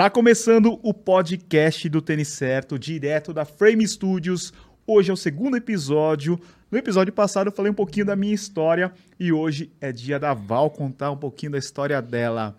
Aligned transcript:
Está 0.00 0.08
começando 0.08 0.80
o 0.82 0.94
podcast 0.94 1.86
do 1.90 2.00
Tênis 2.00 2.28
Certo, 2.28 2.78
direto 2.78 3.34
da 3.34 3.44
Frame 3.44 3.86
Studios. 3.86 4.50
Hoje 4.86 5.10
é 5.10 5.12
o 5.12 5.16
segundo 5.16 5.58
episódio. 5.58 6.40
No 6.70 6.78
episódio 6.78 7.12
passado 7.12 7.48
eu 7.48 7.52
falei 7.52 7.70
um 7.70 7.74
pouquinho 7.74 8.06
da 8.06 8.16
minha 8.16 8.32
história 8.34 8.94
e 9.18 9.30
hoje 9.30 9.70
é 9.78 9.92
dia 9.92 10.18
da 10.18 10.32
Val 10.32 10.70
contar 10.70 11.10
um 11.10 11.18
pouquinho 11.18 11.52
da 11.52 11.58
história 11.58 12.00
dela. 12.00 12.56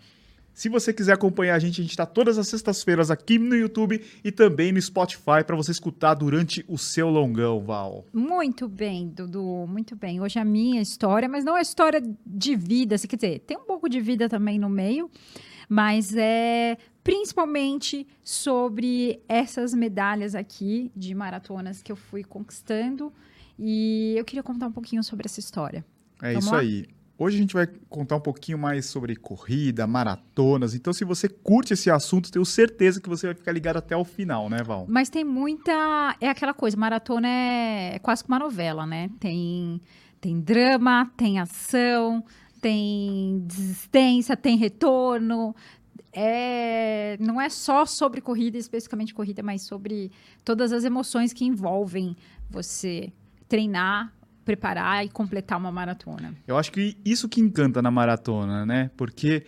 Se 0.54 0.70
você 0.70 0.94
quiser 0.94 1.14
acompanhar 1.14 1.56
a 1.56 1.60
gente, 1.60 1.82
a 1.82 1.84
gente 1.84 1.90
está 1.90 2.06
todas 2.06 2.38
as 2.38 2.48
sextas-feiras 2.48 3.10
aqui 3.10 3.40
no 3.40 3.56
YouTube 3.56 4.00
e 4.24 4.32
também 4.32 4.72
no 4.72 4.80
Spotify 4.80 5.44
para 5.44 5.56
você 5.56 5.72
escutar 5.72 6.14
durante 6.14 6.64
o 6.68 6.78
seu 6.78 7.10
longão, 7.10 7.60
Val. 7.60 8.06
Muito 8.14 8.68
bem, 8.68 9.08
Dudu, 9.08 9.66
muito 9.68 9.96
bem. 9.96 10.22
Hoje 10.22 10.38
é 10.38 10.44
a 10.44 10.46
minha 10.46 10.80
história, 10.80 11.28
mas 11.28 11.44
não 11.44 11.58
é 11.58 11.62
história 11.62 12.04
de 12.24 12.56
vida, 12.56 12.94
assim, 12.94 13.08
quer 13.08 13.16
dizer, 13.16 13.40
tem 13.40 13.58
um 13.58 13.66
pouco 13.66 13.90
de 13.90 14.00
vida 14.00 14.30
também 14.30 14.60
no 14.60 14.70
meio, 14.70 15.10
mas 15.72 16.14
é 16.18 16.78
principalmente 17.02 18.06
sobre 18.22 19.22
essas 19.26 19.74
medalhas 19.74 20.36
aqui 20.36 20.92
de 20.94 21.16
maratonas 21.16 21.82
que 21.82 21.90
eu 21.90 21.96
fui 21.96 22.26
conquistando. 22.26 23.14
E 23.58 24.14
eu 24.18 24.26
queria 24.26 24.44
contar 24.44 24.68
um 24.68 24.72
pouquinho 24.74 25.02
sobre 25.02 25.28
essa 25.28 25.40
história. 25.40 25.86
É 26.22 26.34
Vamos 26.34 26.44
isso 26.44 26.54
lá? 26.54 26.60
aí. 26.60 26.86
Hoje 27.18 27.38
a 27.38 27.40
gente 27.40 27.54
vai 27.54 27.68
contar 27.88 28.18
um 28.18 28.20
pouquinho 28.20 28.58
mais 28.58 28.88
sobre 28.88 29.16
corrida, 29.16 29.88
maratonas. 29.88 30.76
Então, 30.76 30.92
se 30.92 31.06
você 31.06 31.30
curte 31.30 31.72
esse 31.72 31.90
assunto, 31.90 32.30
tenho 32.30 32.44
certeza 32.44 33.00
que 33.00 33.08
você 33.08 33.28
vai 33.28 33.36
ficar 33.36 33.54
ligado 33.54 33.78
até 33.78 33.96
o 33.96 34.04
final, 34.04 34.50
né, 34.50 34.62
Val? 34.64 34.86
Mas 34.90 35.08
tem 35.08 35.24
muita. 35.24 36.18
É 36.20 36.28
aquela 36.28 36.54
coisa, 36.54 36.76
maratona 36.76 37.30
é, 37.30 37.96
é 37.96 38.00
quase 38.00 38.26
que 38.26 38.30
uma 38.30 38.40
novela, 38.40 38.86
né? 38.86 39.10
Tem, 39.22 39.80
tem 40.20 40.42
drama, 40.42 41.10
tem 41.16 41.40
ação, 41.40 42.22
tem 42.62 43.44
desistência, 43.48 44.38
tem 44.38 44.56
retorno, 44.56 45.56
é, 46.14 47.18
não 47.20 47.40
é 47.40 47.50
só 47.50 47.86
sobre 47.86 48.22
corrida, 48.22 48.58
especificamente 48.58 49.14
corrida, 49.14 49.42
mas 49.42 49.64
sobre 49.64 50.12
todas 50.44 50.72
as 50.72 50.84
emoções 50.84 51.34
que 51.34 51.46
envolvem 51.46 52.16
você 52.50 53.12
treinar, 53.48 54.14
preparar 54.44 55.06
e 55.06 55.10
completar 55.10 55.58
uma 55.58 55.72
maratona. 55.72 56.36
Eu 56.46 56.58
acho 56.58 56.72
que 56.72 56.98
isso 57.04 57.30
que 57.30 57.40
encanta 57.40 57.82
na 57.82 57.90
maratona, 57.90 58.66
né? 58.66 58.92
Porque 58.98 59.46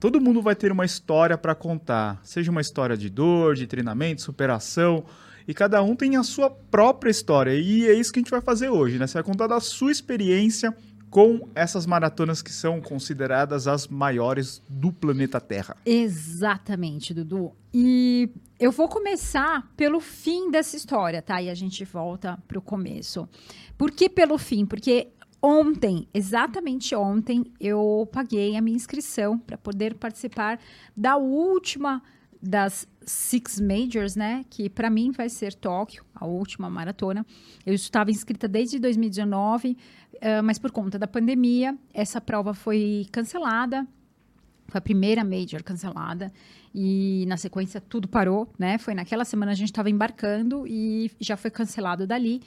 todo 0.00 0.20
mundo 0.20 0.40
vai 0.40 0.54
ter 0.54 0.72
uma 0.72 0.84
história 0.84 1.36
para 1.36 1.54
contar, 1.54 2.20
seja 2.24 2.50
uma 2.50 2.60
história 2.60 2.96
de 2.96 3.10
dor, 3.10 3.54
de 3.54 3.66
treinamento, 3.66 4.22
superação, 4.22 5.04
e 5.46 5.54
cada 5.54 5.82
um 5.82 5.94
tem 5.96 6.16
a 6.16 6.22
sua 6.22 6.50
própria 6.50 7.10
história. 7.10 7.54
E 7.54 7.86
é 7.86 7.92
isso 7.94 8.12
que 8.12 8.18
a 8.18 8.22
gente 8.22 8.30
vai 8.30 8.40
fazer 8.40 8.68
hoje, 8.70 8.98
né? 8.98 9.06
Você 9.06 9.14
vai 9.14 9.22
contar 9.22 9.46
da 9.46 9.60
sua 9.60 9.90
experiência 9.90 10.74
com 11.10 11.48
essas 11.54 11.86
maratonas 11.86 12.42
que 12.42 12.52
são 12.52 12.80
consideradas 12.80 13.66
as 13.66 13.88
maiores 13.88 14.62
do 14.68 14.92
planeta 14.92 15.40
Terra. 15.40 15.76
Exatamente, 15.84 17.14
Dudu. 17.14 17.52
E 17.72 18.30
eu 18.58 18.70
vou 18.70 18.88
começar 18.88 19.70
pelo 19.76 20.00
fim 20.00 20.50
dessa 20.50 20.76
história, 20.76 21.22
tá? 21.22 21.40
E 21.40 21.48
a 21.48 21.54
gente 21.54 21.84
volta 21.84 22.38
para 22.46 22.58
o 22.58 22.62
começo. 22.62 23.28
Por 23.76 23.90
que 23.90 24.08
pelo 24.08 24.36
fim? 24.36 24.66
Porque 24.66 25.08
ontem, 25.40 26.08
exatamente 26.12 26.94
ontem, 26.94 27.44
eu 27.60 28.08
paguei 28.12 28.56
a 28.56 28.60
minha 28.60 28.76
inscrição 28.76 29.38
para 29.38 29.56
poder 29.56 29.94
participar 29.94 30.58
da 30.96 31.16
última 31.16 32.02
das 32.40 32.86
Six 33.04 33.60
Majors, 33.60 34.14
né? 34.14 34.44
Que 34.48 34.68
para 34.68 34.90
mim 34.90 35.10
vai 35.10 35.28
ser 35.28 35.54
Tóquio, 35.54 36.04
a 36.14 36.26
última 36.26 36.70
maratona. 36.70 37.26
Eu 37.64 37.74
estava 37.74 38.10
inscrita 38.10 38.46
desde 38.46 38.78
2019, 38.78 39.76
uh, 40.22 40.42
mas 40.42 40.58
por 40.58 40.70
conta 40.70 40.98
da 40.98 41.06
pandemia, 41.06 41.76
essa 41.92 42.20
prova 42.20 42.54
foi 42.54 43.06
cancelada. 43.12 43.86
Foi 44.68 44.78
a 44.78 44.82
primeira 44.82 45.24
Major 45.24 45.62
cancelada. 45.62 46.32
E 46.74 47.24
na 47.26 47.36
sequência 47.36 47.80
tudo 47.80 48.06
parou, 48.06 48.52
né? 48.58 48.78
Foi 48.78 48.94
naquela 48.94 49.24
semana 49.24 49.52
a 49.52 49.54
gente 49.54 49.70
estava 49.70 49.88
embarcando 49.88 50.66
e 50.66 51.10
já 51.20 51.36
foi 51.36 51.50
cancelado 51.50 52.06
dali. 52.06 52.42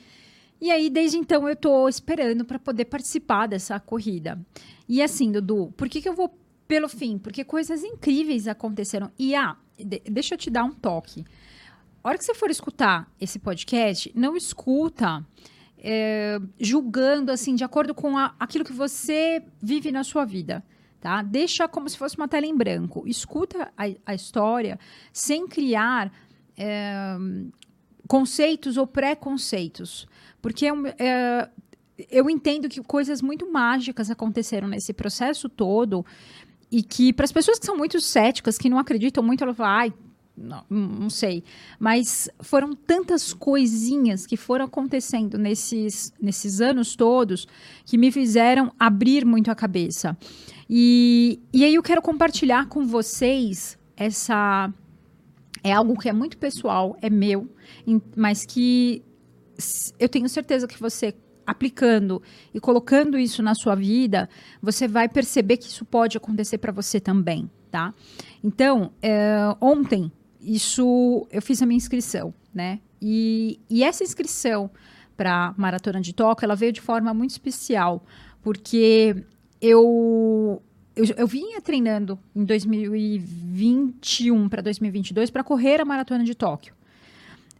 E 0.61 0.69
aí, 0.69 0.91
desde 0.91 1.17
então, 1.17 1.47
eu 1.47 1.53
estou 1.53 1.89
esperando 1.89 2.45
para 2.45 2.59
poder 2.59 2.85
participar 2.85 3.47
dessa 3.47 3.79
corrida. 3.79 4.39
E 4.87 5.01
assim, 5.01 5.31
Dudu, 5.31 5.73
por 5.75 5.89
que, 5.89 5.99
que 5.99 6.07
eu 6.07 6.13
vou 6.13 6.37
pelo 6.67 6.87
fim? 6.87 7.17
Porque 7.17 7.43
coisas 7.43 7.83
incríveis 7.83 8.47
aconteceram. 8.47 9.11
E 9.17 9.33
ah, 9.33 9.57
de, 9.77 9.99
deixa 10.05 10.35
eu 10.35 10.37
te 10.37 10.51
dar 10.51 10.63
um 10.63 10.71
toque. 10.71 11.25
A 12.03 12.09
hora 12.09 12.17
que 12.17 12.23
você 12.23 12.35
for 12.35 12.51
escutar 12.51 13.11
esse 13.19 13.39
podcast, 13.39 14.11
não 14.15 14.37
escuta 14.37 15.25
é, 15.81 16.39
julgando 16.59 17.31
assim 17.31 17.55
de 17.55 17.63
acordo 17.63 17.95
com 17.95 18.17
a, 18.17 18.35
aquilo 18.39 18.63
que 18.63 18.71
você 18.71 19.43
vive 19.61 19.91
na 19.91 20.03
sua 20.03 20.23
vida. 20.23 20.63
Tá? 20.99 21.23
Deixa 21.23 21.67
como 21.67 21.89
se 21.89 21.97
fosse 21.97 22.15
uma 22.15 22.27
tela 22.27 22.45
em 22.45 22.55
branco. 22.55 23.03
Escuta 23.07 23.71
a, 23.75 23.85
a 24.05 24.13
história 24.13 24.79
sem 25.11 25.47
criar 25.47 26.11
é, 26.55 27.17
conceitos 28.07 28.77
ou 28.77 28.85
preconceitos. 28.85 30.07
Porque 30.39 30.67
é, 30.67 31.49
eu 32.09 32.29
entendo 32.29 32.69
que 32.69 32.83
coisas 32.83 33.19
muito 33.19 33.51
mágicas 33.51 34.11
aconteceram 34.11 34.67
nesse 34.67 34.93
processo 34.93 35.49
todo 35.49 36.05
e 36.71 36.83
que, 36.83 37.11
para 37.11 37.25
as 37.25 37.31
pessoas 37.31 37.57
que 37.57 37.65
são 37.65 37.75
muito 37.75 37.99
céticas, 37.99 38.57
que 38.57 38.69
não 38.69 38.77
acreditam 38.77 39.23
muito, 39.23 39.43
ela 39.43 39.53
fala, 39.53 39.79
ai, 39.79 39.93
não, 40.41 40.65
não 40.69 41.09
sei. 41.09 41.43
Mas 41.79 42.29
foram 42.39 42.73
tantas 42.73 43.33
coisinhas 43.33 44.25
que 44.25 44.35
foram 44.35 44.65
acontecendo 44.65 45.37
nesses, 45.37 46.13
nesses 46.19 46.61
anos 46.61 46.95
todos 46.95 47.47
que 47.85 47.97
me 47.97 48.11
fizeram 48.11 48.71
abrir 48.79 49.25
muito 49.25 49.51
a 49.51 49.55
cabeça. 49.55 50.17
E, 50.69 51.39
e 51.53 51.63
aí 51.63 51.75
eu 51.75 51.83
quero 51.83 52.01
compartilhar 52.01 52.67
com 52.67 52.85
vocês 52.85 53.77
essa. 53.95 54.73
É 55.63 55.71
algo 55.73 55.97
que 55.97 56.09
é 56.09 56.13
muito 56.13 56.37
pessoal, 56.39 56.97
é 57.01 57.09
meu, 57.09 57.47
mas 58.15 58.45
que 58.45 59.03
eu 59.99 60.09
tenho 60.09 60.27
certeza 60.27 60.67
que 60.67 60.79
você 60.79 61.13
aplicando 61.45 62.21
e 62.53 62.59
colocando 62.59 63.17
isso 63.17 63.43
na 63.43 63.53
sua 63.53 63.75
vida, 63.75 64.29
você 64.61 64.87
vai 64.87 65.09
perceber 65.09 65.57
que 65.57 65.67
isso 65.67 65.85
pode 65.85 66.17
acontecer 66.17 66.57
para 66.57 66.71
você 66.71 66.99
também, 66.99 67.49
tá? 67.69 67.93
Então, 68.43 68.91
é, 69.01 69.37
ontem, 69.59 70.11
isso, 70.41 71.27
eu 71.31 71.41
fiz 71.41 71.61
a 71.61 71.65
minha 71.65 71.77
inscrição, 71.77 72.33
né? 72.53 72.79
E, 73.01 73.59
e 73.69 73.83
essa 73.83 74.03
inscrição 74.03 74.69
para 75.15 75.53
Maratona 75.57 76.01
de 76.01 76.13
Tóquio, 76.13 76.45
ela 76.45 76.55
veio 76.55 76.71
de 76.71 76.81
forma 76.81 77.13
muito 77.13 77.31
especial, 77.31 78.03
porque 78.41 79.23
eu 79.61 80.61
eu, 80.93 81.05
eu, 81.17 81.25
vinha 81.25 81.61
treinando 81.61 82.19
em 82.35 82.43
2021 82.43 84.49
para 84.49 84.61
2022 84.61 85.29
para 85.29 85.41
correr 85.41 85.79
a 85.79 85.85
maratona 85.85 86.21
de 86.23 86.35
Tóquio. 86.35 86.73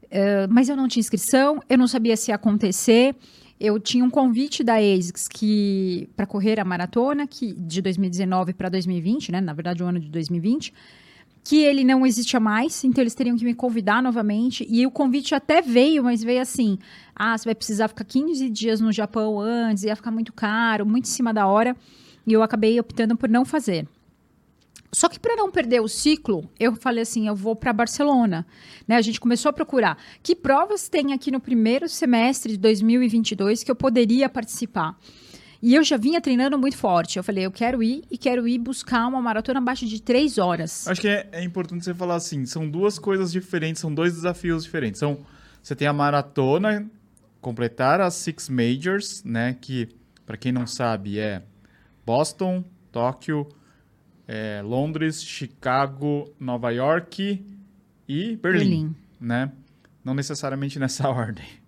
Uh, 0.05 0.49
mas 0.49 0.67
eu 0.67 0.75
não 0.75 0.89
tinha 0.89 0.99
inscrição, 0.99 1.61
eu 1.69 1.77
não 1.77 1.87
sabia 1.87 2.17
se 2.17 2.31
ia 2.31 2.35
acontecer 2.35 3.15
eu 3.61 3.79
tinha 3.79 4.03
um 4.03 4.09
convite 4.09 4.63
da 4.63 4.77
ASICS 4.77 5.27
que 5.27 6.09
para 6.15 6.25
correr 6.25 6.59
a 6.59 6.65
maratona 6.65 7.27
que 7.27 7.53
de 7.53 7.79
2019 7.79 8.55
para 8.55 8.69
2020, 8.69 9.31
né, 9.31 9.39
na 9.39 9.53
verdade 9.53 9.83
o 9.83 9.85
ano 9.85 9.99
de 9.99 10.09
2020, 10.09 10.73
que 11.43 11.57
ele 11.63 11.83
não 11.83 12.05
existia 12.05 12.39
mais, 12.39 12.83
então 12.83 13.01
eles 13.01 13.15
teriam 13.15 13.35
que 13.35 13.43
me 13.43 13.53
convidar 13.53 14.01
novamente. 14.01 14.65
E 14.69 14.85
o 14.85 14.91
convite 14.91 15.33
até 15.33 15.61
veio, 15.61 16.03
mas 16.03 16.23
veio 16.23 16.41
assim: 16.41 16.77
ah, 17.15 17.37
você 17.37 17.45
vai 17.45 17.55
precisar 17.55 17.87
ficar 17.87 18.03
15 18.03 18.49
dias 18.49 18.79
no 18.79 18.91
Japão 18.91 19.39
antes, 19.39 19.83
ia 19.83 19.95
ficar 19.95 20.11
muito 20.11 20.31
caro, 20.33 20.85
muito 20.85 21.05
em 21.05 21.09
cima 21.09 21.33
da 21.33 21.47
hora. 21.47 21.75
E 22.25 22.33
eu 22.33 22.43
acabei 22.43 22.79
optando 22.79 23.17
por 23.17 23.29
não 23.29 23.43
fazer. 23.43 23.87
Só 24.93 25.07
que 25.07 25.19
para 25.19 25.37
não 25.37 25.49
perder 25.49 25.79
o 25.81 25.87
ciclo, 25.87 26.49
eu 26.59 26.75
falei 26.75 27.03
assim, 27.03 27.25
eu 27.25 27.35
vou 27.35 27.55
para 27.55 27.71
Barcelona. 27.71 28.45
Né? 28.85 28.97
A 28.97 29.01
gente 29.01 29.21
começou 29.21 29.49
a 29.49 29.53
procurar 29.53 29.97
que 30.21 30.35
provas 30.35 30.89
tem 30.89 31.13
aqui 31.13 31.31
no 31.31 31.39
primeiro 31.39 31.87
semestre 31.87 32.53
de 32.53 32.57
2022 32.57 33.63
que 33.63 33.71
eu 33.71 33.75
poderia 33.75 34.27
participar. 34.27 34.97
E 35.61 35.75
eu 35.75 35.83
já 35.83 35.95
vinha 35.95 36.19
treinando 36.19 36.57
muito 36.57 36.75
forte. 36.75 37.17
Eu 37.17 37.23
falei, 37.23 37.45
eu 37.45 37.51
quero 37.51 37.83
ir 37.83 38.03
e 38.09 38.17
quero 38.17 38.47
ir 38.47 38.57
buscar 38.57 39.07
uma 39.07 39.21
maratona 39.21 39.59
abaixo 39.59 39.85
de 39.85 40.01
três 40.01 40.37
horas. 40.37 40.87
Acho 40.87 41.01
que 41.01 41.07
é, 41.07 41.29
é 41.31 41.43
importante 41.43 41.85
você 41.85 41.93
falar 41.93 42.15
assim, 42.15 42.45
são 42.45 42.67
duas 42.67 42.97
coisas 42.97 43.31
diferentes, 43.31 43.79
são 43.79 43.93
dois 43.93 44.15
desafios 44.15 44.63
diferentes. 44.63 44.99
São, 44.99 45.19
você 45.61 45.75
tem 45.75 45.87
a 45.87 45.93
maratona, 45.93 46.89
completar 47.39 48.01
as 48.01 48.15
Six 48.15 48.49
Majors, 48.49 49.23
né? 49.23 49.55
Que, 49.61 49.89
para 50.25 50.35
quem 50.35 50.51
não 50.51 50.65
sabe, 50.65 51.19
é 51.19 51.43
Boston, 52.03 52.63
Tóquio, 52.91 53.47
é, 54.27 54.61
Londres, 54.63 55.23
Chicago, 55.23 56.33
Nova 56.39 56.71
York 56.71 57.45
e 58.07 58.35
Berlim, 58.37 58.37
Berlim, 58.37 58.95
né? 59.19 59.51
Não 60.03 60.15
necessariamente 60.15 60.79
nessa 60.79 61.07
ordem. 61.09 61.60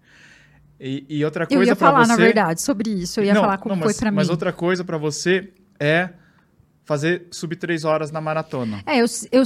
E, 0.83 1.05
e 1.07 1.23
outra 1.23 1.47
coisa 1.47 1.63
Eu 1.63 1.65
ia 1.65 1.75
falar, 1.75 2.03
você... 2.03 2.11
na 2.11 2.17
verdade, 2.17 2.61
sobre 2.61 2.89
isso. 2.91 3.21
Eu 3.21 3.23
ia 3.23 3.33
não, 3.33 3.41
falar 3.41 3.57
como 3.57 3.73
não, 3.73 3.81
foi 3.81 3.93
para 3.93 4.11
mim. 4.11 4.17
Mas 4.17 4.29
outra 4.29 4.51
coisa 4.51 4.83
para 4.83 4.97
você 4.97 5.53
é 5.79 6.09
fazer 6.83 7.27
sub 7.31 7.55
três 7.55 7.85
horas 7.85 8.11
na 8.11 8.19
maratona. 8.19 8.83
É, 8.85 8.97
eu, 9.01 9.05
eu, 9.31 9.43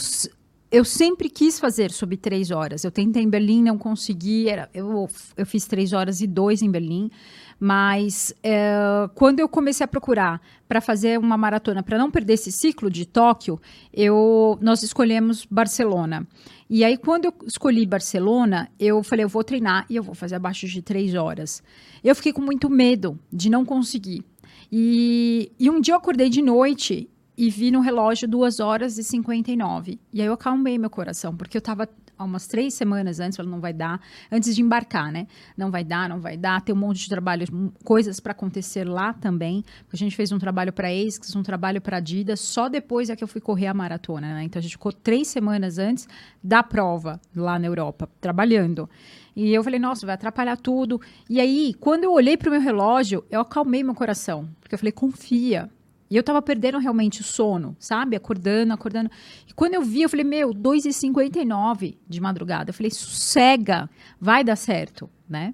eu 0.71 0.83
sempre 0.83 1.29
quis 1.29 1.59
fazer 1.59 1.91
sobre 1.91 2.17
três 2.17 2.49
horas. 2.49 2.83
Eu 2.83 2.89
tentei 2.89 3.21
em 3.21 3.29
Berlim, 3.29 3.61
não 3.61 3.77
consegui. 3.77 4.49
Era, 4.49 4.67
eu, 4.73 5.07
eu 5.37 5.45
fiz 5.45 5.67
três 5.67 5.93
horas 5.93 6.21
e 6.21 6.27
dois 6.27 6.63
em 6.63 6.71
Berlim. 6.71 7.11
Mas 7.59 8.33
é, 8.41 9.07
quando 9.13 9.39
eu 9.39 9.47
comecei 9.47 9.83
a 9.83 9.87
procurar 9.87 10.41
para 10.67 10.81
fazer 10.81 11.19
uma 11.19 11.37
maratona, 11.37 11.83
para 11.83 11.97
não 11.97 12.09
perder 12.09 12.33
esse 12.33 12.51
ciclo 12.51 12.89
de 12.89 13.05
Tóquio, 13.05 13.59
eu, 13.93 14.57
nós 14.59 14.81
escolhemos 14.81 15.45
Barcelona. 15.45 16.27
E 16.69 16.83
aí, 16.83 16.97
quando 16.97 17.25
eu 17.25 17.33
escolhi 17.45 17.85
Barcelona, 17.85 18.69
eu 18.79 19.01
falei, 19.01 19.23
eu 19.23 19.29
vou 19.29 19.43
treinar 19.43 19.85
e 19.89 19.95
eu 19.95 20.03
vou 20.03 20.13
fazer 20.13 20.35
abaixo 20.35 20.67
de 20.67 20.81
três 20.81 21.15
horas. 21.15 21.63
Eu 22.03 22.13
fiquei 22.13 22.33
com 22.33 22.41
muito 22.41 22.69
medo 22.69 23.17
de 23.31 23.49
não 23.49 23.63
conseguir. 23.63 24.23
E, 24.71 25.51
e 25.57 25.69
um 25.69 25.79
dia 25.79 25.93
eu 25.93 25.97
acordei 25.97 26.29
de 26.29 26.41
noite 26.41 27.09
e 27.37 27.49
vi 27.49 27.71
no 27.71 27.79
relógio 27.79 28.27
2 28.27 28.59
horas 28.59 28.97
e 28.97 29.03
59. 29.03 29.99
E 30.11 30.21
aí 30.21 30.27
eu 30.27 30.33
acalmei 30.33 30.77
meu 30.77 30.89
coração, 30.89 31.35
porque 31.35 31.55
eu 31.55 31.59
estava 31.59 31.87
há 32.17 32.23
umas 32.23 32.47
três 32.47 32.73
semanas 32.73 33.19
antes, 33.19 33.37
falando, 33.37 33.51
não 33.51 33.59
vai 33.59 33.73
dar, 33.73 34.01
antes 34.31 34.55
de 34.55 34.61
embarcar, 34.61 35.11
né? 35.11 35.27
Não 35.55 35.69
vai 35.69 35.83
dar, 35.83 36.09
não 36.09 36.19
vai 36.19 36.37
dar, 36.37 36.61
tem 36.61 36.73
um 36.73 36.77
monte 36.77 36.99
de 36.99 37.09
trabalho, 37.09 37.45
coisas 37.83 38.19
para 38.19 38.31
acontecer 38.31 38.87
lá 38.87 39.13
também. 39.13 39.63
A 39.91 39.95
gente 39.95 40.15
fez 40.15 40.31
um 40.31 40.39
trabalho 40.39 40.73
para 40.73 40.89
ASICS, 40.89 41.35
um 41.35 41.43
trabalho 41.43 41.81
para 41.81 41.97
Adidas, 41.97 42.39
só 42.39 42.69
depois 42.69 43.09
é 43.09 43.15
que 43.15 43.23
eu 43.23 43.27
fui 43.27 43.41
correr 43.41 43.67
a 43.67 43.73
maratona, 43.73 44.35
né? 44.35 44.43
Então 44.43 44.59
a 44.59 44.63
gente 44.63 44.71
ficou 44.71 44.91
três 44.91 45.27
semanas 45.27 45.77
antes 45.77 46.07
da 46.43 46.63
prova 46.63 47.19
lá 47.35 47.59
na 47.59 47.67
Europa, 47.67 48.09
trabalhando. 48.19 48.89
E 49.35 49.53
eu 49.53 49.63
falei, 49.63 49.79
nossa, 49.79 50.03
vai 50.03 50.15
atrapalhar 50.15 50.57
tudo. 50.57 50.99
E 51.29 51.39
aí, 51.39 51.75
quando 51.79 52.05
eu 52.05 52.11
olhei 52.11 52.35
para 52.35 52.49
o 52.49 52.51
meu 52.51 52.59
relógio, 52.59 53.23
eu 53.29 53.41
acalmei 53.41 53.83
meu 53.83 53.93
coração, 53.93 54.49
porque 54.59 54.73
eu 54.73 54.79
falei, 54.79 54.91
confia, 54.91 55.69
e 56.09 56.15
eu 56.15 56.23
tava 56.23 56.41
perdendo 56.41 56.77
realmente 56.77 57.21
o 57.21 57.23
sono, 57.23 57.75
sabe? 57.79 58.15
Acordando, 58.15 58.73
acordando. 58.73 59.11
E 59.47 59.53
quando 59.53 59.73
eu 59.73 59.81
vi, 59.81 60.03
eu 60.03 60.09
falei, 60.09 60.23
meu, 60.23 60.53
2h59 60.53 61.95
de 62.07 62.21
madrugada. 62.21 62.69
Eu 62.69 62.73
falei, 62.73 62.91
sossega, 62.91 63.89
vai 64.19 64.43
dar 64.43 64.55
certo, 64.55 65.09
né? 65.29 65.53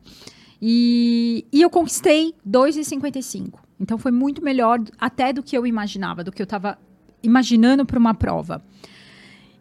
E, 0.62 1.46
e 1.52 1.62
eu 1.62 1.70
conquistei 1.70 2.36
2h55. 2.48 3.60
Então 3.80 3.98
foi 3.98 4.12
muito 4.12 4.44
melhor 4.44 4.80
até 5.00 5.34
do 5.34 5.42
que 5.42 5.58
eu 5.58 5.66
imaginava, 5.66 6.24
do 6.24 6.32
que 6.32 6.42
eu 6.42 6.48
tava 6.48 6.78
imaginando 7.22 7.86
para 7.86 7.98
uma 7.98 8.14
prova. 8.14 8.64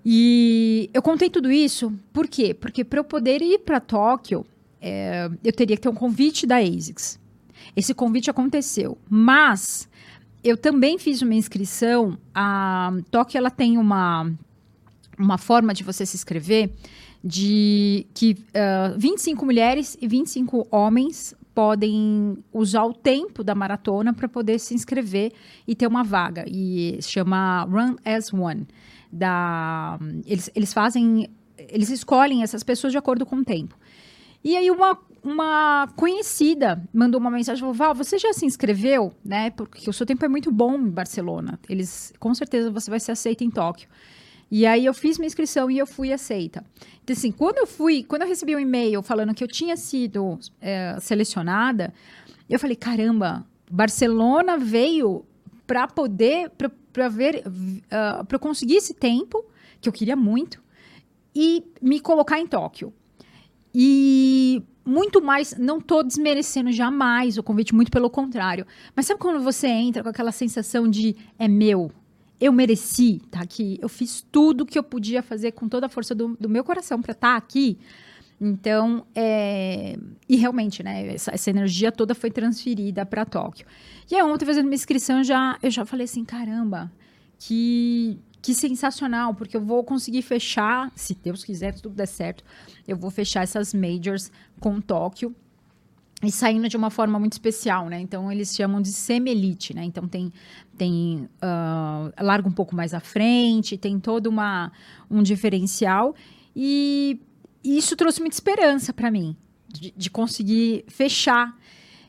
E 0.04 0.90
eu 0.92 1.00
contei 1.00 1.30
tudo 1.30 1.50
isso, 1.50 1.92
por 2.12 2.28
quê? 2.28 2.52
Porque 2.52 2.84
para 2.84 2.98
eu 2.98 3.04
poder 3.04 3.40
ir 3.40 3.60
para 3.60 3.80
Tóquio, 3.80 4.44
é, 4.80 5.30
eu 5.42 5.52
teria 5.52 5.76
que 5.76 5.82
ter 5.82 5.88
um 5.88 5.94
convite 5.94 6.46
da 6.46 6.56
ASICS. 6.56 7.20
Esse 7.76 7.94
convite 7.94 8.28
aconteceu, 8.28 8.98
mas 9.08 9.88
eu 10.42 10.56
também 10.56 10.98
fiz 10.98 11.22
uma 11.22 11.34
inscrição. 11.34 12.18
A 12.34 12.92
Tóquio 13.10 13.38
ela 13.38 13.50
tem 13.50 13.78
uma, 13.78 14.30
uma 15.18 15.38
forma 15.38 15.72
de 15.72 15.84
você 15.84 16.04
se 16.04 16.16
inscrever 16.16 16.70
de 17.22 18.06
que 18.14 18.32
uh, 18.32 18.98
25 18.98 19.44
mulheres 19.44 19.96
e 20.00 20.08
25 20.08 20.66
homens 20.70 21.34
podem 21.54 22.38
usar 22.52 22.84
o 22.84 22.92
tempo 22.92 23.44
da 23.44 23.54
maratona 23.54 24.12
para 24.12 24.28
poder 24.28 24.58
se 24.58 24.74
inscrever 24.74 25.32
e 25.66 25.74
ter 25.74 25.86
uma 25.86 26.02
vaga. 26.02 26.44
E 26.48 26.98
se 27.00 27.10
chama 27.10 27.64
Run 27.64 27.96
as 28.04 28.32
One. 28.32 28.66
Da, 29.12 29.98
eles, 30.26 30.50
eles 30.54 30.72
fazem. 30.72 31.28
Eles 31.68 31.90
escolhem 31.90 32.42
essas 32.42 32.62
pessoas 32.62 32.92
de 32.92 32.98
acordo 32.98 33.24
com 33.24 33.36
o 33.36 33.44
tempo. 33.44 33.76
E 34.44 34.56
aí 34.56 34.70
uma, 34.70 34.98
uma 35.22 35.88
conhecida 35.96 36.82
mandou 36.92 37.20
uma 37.20 37.30
mensagem, 37.30 37.60
falou, 37.60 37.74
Val, 37.74 37.94
você 37.94 38.18
já 38.18 38.32
se 38.32 38.44
inscreveu, 38.44 39.12
né? 39.24 39.50
Porque 39.50 39.88
o 39.88 39.92
seu 39.92 40.04
tempo 40.04 40.24
é 40.24 40.28
muito 40.28 40.50
bom 40.50 40.76
em 40.76 40.90
Barcelona. 40.90 41.58
Eles, 41.68 42.12
com 42.18 42.34
certeza, 42.34 42.70
você 42.70 42.90
vai 42.90 43.00
ser 43.00 43.12
aceita 43.12 43.44
em 43.44 43.50
Tóquio. 43.50 43.88
E 44.50 44.66
aí 44.66 44.84
eu 44.84 44.92
fiz 44.92 45.16
minha 45.16 45.26
inscrição 45.26 45.70
e 45.70 45.78
eu 45.78 45.86
fui 45.86 46.12
aceita. 46.12 46.64
Então, 47.02 47.14
assim, 47.14 47.32
quando 47.32 47.58
eu 47.58 47.66
fui, 47.66 48.04
quando 48.04 48.22
eu 48.22 48.28
recebi 48.28 48.54
um 48.54 48.60
e-mail 48.60 49.02
falando 49.02 49.34
que 49.34 49.42
eu 49.42 49.48
tinha 49.48 49.76
sido 49.76 50.38
é, 50.60 50.98
selecionada, 51.00 51.94
eu 52.50 52.58
falei, 52.58 52.76
caramba, 52.76 53.46
Barcelona 53.70 54.58
veio 54.58 55.24
para 55.66 55.88
poder, 55.88 56.50
para 56.92 57.08
ver, 57.08 57.42
uh, 57.46 57.82
ah, 57.90 58.24
para 58.28 58.38
conseguir 58.38 58.76
esse 58.76 58.92
tempo, 58.92 59.42
que 59.80 59.88
eu 59.88 59.92
queria 59.92 60.14
muito, 60.14 60.62
e 61.34 61.64
me 61.80 61.98
colocar 61.98 62.38
em 62.38 62.46
Tóquio. 62.46 62.92
E 63.74 64.62
muito 64.84 65.22
mais, 65.22 65.56
não 65.56 65.80
tô 65.80 66.02
desmerecendo 66.02 66.72
jamais 66.72 67.38
o 67.38 67.42
convite, 67.42 67.74
muito 67.74 67.90
pelo 67.90 68.10
contrário. 68.10 68.66
Mas 68.94 69.06
sabe 69.06 69.20
quando 69.20 69.42
você 69.42 69.69
entra 69.69 70.02
com 70.02 70.08
aquela 70.08 70.32
sensação 70.32 70.88
de 70.88 71.16
é 71.38 71.48
meu, 71.48 71.90
eu 72.40 72.52
mereci 72.52 73.16
estar 73.16 73.38
tá 73.38 73.44
aqui, 73.44 73.78
eu 73.80 73.88
fiz 73.88 74.26
tudo 74.32 74.66
que 74.66 74.78
eu 74.78 74.82
podia 74.82 75.22
fazer 75.22 75.52
com 75.52 75.69
toda 75.69 75.86
a 75.86 75.88
força 75.88 76.14
do, 76.14 76.36
do 76.40 76.48
meu 76.48 76.64
coração 76.64 77.00
para 77.00 77.12
estar 77.12 77.32
tá 77.32 77.36
aqui. 77.36 77.78
Então, 78.40 79.06
é... 79.14 79.96
e 80.28 80.34
realmente, 80.34 80.82
né, 80.82 81.14
essa, 81.14 81.30
essa 81.32 81.50
energia 81.50 81.92
toda 81.92 82.12
foi 82.12 82.28
transferida 82.28 83.06
para 83.06 83.24
Tóquio. 83.24 83.64
E 84.10 84.16
aí, 84.16 84.22
ontem, 84.22 84.44
fazendo 84.44 84.64
minha 84.64 84.74
inscrição, 84.74 85.22
já, 85.22 85.56
eu 85.62 85.70
já 85.70 85.84
falei 85.84 86.06
assim: 86.06 86.24
caramba, 86.24 86.90
que 87.38 88.19
que 88.42 88.54
sensacional, 88.54 89.34
porque 89.34 89.56
eu 89.56 89.60
vou 89.64 89.84
conseguir 89.84 90.20
fechar, 90.20 90.90
se 90.96 91.14
Deus 91.14 91.44
quiser, 91.44 91.74
se 91.74 91.82
tudo 91.82 91.94
der 91.94 92.06
certo, 92.06 92.42
eu 92.88 92.96
vou 92.96 93.08
fechar 93.08 93.42
essas 93.44 93.72
majors 93.72 94.32
com 94.58 94.80
Tóquio 94.80 95.34
e 96.24 96.30
saindo 96.30 96.68
de 96.68 96.76
uma 96.76 96.90
forma 96.90 97.18
muito 97.20 97.32
especial, 97.32 97.88
né? 97.88 98.00
Então 98.00 98.30
eles 98.30 98.54
chamam 98.54 98.82
de 98.82 98.92
semi-elite, 98.92 99.74
né? 99.74 99.84
Então 99.84 100.08
tem 100.08 100.32
tem 100.76 101.28
uh, 101.42 102.12
larga 102.20 102.48
um 102.48 102.52
pouco 102.52 102.74
mais 102.74 102.92
à 102.92 103.00
frente, 103.00 103.78
tem 103.78 104.00
todo 104.00 104.26
uma 104.26 104.72
um 105.08 105.22
diferencial 105.22 106.14
e, 106.54 107.20
e 107.62 107.78
isso 107.78 107.94
trouxe 107.94 108.20
muita 108.20 108.34
esperança 108.34 108.92
para 108.92 109.10
mim 109.10 109.36
de, 109.68 109.92
de, 109.96 110.10
conseguir 110.10 110.84
fechar 110.88 111.56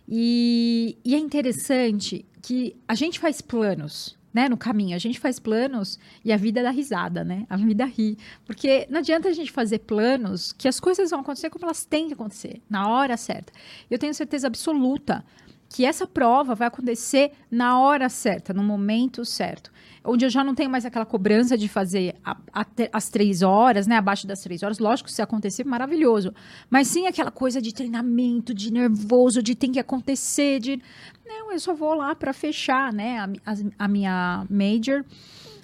e, 0.08 0.98
e 1.06 1.14
é 1.14 1.18
interessante 1.18 2.26
que 2.42 2.76
a 2.88 2.96
gente 2.96 3.20
faz 3.20 3.42
planos 3.42 4.18
né, 4.34 4.50
no 4.50 4.58
caminho. 4.58 4.96
A 4.96 5.00
gente 5.00 5.20
faz 5.20 5.40
planos 5.40 6.00
e 6.24 6.32
a 6.34 6.38
vida 6.38 6.64
dá 6.64 6.72
risada, 6.72 7.24
né? 7.24 7.46
A 7.50 7.56
vida 7.56 7.86
ri. 7.86 8.18
Porque 8.46 8.88
não 8.90 9.00
adianta 9.00 9.30
a 9.30 9.34
gente 9.34 9.52
fazer 9.52 9.80
planos 9.80 10.52
que 10.54 10.68
as 10.68 10.80
coisas 10.80 11.12
vão 11.12 11.20
acontecer 11.20 11.50
como 11.50 11.66
elas 11.66 11.86
têm 11.86 12.08
que 12.08 12.14
acontecer, 12.14 12.62
na 12.70 12.90
hora 12.90 13.16
certa. 13.18 13.54
Eu 13.90 14.00
tenho 14.00 14.14
certeza 14.14 14.48
absoluta 14.48 15.24
que 15.70 15.86
essa 15.86 16.06
prova 16.06 16.54
vai 16.54 16.68
acontecer 16.68 17.32
na 17.50 17.80
hora 17.80 18.08
certa, 18.08 18.54
no 18.54 18.64
momento 18.64 19.26
certo 19.26 19.73
onde 20.04 20.26
eu 20.26 20.30
já 20.30 20.44
não 20.44 20.54
tenho 20.54 20.70
mais 20.70 20.86
aquela 20.86 21.06
cobrança 21.06 21.58
de 21.58 21.68
fazer 21.70 22.16
a, 22.24 22.36
a, 22.52 22.66
as 22.92 23.10
três 23.10 23.42
horas, 23.42 23.88
né? 23.88 23.96
Abaixo 23.96 24.28
das 24.28 24.42
três 24.42 24.62
horas. 24.62 24.80
Lógico, 24.80 25.10
se 25.10 25.22
acontecer, 25.22 25.64
maravilhoso. 25.64 26.34
Mas 26.70 26.88
sim 26.88 27.08
aquela 27.08 27.32
coisa 27.32 27.62
de 27.62 27.74
treinamento, 27.74 28.54
de 28.54 28.72
nervoso, 28.72 29.42
de 29.42 29.56
tem 29.56 29.72
que 29.72 29.80
acontecer, 29.80 30.60
de. 30.60 30.82
Não, 31.26 31.52
eu 31.52 31.60
só 31.60 31.74
vou 31.74 31.94
lá 31.94 32.14
para 32.14 32.34
fechar, 32.34 32.92
né? 32.92 33.20
A, 33.20 33.52
a, 33.52 33.56
a, 33.86 33.88
minha 33.88 34.46
major. 34.50 35.06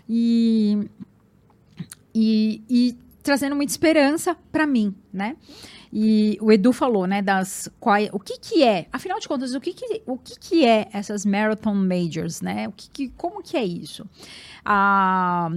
E, 0.08 0.90
e, 2.16 2.62
e 2.70 2.98
trazendo 3.22 3.56
muita 3.56 3.72
esperança 3.72 4.36
para 4.52 4.66
mim, 4.66 4.96
né? 5.12 5.36
E 5.92 6.38
o 6.40 6.52
Edu 6.52 6.72
falou, 6.72 7.08
né, 7.08 7.22
das 7.22 7.68
qual, 7.80 8.00
o 8.12 8.20
que 8.20 8.38
que 8.40 8.64
é, 8.64 8.88
afinal 8.94 9.20
de 9.20 9.28
contas, 9.28 9.56
o 9.56 9.60
que 9.60 9.74
que, 9.74 10.04
o 10.06 10.18
que 10.18 10.40
que 10.40 10.66
é 10.66 10.88
essas 10.94 11.26
marathon 11.26 11.74
majors, 11.74 12.42
né? 12.42 12.68
O 12.68 12.72
que, 12.72 12.90
que 12.90 13.10
como 13.10 13.42
que 13.42 13.58
é 13.58 13.66
isso? 13.66 14.08
Ah, 14.64 15.50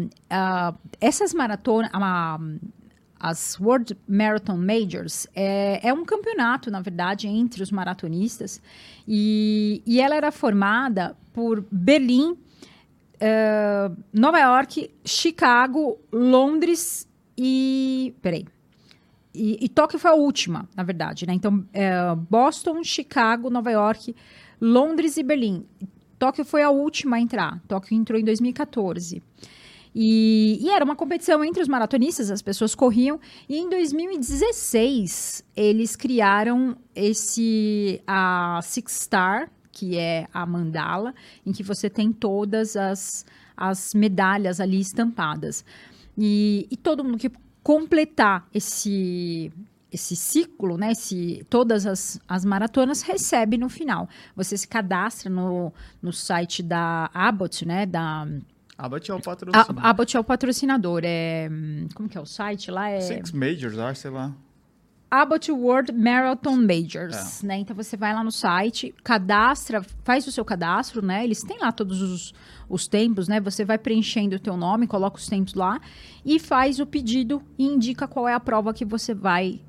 essas 1.00 1.34
maratonas, 1.34 1.90
as 3.22 3.58
World 3.60 3.96
Marathon 4.08 4.56
Majors 4.56 5.28
é, 5.34 5.86
é, 5.86 5.94
um 5.94 6.04
campeonato, 6.04 6.70
na 6.70 6.80
verdade, 6.80 7.28
entre 7.28 7.62
os 7.62 7.70
maratonistas 7.70 8.60
e, 9.06 9.80
e 9.86 10.00
ela 10.00 10.16
era 10.16 10.32
formada 10.32 11.16
por 11.32 11.64
Berlim, 11.70 12.32
uh, 12.32 13.96
Nova 14.12 14.40
York, 14.40 14.90
Chicago, 15.04 15.98
Londres 16.12 17.08
e 17.38 18.12
peraí, 18.20 18.44
e, 19.34 19.64
e 19.64 19.68
Tóquio 19.68 19.98
foi 19.98 20.10
a 20.10 20.14
última, 20.14 20.68
na 20.76 20.82
verdade, 20.82 21.26
né? 21.26 21.32
Então, 21.32 21.64
é, 21.72 21.92
Boston, 22.28 22.82
Chicago, 22.84 23.48
Nova 23.48 23.70
York, 23.70 24.14
Londres 24.60 25.16
e 25.16 25.22
Berlim. 25.22 25.64
Tóquio 26.18 26.44
foi 26.44 26.62
a 26.62 26.70
última 26.70 27.16
a 27.16 27.20
entrar. 27.20 27.60
Tóquio 27.66 27.96
entrou 27.96 28.18
em 28.18 28.24
2014. 28.24 29.22
E, 29.94 30.58
e, 30.60 30.70
era 30.70 30.84
uma 30.84 30.96
competição 30.96 31.44
entre 31.44 31.62
os 31.62 31.68
maratonistas, 31.68 32.30
as 32.30 32.40
pessoas 32.40 32.74
corriam. 32.74 33.20
E 33.48 33.58
em 33.58 33.68
2016, 33.68 35.44
eles 35.54 35.96
criaram 35.96 36.76
esse 36.94 38.00
a 38.06 38.60
Six 38.62 38.92
Star, 38.92 39.50
que 39.70 39.98
é 39.98 40.26
a 40.32 40.46
mandala, 40.46 41.14
em 41.44 41.52
que 41.52 41.62
você 41.62 41.90
tem 41.90 42.12
todas 42.12 42.76
as, 42.76 43.26
as 43.56 43.92
medalhas 43.94 44.60
ali 44.60 44.80
estampadas. 44.80 45.64
E, 46.16 46.66
e 46.70 46.76
todo 46.76 47.02
mundo 47.02 47.18
que 47.18 47.30
completar 47.62 48.47
esse 48.52 49.52
esse 49.92 50.16
ciclo, 50.16 50.78
né, 50.78 50.92
esse, 50.92 51.45
todas 51.50 51.85
as, 51.85 52.19
as 52.26 52.47
maratonas 52.47 53.02
recebe 53.02 53.59
no 53.59 53.69
final. 53.69 54.09
Você 54.35 54.57
se 54.57 54.66
cadastra 54.66 55.28
no, 55.28 55.71
no 56.00 56.11
site 56.14 56.62
da 56.62 57.11
Abbott, 57.12 57.66
né, 57.66 57.85
da 57.85 58.26
Abbott 58.78 59.11
é 59.11 59.14
o 59.14 59.21
patrocínio. 59.21 59.81
A, 59.81 59.90
Abbott 59.90 60.16
é 60.16 60.21
o 60.21 60.25
patrocinador. 60.25 61.02
É, 61.04 61.49
hum, 61.52 61.88
como 61.95 62.09
que 62.09 62.16
é 62.16 62.21
o 62.21 62.26
site 62.26 62.71
lá? 62.71 62.88
É 62.88 63.00
Six 63.00 63.31
Majors, 63.31 63.78
acho, 63.78 64.00
sei 64.00 64.11
lá. 64.11 64.33
Abbott 65.12 65.52
World 65.52 65.92
Marathon 65.92 66.57
Majors, 66.57 67.42
né? 67.42 67.59
Então 67.59 67.76
você 67.76 67.99
vai 67.99 68.14
lá 68.14 68.25
no 68.25 68.33
site, 68.33 68.95
cadastra, 69.04 69.85
faz 70.02 70.26
o 70.26 70.33
seu 70.33 70.42
cadastro, 70.42 71.04
né? 71.04 71.23
Eles 71.23 71.42
têm 71.42 71.59
lá 71.59 71.71
todos 71.71 72.00
os, 72.00 72.33
os 72.66 72.88
tempos, 72.88 73.28
né? 73.28 73.38
Você 73.38 73.62
vai 73.62 73.76
preenchendo 73.76 74.37
o 74.37 74.40
teu 74.40 74.57
nome, 74.57 74.87
coloca 74.87 75.19
os 75.19 75.26
tempos 75.26 75.52
lá 75.52 75.78
e 76.25 76.38
faz 76.38 76.81
o 76.81 76.87
pedido 76.87 77.42
e 77.59 77.66
indica 77.66 78.09
qual 78.09 78.26
é 78.26 78.33
a 78.33 78.40
prova 78.40 78.73
que 78.73 78.87
você 78.87 79.12
vai 79.12 79.61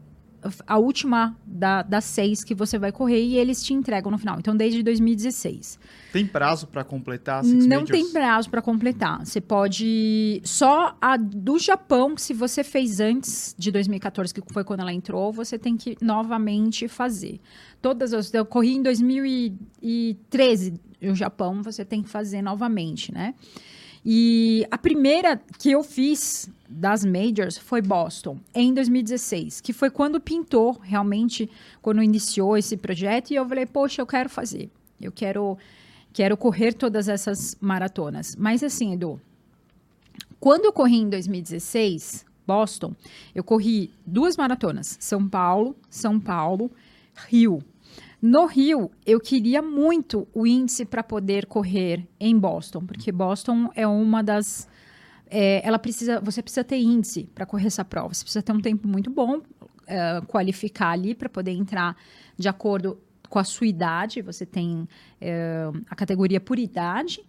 a 0.68 0.78
última 0.78 1.38
da, 1.46 1.82
das 1.82 2.04
seis 2.06 2.44
que 2.44 2.54
você 2.54 2.78
vai 2.78 2.92
correr 2.92 3.24
e 3.24 3.38
eles 3.38 3.64
te 3.64 3.74
entregam 3.74 4.12
no 4.12 4.18
final. 4.18 4.38
Então, 4.40 4.56
desde 4.56 4.82
2016. 4.84 5.80
Tem 6.12 6.26
prazo 6.26 6.68
para 6.68 6.84
completar? 6.84 7.44
Six 7.44 7.66
Não 7.66 7.82
majors? 7.82 7.90
tem 7.90 8.12
prazo 8.12 8.50
para 8.50 8.62
completar. 8.62 9.26
Você 9.26 9.42
pode. 9.42 10.42
Só 10.44 10.96
a 11.02 11.18
do 11.18 11.58
Japão, 11.58 12.16
se 12.18 12.34
você 12.34 12.64
fez 12.64 13.00
antes 13.00 13.56
de 13.58 13.72
2014, 13.72 14.34
que 14.34 14.42
foi 14.52 14.64
quando 14.64 14.82
ela 14.82 14.94
entrou, 14.94 15.32
você 15.32 15.58
tem 15.58 15.76
que 15.78 15.98
novamente 16.02 16.88
fazer. 16.88 17.40
Todas 17.82 18.14
as. 18.14 18.34
Eu 18.34 18.46
corri 18.46 18.76
em 18.76 18.82
2013 18.84 20.74
no 21.02 21.16
Japão, 21.16 21.62
você 21.62 21.84
tem 21.84 22.02
que 22.02 22.10
fazer 22.10 22.42
novamente, 22.42 23.14
né? 23.14 23.34
E 24.06 24.68
a 24.70 24.78
primeira 24.78 25.42
que 25.58 25.72
eu 25.72 25.84
fiz 25.84 26.50
das 26.68 27.06
majors 27.06 27.58
foi 27.58 27.82
Boston, 27.82 28.38
em 28.54 28.74
2016, 28.74 29.62
que 29.62 29.72
foi 29.72 29.90
quando 29.90 30.20
pintou 30.20 30.78
realmente, 30.82 31.50
quando 31.82 32.04
iniciou 32.04 32.58
esse 32.58 32.76
projeto, 32.76 33.32
e 33.32 33.36
eu 33.36 33.48
falei, 33.48 33.66
poxa, 33.66 34.02
eu 34.02 34.06
quero 34.06 34.30
fazer. 34.30 34.70
Eu 35.00 35.12
quero, 35.12 35.58
quero 36.12 36.36
correr 36.36 36.74
todas 36.74 37.08
essas 37.08 37.56
maratonas. 37.62 38.36
Mas 38.36 38.64
assim, 38.64 38.94
Edu, 38.94 39.22
quando 40.40 40.66
eu 40.66 40.74
corri 40.74 40.98
em 40.98 41.10
2016, 41.10 42.26
Boston, 42.46 42.94
eu 43.34 43.44
corri 43.44 43.92
duas 44.06 44.36
maratonas, 44.36 44.98
São 45.00 45.28
Paulo, 45.28 45.76
São 45.90 46.20
Paulo, 46.20 46.70
Rio. 47.28 47.64
No 48.26 48.46
Rio, 48.46 48.90
eu 49.06 49.20
queria 49.20 49.62
muito 49.62 50.26
o 50.34 50.48
índice 50.48 50.86
para 50.86 51.04
poder 51.04 51.46
correr 51.46 52.08
em 52.18 52.40
Boston, 52.40 52.86
porque 52.86 53.12
Boston 53.12 53.70
é 53.76 53.86
uma 53.86 54.24
das. 54.24 54.66
É, 55.30 55.62
ela 55.68 55.78
precisa, 55.78 56.22
você 56.22 56.42
precisa 56.42 56.64
ter 56.64 56.78
índice 56.78 57.30
para 57.36 57.46
correr 57.46 57.68
essa 57.68 57.84
prova. 57.84 58.14
Você 58.14 58.24
precisa 58.24 58.42
ter 58.42 58.54
um 58.54 58.62
tempo 58.62 58.88
muito 58.88 59.10
bom, 59.10 59.42
é, 59.86 60.22
qualificar 60.26 60.92
ali 60.92 61.14
para 61.14 61.28
poder 61.28 61.52
entrar 61.52 61.98
de 62.38 62.48
acordo 62.48 62.98
com 63.28 63.40
a 63.40 63.44
sua 63.44 63.68
idade. 63.68 64.22
Você 64.22 64.46
tem 64.46 64.88
é, 65.20 65.70
a 65.90 65.94
categoria 65.94 66.40
por 66.40 66.58
idade 66.58 67.20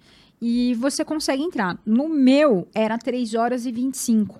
e 0.40 0.74
você 0.74 1.04
consegue 1.04 1.42
entrar. 1.42 1.76
No 1.84 2.08
meu, 2.08 2.68
era 2.72 2.96
3 2.96 3.34
horas 3.34 3.66
e 3.66 3.72
25. 3.72 4.38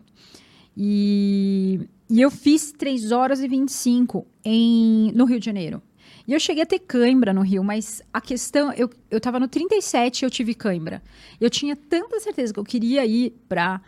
E, 0.77 1.81
e 2.09 2.21
eu 2.21 2.31
fiz 2.31 2.71
3 2.71 3.11
horas 3.11 3.41
e 3.41 3.49
25 3.49 4.25
em, 4.45 5.11
no 5.17 5.25
Rio 5.25 5.41
de 5.41 5.47
Janeiro. 5.47 5.83
E 6.27 6.33
eu 6.33 6.41
cheguei 6.41 6.63
a 6.63 6.67
ter 6.67 6.79
cãibra 6.79 7.33
no 7.35 7.43
Rio, 7.43 7.63
mas 7.63 8.03
a 8.13 8.21
questão, 8.21 8.73
eu, 8.73 8.89
eu 9.11 9.21
tava 9.21 9.39
no 9.39 9.47
37 9.47 10.23
e 10.23 10.25
eu 10.25 10.31
tive 10.31 10.55
cãibra. 10.55 11.03
Eu 11.41 11.51
tinha 11.51 11.77
tanta 11.77 12.19
certeza 12.19 12.53
que 12.53 12.59
eu 12.59 12.65
queria 12.65 13.05
ir 13.05 13.35
para 13.49 13.81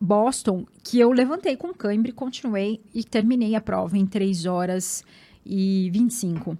Boston 0.00 0.66
que 0.82 1.00
eu 1.00 1.10
levantei 1.10 1.56
com 1.56 1.72
cãibra 1.74 2.10
e 2.10 2.12
continuei 2.12 2.80
e 2.94 3.02
terminei 3.02 3.54
a 3.54 3.60
prova 3.60 3.98
em 3.98 4.06
3 4.06 4.46
horas 4.46 5.02
e 5.44 5.90
25. 5.92 6.56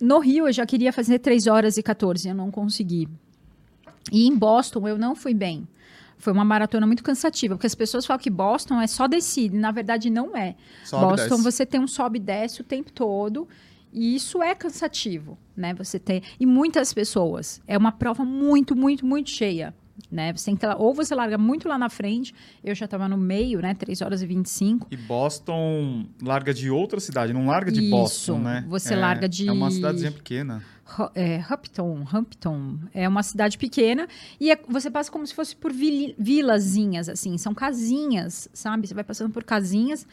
No 0.00 0.18
Rio 0.18 0.48
eu 0.48 0.52
já 0.52 0.66
queria 0.66 0.92
fazer 0.92 1.20
3 1.20 1.46
horas 1.46 1.76
e 1.76 1.82
14, 1.82 2.28
eu 2.28 2.34
não 2.34 2.50
consegui. 2.50 3.08
E 4.10 4.26
em 4.26 4.36
Boston 4.36 4.88
eu 4.88 4.98
não 4.98 5.14
fui 5.14 5.32
bem. 5.32 5.66
Foi 6.18 6.32
uma 6.32 6.44
maratona 6.44 6.86
muito 6.86 7.02
cansativa, 7.02 7.54
porque 7.54 7.66
as 7.66 7.74
pessoas 7.74 8.06
falam 8.06 8.20
que 8.20 8.30
Boston 8.30 8.80
é 8.80 8.86
só 8.86 9.06
descida, 9.06 9.56
na 9.56 9.70
verdade 9.70 10.10
não 10.10 10.36
é. 10.36 10.56
Sobe, 10.84 11.04
Boston 11.04 11.36
desce. 11.36 11.42
você 11.42 11.66
tem 11.66 11.80
um 11.80 11.86
sobe 11.86 12.18
e 12.18 12.22
desce 12.22 12.60
o 12.60 12.64
tempo 12.64 12.92
todo. 12.92 13.48
E 13.94 14.16
isso 14.16 14.42
é 14.42 14.54
cansativo, 14.56 15.38
né? 15.56 15.72
Você 15.74 15.98
tem 16.00 16.20
e 16.40 16.44
muitas 16.44 16.92
pessoas. 16.92 17.62
É 17.66 17.78
uma 17.78 17.92
prova 17.92 18.24
muito, 18.24 18.74
muito, 18.74 19.06
muito 19.06 19.30
cheia, 19.30 19.72
né? 20.10 20.32
Você 20.32 20.46
tem 20.46 20.56
que 20.56 20.66
ou 20.66 20.92
você 20.92 21.14
larga 21.14 21.38
muito 21.38 21.68
lá 21.68 21.78
na 21.78 21.88
frente. 21.88 22.34
Eu 22.64 22.74
já 22.74 22.86
estava 22.86 23.08
no 23.08 23.16
meio, 23.16 23.60
né? 23.60 23.72
3 23.72 24.02
horas 24.02 24.20
e 24.20 24.26
25. 24.26 24.88
E 24.90 24.96
Boston 24.96 26.06
larga 26.20 26.52
de 26.52 26.68
outra 26.70 26.98
cidade, 26.98 27.32
não 27.32 27.46
larga 27.46 27.70
de 27.70 27.80
Isso, 27.82 27.90
Boston, 27.90 28.38
né? 28.40 28.64
você 28.68 28.94
É- 28.94 28.96
larga 28.96 29.28
de- 29.28 29.46
É 29.48 29.52
uma 29.52 29.70
cidadezinha 29.70 30.10
pequena. 30.10 30.60
É, 31.14 31.42
Hampton, 31.50 32.04
Hampton 32.12 32.78
é 32.92 33.08
uma 33.08 33.22
cidade 33.22 33.56
pequena 33.56 34.06
e 34.38 34.50
é- 34.50 34.60
você 34.68 34.90
passa 34.90 35.10
como 35.10 35.26
se 35.26 35.32
fosse 35.34 35.56
por 35.56 35.72
vil, 35.72 36.14
vilazinhas, 36.18 37.08
assim, 37.08 37.38
são 37.38 37.54
casinhas, 37.54 38.48
sabe? 38.52 38.86
Você 38.86 38.92
vai 38.92 39.02
passando 39.04 39.32
por 39.32 39.44
casinhas 39.44 40.06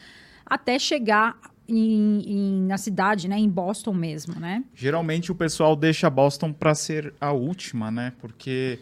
até 0.46 0.78
chegar 0.78 1.36
em, 1.76 2.20
em- 2.26 2.66
na 2.66 2.76
cidade, 2.78 3.28
né? 3.28 3.38
Em 3.38 3.48
Boston 3.48 3.92
mesmo, 3.94 4.38
né? 4.38 4.62
Geralmente 4.74 5.30
o 5.32 5.34
pessoal 5.34 5.74
deixa 5.76 6.08
Boston 6.10 6.52
para 6.52 6.74
ser 6.74 7.12
a 7.20 7.32
última, 7.32 7.90
né? 7.90 8.12
Porque 8.20 8.78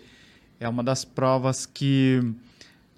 é 0.58 0.68
uma 0.68 0.82
das 0.82 1.04
provas 1.04 1.64
que 1.66 2.20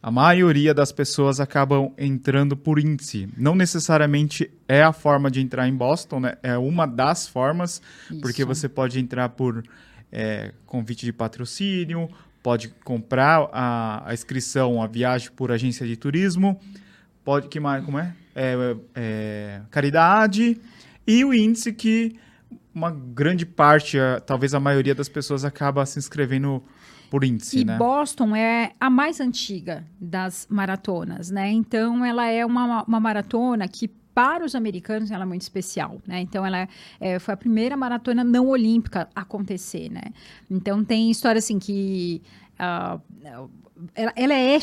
a 0.02 0.10
maioria 0.10 0.74
das 0.74 0.90
pessoas 0.90 1.38
acabam 1.38 1.92
entrando 1.96 2.56
por 2.56 2.78
índice. 2.78 3.28
Não 3.36 3.54
necessariamente 3.54 4.50
é 4.66 4.82
a 4.82 4.92
forma 4.92 5.30
de 5.30 5.40
entrar 5.40 5.68
em 5.68 5.74
Boston, 5.74 6.20
né? 6.20 6.34
É 6.42 6.58
uma 6.58 6.86
das 6.86 7.28
formas, 7.28 7.80
porque 8.20 8.42
Isso. 8.42 8.46
você 8.46 8.68
pode 8.68 8.98
entrar 8.98 9.28
por 9.28 9.62
é, 10.10 10.52
convite 10.66 11.04
de 11.06 11.12
patrocínio, 11.12 12.08
pode 12.42 12.68
comprar 12.84 13.48
a, 13.52 14.08
a 14.10 14.12
inscrição, 14.12 14.82
a 14.82 14.88
viagem 14.88 15.30
por 15.30 15.52
agência 15.52 15.86
de 15.86 15.96
turismo, 15.96 16.58
pode 17.24 17.46
que 17.46 17.60
mais, 17.60 17.84
como 17.84 17.98
é? 18.00 18.12
É, 18.34 18.76
é, 18.94 19.60
caridade 19.70 20.58
e 21.06 21.24
o 21.24 21.34
índice 21.34 21.72
que 21.72 22.16
uma 22.74 22.90
grande 22.90 23.44
parte, 23.44 23.98
talvez 24.24 24.54
a 24.54 24.60
maioria 24.60 24.94
das 24.94 25.08
pessoas 25.08 25.44
acaba 25.44 25.84
se 25.84 25.98
inscrevendo 25.98 26.62
por 27.10 27.24
índice, 27.24 27.58
E 27.58 27.64
né? 27.66 27.76
Boston 27.76 28.34
é 28.34 28.72
a 28.80 28.88
mais 28.88 29.20
antiga 29.20 29.84
das 30.00 30.46
maratonas, 30.48 31.30
né? 31.30 31.50
Então, 31.50 32.02
ela 32.02 32.26
é 32.26 32.46
uma, 32.46 32.84
uma 32.84 32.98
maratona 33.00 33.68
que, 33.68 33.86
para 34.14 34.44
os 34.46 34.54
americanos, 34.54 35.10
ela 35.10 35.24
é 35.24 35.26
muito 35.26 35.42
especial, 35.42 36.00
né? 36.06 36.22
Então, 36.22 36.46
ela 36.46 36.66
é, 36.98 37.18
foi 37.18 37.34
a 37.34 37.36
primeira 37.36 37.76
maratona 37.76 38.24
não 38.24 38.46
olímpica 38.46 39.10
a 39.14 39.20
acontecer, 39.20 39.90
né? 39.90 40.04
Então, 40.50 40.82
tem 40.82 41.10
história 41.10 41.38
assim 41.38 41.58
que... 41.58 42.22
ah, 42.58 42.98
ela, 43.94 44.12
ela 44.14 44.34
é 44.34 44.58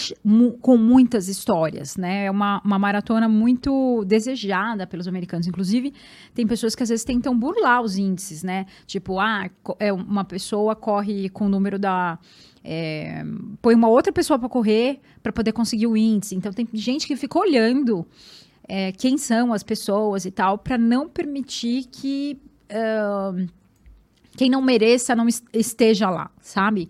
com 0.61 0.77
muitas 0.77 1.27
histórias, 1.27 1.97
né? 1.97 2.25
É 2.25 2.31
uma, 2.31 2.61
uma 2.63 2.79
maratona 2.79 3.27
muito 3.27 4.03
desejada 4.05 4.85
pelos 4.87 5.07
americanos. 5.07 5.47
Inclusive, 5.47 5.93
tem 6.33 6.45
pessoas 6.47 6.75
que 6.75 6.83
às 6.83 6.89
vezes 6.89 7.03
tentam 7.03 7.37
burlar 7.37 7.81
os 7.81 7.97
índices, 7.97 8.43
né? 8.43 8.65
Tipo, 8.85 9.19
ah, 9.19 9.49
é 9.79 9.91
uma 9.91 10.23
pessoa 10.23 10.75
corre 10.75 11.29
com 11.29 11.45
o 11.45 11.49
número 11.49 11.77
da. 11.79 12.17
é, 12.63 13.23
põe 13.61 13.75
uma 13.75 13.87
outra 13.87 14.13
pessoa 14.13 14.37
para 14.39 14.47
correr 14.49 14.99
para 15.23 15.33
poder 15.33 15.51
conseguir 15.51 15.87
o 15.87 15.97
índice. 15.97 16.35
Então, 16.35 16.51
tem 16.53 16.67
gente 16.73 17.05
que 17.07 17.15
fica 17.15 17.37
olhando 17.39 18.05
é, 18.67 18.91
quem 18.91 19.17
são 19.17 19.51
as 19.53 19.63
pessoas 19.63 20.25
e 20.25 20.31
tal, 20.31 20.57
para 20.57 20.77
não 20.77 21.09
permitir 21.09 21.85
que 21.91 22.39
ah, 22.69 23.33
quem 24.37 24.49
não 24.49 24.61
mereça 24.61 25.15
não 25.15 25.27
es- 25.27 25.43
esteja 25.51 26.09
lá, 26.09 26.31
sabe? 26.39 26.87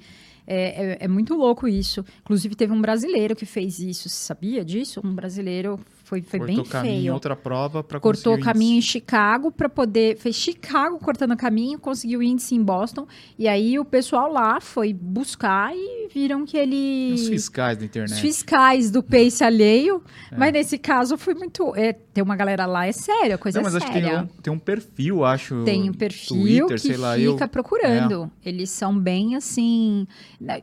É, 0.52 0.94
é- 0.94 0.98
é 1.02 1.08
muito 1.08 1.36
louco 1.36 1.68
isso. 1.68 2.04
Inclusive, 2.22 2.56
teve 2.56 2.74
um 2.74 2.82
brasileiro 2.82 3.36
que 3.36 3.46
fez 3.46 3.78
isso. 3.80 4.10
Você 4.10 4.16
sabia 4.16 4.66
disso? 4.66 5.00
Um 5.04 5.14
brasileiro 5.14 5.80
foi, 6.10 6.24
foi 6.24 6.40
bem 6.40 6.56
Cortou 6.56 6.72
caminho 6.72 6.94
em 6.96 7.00
feio. 7.02 7.14
outra 7.14 7.36
prova 7.36 7.84
para 7.84 8.00
Cortou 8.00 8.34
o 8.34 8.40
caminho 8.40 8.78
índice. 8.78 8.88
em 8.90 8.92
Chicago 8.94 9.52
para 9.52 9.70
poder. 9.70 10.18
Fez 10.18 10.36
Chicago 10.36 10.98
cortando 10.98 11.34
o 11.34 11.38
caminho, 11.38 11.78
conseguiu 11.78 12.20
o 12.20 12.24
índice 12.24 12.56
em 12.56 12.64
Boston. 12.64 13.06
E 13.38 13.48
aí 13.48 13.78
o 13.78 13.86
pessoal 13.86 14.32
lá 14.32 14.60
foi 14.60 14.92
buscar 14.92 15.72
e 15.76 16.08
viram 16.12 16.46
que 16.48 16.58
ele. 16.58 17.14
Os 17.14 17.28
fiscais 17.28 17.78
da 17.78 17.86
internet. 17.86 18.14
Os 18.14 18.20
fiscais 18.20 18.90
do 18.90 19.04
Pace 19.04 19.44
alheio. 19.44 20.02
É. 20.32 20.36
Mas 20.38 20.52
nesse 20.52 20.80
caso 20.80 21.16
foi 21.16 21.36
muito. 21.36 21.76
É, 21.76 21.94
tem 21.94 22.24
uma 22.24 22.36
galera 22.36 22.66
lá, 22.66 22.88
é 22.88 22.92
sério, 22.92 23.36
a 23.36 23.38
coisa 23.38 23.60
Não, 23.60 23.64
mas 23.66 23.76
é 23.76 23.78
acho 23.78 23.86
que 23.86 23.94
tem 23.94 24.02
séria. 24.02 24.22
um, 24.24 24.28
tem 24.42 24.52
um 24.54 24.60
perfil, 24.60 25.24
acho. 25.24 25.64
Tem 25.64 25.90
um 25.90 25.94
perfil 25.94 26.38
Twitter, 26.38 26.68
que 26.76 26.80
sei 26.80 26.98
lá, 26.98 27.14
fica 27.16 27.24
eu- 27.28 27.38
É. 27.40 27.48
procurando. 27.48 28.32
Eles 28.44 28.72
são 28.72 28.98
bem 28.98 29.36
assim. 29.36 30.08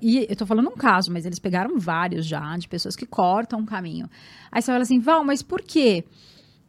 E 0.02 0.26
eu 0.28 0.34
tô 0.34 0.44
falando 0.44 0.68
um 0.68 0.74
caso, 0.76 1.12
mas 1.12 1.24
eles 1.24 1.38
pegaram 1.38 1.78
vários 1.78 2.26
já, 2.26 2.56
de 2.56 2.66
pessoas 2.66 2.96
que 2.96 3.06
cortam 3.06 3.60
o 3.60 3.64
caminho. 3.66 4.10
Aí 4.56 4.62
você 4.62 4.72
fala 4.72 4.82
assim, 4.84 4.98
Val, 4.98 5.22
mas 5.22 5.42
por 5.42 5.60
quê? 5.60 6.02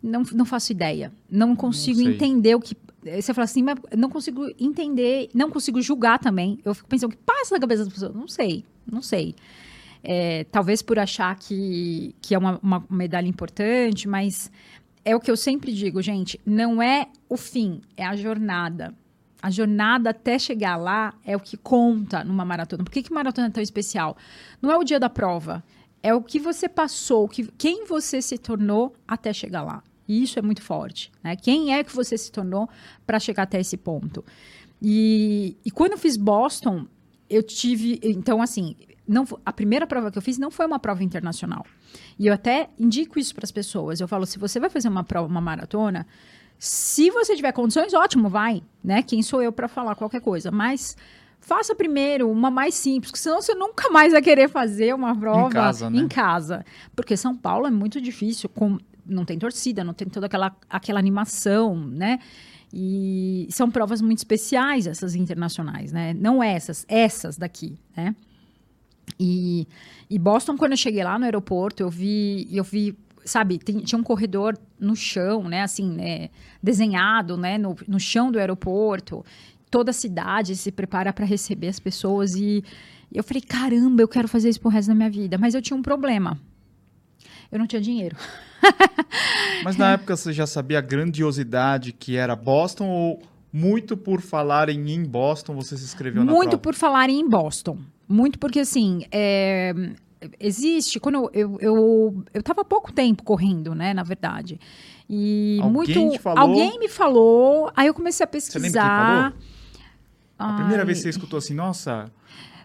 Não, 0.03 0.21
não 0.33 0.43
faço 0.43 0.73
ideia. 0.73 1.09
Não 1.31 1.55
consigo 1.55 1.99
sei. 1.99 2.07
entender 2.07 2.53
o 2.53 2.59
que. 2.59 2.75
Aí 3.05 3.21
Você 3.21 3.33
fala 3.33 3.45
assim, 3.45 3.63
mas 3.63 3.77
não 3.95 4.09
consigo 4.09 4.45
entender, 4.59 5.29
não 5.33 5.49
consigo 5.49 5.81
julgar 5.81 6.19
também. 6.19 6.59
Eu 6.65 6.75
fico 6.75 6.89
pensando, 6.89 7.13
o 7.13 7.15
que 7.15 7.23
passa 7.23 7.55
na 7.55 7.61
cabeça 7.61 7.85
das 7.85 7.93
pessoas? 7.93 8.13
Não 8.13 8.27
sei, 8.27 8.65
não 8.85 9.01
sei. 9.01 9.35
É, 10.03 10.43
talvez 10.51 10.81
por 10.81 10.99
achar 10.99 11.33
que, 11.37 12.13
que 12.21 12.35
é 12.35 12.37
uma, 12.37 12.59
uma 12.61 12.85
medalha 12.89 13.25
importante, 13.25 14.05
mas 14.05 14.51
é 15.05 15.15
o 15.15 15.19
que 15.21 15.31
eu 15.31 15.37
sempre 15.37 15.71
digo, 15.71 16.01
gente, 16.01 16.37
não 16.45 16.81
é 16.81 17.07
o 17.29 17.37
fim, 17.37 17.79
é 17.95 18.05
a 18.05 18.17
jornada. 18.17 18.93
A 19.41 19.49
jornada 19.49 20.09
até 20.09 20.37
chegar 20.37 20.75
lá 20.75 21.13
é 21.23 21.37
o 21.37 21.39
que 21.39 21.55
conta 21.55 22.21
numa 22.21 22.43
maratona. 22.43 22.83
Por 22.83 22.91
que, 22.91 23.01
que 23.01 23.13
maratona 23.13 23.47
é 23.47 23.49
tão 23.49 23.63
especial? 23.63 24.17
Não 24.61 24.69
é 24.69 24.77
o 24.77 24.83
dia 24.83 24.99
da 24.99 25.09
prova, 25.09 25.63
é 26.07 26.13
o 26.13 26.21
que 26.21 26.39
você 26.39 26.69
passou, 26.69 27.27
que, 27.27 27.51
quem 27.57 27.85
você 27.85 28.21
se 28.21 28.37
tornou 28.37 28.95
até 29.05 29.33
chegar 29.33 29.61
lá. 29.61 29.83
E 30.07 30.23
isso 30.23 30.39
é 30.39 30.41
muito 30.41 30.61
forte. 30.61 31.11
Né? 31.21 31.35
Quem 31.35 31.73
é 31.73 31.83
que 31.83 31.93
você 31.93 32.17
se 32.17 32.31
tornou 32.31 32.69
para 33.05 33.19
chegar 33.19 33.43
até 33.43 33.59
esse 33.59 33.75
ponto? 33.75 34.23
E, 34.81 35.57
e 35.65 35.69
quando 35.69 35.91
eu 35.91 35.97
fiz 35.97 36.15
Boston, 36.15 36.87
eu 37.29 37.43
tive. 37.43 37.99
Então, 38.01 38.41
assim, 38.41 38.73
não, 39.05 39.25
a 39.45 39.51
primeira 39.51 39.85
prova 39.85 40.09
que 40.09 40.17
eu 40.17 40.21
fiz 40.21 40.37
não 40.37 40.49
foi 40.49 40.65
uma 40.65 40.79
prova 40.79 41.03
internacional. 41.03 41.65
E 42.17 42.27
eu 42.27 42.33
até 42.33 42.69
indico 42.79 43.19
isso 43.19 43.35
para 43.35 43.43
as 43.43 43.51
pessoas. 43.51 43.99
Eu 43.99 44.07
falo, 44.07 44.25
se 44.25 44.39
você 44.39 44.61
vai 44.61 44.69
fazer 44.69 44.87
uma 44.87 45.03
prova, 45.03 45.27
uma 45.27 45.41
maratona, 45.41 46.07
se 46.57 47.11
você 47.11 47.35
tiver 47.35 47.51
condições, 47.51 47.93
ótimo, 47.93 48.29
vai, 48.29 48.63
né? 48.81 49.03
Quem 49.03 49.21
sou 49.21 49.41
eu 49.41 49.51
para 49.51 49.67
falar 49.67 49.93
qualquer 49.95 50.21
coisa? 50.21 50.51
Mas 50.51 50.95
faça 51.47 51.73
primeiro 51.73 52.29
uma 52.29 52.51
mais 52.51 52.75
simples, 52.75 53.09
porque 53.09 53.23
senão 53.23 53.41
você 53.41 53.55
nunca 53.55 53.89
mais 53.89 54.11
vai 54.11 54.21
querer 54.21 54.49
fazer 54.49 54.93
uma 54.93 55.15
prova 55.15 55.47
em 55.47 55.49
casa, 55.49 55.89
né? 55.89 55.97
em 55.97 56.07
casa. 56.09 56.65
Porque 56.93 57.15
São 57.15 57.33
Paulo 57.33 57.65
é 57.65 57.71
muito 57.71 58.01
difícil, 58.01 58.49
com, 58.49 58.77
não 59.05 59.23
tem 59.23 59.39
torcida, 59.39 59.81
não 59.81 59.93
tem 59.93 60.09
toda 60.09 60.25
aquela, 60.25 60.53
aquela 60.69 60.99
animação, 60.99 61.77
né? 61.77 62.19
E 62.73 63.47
são 63.49 63.71
provas 63.71 64.01
muito 64.01 64.17
especiais 64.17 64.87
essas 64.87 65.15
internacionais, 65.15 65.93
né? 65.93 66.13
Não 66.13 66.43
essas, 66.43 66.85
essas 66.89 67.37
daqui, 67.37 67.79
né? 67.95 68.13
E, 69.17 69.65
e 70.09 70.19
Boston, 70.19 70.57
quando 70.57 70.73
eu 70.73 70.77
cheguei 70.77 71.01
lá 71.01 71.17
no 71.17 71.23
aeroporto, 71.23 71.81
eu 71.81 71.89
vi, 71.89 72.45
eu 72.51 72.63
vi 72.65 72.93
sabe, 73.23 73.57
tem, 73.57 73.79
tinha 73.79 73.97
um 73.97 74.03
corredor 74.03 74.57
no 74.77 74.95
chão, 74.95 75.43
né, 75.43 75.61
assim, 75.61 75.89
né, 75.89 76.29
desenhado, 76.61 77.37
né, 77.37 77.57
no, 77.57 77.75
no 77.87 77.99
chão 77.99 78.31
do 78.31 78.39
aeroporto. 78.39 79.23
Toda 79.77 79.91
a 79.91 79.93
cidade 79.93 80.55
se 80.55 80.71
prepara 80.71 81.13
para 81.13 81.23
receber 81.23 81.67
as 81.67 81.79
pessoas 81.79 82.33
e 82.33 82.63
eu 83.13 83.23
falei, 83.23 83.41
caramba, 83.41 84.01
eu 84.01 84.07
quero 84.07 84.27
fazer 84.27 84.49
isso 84.49 84.59
pro 84.59 84.71
resto 84.71 84.87
da 84.87 84.95
minha 84.95 85.07
vida. 85.07 85.37
Mas 85.37 85.53
eu 85.53 85.61
tinha 85.61 85.77
um 85.77 85.83
problema. 85.83 86.35
Eu 87.51 87.59
não 87.59 87.67
tinha 87.67 87.79
dinheiro. 87.79 88.17
Mas 89.63 89.77
na 89.77 89.91
época 89.91 90.17
você 90.17 90.33
já 90.33 90.47
sabia 90.47 90.79
a 90.79 90.81
grandiosidade 90.81 91.93
que 91.93 92.15
era 92.15 92.35
Boston 92.35 92.87
ou 92.87 93.21
muito 93.53 93.95
por 93.95 94.19
falarem 94.19 94.91
em 94.91 95.03
Boston 95.03 95.53
você 95.53 95.77
se 95.77 95.83
inscreveu 95.83 96.25
na 96.25 96.31
Muito 96.31 96.49
prova? 96.49 96.63
por 96.63 96.73
falarem 96.73 97.19
em 97.19 97.29
Boston. 97.29 97.77
Muito 98.09 98.39
porque, 98.39 98.61
assim, 98.61 99.05
é, 99.11 99.75
existe. 100.39 100.99
Quando 100.99 101.17
eu, 101.17 101.29
eu, 101.35 101.57
eu, 101.61 102.23
eu 102.33 102.41
tava 102.41 102.61
há 102.61 102.65
pouco 102.65 102.91
tempo 102.91 103.21
correndo, 103.21 103.75
né, 103.75 103.93
na 103.93 104.01
verdade. 104.01 104.59
E 105.07 105.59
Alguém 105.61 105.95
muito. 105.95 106.19
falou? 106.19 106.39
Alguém 106.39 106.79
me 106.79 106.89
falou, 106.89 107.71
aí 107.75 107.85
eu 107.85 107.93
comecei 107.93 108.25
a 108.25 108.27
Você 108.27 108.57
lembra 108.57 108.81
quem 108.81 108.89
pesquisar. 108.89 109.33
A 110.37 110.53
primeira 110.53 110.83
Ai, 110.83 110.85
vez 110.85 110.97
que 110.99 111.03
você 111.03 111.09
escutou 111.09 111.37
assim, 111.37 111.53
nossa, 111.53 112.11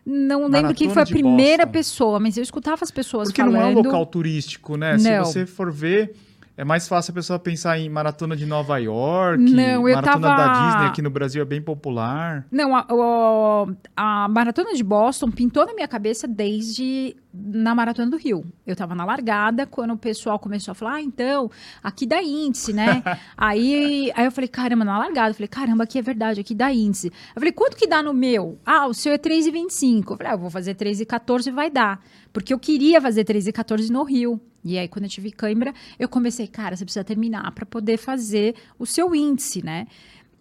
Não 0.05 0.47
lembro 0.49 0.75
quem 0.75 0.91
foi 0.91 1.03
a 1.03 1.07
primeira 1.07 1.65
Boston. 1.65 1.73
pessoa, 1.73 2.21
mas 2.21 2.37
eu 2.37 2.43
escutava 2.43 2.83
as 2.83 2.91
pessoas 2.91 3.29
porque 3.29 3.41
falando. 3.41 3.55
não 3.55 3.63
é 3.63 3.67
um 3.67 3.75
local 3.75 4.05
turístico, 4.07 4.77
né? 4.77 4.99
Se 4.99 5.11
Não. 5.11 5.25
você 5.25 5.47
for 5.47 5.71
ver, 5.73 6.15
é 6.57 6.65
mais 6.65 6.87
fácil 6.87 7.13
a 7.13 7.15
pessoa 7.15 7.39
pensar 7.39 7.79
em 7.79 7.89
maratona 7.89 8.37
de 8.37 8.45
Nova 8.47 8.77
York, 8.79 9.43
Não, 9.43 9.89
eu 9.89 9.95
maratona 9.95 10.29
tava- 10.29 10.37
da 10.47 10.53
Disney 10.69 10.87
aqui 10.89 11.03
no 11.03 11.11
Brasil 11.11 11.41
é 11.43 11.45
bem 11.45 11.63
popular. 11.63 12.47
Não, 12.51 12.77
a, 12.77 12.87
o- 12.91 13.75
a 13.97 14.29
maratona 14.29 14.75
de 14.75 14.83
Boston 14.85 15.31
pintou 15.31 15.65
na 15.67 15.75
minha 15.75 15.89
cabeça 15.89 16.29
desde 16.29 17.17
na 17.35 17.75
maratona 17.75 18.11
do 18.11 18.19
Rio. 18.19 18.45
Eu 18.67 18.77
tava 18.77 18.95
na 18.95 19.05
largada 19.07 19.67
quando 19.67 19.93
o 19.95 19.97
pessoal 19.97 20.39
começou 20.39 20.73
a 20.73 20.75
falar, 20.75 20.95
ah, 20.97 21.01
então, 21.03 21.51
aqui 21.83 22.05
dá 22.07 22.23
índice, 22.23 22.73
né? 22.75 23.03
aí, 23.37 24.13
aí 24.15 24.25
eu 24.27 24.31
falei, 24.31 24.49
caramba, 24.49 24.85
na 24.85 24.99
largada, 24.99 25.31
eu 25.31 25.35
falei, 25.35 25.49
caramba, 25.49 25.85
aqui 25.85 25.99
é 25.99 26.03
verdade, 26.03 26.41
aqui 26.41 26.55
dá 26.55 26.71
índice. 26.71 27.07
Eu 27.35 27.41
falei, 27.41 27.53
quanto 27.53 27.77
que 27.77 27.87
dá 27.87 28.03
no 28.03 28.13
meu? 28.13 28.59
Ah, 28.67 28.87
o 28.87 28.93
seu 28.93 29.13
é 29.15 29.19
3,25. 29.19 30.11
Eu 30.13 30.17
falei, 30.19 30.33
ah, 30.33 30.35
eu 30.35 30.39
vou 30.39 30.51
fazer 30.51 30.75
3,14 30.75 31.47
e 31.47 31.51
vai 31.51 31.71
dar. 31.71 32.01
Porque 32.33 32.53
eu 32.53 32.59
queria 32.59 33.01
fazer 33.01 33.25
3,14 33.25 33.89
no 33.89 34.03
Rio. 34.05 34.39
E 34.65 34.79
aí, 34.79 34.89
quando 34.89 35.05
eu 35.05 35.11
tive 35.11 35.31
cãibra, 35.31 35.75
eu 35.99 36.09
comecei, 36.09 36.47
cara, 36.47 36.77
você 36.77 36.85
precisa 36.85 37.05
terminar 37.05 37.51
para 37.53 37.67
poder 37.67 37.97
fazer 37.97 38.55
o 38.79 38.87
seu 38.87 39.15
índice, 39.15 39.65
né? 39.65 39.87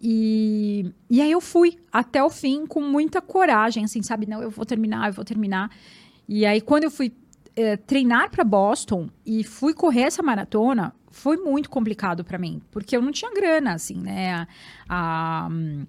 E, 0.00 0.92
e 1.08 1.20
aí 1.20 1.30
eu 1.30 1.40
fui 1.40 1.78
até 1.92 2.22
o 2.22 2.30
fim 2.30 2.66
com 2.66 2.80
muita 2.80 3.20
coragem, 3.20 3.84
assim, 3.84 4.02
sabe? 4.02 4.26
Não, 4.26 4.42
eu 4.42 4.50
vou 4.50 4.64
terminar, 4.64 5.08
eu 5.08 5.12
vou 5.12 5.24
terminar. 5.24 5.70
E 6.28 6.46
aí, 6.46 6.60
quando 6.60 6.84
eu 6.84 6.90
fui 6.90 7.12
eh, 7.56 7.76
treinar 7.76 8.30
para 8.30 8.44
Boston 8.44 9.08
e 9.24 9.44
fui 9.44 9.74
correr 9.74 10.02
essa 10.02 10.22
maratona, 10.22 10.94
foi 11.10 11.36
muito 11.36 11.68
complicado 11.68 12.24
para 12.24 12.38
mim, 12.38 12.60
porque 12.70 12.96
eu 12.96 13.02
não 13.02 13.12
tinha 13.12 13.32
grana, 13.32 13.74
assim, 13.74 13.96
né? 13.96 14.46
A, 14.88 15.44
a, 15.44 15.48
hum, 15.50 15.86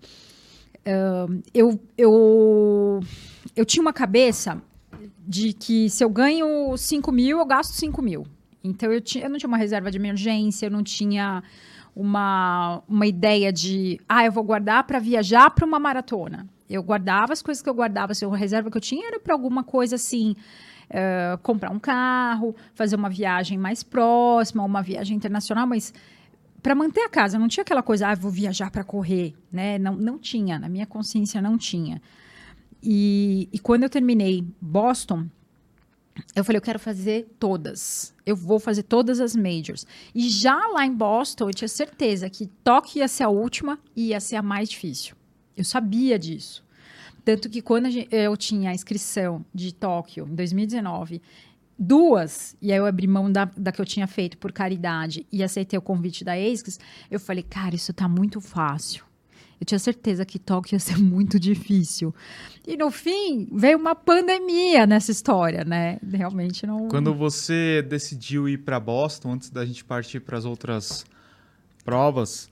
ah, 0.85 1.27
eu, 1.53 1.79
eu, 1.97 2.99
eu 3.55 3.65
tinha 3.65 3.81
uma 3.81 3.93
cabeça 3.93 4.61
de 5.27 5.53
que 5.53 5.89
se 5.89 6.03
eu 6.03 6.09
ganho 6.09 6.75
5 6.75 7.11
mil, 7.11 7.39
eu 7.39 7.45
gasto 7.45 7.71
5 7.73 8.01
mil. 8.01 8.25
Então, 8.63 8.91
eu, 8.91 9.01
tinha, 9.01 9.25
eu 9.25 9.29
não 9.29 9.37
tinha 9.37 9.47
uma 9.47 9.57
reserva 9.57 9.91
de 9.91 9.97
emergência, 9.97 10.65
eu 10.65 10.71
não 10.71 10.83
tinha 10.83 11.43
uma, 11.95 12.81
uma 12.87 13.05
ideia 13.05 13.51
de, 13.51 13.99
ah, 14.07 14.25
eu 14.25 14.31
vou 14.31 14.43
guardar 14.43 14.83
para 14.85 14.99
viajar 14.99 15.49
para 15.51 15.65
uma 15.65 15.79
maratona. 15.79 16.47
Eu 16.69 16.81
guardava 16.81 17.33
as 17.33 17.41
coisas 17.41 17.61
que 17.61 17.69
eu 17.69 17.73
guardava, 17.73 18.13
se 18.13 18.25
a 18.25 18.35
reserva 18.35 18.71
que 18.71 18.77
eu 18.77 18.81
tinha 18.81 19.07
era 19.07 19.19
para 19.19 19.33
alguma 19.33 19.63
coisa 19.63 19.95
assim, 19.95 20.33
eh, 20.89 21.37
comprar 21.41 21.71
um 21.71 21.79
carro, 21.79 22.55
fazer 22.73 22.95
uma 22.95 23.09
viagem 23.09 23.57
mais 23.57 23.83
próxima, 23.83 24.63
uma 24.63 24.81
viagem 24.81 25.17
internacional, 25.17 25.65
mas 25.65 25.93
para 26.61 26.75
manter 26.75 27.01
a 27.01 27.09
casa, 27.09 27.37
não 27.37 27.47
tinha 27.47 27.61
aquela 27.61 27.83
coisa, 27.83 28.07
ah, 28.07 28.15
vou 28.15 28.31
viajar 28.31 28.71
para 28.71 28.83
correr, 28.83 29.33
né? 29.51 29.77
Não, 29.77 29.95
não 29.95 30.17
tinha, 30.17 30.57
na 30.59 30.69
minha 30.69 30.85
consciência 30.85 31.41
não 31.41 31.57
tinha. 31.57 32.01
E, 32.83 33.47
e 33.53 33.59
quando 33.59 33.83
eu 33.83 33.89
terminei 33.89 34.45
Boston, 34.59 35.25
eu 36.35 36.43
falei, 36.43 36.57
eu 36.57 36.61
quero 36.61 36.77
fazer 36.79 37.27
todas. 37.39 38.13
Eu 38.25 38.35
vou 38.35 38.59
fazer 38.59 38.83
todas 38.83 39.19
as 39.21 39.35
majors. 39.35 39.85
E 40.13 40.29
já 40.29 40.55
lá 40.67 40.85
em 40.85 40.93
Boston, 40.93 41.49
eu 41.49 41.53
tinha 41.53 41.67
certeza 41.67 42.29
que 42.29 42.47
Tóquio 42.63 42.99
ia 42.99 43.07
ser 43.07 43.23
a 43.23 43.29
última 43.29 43.79
e 43.95 44.07
ia 44.07 44.19
ser 44.19 44.35
a 44.35 44.41
mais 44.41 44.69
difícil. 44.69 45.15
Eu 45.55 45.63
sabia 45.63 46.19
disso. 46.19 46.63
Tanto 47.23 47.49
que 47.49 47.61
quando 47.61 47.85
a 47.85 47.89
gen- 47.89 48.07
eu 48.11 48.35
tinha 48.35 48.71
a 48.71 48.73
inscrição 48.73 49.45
de 49.53 49.73
Tóquio, 49.73 50.27
em 50.29 50.35
2019, 50.35 51.21
duas, 51.79 52.55
e 52.61 52.71
aí 52.71 52.77
eu 52.77 52.85
abri 52.85 53.07
mão 53.07 53.31
da, 53.31 53.45
da 53.45 53.71
que 53.71 53.79
eu 53.81 53.85
tinha 53.85 54.05
feito 54.07 54.37
por 54.37 54.51
caridade 54.51 55.25
e 55.31 55.41
aceitei 55.41 55.79
o 55.79 55.81
convite 55.81 56.23
da 56.23 56.33
ASICS, 56.33 56.79
eu 57.09 57.19
falei, 57.19 57.43
cara, 57.43 57.75
isso 57.75 57.93
tá 57.93 58.07
muito 58.07 58.41
fácil. 58.41 59.05
Eu 59.63 59.65
tinha 59.65 59.79
certeza 59.79 60.25
que 60.25 60.37
Tóquio 60.37 60.75
ia 60.75 60.79
ser 60.79 60.97
muito 60.99 61.39
difícil. 61.39 62.13
E 62.67 62.75
no 62.75 62.91
fim, 62.91 63.47
veio 63.49 63.77
uma 63.77 63.95
pandemia 63.95 64.85
nessa 64.85 65.09
história, 65.09 65.63
né? 65.63 65.99
Realmente 66.05 66.67
não. 66.67 66.89
Quando 66.89 67.13
você 67.13 67.81
decidiu 67.81 68.49
ir 68.49 68.57
para 68.57 68.77
Boston, 68.77 69.31
antes 69.31 69.49
da 69.49 69.65
gente 69.65 69.85
partir 69.85 70.19
para 70.19 70.37
as 70.37 70.43
outras 70.43 71.05
provas, 71.85 72.49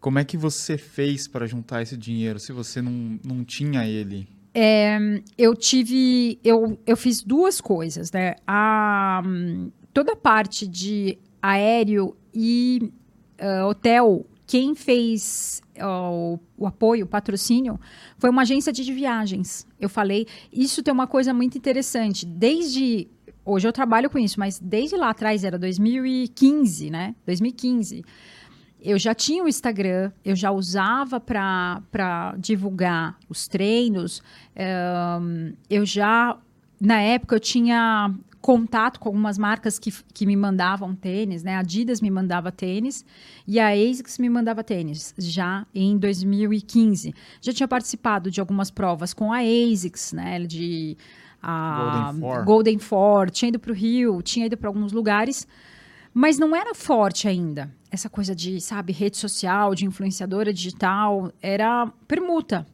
como 0.00 0.18
é 0.18 0.24
que 0.24 0.36
você 0.36 0.76
fez 0.76 1.28
para 1.28 1.46
juntar 1.46 1.82
esse 1.82 1.96
dinheiro 1.96 2.40
se 2.40 2.50
você 2.50 2.82
não, 2.82 3.20
não 3.24 3.44
tinha 3.44 3.86
ele? 3.86 4.26
eu 5.38 5.54
tive. 5.54 6.40
Eu, 6.42 6.76
eu 6.84 6.96
fiz 6.96 7.22
duas 7.22 7.60
coisas, 7.60 8.10
né? 8.10 8.34
A, 8.44 9.22
hum, 9.24 9.70
toda 9.94 10.14
a 10.14 10.16
parte 10.16 10.66
de 10.66 11.16
aéreo 11.40 12.16
e 12.34 12.92
ah, 13.38 13.66
hotel, 13.68 14.26
quem 14.50 14.74
fez 14.74 15.62
ah, 15.78 16.10
o, 16.10 16.66
apoio, 16.66 17.04
o 17.04 17.08
patrocínio, 17.08 17.78
foi 18.18 18.28
uma 18.28 18.42
agência 18.42 18.72
de 18.72 18.92
viagens. 18.92 19.64
Eu 19.78 19.88
falei, 19.88 20.26
isso 20.52 20.82
tem 20.82 20.92
uma 20.92 21.06
coisa 21.06 21.32
muito 21.32 21.56
interessante. 21.56 22.26
Desde. 22.26 23.06
Hoje 23.44 23.68
eu 23.68 23.72
trabalho 23.72 24.10
com 24.10 24.18
isso, 24.18 24.40
mas 24.40 24.58
desde 24.58 24.96
lá 24.96 25.10
atrás, 25.10 25.44
era 25.44 25.56
2015, 25.56 26.90
né? 26.90 27.14
2015 27.24 28.04
eu 28.82 28.98
já 28.98 29.14
tinha 29.14 29.44
o 29.44 29.48
Instagram, 29.48 30.10
eu 30.24 30.34
já 30.34 30.50
usava 30.50 31.20
para 31.20 32.34
divulgar 32.38 33.18
os 33.28 33.46
treinos, 33.46 34.22
ahn, 34.56 35.52
eu 35.68 35.84
já, 35.84 36.38
na 36.80 36.98
época, 36.98 37.36
eu 37.36 37.40
tinha 37.40 38.14
contato 38.40 38.98
com 38.98 39.08
algumas 39.08 39.36
marcas 39.36 39.78
que, 39.78 39.92
que 40.14 40.26
me 40.26 40.34
mandavam 40.34 40.94
tênis, 40.94 41.42
né? 41.42 41.56
A 41.56 41.60
Adidas 41.60 42.00
me 42.00 42.10
mandava 42.10 42.50
tênis 42.50 43.04
e 43.46 43.60
a 43.60 43.68
ASICS 43.68 44.18
me 44.18 44.30
mandava 44.30 44.64
tênis, 44.64 45.14
já 45.18 45.66
em 45.74 45.98
2015. 45.98 47.14
Já 47.40 47.52
tinha 47.52 47.68
participado 47.68 48.30
de 48.30 48.40
algumas 48.40 48.70
provas 48.70 49.12
com 49.12 49.32
a 49.32 49.38
ASICS, 49.38 50.12
né? 50.14 50.40
De 50.40 50.96
a 51.42 52.12
Golden 52.12 52.20
Four. 52.20 52.44
Golden 52.44 52.78
Four, 52.78 53.30
tinha 53.30 53.48
ido 53.48 53.58
para 53.58 53.72
o 53.72 53.74
Rio, 53.74 54.22
tinha 54.22 54.46
ido 54.46 54.56
para 54.56 54.68
alguns 54.68 54.92
lugares, 54.92 55.46
mas 56.12 56.38
não 56.38 56.54
era 56.54 56.74
forte 56.74 57.28
ainda. 57.28 57.70
Essa 57.90 58.08
coisa 58.08 58.34
de, 58.34 58.60
sabe, 58.60 58.92
rede 58.92 59.16
social, 59.16 59.74
de 59.74 59.84
influenciadora 59.84 60.52
digital, 60.52 61.32
era 61.42 61.90
permuta. 62.06 62.66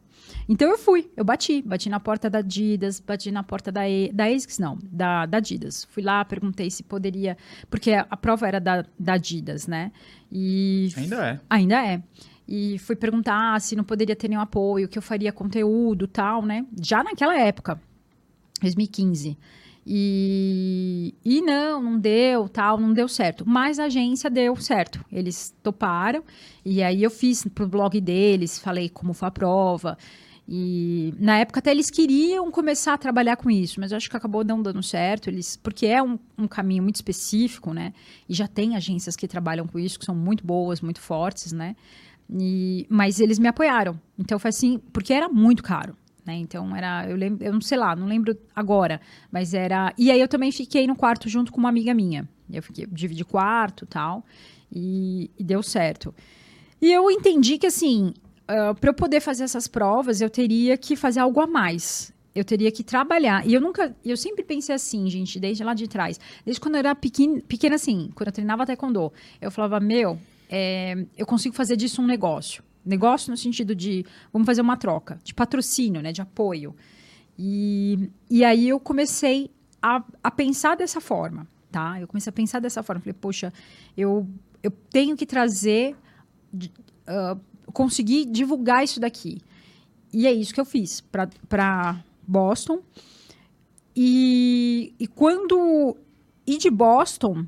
Então 0.49 0.69
eu 0.69 0.77
fui, 0.77 1.11
eu 1.17 1.25
bati, 1.25 1.61
bati 1.61 1.89
na 1.89 1.99
porta 1.99 2.29
da 2.29 2.39
Adidas, 2.39 2.99
bati 2.99 3.31
na 3.31 3.43
porta 3.43 3.71
da, 3.71 3.87
e, 3.87 4.11
da 4.13 4.25
ASICS, 4.25 4.59
não, 4.59 4.77
da, 4.83 5.25
da 5.25 5.37
Adidas. 5.37 5.85
Fui 5.91 6.01
lá, 6.01 6.23
perguntei 6.23 6.69
se 6.71 6.83
poderia, 6.83 7.37
porque 7.69 7.91
a, 7.91 8.07
a 8.09 8.15
prova 8.15 8.47
era 8.47 8.59
da, 8.59 8.85
da 8.97 9.13
Adidas, 9.13 9.67
né? 9.67 9.91
E 10.31 10.89
Ainda 10.95 11.27
é. 11.27 11.39
Ainda 11.49 11.85
é. 11.85 12.01
e 12.47 12.79
fui 12.79 12.95
perguntar 12.95 13.59
se 13.59 13.75
não 13.75 13.83
poderia 13.83 14.15
ter 14.15 14.29
nenhum 14.29 14.41
apoio, 14.41 14.87
que 14.87 14.97
eu 14.97 15.01
faria 15.01 15.33
conteúdo 15.33 16.07
tal, 16.07 16.41
né? 16.45 16.65
Já 16.81 17.03
naquela 17.03 17.37
época, 17.37 17.79
2015. 18.61 19.37
E, 19.89 21.15
e 21.23 21.41
não, 21.41 21.81
não 21.81 21.97
deu, 21.97 22.49
tal, 22.49 22.77
não 22.77 22.91
deu 22.91 23.07
certo. 23.07 23.45
Mas 23.47 23.79
a 23.79 23.85
agência 23.85 24.29
deu 24.29 24.53
certo. 24.57 25.03
Eles 25.09 25.55
toparam. 25.63 26.23
E 26.65 26.83
aí 26.83 27.01
eu 27.01 27.09
fiz 27.09 27.45
pro 27.55 27.69
blog 27.69 27.99
deles, 28.01 28.59
falei 28.59 28.89
como 28.89 29.13
foi 29.13 29.29
a 29.29 29.31
prova. 29.31 29.97
E 30.49 31.13
na 31.19 31.39
época 31.39 31.59
até 31.59 31.71
eles 31.71 31.89
queriam 31.89 32.49
começar 32.49 32.93
a 32.93 32.97
trabalhar 32.97 33.35
com 33.35 33.51
isso, 33.51 33.81
mas 33.81 33.91
acho 33.91 34.09
que 34.09 34.15
acabou 34.15 34.45
não 34.45 34.61
dando 34.61 34.81
certo, 34.81 35.29
eles, 35.29 35.57
porque 35.57 35.85
é 35.85 36.01
um, 36.01 36.17
um, 36.37 36.47
caminho 36.47 36.81
muito 36.81 36.95
específico, 36.95 37.73
né? 37.73 37.93
E 38.29 38.33
já 38.33 38.47
tem 38.47 38.75
agências 38.75 39.17
que 39.17 39.27
trabalham 39.27 39.67
com 39.67 39.77
isso, 39.77 39.99
que 39.99 40.05
são 40.05 40.15
muito 40.15 40.45
boas, 40.45 40.79
muito 40.79 41.01
fortes, 41.01 41.51
né? 41.51 41.75
E, 42.29 42.85
mas 42.89 43.19
eles 43.19 43.39
me 43.39 43.47
apoiaram. 43.49 43.99
Então 44.17 44.39
foi 44.39 44.49
assim, 44.49 44.79
porque 44.93 45.13
era 45.13 45.27
muito 45.27 45.61
caro. 45.61 45.95
Né? 46.25 46.35
Então 46.35 46.75
era, 46.75 47.09
eu 47.09 47.15
lembro, 47.15 47.43
eu 47.45 47.53
não 47.53 47.61
sei 47.61 47.77
lá, 47.77 47.95
não 47.95 48.07
lembro 48.07 48.37
agora, 48.55 49.01
mas 49.31 49.53
era. 49.53 49.93
E 49.97 50.11
aí 50.11 50.19
eu 50.19 50.27
também 50.27 50.51
fiquei 50.51 50.87
no 50.87 50.95
quarto 50.95 51.27
junto 51.27 51.51
com 51.51 51.59
uma 51.59 51.69
amiga 51.69 51.93
minha. 51.93 52.27
Eu 52.51 52.63
fiquei, 52.63 52.85
dividi 52.85 53.25
quarto 53.25 53.85
tal, 53.85 54.25
e, 54.71 55.29
e 55.37 55.43
deu 55.43 55.61
certo. 55.61 56.13
E 56.81 56.91
eu 56.91 57.09
entendi 57.09 57.57
que 57.57 57.67
assim, 57.67 58.13
para 58.79 58.89
eu 58.89 58.93
poder 58.93 59.19
fazer 59.19 59.43
essas 59.43 59.67
provas, 59.67 60.21
eu 60.21 60.29
teria 60.29 60.77
que 60.77 60.95
fazer 60.95 61.19
algo 61.19 61.39
a 61.41 61.47
mais. 61.47 62.13
Eu 62.33 62.45
teria 62.45 62.71
que 62.71 62.83
trabalhar. 62.83 63.45
E 63.47 63.53
eu 63.53 63.59
nunca. 63.59 63.95
Eu 64.05 64.15
sempre 64.15 64.43
pensei 64.43 64.73
assim, 64.73 65.09
gente, 65.09 65.39
desde 65.39 65.63
lá 65.63 65.73
de 65.73 65.87
trás. 65.87 66.19
Desde 66.45 66.61
quando 66.61 66.75
eu 66.75 66.79
era 66.79 66.95
pequena, 66.95 67.41
pequena 67.47 67.75
assim, 67.75 68.11
quando 68.15 68.27
eu 68.27 68.33
treinava 68.33 68.65
taekwondo, 68.65 69.11
eu 69.41 69.49
falava, 69.49 69.79
meu, 69.79 70.19
é, 70.49 71.05
eu 71.17 71.25
consigo 71.25 71.55
fazer 71.55 71.75
disso 71.75 72.01
um 72.01 72.05
negócio. 72.05 72.63
Negócio 72.85 73.31
no 73.31 73.37
sentido 73.37 73.75
de, 73.75 74.05
vamos 74.31 74.45
fazer 74.45 74.61
uma 74.61 74.77
troca, 74.77 75.19
de 75.23 75.33
patrocínio, 75.33 76.01
né, 76.01 76.13
de 76.13 76.21
apoio. 76.21 76.75
E, 77.37 78.09
e 78.29 78.45
aí 78.45 78.69
eu 78.69 78.79
comecei 78.79 79.51
a, 79.81 80.03
a 80.23 80.31
pensar 80.31 80.75
dessa 80.75 81.01
forma, 81.01 81.47
tá? 81.71 81.99
Eu 81.99 82.07
comecei 82.07 82.29
a 82.29 82.33
pensar 82.33 82.59
dessa 82.59 82.81
forma. 82.81 83.01
Falei, 83.01 83.13
poxa, 83.13 83.51
eu, 83.95 84.27
eu 84.63 84.71
tenho 84.71 85.17
que 85.17 85.25
trazer, 85.25 85.95
uh, 86.53 87.39
conseguir 87.77 88.25
divulgar 88.25 88.83
isso 88.83 88.99
daqui. 88.99 89.37
E 90.11 90.25
é 90.25 90.33
isso 90.33 90.51
que 90.51 90.59
eu 90.59 90.65
fiz 90.65 90.99
para 91.47 92.03
Boston. 92.27 92.81
E, 93.95 94.95
e 94.99 95.05
quando 95.05 95.95
ir 96.47 96.57
de 96.57 96.71
Boston, 96.71 97.45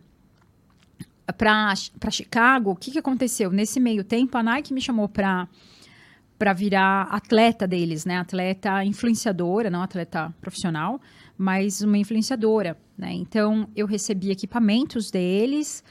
para 1.36 1.74
Chicago, 2.12 2.70
o 2.70 2.76
que, 2.76 2.92
que 2.92 3.00
aconteceu? 3.00 3.50
Nesse 3.50 3.80
meio 3.80 4.04
tempo, 4.04 4.38
a 4.38 4.44
Nike 4.44 4.72
me 4.72 4.82
chamou 4.82 5.10
para 5.10 5.48
para 6.38 6.54
virar 6.54 7.02
atleta 7.12 7.68
deles, 7.68 8.06
né? 8.06 8.18
Atleta 8.18 8.86
influenciadora, 8.86 9.70
não 9.70 9.82
atleta 9.82 10.34
profissional, 10.40 11.02
mas 11.38 11.82
uma 11.82 11.98
influenciadora, 11.98 12.78
né? 12.98 13.12
Então, 13.12 13.68
eu 13.76 13.86
recebi 13.86 14.32
equipamentos 14.32 15.12
deles 15.12 15.84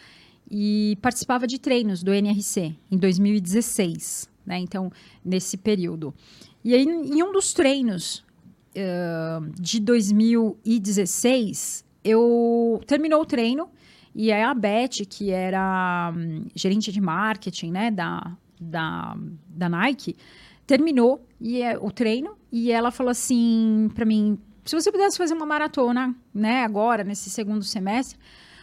e 0.50 0.96
participava 1.02 1.46
de 1.46 1.58
treinos 1.58 2.02
do 2.02 2.12
NRC 2.12 2.74
em 2.90 2.96
2016, 2.96 4.30
né? 4.46 4.58
Então, 4.58 4.90
nesse 5.24 5.56
período. 5.56 6.14
E 6.64 6.74
aí, 6.74 6.82
em 6.82 7.22
um 7.22 7.32
dos 7.32 7.52
treinos 7.52 8.24
uh, 8.74 9.48
de 9.61 9.78
2016, 9.80 11.84
eu 12.02 12.80
terminou 12.87 13.22
o 13.22 13.26
treino 13.26 13.68
e 14.14 14.32
aí 14.32 14.42
a 14.42 14.54
Beth, 14.54 15.04
que 15.08 15.30
era 15.30 16.12
hum, 16.16 16.46
gerente 16.54 16.90
de 16.90 17.00
marketing, 17.00 17.70
né, 17.70 17.90
da, 17.90 18.37
da, 18.61 19.16
da 19.48 19.68
Nike, 19.68 20.16
terminou 20.66 21.24
e 21.40 21.62
é, 21.62 21.78
o 21.78 21.90
treino 21.90 22.37
e 22.50 22.72
ela 22.72 22.90
falou 22.90 23.11
assim 23.11 23.90
para 23.94 24.04
mim, 24.04 24.38
se 24.64 24.74
você 24.74 24.90
pudesse 24.90 25.16
fazer 25.16 25.34
uma 25.34 25.46
maratona, 25.46 26.14
né, 26.34 26.64
agora 26.64 27.04
nesse 27.04 27.30
segundo 27.30 27.62
semestre, 27.62 28.18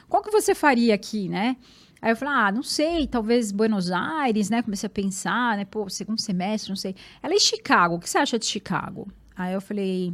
qual 0.09 0.23
que 0.23 0.31
você 0.31 0.55
faria 0.55 0.95
aqui, 0.95 1.29
né? 1.29 1.57
Aí 2.01 2.11
eu 2.11 2.15
falei, 2.15 2.33
ah, 2.35 2.51
não 2.51 2.63
sei, 2.63 3.07
talvez 3.07 3.51
Buenos 3.51 3.89
Aires, 3.91 4.49
né? 4.49 4.61
Comecei 4.61 4.87
a 4.87 4.89
pensar, 4.89 5.57
né? 5.57 5.65
Pô, 5.65 5.89
segundo 5.89 6.21
semestre, 6.21 6.69
não 6.69 6.75
sei. 6.75 6.95
Ela 7.23 7.33
é 7.33 7.39
Chicago, 7.39 7.95
o 7.95 7.99
que 7.99 8.09
você 8.09 8.17
acha 8.17 8.37
de 8.37 8.45
Chicago? 8.45 9.07
Aí 9.35 9.53
eu 9.53 9.61
falei, 9.61 10.13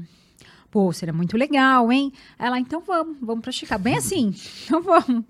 Pô, 0.71 0.93
seria 0.93 1.13
muito 1.13 1.35
legal, 1.35 1.91
hein? 1.91 2.13
Ela, 2.39 2.57
então 2.57 2.79
vamos, 2.79 3.17
vamos 3.19 3.41
para 3.41 3.51
Chicago. 3.51 3.83
Bem 3.83 3.97
assim, 3.97 4.33
então 4.63 4.81
vamos. 4.81 5.25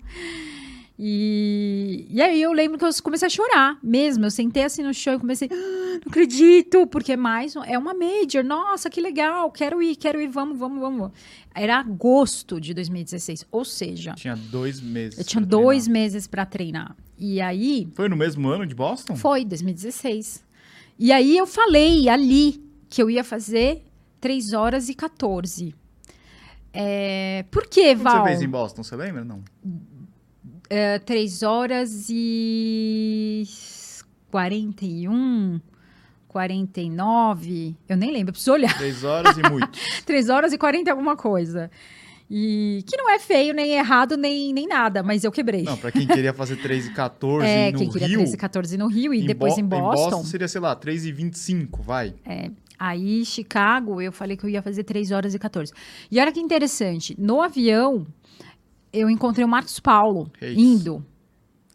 E, 0.96 2.06
e 2.08 2.22
aí 2.22 2.40
eu 2.40 2.52
lembro 2.52 2.78
que 2.78 2.84
eu 2.84 2.90
comecei 3.02 3.26
a 3.26 3.28
chorar 3.28 3.76
mesmo. 3.82 4.24
Eu 4.24 4.30
sentei 4.30 4.62
assim 4.62 4.84
no 4.84 4.94
chão 4.94 5.14
e 5.14 5.18
comecei, 5.18 5.48
ah, 5.50 5.98
não 6.04 6.10
acredito, 6.10 6.86
porque 6.86 7.16
mais 7.16 7.56
é 7.56 7.76
uma 7.76 7.92
major. 7.92 8.44
Nossa, 8.44 8.88
que 8.88 9.00
legal, 9.00 9.50
quero 9.50 9.82
ir, 9.82 9.96
quero 9.96 10.20
ir, 10.20 10.28
vamos, 10.28 10.56
vamos, 10.56 10.80
vamos. 10.80 11.10
Era 11.54 11.78
agosto 11.78 12.60
de 12.60 12.72
2016, 12.72 13.46
ou 13.50 13.64
seja, 13.64 14.14
tinha 14.14 14.36
dois 14.36 14.80
meses. 14.80 15.18
Eu 15.18 15.24
tinha 15.24 15.44
dois 15.44 15.84
treinar. 15.84 16.02
meses 16.02 16.26
para 16.26 16.46
treinar. 16.46 16.96
E 17.18 17.40
aí. 17.40 17.88
Foi 17.94 18.08
no 18.08 18.16
mesmo 18.16 18.48
ano 18.48 18.66
de 18.66 18.74
Boston? 18.74 19.16
Foi, 19.16 19.44
2016. 19.44 20.42
E 20.98 21.12
aí 21.12 21.36
eu 21.36 21.46
falei 21.46 22.08
ali 22.08 22.62
que 22.88 23.02
eu 23.02 23.10
ia 23.10 23.24
fazer 23.24 23.84
3 24.20 24.52
horas 24.52 24.88
e 24.88 24.94
14. 24.94 25.74
É, 26.72 27.44
por 27.50 27.66
que, 27.66 27.94
Val? 27.94 28.22
Você 28.22 28.28
fez 28.30 28.42
em 28.42 28.48
Boston, 28.48 28.82
você 28.82 28.96
lembra? 28.96 29.24
Não. 29.24 29.42
É, 30.70 30.98
3 30.98 31.42
horas 31.42 32.06
e 32.08 33.42
41, 34.30 35.60
49, 36.32 37.76
eu 37.88 37.96
nem 37.96 38.10
lembro, 38.10 38.32
preciso 38.32 38.52
olhar. 38.52 38.76
3 38.76 39.04
horas 39.04 39.36
e 39.36 39.42
muito. 39.48 39.78
3 40.04 40.28
horas 40.30 40.52
e 40.52 40.58
40 40.58 40.90
alguma 40.90 41.16
coisa. 41.16 41.70
E 42.30 42.82
que 42.86 42.96
não 42.96 43.10
é 43.10 43.18
feio, 43.18 43.52
nem 43.52 43.72
errado, 43.72 44.16
nem, 44.16 44.54
nem 44.54 44.66
nada, 44.66 45.02
mas 45.02 45.22
eu 45.22 45.30
quebrei. 45.30 45.64
Não, 45.64 45.76
pra 45.76 45.92
quem 45.92 46.06
queria 46.06 46.32
fazer 46.32 46.56
3 46.56 46.86
e 46.86 46.90
14 46.94 47.46
é, 47.46 47.70
no 47.70 47.78
quem 47.78 47.90
queria 47.90 48.08
Rio... 48.08 48.18
3 48.20 48.32
e 48.32 48.36
14 48.38 48.78
no 48.78 48.86
Rio 48.86 49.12
e 49.12 49.26
depois 49.26 49.58
em 49.58 49.64
Boston. 49.64 49.92
Em 49.92 50.10
Boston 50.10 50.24
seria, 50.24 50.48
sei 50.48 50.60
lá, 50.60 50.74
3 50.74 51.04
e 51.04 51.12
25, 51.12 51.82
vai. 51.82 52.14
É, 52.24 52.50
Aí, 52.78 53.24
Chicago, 53.24 54.00
eu 54.00 54.10
falei 54.10 54.36
que 54.36 54.44
eu 54.44 54.50
ia 54.50 54.60
fazer 54.60 54.82
3 54.82 55.12
horas 55.12 55.34
e 55.34 55.38
14. 55.38 55.72
E 56.10 56.18
olha 56.18 56.32
que 56.32 56.40
interessante, 56.40 57.14
no 57.16 57.40
avião, 57.40 58.04
eu 58.92 59.08
encontrei 59.08 59.44
o 59.44 59.48
Marcos 59.48 59.78
Paulo 59.78 60.28
Reis. 60.40 60.58
indo. 60.58 61.04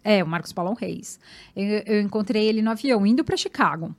É, 0.03 0.21
o 0.21 0.27
Marcos 0.27 0.51
Paulo 0.51 0.73
Reis. 0.73 1.17
Eu, 1.55 1.83
eu 1.85 2.01
encontrei 2.01 2.45
ele 2.47 2.61
no 2.61 2.71
avião, 2.71 3.05
indo 3.05 3.23
para 3.23 3.37
Chicago. 3.37 3.95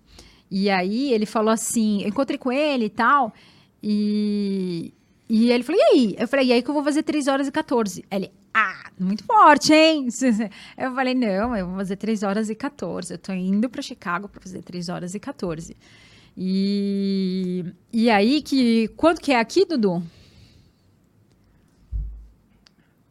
E 0.50 0.70
aí, 0.70 1.12
ele 1.12 1.26
falou 1.26 1.50
assim: 1.50 2.02
eu 2.02 2.08
encontrei 2.08 2.38
com 2.38 2.50
ele 2.50 2.86
e 2.86 2.90
tal. 2.90 3.32
E, 3.82 4.92
e 5.28 5.50
ele 5.50 5.62
falou: 5.62 5.80
e 5.80 5.84
aí? 5.84 6.16
Eu 6.18 6.28
falei: 6.28 6.46
e 6.46 6.52
aí 6.52 6.62
que 6.62 6.70
eu 6.70 6.74
vou 6.74 6.84
fazer 6.84 7.02
3 7.02 7.28
horas 7.28 7.46
e 7.48 7.52
14. 7.52 8.04
Ele, 8.10 8.30
ah, 8.54 8.90
muito 8.98 9.24
forte, 9.24 9.72
hein? 9.72 10.08
Eu 10.76 10.94
falei: 10.94 11.14
não, 11.14 11.54
eu 11.56 11.66
vou 11.66 11.76
fazer 11.76 11.96
3 11.96 12.22
horas 12.22 12.50
e 12.50 12.54
14. 12.54 13.12
Eu 13.12 13.18
tô 13.18 13.32
indo 13.32 13.68
para 13.68 13.82
Chicago 13.82 14.28
para 14.28 14.40
fazer 14.40 14.62
3 14.62 14.88
horas 14.88 15.14
e 15.14 15.20
14. 15.20 15.76
E, 16.36 17.64
e 17.92 18.08
aí 18.10 18.42
que. 18.42 18.88
Quanto 18.96 19.20
que 19.20 19.32
é 19.32 19.40
aqui, 19.40 19.64
Dudu? 19.64 20.02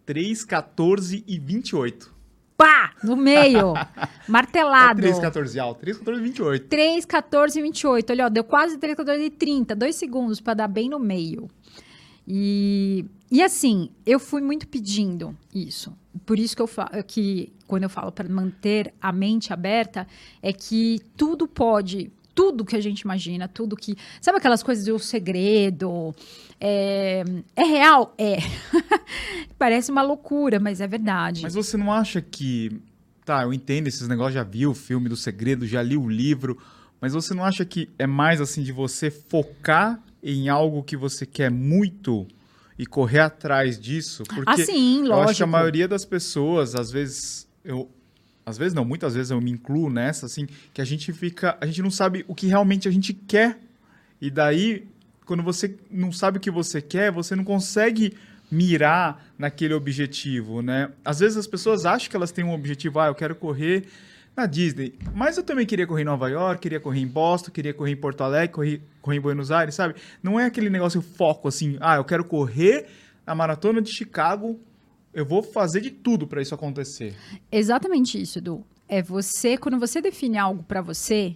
3, 0.06 0.46
14 0.46 1.24
e 1.28 1.38
28. 1.38 2.17
Pá! 2.58 2.92
No 3.04 3.16
meio. 3.16 3.74
Martelado. 4.28 5.00
3, 5.00 5.20
14 5.20 5.60
alto. 5.60 5.80
3, 5.82 5.98
14 5.98 6.20
e 6.20 6.24
28. 6.24 6.68
3, 6.68 7.06
14 7.06 7.60
e 7.60 7.62
28. 7.62 8.10
Olha, 8.12 8.26
ó, 8.26 8.30
deu 8.30 8.44
quase 8.44 8.78
3, 8.78 8.98
14 8.98 9.24
e 9.24 9.30
30. 9.30 9.76
Dois 9.76 9.96
segundos 9.96 10.42
para 10.42 10.56
dar 10.56 10.68
bem 10.68 10.90
no 10.90 11.00
meio. 11.00 11.48
E, 12.28 13.06
e 13.32 13.42
assim, 13.42 13.90
eu 14.06 14.20
fui 14.20 14.42
muito 14.42 14.68
pedindo 14.68 15.38
isso. 15.54 15.96
Por 16.26 16.40
isso 16.40 16.56
que 16.56 16.62
eu 16.62 16.68
falo 16.68 16.90
que 17.06 17.54
quando 17.68 17.84
eu 17.84 17.90
falo 17.90 18.12
para 18.12 18.28
manter 18.28 18.94
a 19.00 19.12
mente 19.12 19.54
aberta, 19.54 20.08
é 20.42 20.52
que 20.52 21.00
tudo 21.16 21.48
pode 21.48 22.12
tudo 22.38 22.64
que 22.64 22.76
a 22.76 22.80
gente 22.80 23.02
imagina, 23.02 23.48
tudo 23.48 23.76
que. 23.76 23.98
Sabe 24.22 24.38
aquelas 24.38 24.62
coisas 24.62 24.86
do 24.86 25.00
segredo? 25.00 26.14
É, 26.62 27.24
é 27.56 27.64
real? 27.64 28.14
É. 28.16 28.38
Parece 29.58 29.90
uma 29.90 30.04
loucura, 30.04 30.60
mas 30.60 30.80
é 30.80 30.88
verdade. 30.88 31.42
Mas 31.42 31.56
você 31.56 31.76
não 31.76 31.92
acha 31.92 32.22
que. 32.22 32.80
Tá, 33.26 33.42
eu 33.42 33.52
entendo 33.52 33.88
esses 33.88 34.08
negócios, 34.08 34.36
já 34.36 34.44
vi 34.44 34.68
o 34.68 34.76
filme 34.76 35.10
do 35.10 35.18
segredo, 35.18 35.66
já 35.66 35.82
li 35.82 35.98
o 35.98 36.08
livro, 36.08 36.58
mas 37.02 37.12
você 37.12 37.34
não 37.34 37.44
acha 37.44 37.66
que 37.66 37.90
é 37.98 38.06
mais 38.08 38.40
assim 38.40 38.62
de 38.64 38.72
você 38.72 39.10
focar 39.12 40.02
em 40.24 40.48
algo 40.48 40.82
que 40.84 40.96
você 40.96 41.26
quer 41.26 41.52
muito 41.52 42.26
e 42.78 42.86
correr 42.86 43.20
atrás 43.20 43.78
disso? 43.78 44.24
Porque 44.24 44.62
ah, 44.62 44.66
sim, 44.66 45.00
lógico. 45.00 45.14
eu 45.14 45.22
acho 45.24 45.38
que 45.38 45.44
a 45.44 45.48
maioria 45.48 45.88
das 45.90 46.06
pessoas, 46.06 46.74
às 46.74 46.90
vezes, 46.90 47.50
eu, 47.66 47.90
às 48.48 48.58
vezes 48.58 48.74
não, 48.74 48.86
muitas 48.86 49.14
vezes 49.14 49.30
eu 49.30 49.42
me 49.42 49.52
incluo 49.52 49.90
nessa, 49.90 50.26
assim, 50.26 50.48
que 50.74 50.80
a 50.80 50.86
gente 50.86 51.12
fica, 51.12 51.58
a 51.60 51.66
gente 51.66 51.82
não 51.82 51.92
sabe 51.92 52.24
o 52.30 52.34
que 52.34 52.48
realmente 52.48 52.88
a 52.88 52.92
gente 52.92 53.14
quer. 53.14 53.60
E 54.22 54.32
daí, 54.32 54.88
quando 55.26 55.44
você 55.44 55.76
não 55.92 56.14
sabe 56.14 56.38
o 56.38 56.40
que 56.40 56.50
você 56.50 56.82
quer, 56.82 57.12
você 57.12 57.36
não 57.36 57.44
consegue 57.44 58.16
mirar 58.50 59.22
naquele 59.38 59.74
objetivo, 59.74 60.62
né? 60.62 60.90
Às 61.04 61.20
vezes 61.20 61.38
as 61.38 61.46
pessoas 61.46 61.86
acham 61.86 62.10
que 62.10 62.16
elas 62.16 62.32
têm 62.32 62.46
um 62.46 62.54
objetivo, 62.54 63.02
ah, 63.02 63.08
eu 63.08 63.16
quero 63.16 63.36
correr 63.36 63.84
na 64.34 64.46
Disney. 64.46 64.94
Mas 65.14 65.36
eu 65.36 65.44
também 65.44 65.66
queria 65.66 65.86
correr 65.86 66.04
em 66.04 66.06
Nova 66.06 66.30
York, 66.30 66.62
queria 66.62 66.80
correr 66.80 67.02
em 67.02 67.08
Boston, 67.08 67.52
queria 67.52 67.74
correr 67.74 67.92
em 67.92 67.98
Porto 67.98 68.22
Alegre, 68.22 68.56
correr, 68.56 68.82
correr 69.02 69.18
em 69.18 69.22
Buenos 69.22 69.52
Aires, 69.52 69.76
sabe? 69.76 69.96
Não 70.24 70.40
é 70.40 70.46
aquele 70.46 70.70
negócio 70.70 71.02
foco 71.02 71.50
assim, 71.50 71.76
ah, 71.82 71.98
eu 71.98 72.06
quero 72.06 72.24
correr 72.24 72.86
a 73.26 73.36
maratona 73.36 73.82
de 73.82 73.92
Chicago, 73.92 74.58
eu 75.18 75.26
vou 75.26 75.42
fazer 75.42 75.82
de 75.82 75.90
tudo 75.90 76.28
para 76.28 76.44
isso 76.44 76.54
acontecer. 76.54 77.16
Exatamente 77.52 78.22
isso, 78.22 78.38
Edu. 78.38 78.64
É 78.88 79.02
você, 79.02 79.58
quando 79.58 79.80
você 79.80 80.00
define 80.00 80.38
algo 80.38 80.62
para 80.62 80.80
você, 80.80 81.36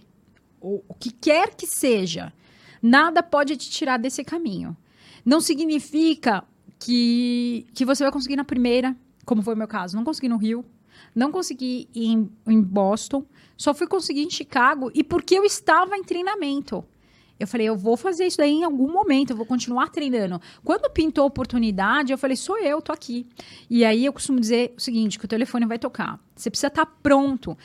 o, 0.60 0.84
o 0.86 0.94
que 0.94 1.10
quer 1.10 1.56
que 1.56 1.66
seja, 1.66 2.32
nada 2.80 3.24
pode 3.24 3.56
te 3.56 3.68
tirar 3.68 3.96
desse 3.96 4.22
caminho. 4.22 4.76
Não 5.24 5.40
significa 5.40 6.44
que, 6.78 7.66
que 7.74 7.84
você 7.84 8.04
vai 8.04 8.12
conseguir 8.12 8.36
na 8.36 8.44
primeira, 8.44 8.96
como 9.26 9.42
foi 9.42 9.54
o 9.54 9.58
meu 9.58 9.66
caso. 9.66 9.96
Não 9.96 10.04
consegui 10.04 10.28
no 10.28 10.36
Rio, 10.36 10.64
não 11.12 11.32
consegui 11.32 11.88
em, 11.92 12.30
em 12.46 12.62
Boston, 12.62 13.26
só 13.56 13.74
fui 13.74 13.88
conseguir 13.88 14.22
em 14.22 14.30
Chicago 14.30 14.92
e 14.94 15.02
porque 15.02 15.34
eu 15.34 15.44
estava 15.44 15.96
em 15.96 16.04
treinamento. 16.04 16.84
Eu 17.42 17.48
falei, 17.48 17.68
eu 17.68 17.76
vou 17.76 17.96
fazer 17.96 18.24
isso 18.24 18.38
daí 18.38 18.52
em 18.52 18.62
algum 18.62 18.90
momento, 18.92 19.30
eu 19.30 19.36
vou 19.36 19.44
continuar 19.44 19.88
treinando. 19.88 20.40
Quando 20.62 20.88
pintou 20.88 21.24
a 21.24 21.26
oportunidade, 21.26 22.12
eu 22.12 22.18
falei, 22.18 22.36
sou 22.36 22.56
eu, 22.56 22.80
tô 22.80 22.92
aqui. 22.92 23.26
E 23.68 23.84
aí 23.84 24.06
eu 24.06 24.12
costumo 24.12 24.38
dizer 24.38 24.72
o 24.76 24.80
seguinte, 24.80 25.18
que 25.18 25.24
o 25.24 25.28
telefone 25.28 25.66
vai 25.66 25.76
tocar. 25.76 26.20
Você 26.36 26.48
precisa 26.48 26.68
estar 26.68 26.86
tá 26.86 26.92
pronto. 27.02 27.58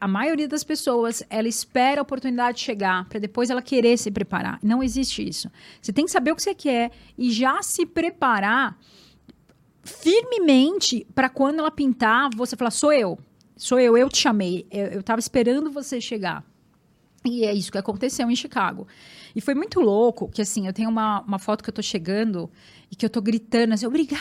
A 0.00 0.06
maioria 0.06 0.46
das 0.46 0.62
pessoas, 0.62 1.24
ela 1.28 1.48
espera 1.48 2.00
a 2.00 2.02
oportunidade 2.02 2.60
chegar 2.60 3.08
para 3.08 3.18
depois 3.18 3.50
ela 3.50 3.60
querer 3.60 3.98
se 3.98 4.08
preparar. 4.08 4.60
Não 4.62 4.84
existe 4.84 5.28
isso. 5.28 5.50
Você 5.82 5.92
tem 5.92 6.04
que 6.04 6.12
saber 6.12 6.30
o 6.30 6.36
que 6.36 6.42
você 6.42 6.54
quer 6.54 6.92
e 7.18 7.32
já 7.32 7.60
se 7.60 7.84
preparar 7.84 8.78
firmemente 9.82 11.04
para 11.12 11.28
quando 11.28 11.58
ela 11.58 11.72
pintar, 11.72 12.30
você 12.36 12.54
falar: 12.54 12.70
sou 12.70 12.92
eu, 12.92 13.18
sou 13.56 13.80
eu, 13.80 13.98
eu 13.98 14.08
te 14.08 14.18
chamei, 14.18 14.64
eu 14.70 15.00
estava 15.00 15.18
esperando 15.18 15.72
você 15.72 16.00
chegar. 16.00 16.44
E 17.28 17.44
é 17.44 17.52
isso 17.52 17.70
que 17.70 17.78
aconteceu 17.78 18.30
em 18.30 18.36
Chicago. 18.36 18.86
E 19.36 19.40
foi 19.40 19.54
muito 19.54 19.80
louco, 19.80 20.28
que 20.28 20.42
assim, 20.42 20.66
eu 20.66 20.72
tenho 20.72 20.88
uma, 20.88 21.20
uma 21.22 21.38
foto 21.38 21.62
que 21.62 21.70
eu 21.70 21.74
tô 21.74 21.82
chegando 21.82 22.50
e 22.90 22.96
que 22.96 23.04
eu 23.04 23.10
tô 23.10 23.20
gritando 23.20 23.74
assim, 23.74 23.86
obrigada! 23.86 24.20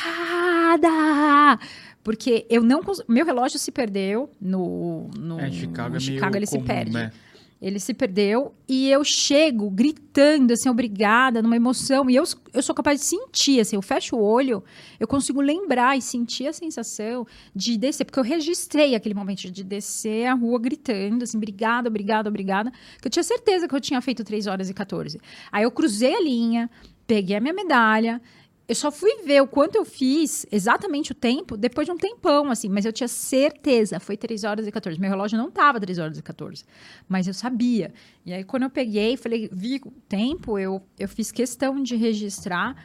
Porque 2.04 2.46
eu 2.50 2.64
não. 2.64 2.82
Meu 3.08 3.26
relógio 3.26 3.60
se 3.60 3.72
perdeu 3.72 4.30
no. 4.40 5.10
no 5.18 5.40
é, 5.40 5.52
Chicago, 5.52 5.90
no 5.90 5.98
é 5.98 6.00
Chicago 6.00 6.38
ele 6.38 6.48
comum, 6.48 6.62
se 6.62 6.68
perde. 6.68 6.92
Né? 6.92 7.12
Ele 7.60 7.80
se 7.80 7.94
perdeu 7.94 8.54
e 8.68 8.90
eu 8.90 9.04
chego 9.04 9.70
gritando, 9.72 10.54
assim, 10.54 10.70
obrigada, 10.70 11.42
numa 11.42 11.56
emoção. 11.56 12.08
E 12.10 12.16
eu, 12.16 12.24
eu 12.54 12.62
sou 12.62 12.76
capaz 12.76 13.00
de 13.00 13.06
sentir, 13.06 13.60
assim, 13.60 13.76
eu 13.76 13.82
fecho 13.82 14.16
o 14.16 14.22
olho, 14.22 14.64
eu 15.00 15.08
consigo 15.08 15.42
lembrar 15.42 15.98
e 15.98 16.02
sentir 16.02 16.48
a 16.48 16.54
sensação 16.54 17.26
de 17.56 17.76
descer, 17.78 18.06
porque 18.06 18.20
eu 18.20 18.24
registrei 18.24 18.94
aquele 18.94 19.16
momento 19.16 19.50
de 19.50 19.64
descer 19.64 20.28
a 20.28 20.34
rua 20.34 20.60
gritando, 20.60 21.24
assim, 21.24 21.38
obrigada, 21.38 21.90
obrigada, 21.90 22.30
obrigada. 22.30 22.72
Que 23.02 23.08
eu 23.08 23.12
tinha 23.12 23.24
certeza 23.24 23.68
que 23.68 23.76
eu 23.76 23.82
tinha 23.82 24.00
feito 24.02 24.24
3 24.24 24.46
horas 24.46 24.70
e 24.70 24.74
14. 24.74 25.20
Aí 25.52 25.64
eu 25.64 25.72
cruzei 25.72 26.16
a 26.16 26.22
linha, 26.22 26.70
peguei 27.08 27.38
a 27.38 27.40
minha 27.40 27.54
medalha, 27.54 28.22
eu 28.68 28.76
só 28.76 28.92
fui 28.92 29.24
ver 29.24 29.42
o 29.42 29.48
quanto 29.48 29.76
eu 29.76 29.86
fiz, 29.86 30.46
exatamente 30.52 31.14
o 31.14 31.16
tempo, 31.16 31.56
depois 31.56 31.88
de 31.88 31.92
um 31.92 31.98
tempão, 31.98 32.52
assim, 32.52 32.68
mas 32.68 32.84
eu 32.84 32.92
tinha 32.92 33.08
certeza, 33.08 33.98
foi 33.98 34.18
3 34.18 34.44
horas 34.44 34.68
e 34.68 34.72
14. 34.72 35.00
Meu 35.00 35.10
relógio 35.10 35.38
não 35.38 35.50
tava 35.50 35.80
3 35.80 35.98
horas 35.98 36.18
e 36.18 36.22
14, 36.22 36.66
mas 37.08 37.28
eu 37.28 37.34
sabia. 37.34 37.94
E 38.26 38.34
aí, 38.34 38.44
quando 38.44 38.64
eu 38.64 38.70
peguei, 38.70 39.16
falei, 39.16 39.50
vi 39.54 39.78
o 39.86 39.92
tempo, 40.10 40.60
eu, 40.60 40.82
eu 41.00 41.08
fiz 41.08 41.32
questão 41.32 41.82
de 41.82 41.96
registrar 41.96 42.76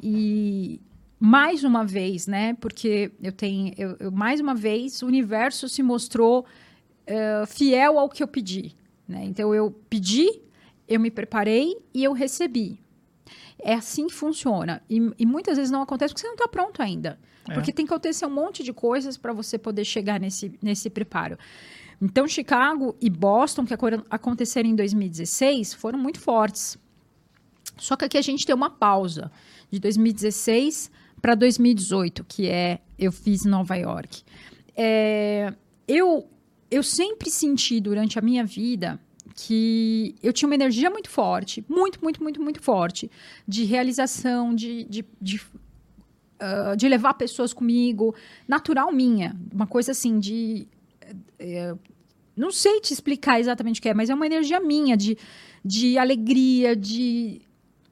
e 0.00 0.80
mais 1.18 1.64
uma 1.64 1.84
vez, 1.84 2.28
né, 2.28 2.54
porque 2.60 3.10
eu 3.20 3.32
tenho, 3.32 3.74
eu, 3.76 3.96
eu 3.98 4.12
mais 4.12 4.38
uma 4.38 4.54
vez, 4.54 5.02
o 5.02 5.06
universo 5.06 5.68
se 5.68 5.82
mostrou 5.82 6.46
uh, 7.08 7.46
fiel 7.48 7.98
ao 7.98 8.08
que 8.08 8.22
eu 8.22 8.28
pedi, 8.28 8.76
né? 9.08 9.24
Então, 9.24 9.52
eu 9.52 9.72
pedi, 9.90 10.40
eu 10.86 11.00
me 11.00 11.10
preparei 11.10 11.76
e 11.92 12.04
eu 12.04 12.12
recebi. 12.12 12.78
É 13.58 13.74
assim 13.74 14.06
que 14.06 14.14
funciona. 14.14 14.82
E, 14.88 15.00
e 15.18 15.26
muitas 15.26 15.56
vezes 15.56 15.70
não 15.70 15.82
acontece 15.82 16.12
porque 16.12 16.20
você 16.20 16.26
não 16.26 16.34
está 16.34 16.48
pronto 16.48 16.82
ainda. 16.82 17.18
É. 17.48 17.54
Porque 17.54 17.72
tem 17.72 17.86
que 17.86 17.92
acontecer 17.92 18.26
um 18.26 18.30
monte 18.30 18.62
de 18.62 18.72
coisas 18.72 19.16
para 19.16 19.32
você 19.32 19.58
poder 19.58 19.84
chegar 19.84 20.20
nesse, 20.20 20.58
nesse 20.62 20.90
preparo. 20.90 21.38
Então, 22.00 22.28
Chicago 22.28 22.94
e 23.00 23.08
Boston, 23.08 23.64
que 23.64 23.74
aconteceram 24.10 24.68
em 24.68 24.74
2016, 24.74 25.74
foram 25.74 25.98
muito 25.98 26.20
fortes. 26.20 26.76
Só 27.76 27.96
que 27.96 28.04
aqui 28.04 28.18
a 28.18 28.22
gente 28.22 28.44
tem 28.44 28.54
uma 28.54 28.70
pausa 28.70 29.30
de 29.70 29.78
2016 29.78 30.90
para 31.20 31.34
2018, 31.34 32.24
que 32.24 32.48
é 32.48 32.80
eu 32.98 33.10
fiz 33.10 33.46
em 33.46 33.48
Nova 33.48 33.76
York. 33.76 34.22
É, 34.74 35.52
eu, 35.88 36.28
eu 36.70 36.82
sempre 36.82 37.30
senti 37.30 37.80
durante 37.80 38.18
a 38.18 38.22
minha 38.22 38.44
vida 38.44 39.00
que 39.36 40.16
eu 40.22 40.32
tinha 40.32 40.48
uma 40.48 40.54
energia 40.54 40.88
muito 40.88 41.10
forte, 41.10 41.62
muito, 41.68 42.02
muito, 42.02 42.22
muito, 42.22 42.42
muito 42.42 42.62
forte, 42.62 43.10
de 43.46 43.64
realização, 43.64 44.54
de, 44.54 44.84
de, 44.84 45.04
de, 45.20 45.36
uh, 45.36 46.74
de 46.74 46.88
levar 46.88 47.14
pessoas 47.14 47.52
comigo, 47.52 48.14
natural 48.48 48.90
minha, 48.90 49.36
uma 49.52 49.66
coisa 49.66 49.92
assim 49.92 50.18
de. 50.18 50.66
Uh, 51.38 51.78
não 52.34 52.50
sei 52.50 52.80
te 52.80 52.92
explicar 52.92 53.38
exatamente 53.38 53.78
o 53.78 53.82
que 53.82 53.90
é, 53.90 53.94
mas 53.94 54.08
é 54.08 54.14
uma 54.14 54.26
energia 54.26 54.58
minha, 54.58 54.96
de, 54.96 55.18
de 55.62 55.98
alegria, 55.98 56.74
de. 56.74 57.42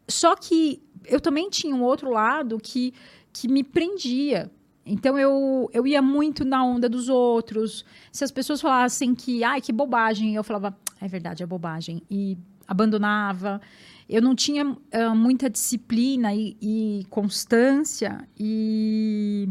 Só 0.09 0.35
que 0.35 0.83
eu 1.05 1.21
também 1.21 1.51
tinha 1.51 1.75
um 1.75 1.83
outro 1.83 2.11
lado 2.11 2.59
que, 2.59 2.95
que 3.33 3.49
me 3.49 3.63
prendia. 3.63 4.51
Então 4.87 5.19
eu, 5.19 5.71
eu 5.73 5.87
ia 5.87 6.03
muito 6.03 6.45
na 6.45 6.65
onda 6.65 6.89
dos 6.89 7.09
outros. 7.09 7.85
Se 8.13 8.25
as 8.25 8.31
pessoas 8.31 8.61
falassem 8.61 9.15
que, 9.15 9.43
ai, 9.43 9.61
que 9.61 9.73
bobagem, 9.73 10.35
eu 10.35 10.45
falava, 10.45 10.77
é 11.05 11.09
verdade, 11.09 11.43
é 11.43 11.47
bobagem. 11.47 12.03
E 12.11 12.39
abandonava. 12.67 13.61
Eu 14.09 14.23
não 14.23 14.35
tinha 14.35 14.65
uh, 14.67 15.15
muita 15.15 15.51
disciplina 15.51 16.35
e, 16.35 16.57
e, 16.63 17.07
constância. 17.11 18.27
E, 18.39 19.47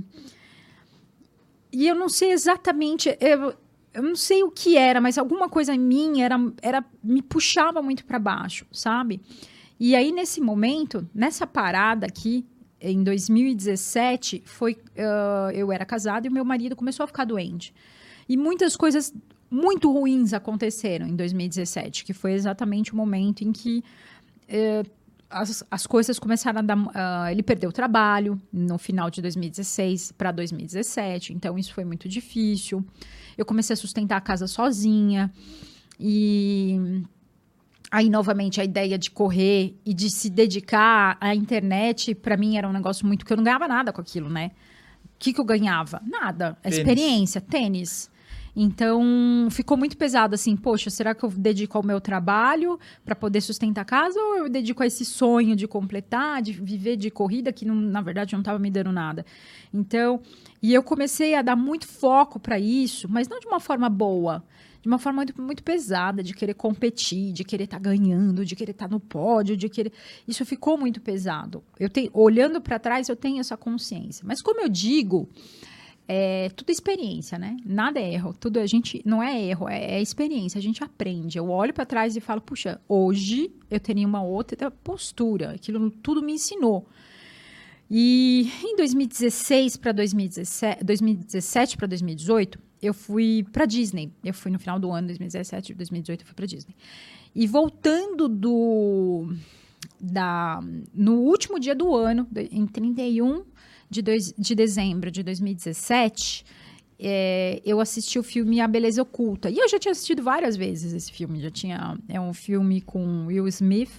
e 1.71 1.87
eu 1.87 1.93
não 1.93 2.09
sei 2.09 2.31
exatamente. 2.31 3.15
Eu, 3.21 3.53
eu 3.93 4.01
não 4.01 4.15
sei 4.15 4.41
o 4.41 4.49
que 4.49 4.75
era, 4.75 4.99
mas 4.99 5.19
alguma 5.19 5.47
coisa 5.47 5.75
em 5.75 5.79
mim 5.79 6.21
era, 6.21 6.37
era 6.59 6.83
me 7.03 7.21
puxava 7.21 7.83
muito 7.83 8.03
para 8.03 8.17
baixo, 8.17 8.65
sabe? 8.71 9.21
E 9.79 9.95
aí, 9.95 10.11
nesse 10.11 10.41
momento, 10.41 11.07
nessa 11.13 11.45
parada 11.45 12.07
aqui, 12.07 12.43
em 12.81 13.03
2017, 13.03 14.41
foi, 14.43 14.73
uh, 14.73 15.51
eu 15.53 15.71
era 15.71 15.85
casada 15.85 16.25
e 16.25 16.29
o 16.29 16.33
meu 16.33 16.43
marido 16.43 16.75
começou 16.75 17.03
a 17.03 17.07
ficar 17.07 17.25
doente. 17.25 17.73
E 18.27 18.37
muitas 18.37 18.75
coisas 18.75 19.13
muito 19.53 19.91
ruins 19.91 20.33
aconteceram 20.33 21.05
em 21.05 21.15
2017, 21.15 22.03
que 22.03 22.11
foi 22.11 22.33
exatamente 22.33 22.91
o 22.91 22.95
momento 22.95 23.43
em 23.43 23.51
que 23.51 23.83
eh, 24.49 24.83
as, 25.29 25.63
as 25.69 25.85
coisas 25.85 26.17
começaram 26.17 26.59
a 26.59 26.61
dar. 26.63 26.75
Uh, 26.75 27.31
ele 27.31 27.43
perdeu 27.43 27.69
o 27.69 27.73
trabalho 27.73 28.41
no 28.51 28.79
final 28.79 29.11
de 29.11 29.21
2016 29.21 30.11
para 30.13 30.31
2017, 30.31 31.33
então 31.33 31.55
isso 31.55 31.71
foi 31.71 31.85
muito 31.85 32.09
difícil. 32.09 32.83
Eu 33.37 33.45
comecei 33.45 33.75
a 33.75 33.77
sustentar 33.77 34.17
a 34.17 34.21
casa 34.21 34.47
sozinha 34.47 35.31
e 35.99 37.03
aí 37.91 38.09
novamente 38.09 38.59
a 38.59 38.63
ideia 38.63 38.97
de 38.97 39.11
correr 39.11 39.75
e 39.85 39.93
de 39.93 40.09
se 40.09 40.31
dedicar 40.31 41.15
à 41.21 41.35
internet 41.35 42.15
para 42.15 42.35
mim 42.35 42.57
era 42.57 42.67
um 42.67 42.73
negócio 42.73 43.05
muito 43.05 43.23
que 43.23 43.31
eu 43.31 43.37
não 43.37 43.43
ganhava 43.43 43.67
nada 43.67 43.93
com 43.93 44.01
aquilo, 44.01 44.29
né? 44.29 44.49
O 45.05 45.09
que, 45.19 45.31
que 45.31 45.39
eu 45.39 45.45
ganhava? 45.45 46.01
Nada. 46.05 46.57
Tênis. 46.61 46.77
Experiência, 46.79 47.39
tênis. 47.39 48.11
Então, 48.55 49.47
ficou 49.49 49.75
muito 49.75 49.97
pesado 49.97 50.35
assim, 50.35 50.55
poxa, 50.55 50.89
será 50.89 51.15
que 51.15 51.23
eu 51.23 51.29
dedico 51.29 51.77
ao 51.77 51.83
meu 51.83 51.99
trabalho 51.99 52.79
para 53.03 53.15
poder 53.15 53.41
sustentar 53.41 53.81
a 53.81 53.85
casa 53.85 54.19
ou 54.19 54.37
eu 54.37 54.49
dedico 54.49 54.83
a 54.83 54.85
esse 54.85 55.03
sonho 55.03 55.55
de 55.55 55.67
completar, 55.67 56.41
de 56.41 56.53
viver 56.53 56.95
de 56.95 57.09
corrida 57.09 57.51
que 57.51 57.65
não, 57.65 57.73
na 57.73 58.01
verdade 58.01 58.33
não 58.33 58.41
estava 58.41 58.59
me 58.59 58.69
dando 58.69 58.91
nada. 58.91 59.25
Então, 59.73 60.21
e 60.61 60.73
eu 60.73 60.83
comecei 60.83 61.33
a 61.33 61.41
dar 61.41 61.55
muito 61.55 61.87
foco 61.87 62.39
para 62.39 62.59
isso, 62.59 63.07
mas 63.09 63.27
não 63.27 63.39
de 63.39 63.47
uma 63.47 63.59
forma 63.59 63.89
boa, 63.89 64.43
de 64.83 64.87
uma 64.87 64.99
forma 64.99 65.17
muito, 65.17 65.41
muito 65.41 65.63
pesada, 65.63 66.21
de 66.21 66.33
querer 66.33 66.53
competir, 66.53 67.33
de 67.33 67.43
querer 67.43 67.63
estar 67.63 67.77
tá 67.77 67.83
ganhando, 67.83 68.45
de 68.45 68.55
querer 68.55 68.71
estar 68.71 68.87
tá 68.87 68.91
no 68.91 68.99
pódio, 68.99 69.57
de 69.57 69.67
querer. 69.67 69.91
Isso 70.27 70.45
ficou 70.45 70.77
muito 70.77 71.01
pesado. 71.01 71.63
Eu 71.79 71.89
tenho, 71.89 72.11
olhando 72.13 72.61
para 72.61 72.77
trás, 72.77 73.09
eu 73.09 73.15
tenho 73.15 73.39
essa 73.39 73.57
consciência. 73.57 74.23
Mas 74.27 74.41
como 74.41 74.59
eu 74.59 74.69
digo, 74.69 75.29
é 76.07 76.49
tudo 76.49 76.69
experiência, 76.69 77.37
né? 77.37 77.57
Nada 77.65 77.99
é 77.99 78.13
erro. 78.13 78.33
Tudo 78.33 78.59
a 78.59 78.65
gente 78.65 79.01
não 79.05 79.21
é 79.21 79.41
erro, 79.41 79.69
é, 79.69 79.95
é 79.95 80.01
experiência. 80.01 80.57
A 80.57 80.61
gente 80.61 80.83
aprende. 80.83 81.37
Eu 81.37 81.49
olho 81.49 81.73
para 81.73 81.85
trás 81.85 82.15
e 82.15 82.19
falo, 82.19 82.41
puxa, 82.41 82.79
hoje 82.87 83.51
eu 83.69 83.79
teria 83.79 84.07
uma 84.07 84.21
outra 84.21 84.69
postura. 84.69 85.51
Aquilo 85.51 85.89
tudo 85.89 86.21
me 86.21 86.33
ensinou. 86.33 86.87
E 87.89 88.49
em 88.63 88.75
2016 88.75 89.77
para 89.77 89.91
2017, 89.91 90.83
2017 90.83 91.77
para 91.77 91.87
2018, 91.87 92.59
eu 92.81 92.93
fui 92.93 93.45
para 93.51 93.65
Disney. 93.65 94.11
Eu 94.23 94.33
fui 94.33 94.51
no 94.51 94.59
final 94.59 94.79
do 94.79 94.91
ano 94.91 95.07
2017, 95.07 95.73
2018 95.73 96.21
eu 96.21 96.25
fui 96.25 96.35
para 96.35 96.45
Disney. 96.45 96.75
E 97.35 97.47
voltando 97.47 98.27
do 98.27 99.33
da 99.99 100.59
no 100.93 101.19
último 101.19 101.59
dia 101.59 101.75
do 101.75 101.95
ano, 101.95 102.27
em 102.51 102.65
31 102.65 103.43
de, 103.93 104.01
dois, 104.01 104.33
de 104.37 104.55
dezembro 104.55 105.11
de 105.11 105.23
2017, 105.23 106.43
é, 106.99 107.61
eu 107.63 107.79
assisti 107.79 108.17
o 108.17 108.23
filme 108.23 108.59
A 108.59 108.67
Beleza 108.67 109.01
Oculta. 109.01 109.49
E 109.49 109.57
eu 109.57 109.69
já 109.69 109.77
tinha 109.79 109.91
assistido 109.91 110.23
várias 110.23 110.55
vezes 110.55 110.93
esse 110.93 111.11
filme. 111.11 111.39
Já 111.39 111.51
tinha, 111.51 111.97
é 112.09 112.19
um 112.19 112.33
filme 112.33 112.81
com 112.81 113.27
Will 113.27 113.47
Smith. 113.47 113.91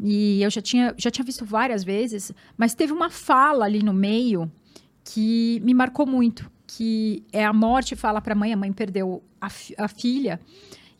E 0.00 0.42
eu 0.42 0.50
já 0.50 0.62
tinha, 0.62 0.94
já 0.96 1.10
tinha 1.10 1.24
visto 1.24 1.44
várias 1.44 1.82
vezes. 1.82 2.32
Mas 2.56 2.74
teve 2.74 2.92
uma 2.92 3.10
fala 3.10 3.64
ali 3.64 3.82
no 3.82 3.92
meio 3.92 4.50
que 5.04 5.60
me 5.64 5.74
marcou 5.74 6.06
muito. 6.06 6.50
Que 6.66 7.22
é 7.32 7.44
a 7.44 7.52
morte 7.52 7.96
fala 7.96 8.20
para 8.20 8.32
a 8.32 8.36
mãe. 8.36 8.52
A 8.52 8.56
mãe 8.56 8.72
perdeu 8.72 9.22
a, 9.40 9.48
a 9.78 9.88
filha. 9.88 10.40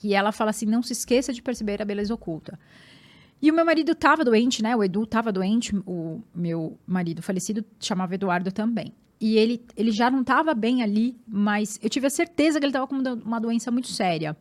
E 0.03 0.14
ela 0.14 0.33
fala 0.33 0.51
assim, 0.51 0.66
não 0.66 0.83
se 0.83 0.92
esqueça 0.92 1.33
de 1.33 1.40
perceber 1.40 1.81
a 1.81 1.85
beleza 1.85 2.12
oculta. 2.12 2.59
E 3.45 3.51
o 3.51 3.55
meu 3.55 3.67
marido 3.67 3.93
estava 3.93 4.25
doente, 4.25 4.63
né? 4.63 4.75
O 4.75 4.83
Edu 4.83 5.03
estava 5.03 5.31
doente, 5.31 5.77
o 5.85 6.23
meu 6.35 6.79
marido 6.87 7.21
falecido 7.21 7.63
chamava 7.79 8.15
Eduardo 8.15 8.51
também. 8.51 8.91
E 9.21 9.37
ele, 9.37 9.63
ele 9.77 9.91
já 9.91 10.11
não 10.11 10.23
estava 10.23 10.55
bem 10.55 10.83
ali, 10.83 11.15
mas 11.29 11.79
eu 11.83 11.91
tive 11.91 12.07
a 12.07 12.11
certeza 12.11 12.59
que 12.59 12.65
ele 12.65 12.71
estava 12.71 12.87
com 12.87 12.97
uma 12.97 13.39
doença 13.39 13.71
muito 13.71 13.89
séria. 13.89 14.35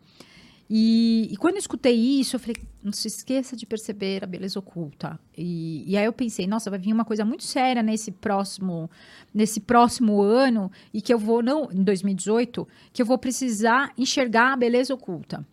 E, 0.69 1.27
e, 1.29 1.35
quando 1.35 1.55
eu 1.55 1.59
escutei 1.59 1.93
isso, 1.93 2.37
eu 2.37 2.39
falei, 2.39 2.55
não 2.81 2.93
se 2.93 3.09
esqueça 3.09 3.57
de 3.57 3.65
perceber 3.65 4.23
a 4.23 4.25
beleza 4.25 4.57
oculta. 4.57 5.19
E, 5.37 5.83
e, 5.85 5.97
aí 5.97 6.05
eu 6.05 6.13
pensei, 6.13 6.47
nossa, 6.47 6.69
vai 6.69 6.79
vir 6.79 6.93
uma 6.93 7.03
coisa 7.03 7.25
muito 7.25 7.43
séria 7.43 7.83
nesse 7.83 8.09
próximo, 8.09 8.89
nesse 9.33 9.59
próximo 9.59 10.21
ano, 10.21 10.71
e 10.93 11.01
que 11.01 11.13
eu 11.13 11.19
vou, 11.19 11.43
não, 11.43 11.69
em 11.73 11.83
2018, 11.83 12.65
que 12.93 13.01
eu 13.01 13.05
vou 13.05 13.17
precisar 13.17 13.91
enxergar 13.97 14.53
a 14.53 14.55
beleza 14.55 14.93
oculta. 14.93 15.45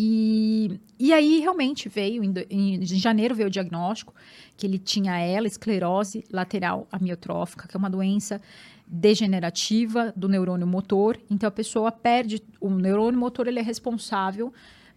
E, 0.00 0.80
e 0.96 1.12
aí 1.12 1.40
realmente 1.40 1.88
veio, 1.88 2.22
em, 2.22 2.32
em, 2.48 2.86
janeiro 2.86 3.34
veio 3.34 3.48
o 3.48 3.50
diagnóstico 3.50 4.14
que 4.56 4.64
ele 4.64 4.78
tinha 4.78 5.18
ela, 5.18 5.48
esclerose 5.48 6.24
lateral 6.30 6.86
amiotrófica, 6.92 7.66
que 7.66 7.76
é 7.76 7.78
uma 7.78 7.90
doença 7.90 8.40
degenerativa 8.86 10.12
do 10.14 10.28
neurônio 10.28 10.68
motor. 10.68 11.18
Então 11.28 11.48
a 11.48 11.50
pessoa 11.50 11.90
perde, 11.90 12.40
o 12.60 12.70
neurônio 12.70 13.18
motor 13.18 13.48
ele 13.48 13.58
é 13.58 13.62
responsável 13.62 14.52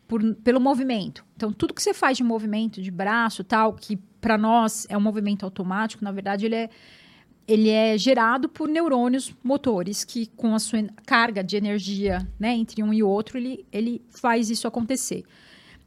por, 0.08 0.22
pelo 0.36 0.62
movimento. 0.62 1.26
Então 1.36 1.52
tudo 1.52 1.74
que 1.74 1.82
você 1.82 1.96
faz 1.96 2.16
de 2.16 2.24
movimento, 2.24 2.80
de 2.80 2.92
braço, 2.92 3.44
tal, 3.44 3.74
que 3.74 3.98
para 4.22 4.38
nós 4.38 4.86
é 4.88 4.96
um 4.96 5.02
movimento 5.02 5.44
automático, 5.44 6.04
na 6.04 6.12
verdade 6.12 6.46
ele 6.46 6.56
é 6.56 6.70
ele 7.52 7.70
é 7.70 7.98
gerado 7.98 8.48
por 8.48 8.70
neurônios 8.70 9.36
motores 9.44 10.06
que, 10.06 10.28
com 10.38 10.56
a 10.56 10.60
sua 10.60 10.84
carga 11.06 11.44
de 11.44 11.58
energia 11.58 12.26
né, 12.40 12.56
entre 12.56 12.82
um 12.82 12.94
e 12.94 13.04
outro, 13.04 13.38
ele, 13.38 13.66
ele 13.72 14.02
faz 14.10 14.50
isso 14.50 14.68
acontecer. 14.68 15.24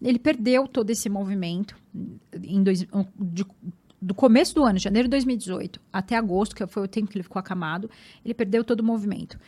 Ele 0.03 0.19
perdeu 0.19 0.69
todo 0.69 0.91
esse 0.91 1.09
movimento 1.09 1.75
em 2.43 2.63
dois, 2.63 2.81
de, 3.19 3.47
do 4.01 4.15
começo 4.15 4.55
do 4.55 4.63
ano, 4.63 4.79
janeiro 4.79 5.09
de 5.09 5.13
2018, 5.13 5.81
até 5.91 6.17
agosto, 6.17 6.55
que 6.55 6.67
foi 6.67 6.83
o 6.83 6.89
tempo 6.89 7.11
que 7.11 7.17
ele 7.17 7.23
ficou 7.23 7.41
acamado, 7.41 7.91
ele 8.23 8.35
perdeu 8.35 8.63
todo 8.63 8.81
o 8.81 8.85
movimento. 8.85 9.39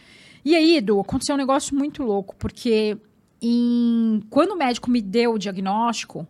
E 0.42 0.55
aí, 0.55 0.79
Edu, 0.79 0.98
aconteceu 0.98 1.35
um 1.35 1.38
negócio 1.38 1.76
muito 1.76 2.02
louco, 2.02 2.35
porque 2.37 2.96
em, 3.42 4.22
quando 4.31 4.52
o 4.52 4.57
médico 4.57 4.90
me 4.90 5.02
deu 5.02 5.35
o 5.35 5.38
diagnóstico, 5.38 6.26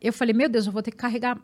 eu 0.00 0.12
falei, 0.12 0.34
meu 0.34 0.50
Deus, 0.50 0.66
eu 0.66 0.72
vou 0.72 0.82
ter 0.82 0.90
que 0.90 0.98
carregar 0.98 1.40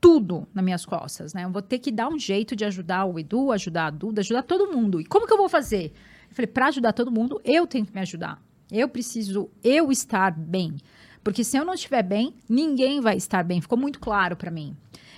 tudo 0.00 0.46
nas 0.54 0.64
minhas 0.64 0.84
costas, 0.84 1.32
né? 1.34 1.44
Eu 1.44 1.50
vou 1.50 1.62
ter 1.62 1.78
que 1.78 1.90
dar 1.90 2.08
um 2.08 2.18
jeito 2.18 2.54
de 2.54 2.64
ajudar 2.64 3.04
o 3.04 3.18
Edu, 3.18 3.52
ajudar 3.52 3.86
a 3.86 3.90
Duda, 3.90 4.20
ajudar 4.20 4.42
todo 4.42 4.72
mundo. 4.72 5.00
E 5.00 5.04
como 5.04 5.26
que 5.26 5.32
eu 5.32 5.38
vou 5.38 5.48
fazer? 5.48 5.92
Eu 6.28 6.34
falei, 6.34 6.46
para 6.46 6.66
ajudar 6.66 6.92
todo 6.92 7.10
mundo, 7.10 7.40
eu 7.44 7.66
tenho 7.66 7.86
que 7.86 7.94
me 7.94 8.00
ajudar. 8.00 8.42
Eu 8.70 8.88
preciso 8.88 9.48
eu 9.62 9.90
estar 9.90 10.32
bem. 10.32 10.76
Porque 11.22 11.42
se 11.42 11.56
eu 11.56 11.64
não 11.64 11.74
estiver 11.74 12.02
bem, 12.02 12.34
ninguém 12.48 13.00
vai 13.00 13.16
estar 13.16 13.42
bem. 13.42 13.60
Ficou 13.60 13.78
muito 13.78 13.98
claro 13.98 14.36
para 14.36 14.50
mim. 14.50 14.76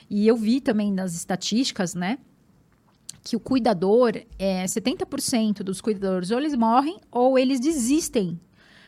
E 0.08 0.26
eu 0.26 0.36
vi 0.36 0.60
também 0.60 0.92
nas 0.92 1.14
estatísticas, 1.14 1.94
né? 1.94 2.18
Que 3.22 3.36
o 3.36 3.40
cuidador, 3.40 4.12
é, 4.38 4.64
70% 4.64 5.58
dos 5.62 5.80
cuidadores 5.80 6.30
ou 6.30 6.38
eles 6.38 6.54
morrem 6.54 6.98
ou 7.10 7.38
eles 7.38 7.60
desistem. 7.60 8.40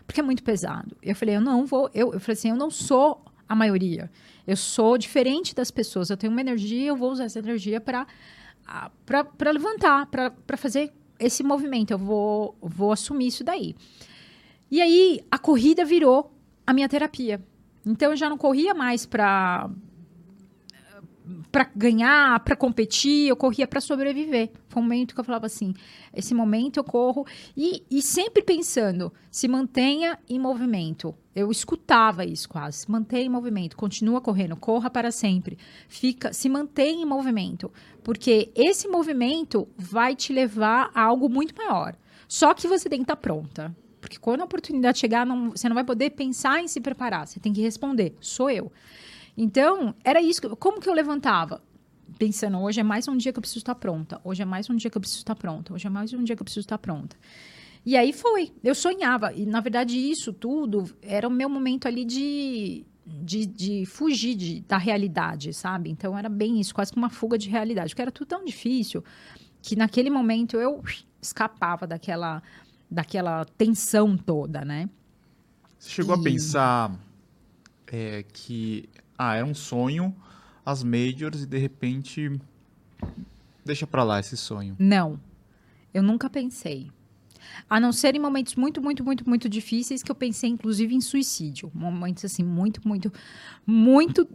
Porque 0.06 0.20
é 0.20 0.22
muito 0.22 0.42
pesado. 0.42 0.96
Eu 1.02 1.14
falei, 1.14 1.36
eu 1.36 1.40
não 1.40 1.66
vou. 1.66 1.90
Eu, 1.92 2.14
eu 2.14 2.20
falei 2.20 2.38
assim, 2.38 2.50
eu 2.50 2.56
não 2.56 2.70
sou 2.70 3.22
a 3.48 3.54
maioria. 3.54 4.10
Eu 4.50 4.56
sou 4.56 4.98
diferente 4.98 5.54
das 5.54 5.70
pessoas. 5.70 6.10
Eu 6.10 6.16
tenho 6.16 6.32
uma 6.32 6.40
energia, 6.40 6.88
eu 6.88 6.96
vou 6.96 7.12
usar 7.12 7.26
essa 7.26 7.38
energia 7.38 7.80
para 7.80 8.04
para 9.06 9.50
levantar, 9.52 10.06
para 10.06 10.56
fazer 10.56 10.92
esse 11.20 11.44
movimento. 11.44 11.92
Eu 11.92 11.98
vou, 11.98 12.56
vou 12.60 12.90
assumir 12.90 13.28
isso 13.28 13.44
daí. 13.44 13.76
E 14.68 14.80
aí 14.80 15.20
a 15.30 15.38
corrida 15.38 15.84
virou 15.84 16.32
a 16.66 16.72
minha 16.72 16.88
terapia. 16.88 17.40
Então 17.86 18.10
eu 18.10 18.16
já 18.16 18.28
não 18.28 18.36
corria 18.36 18.74
mais 18.74 19.06
para 19.06 19.70
para 21.50 21.70
ganhar, 21.74 22.40
para 22.40 22.56
competir, 22.56 23.28
eu 23.28 23.36
corria 23.36 23.66
para 23.66 23.80
sobreviver. 23.80 24.50
Foi 24.68 24.80
um 24.80 24.84
momento 24.84 25.14
que 25.14 25.20
eu 25.20 25.24
falava 25.24 25.46
assim: 25.46 25.74
esse 26.14 26.34
momento 26.34 26.78
eu 26.78 26.84
corro 26.84 27.26
e, 27.56 27.84
e 27.90 28.02
sempre 28.02 28.42
pensando, 28.42 29.12
se 29.30 29.48
mantenha 29.48 30.18
em 30.28 30.38
movimento. 30.38 31.14
Eu 31.34 31.50
escutava 31.50 32.24
isso 32.24 32.48
quase. 32.48 32.78
Se 32.78 32.90
mantenha 32.90 33.26
em 33.26 33.28
movimento, 33.28 33.76
continua 33.76 34.20
correndo, 34.20 34.56
corra 34.56 34.90
para 34.90 35.12
sempre. 35.12 35.56
Fica, 35.88 36.32
se 36.32 36.48
mantenha 36.48 37.02
em 37.02 37.06
movimento, 37.06 37.72
porque 38.02 38.50
esse 38.54 38.88
movimento 38.88 39.68
vai 39.76 40.16
te 40.16 40.32
levar 40.32 40.90
a 40.94 41.02
algo 41.02 41.28
muito 41.28 41.54
maior. 41.56 41.96
Só 42.26 42.54
que 42.54 42.66
você 42.66 42.88
tem 42.88 43.00
que 43.00 43.04
estar 43.04 43.16
pronta. 43.16 43.74
Porque 44.00 44.18
quando 44.18 44.40
a 44.40 44.44
oportunidade 44.44 44.98
chegar, 44.98 45.26
não, 45.26 45.50
você 45.50 45.68
não 45.68 45.74
vai 45.74 45.84
poder 45.84 46.10
pensar 46.10 46.62
em 46.62 46.68
se 46.68 46.80
preparar. 46.80 47.26
Você 47.26 47.38
tem 47.38 47.52
que 47.52 47.60
responder: 47.60 48.16
sou 48.20 48.50
eu. 48.50 48.72
Então, 49.42 49.94
era 50.04 50.20
isso. 50.20 50.54
Como 50.56 50.82
que 50.82 50.86
eu 50.86 50.92
levantava? 50.92 51.62
Pensando, 52.18 52.58
hoje 52.58 52.78
é 52.78 52.82
mais 52.82 53.08
um 53.08 53.16
dia 53.16 53.32
que 53.32 53.38
eu 53.38 53.40
preciso 53.40 53.60
estar 53.60 53.74
pronta. 53.74 54.20
Hoje 54.22 54.42
é 54.42 54.44
mais 54.44 54.68
um 54.68 54.76
dia 54.76 54.90
que 54.90 54.98
eu 54.98 55.00
preciso 55.00 55.22
estar 55.22 55.34
pronta. 55.34 55.72
Hoje 55.72 55.86
é 55.86 55.90
mais 55.90 56.12
um 56.12 56.22
dia 56.22 56.36
que 56.36 56.42
eu 56.42 56.44
preciso 56.44 56.66
estar 56.66 56.76
pronta. 56.76 57.16
E 57.86 57.96
aí 57.96 58.12
foi. 58.12 58.52
Eu 58.62 58.74
sonhava. 58.74 59.32
E, 59.32 59.46
na 59.46 59.62
verdade, 59.62 59.96
isso 59.96 60.30
tudo 60.30 60.84
era 61.00 61.26
o 61.26 61.30
meu 61.30 61.48
momento 61.48 61.88
ali 61.88 62.04
de, 62.04 62.84
de, 63.06 63.46
de 63.46 63.86
fugir 63.86 64.34
de, 64.34 64.60
da 64.60 64.76
realidade, 64.76 65.54
sabe? 65.54 65.88
Então, 65.88 66.18
era 66.18 66.28
bem 66.28 66.60
isso, 66.60 66.74
quase 66.74 66.92
que 66.92 66.98
uma 66.98 67.08
fuga 67.08 67.38
de 67.38 67.48
realidade. 67.48 67.92
Porque 67.92 68.02
era 68.02 68.12
tudo 68.12 68.28
tão 68.28 68.44
difícil 68.44 69.02
que, 69.62 69.74
naquele 69.74 70.10
momento, 70.10 70.58
eu 70.58 70.82
escapava 71.22 71.86
daquela, 71.86 72.42
daquela 72.90 73.46
tensão 73.56 74.18
toda, 74.18 74.66
né? 74.66 74.90
Você 75.78 75.88
chegou 75.88 76.14
e... 76.14 76.20
a 76.20 76.22
pensar 76.22 77.00
é, 77.86 78.22
que 78.22 78.86
ah, 79.22 79.34
era 79.34 79.44
um 79.44 79.52
sonho, 79.52 80.16
as 80.64 80.82
majors, 80.82 81.42
e 81.42 81.46
de 81.46 81.58
repente 81.58 82.40
deixa 83.62 83.86
pra 83.86 84.02
lá 84.02 84.18
esse 84.18 84.34
sonho? 84.34 84.74
Não. 84.78 85.20
Eu 85.92 86.02
nunca 86.02 86.30
pensei. 86.30 86.90
A 87.68 87.78
não 87.78 87.92
ser 87.92 88.14
em 88.14 88.18
momentos 88.18 88.54
muito, 88.54 88.80
muito, 88.80 89.04
muito, 89.04 89.28
muito 89.28 89.46
difíceis 89.46 90.02
que 90.02 90.10
eu 90.10 90.14
pensei, 90.14 90.48
inclusive, 90.48 90.94
em 90.94 91.02
suicídio. 91.02 91.70
Momentos, 91.74 92.24
assim, 92.24 92.42
muito, 92.42 92.80
muito, 92.88 93.12
muito 93.66 94.26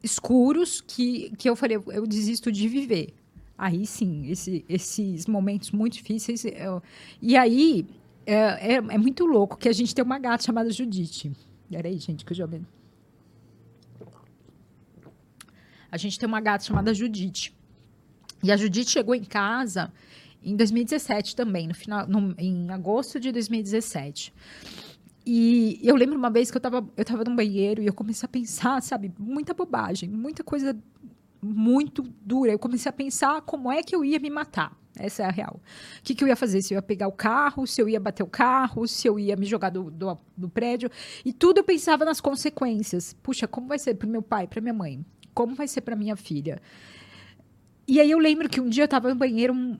escuros 0.00 0.80
que, 0.80 1.30
que 1.36 1.50
eu 1.50 1.56
falei, 1.56 1.82
eu 1.88 2.06
desisto 2.06 2.52
de 2.52 2.68
viver. 2.68 3.12
Aí 3.58 3.84
sim, 3.84 4.30
esse, 4.30 4.64
esses 4.68 5.26
momentos 5.26 5.72
muito 5.72 5.94
difíceis. 5.94 6.44
Eu, 6.44 6.80
e 7.20 7.36
aí 7.36 7.84
é, 8.24 8.34
é, 8.34 8.74
é, 8.74 8.98
muito 8.98 9.26
louco 9.26 9.56
que 9.56 9.68
a 9.68 9.72
gente 9.72 9.92
tem 9.92 10.04
uma 10.04 10.20
gata 10.20 10.44
chamada 10.44 10.70
Judite. 10.70 11.32
Peraí, 11.68 11.98
gente, 11.98 12.24
que 12.24 12.32
eu 12.32 12.36
já 12.36 12.46
vi. 12.46 12.62
A 15.92 15.98
gente 15.98 16.18
tem 16.18 16.26
uma 16.26 16.40
gata 16.40 16.64
chamada 16.64 16.94
Judite. 16.94 17.54
E 18.42 18.50
a 18.50 18.56
Judite 18.56 18.90
chegou 18.90 19.14
em 19.14 19.22
casa 19.22 19.92
em 20.42 20.56
2017 20.56 21.36
também, 21.36 21.68
no 21.68 21.74
final, 21.74 22.06
no, 22.08 22.34
em 22.38 22.70
agosto 22.70 23.20
de 23.20 23.30
2017. 23.30 24.32
E 25.24 25.78
eu 25.82 25.94
lembro 25.94 26.16
uma 26.16 26.30
vez 26.30 26.50
que 26.50 26.56
eu 26.56 26.58
estava 26.58 26.84
eu 26.96 27.04
tava 27.04 27.22
no 27.24 27.36
banheiro 27.36 27.80
e 27.80 27.86
eu 27.86 27.92
comecei 27.92 28.26
a 28.26 28.28
pensar, 28.28 28.82
sabe, 28.82 29.12
muita 29.18 29.54
bobagem, 29.54 30.08
muita 30.08 30.42
coisa 30.42 30.76
muito 31.40 32.02
dura. 32.02 32.50
Eu 32.50 32.58
comecei 32.58 32.88
a 32.88 32.92
pensar 32.92 33.42
como 33.42 33.70
é 33.70 33.82
que 33.82 33.94
eu 33.94 34.04
ia 34.04 34.18
me 34.18 34.30
matar. 34.30 34.76
Essa 34.98 35.22
é 35.22 35.26
a 35.26 35.30
real. 35.30 35.60
O 35.98 36.02
que, 36.02 36.14
que 36.14 36.24
eu 36.24 36.28
ia 36.28 36.36
fazer? 36.36 36.60
Se 36.62 36.74
eu 36.74 36.76
ia 36.76 36.82
pegar 36.82 37.08
o 37.08 37.12
carro, 37.12 37.66
se 37.66 37.80
eu 37.80 37.88
ia 37.88 38.00
bater 38.00 38.22
o 38.22 38.26
carro, 38.26 38.86
se 38.86 39.06
eu 39.06 39.18
ia 39.18 39.36
me 39.36 39.46
jogar 39.46 39.70
do, 39.70 39.90
do, 39.90 40.18
do 40.36 40.48
prédio. 40.48 40.90
E 41.24 41.32
tudo 41.32 41.58
eu 41.58 41.64
pensava 41.64 42.04
nas 42.04 42.20
consequências. 42.20 43.14
Puxa, 43.22 43.46
como 43.46 43.68
vai 43.68 43.78
ser 43.78 43.94
para 43.94 44.08
meu 44.08 44.22
pai, 44.22 44.46
para 44.46 44.60
minha 44.60 44.74
mãe? 44.74 45.04
Como 45.34 45.54
vai 45.54 45.68
ser 45.68 45.80
para 45.80 45.96
minha 45.96 46.16
filha? 46.16 46.60
E 47.86 48.00
aí 48.00 48.10
eu 48.10 48.18
lembro 48.18 48.48
que 48.48 48.60
um 48.60 48.68
dia 48.68 48.82
eu 48.82 48.86
estava 48.86 49.08
no 49.08 49.14
banheiro 49.14 49.78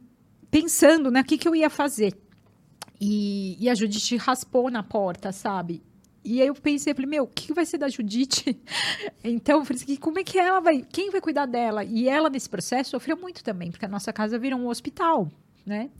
pensando, 0.50 1.10
né, 1.10 1.20
o 1.20 1.24
que, 1.24 1.38
que 1.38 1.48
eu 1.48 1.56
ia 1.56 1.70
fazer. 1.70 2.14
E, 3.00 3.56
e 3.58 3.68
a 3.68 3.74
Judite 3.74 4.16
raspou 4.16 4.70
na 4.70 4.82
porta, 4.82 5.32
sabe? 5.32 5.82
E 6.24 6.40
aí 6.40 6.46
eu 6.46 6.54
pensei, 6.54 6.94
falei, 6.94 7.10
meu, 7.10 7.24
o 7.24 7.26
que 7.26 7.52
vai 7.52 7.66
ser 7.66 7.78
da 7.78 7.88
Judite? 7.88 8.56
então, 9.24 9.58
eu 9.58 9.64
falei 9.64 9.82
assim, 9.82 9.96
como 9.96 10.20
é 10.20 10.24
que 10.24 10.38
ela 10.38 10.60
vai, 10.60 10.86
quem 10.88 11.10
vai 11.10 11.20
cuidar 11.20 11.46
dela? 11.46 11.82
E 11.84 12.08
ela, 12.08 12.30
nesse 12.30 12.48
processo, 12.48 12.90
sofreu 12.90 13.16
muito 13.16 13.42
também, 13.42 13.70
porque 13.70 13.84
a 13.84 13.88
nossa 13.88 14.12
casa 14.12 14.38
virou 14.38 14.60
um 14.60 14.68
hospital, 14.68 15.30
né? 15.66 15.90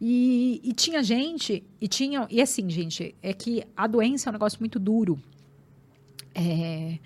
E, 0.00 0.60
e 0.64 0.72
tinha 0.72 1.00
gente, 1.00 1.62
e 1.80 1.86
tinha, 1.86 2.26
e 2.28 2.42
assim, 2.42 2.68
gente, 2.68 3.14
é 3.22 3.32
que 3.32 3.62
a 3.76 3.86
doença 3.86 4.28
é 4.28 4.30
um 4.30 4.32
negócio 4.32 4.58
muito 4.58 4.80
duro. 4.80 5.22
É, 6.34 6.98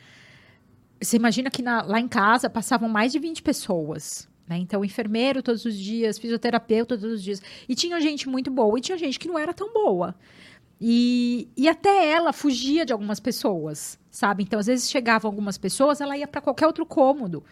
você 1.01 1.17
imagina 1.17 1.51
que 1.51 1.63
na, 1.63 1.83
lá 1.83 2.01
em 2.01 2.09
casa 2.09 2.49
passavam 2.49 2.89
mais 2.89 3.13
de 3.13 3.19
20 3.19 3.43
pessoas. 3.43 4.29
Né? 4.49 4.59
Então, 4.59 4.85
enfermeiro 4.85 5.43
todos 5.43 5.65
os 5.65 5.77
dias, 5.77 6.19
fisioterapeuta 6.19 6.97
todos 6.97 7.17
os 7.17 7.23
dias. 7.23 7.43
E 7.69 7.75
tinha 7.75 8.01
gente 8.01 8.29
muito 8.29 8.51
boa 8.51 8.79
e 8.79 8.83
tinha 8.83 8.97
gente 8.97 9.19
que 9.19 9.29
não 9.29 9.39
era 9.39 9.53
tão 9.53 9.73
boa. 9.73 10.15
E, 10.81 11.49
e 11.57 11.69
até 11.69 12.11
ela 12.11 12.33
fugia 12.33 12.85
de 12.85 12.93
algumas 12.93 13.19
pessoas, 13.19 13.99
sabe? 14.11 14.43
Então, 14.43 14.59
às 14.59 14.67
vezes 14.67 14.91
chegavam 14.91 15.31
algumas 15.31 15.57
pessoas, 15.57 16.01
ela 16.01 16.17
ia 16.17 16.29
para 16.29 16.41
qualquer 16.41 16.67
outro 16.67 16.85
cômodo. 16.85 17.43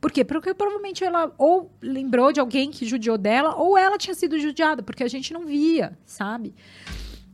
Por 0.00 0.12
quê? 0.12 0.24
Porque 0.24 0.52
provavelmente 0.52 1.02
ela 1.02 1.32
ou 1.38 1.70
lembrou 1.80 2.30
de 2.32 2.40
alguém 2.40 2.70
que 2.70 2.84
judiou 2.84 3.16
dela, 3.16 3.54
ou 3.56 3.78
ela 3.78 3.96
tinha 3.96 4.14
sido 4.14 4.38
judiada, 4.38 4.82
porque 4.82 5.02
a 5.02 5.08
gente 5.08 5.32
não 5.32 5.46
via, 5.46 5.98
sabe? 6.04 6.54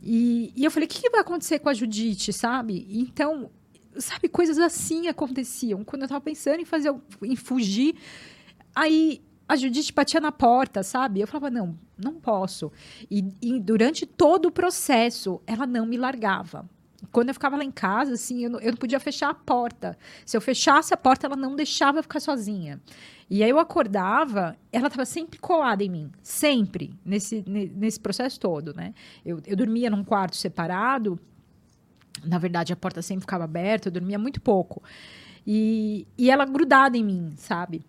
E, 0.02 0.52
e 0.56 0.64
eu 0.64 0.70
falei, 0.70 0.86
o 0.86 0.88
que, 0.88 1.02
que 1.02 1.10
vai 1.10 1.20
acontecer 1.20 1.58
com 1.58 1.68
a 1.68 1.74
Judite, 1.74 2.32
sabe? 2.32 2.86
Então, 2.90 3.50
sabe, 3.96 4.28
coisas 4.28 4.58
assim 4.58 5.08
aconteciam. 5.08 5.84
Quando 5.84 6.02
eu 6.02 6.08
tava 6.08 6.20
pensando 6.20 6.60
em 6.60 6.64
fazer, 6.64 6.94
em 7.22 7.36
fugir, 7.36 7.96
aí 8.74 9.22
a 9.48 9.56
Judite 9.56 9.92
batia 9.92 10.20
na 10.20 10.30
porta, 10.30 10.82
sabe? 10.82 11.20
Eu 11.20 11.26
falava, 11.26 11.50
não, 11.50 11.76
não 11.98 12.14
posso. 12.14 12.70
E, 13.10 13.24
e, 13.42 13.58
durante 13.58 14.06
todo 14.06 14.46
o 14.46 14.52
processo, 14.52 15.40
ela 15.46 15.66
não 15.66 15.84
me 15.84 15.96
largava. 15.96 16.68
Quando 17.10 17.28
eu 17.28 17.34
ficava 17.34 17.56
lá 17.56 17.64
em 17.64 17.70
casa, 17.70 18.12
assim, 18.14 18.44
eu 18.44 18.50
não, 18.50 18.60
eu 18.60 18.70
não 18.70 18.76
podia 18.76 19.00
fechar 19.00 19.30
a 19.30 19.34
porta. 19.34 19.98
Se 20.24 20.36
eu 20.36 20.40
fechasse 20.40 20.94
a 20.94 20.96
porta, 20.96 21.26
ela 21.26 21.34
não 21.34 21.56
deixava 21.56 21.98
eu 21.98 22.02
ficar 22.02 22.20
sozinha. 22.20 22.80
E 23.28 23.42
aí 23.42 23.50
eu 23.50 23.58
acordava, 23.58 24.56
ela 24.70 24.86
estava 24.86 25.04
sempre 25.04 25.38
colada 25.38 25.82
em 25.82 25.88
mim, 25.88 26.12
sempre, 26.22 26.92
nesse, 27.04 27.44
nesse 27.46 27.98
processo 27.98 28.38
todo, 28.38 28.72
né? 28.74 28.94
Eu, 29.24 29.40
eu 29.46 29.56
dormia 29.56 29.90
num 29.90 30.04
quarto 30.04 30.36
separado, 30.36 31.18
na 32.24 32.38
verdade 32.38 32.72
a 32.72 32.76
porta 32.76 33.02
sempre 33.02 33.22
ficava 33.22 33.44
aberta, 33.44 33.88
eu 33.88 33.92
dormia 33.92 34.18
muito 34.18 34.40
pouco. 34.40 34.82
E, 35.46 36.06
e 36.18 36.30
ela 36.30 36.44
grudada 36.44 36.96
em 36.96 37.04
mim, 37.04 37.32
sabe? 37.36 37.82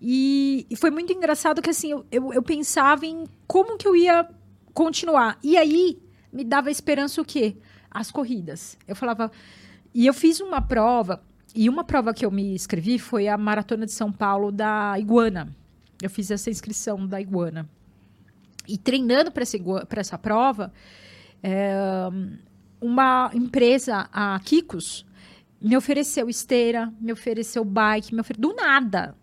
E, 0.00 0.66
e 0.68 0.76
foi 0.76 0.90
muito 0.90 1.12
engraçado 1.12 1.62
que 1.62 1.70
assim, 1.70 1.90
eu, 1.90 2.06
eu, 2.10 2.32
eu, 2.32 2.42
pensava 2.42 3.06
em 3.06 3.24
como 3.46 3.76
que 3.76 3.86
eu 3.86 3.94
ia 3.94 4.28
continuar. 4.74 5.38
E 5.42 5.56
aí 5.56 5.98
me 6.32 6.44
dava 6.44 6.70
esperança 6.70 7.20
o 7.20 7.24
quê? 7.24 7.56
As 7.90 8.10
corridas. 8.10 8.76
Eu 8.86 8.96
falava. 8.96 9.30
E 9.94 10.06
eu 10.06 10.12
fiz 10.12 10.40
uma 10.40 10.60
prova, 10.60 11.22
e 11.54 11.70
uma 11.70 11.82
prova 11.82 12.12
que 12.12 12.26
eu 12.26 12.30
me 12.30 12.54
inscrevi 12.54 12.98
foi 12.98 13.28
a 13.28 13.38
Maratona 13.38 13.86
de 13.86 13.92
São 13.92 14.12
Paulo 14.12 14.52
da 14.52 14.98
Iguana. 14.98 15.48
Eu 16.02 16.10
fiz 16.10 16.30
essa 16.30 16.50
inscrição 16.50 17.06
da 17.06 17.18
Iguana. 17.18 17.66
E 18.68 18.76
treinando 18.76 19.30
para 19.30 19.42
essa, 19.42 19.56
essa 19.96 20.18
prova, 20.18 20.70
é, 21.42 21.74
uma 22.86 23.30
empresa, 23.34 24.08
a 24.12 24.38
Kikos, 24.40 25.04
me 25.60 25.76
ofereceu 25.76 26.28
esteira, 26.28 26.92
me 27.00 27.12
ofereceu 27.12 27.64
bike, 27.64 28.14
me 28.14 28.20
ofereceu 28.20 28.50
do 28.50 28.54
nada. 28.54 29.16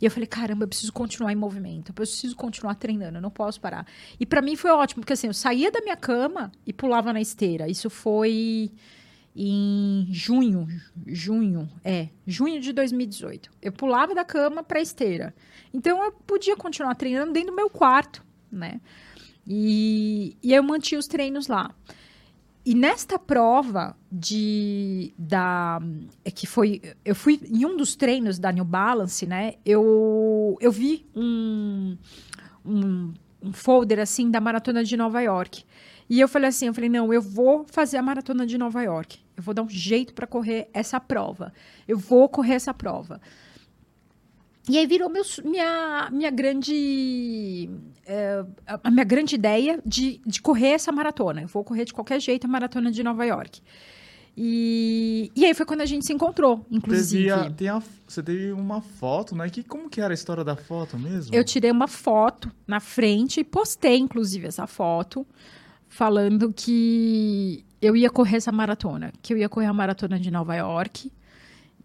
E 0.00 0.04
eu 0.04 0.10
falei, 0.10 0.26
caramba, 0.26 0.64
eu 0.64 0.68
preciso 0.68 0.92
continuar 0.92 1.32
em 1.32 1.36
movimento, 1.36 1.90
eu 1.90 1.94
preciso 1.94 2.36
continuar 2.36 2.74
treinando, 2.76 3.18
eu 3.18 3.22
não 3.22 3.30
posso 3.30 3.60
parar. 3.60 3.86
E 4.18 4.24
para 4.24 4.42
mim 4.42 4.54
foi 4.54 4.70
ótimo, 4.70 5.00
porque 5.00 5.12
assim, 5.12 5.26
eu 5.26 5.34
saía 5.34 5.70
da 5.70 5.80
minha 5.80 5.96
cama 5.96 6.52
e 6.66 6.72
pulava 6.72 7.12
na 7.12 7.20
esteira. 7.20 7.68
Isso 7.68 7.90
foi 7.90 8.70
em 9.34 10.06
junho, 10.10 10.68
junho, 11.06 11.68
é, 11.82 12.08
junho 12.26 12.60
de 12.60 12.72
2018. 12.72 13.50
Eu 13.60 13.72
pulava 13.72 14.14
da 14.14 14.24
cama 14.24 14.62
para 14.62 14.80
esteira. 14.80 15.34
Então 15.72 16.04
eu 16.04 16.12
podia 16.12 16.56
continuar 16.56 16.94
treinando 16.94 17.32
dentro 17.32 17.50
do 17.50 17.56
meu 17.56 17.70
quarto, 17.70 18.24
né? 18.50 18.80
E, 19.46 20.36
e 20.42 20.52
eu 20.52 20.62
mantinha 20.62 20.98
os 20.98 21.06
treinos 21.06 21.48
lá. 21.48 21.74
E 22.64 22.74
nesta 22.74 23.18
prova 23.18 23.96
de 24.10 25.12
da 25.18 25.80
é 26.24 26.30
que 26.30 26.46
foi 26.46 26.80
eu 27.04 27.14
fui 27.14 27.40
em 27.44 27.66
um 27.66 27.76
dos 27.76 27.96
treinos 27.96 28.38
da 28.38 28.52
New 28.52 28.64
Balance, 28.64 29.26
né? 29.26 29.54
Eu 29.66 30.56
eu 30.60 30.70
vi 30.70 31.04
um, 31.14 31.96
um, 32.64 33.12
um 33.42 33.52
folder 33.52 33.98
assim 33.98 34.30
da 34.30 34.40
maratona 34.40 34.84
de 34.84 34.96
Nova 34.96 35.20
York. 35.20 35.64
E 36.08 36.20
eu 36.20 36.28
falei 36.28 36.50
assim, 36.50 36.66
eu 36.66 36.74
falei, 36.74 36.90
não, 36.90 37.12
eu 37.12 37.22
vou 37.22 37.64
fazer 37.70 37.96
a 37.96 38.02
maratona 38.02 38.46
de 38.46 38.58
Nova 38.58 38.82
York. 38.82 39.18
Eu 39.36 39.42
vou 39.42 39.54
dar 39.54 39.62
um 39.62 39.68
jeito 39.68 40.12
para 40.12 40.26
correr 40.26 40.68
essa 40.74 41.00
prova. 41.00 41.52
Eu 41.88 41.96
vou 41.96 42.28
correr 42.28 42.54
essa 42.54 42.74
prova. 42.74 43.20
E 44.68 44.78
aí 44.78 44.86
virou 44.86 45.08
meu, 45.10 45.22
minha, 45.44 46.08
minha 46.12 46.30
grande 46.30 47.68
é, 48.06 48.44
a 48.66 48.90
minha 48.90 49.04
grande 49.04 49.34
ideia 49.34 49.80
de, 49.84 50.20
de 50.24 50.40
correr 50.40 50.70
essa 50.70 50.92
maratona. 50.92 51.42
Eu 51.42 51.48
vou 51.48 51.64
correr 51.64 51.84
de 51.84 51.92
qualquer 51.92 52.20
jeito 52.20 52.46
a 52.46 52.48
maratona 52.48 52.90
de 52.90 53.02
Nova 53.02 53.24
York. 53.24 53.60
E, 54.36 55.30
e 55.36 55.44
aí 55.44 55.52
foi 55.52 55.66
quando 55.66 55.82
a 55.82 55.86
gente 55.86 56.06
se 56.06 56.12
encontrou, 56.12 56.64
inclusive. 56.70 57.28
Teve 57.54 57.68
a, 57.68 57.76
a, 57.76 57.82
você 58.08 58.22
teve 58.22 58.52
uma 58.52 58.80
foto, 58.80 59.36
né? 59.36 59.48
Que, 59.50 59.62
como 59.62 59.90
que 59.90 60.00
era 60.00 60.12
a 60.12 60.14
história 60.14 60.42
da 60.42 60.56
foto 60.56 60.98
mesmo? 60.98 61.34
Eu 61.34 61.44
tirei 61.44 61.70
uma 61.70 61.86
foto 61.86 62.50
na 62.66 62.80
frente 62.80 63.40
e 63.40 63.44
postei, 63.44 63.98
inclusive, 63.98 64.46
essa 64.46 64.66
foto, 64.66 65.26
falando 65.86 66.52
que 66.52 67.64
eu 67.80 67.94
ia 67.94 68.08
correr 68.08 68.38
essa 68.38 68.50
maratona, 68.50 69.12
que 69.20 69.34
eu 69.34 69.38
ia 69.38 69.48
correr 69.48 69.66
a 69.66 69.72
maratona 69.72 70.18
de 70.18 70.30
Nova 70.30 70.54
York. 70.54 71.12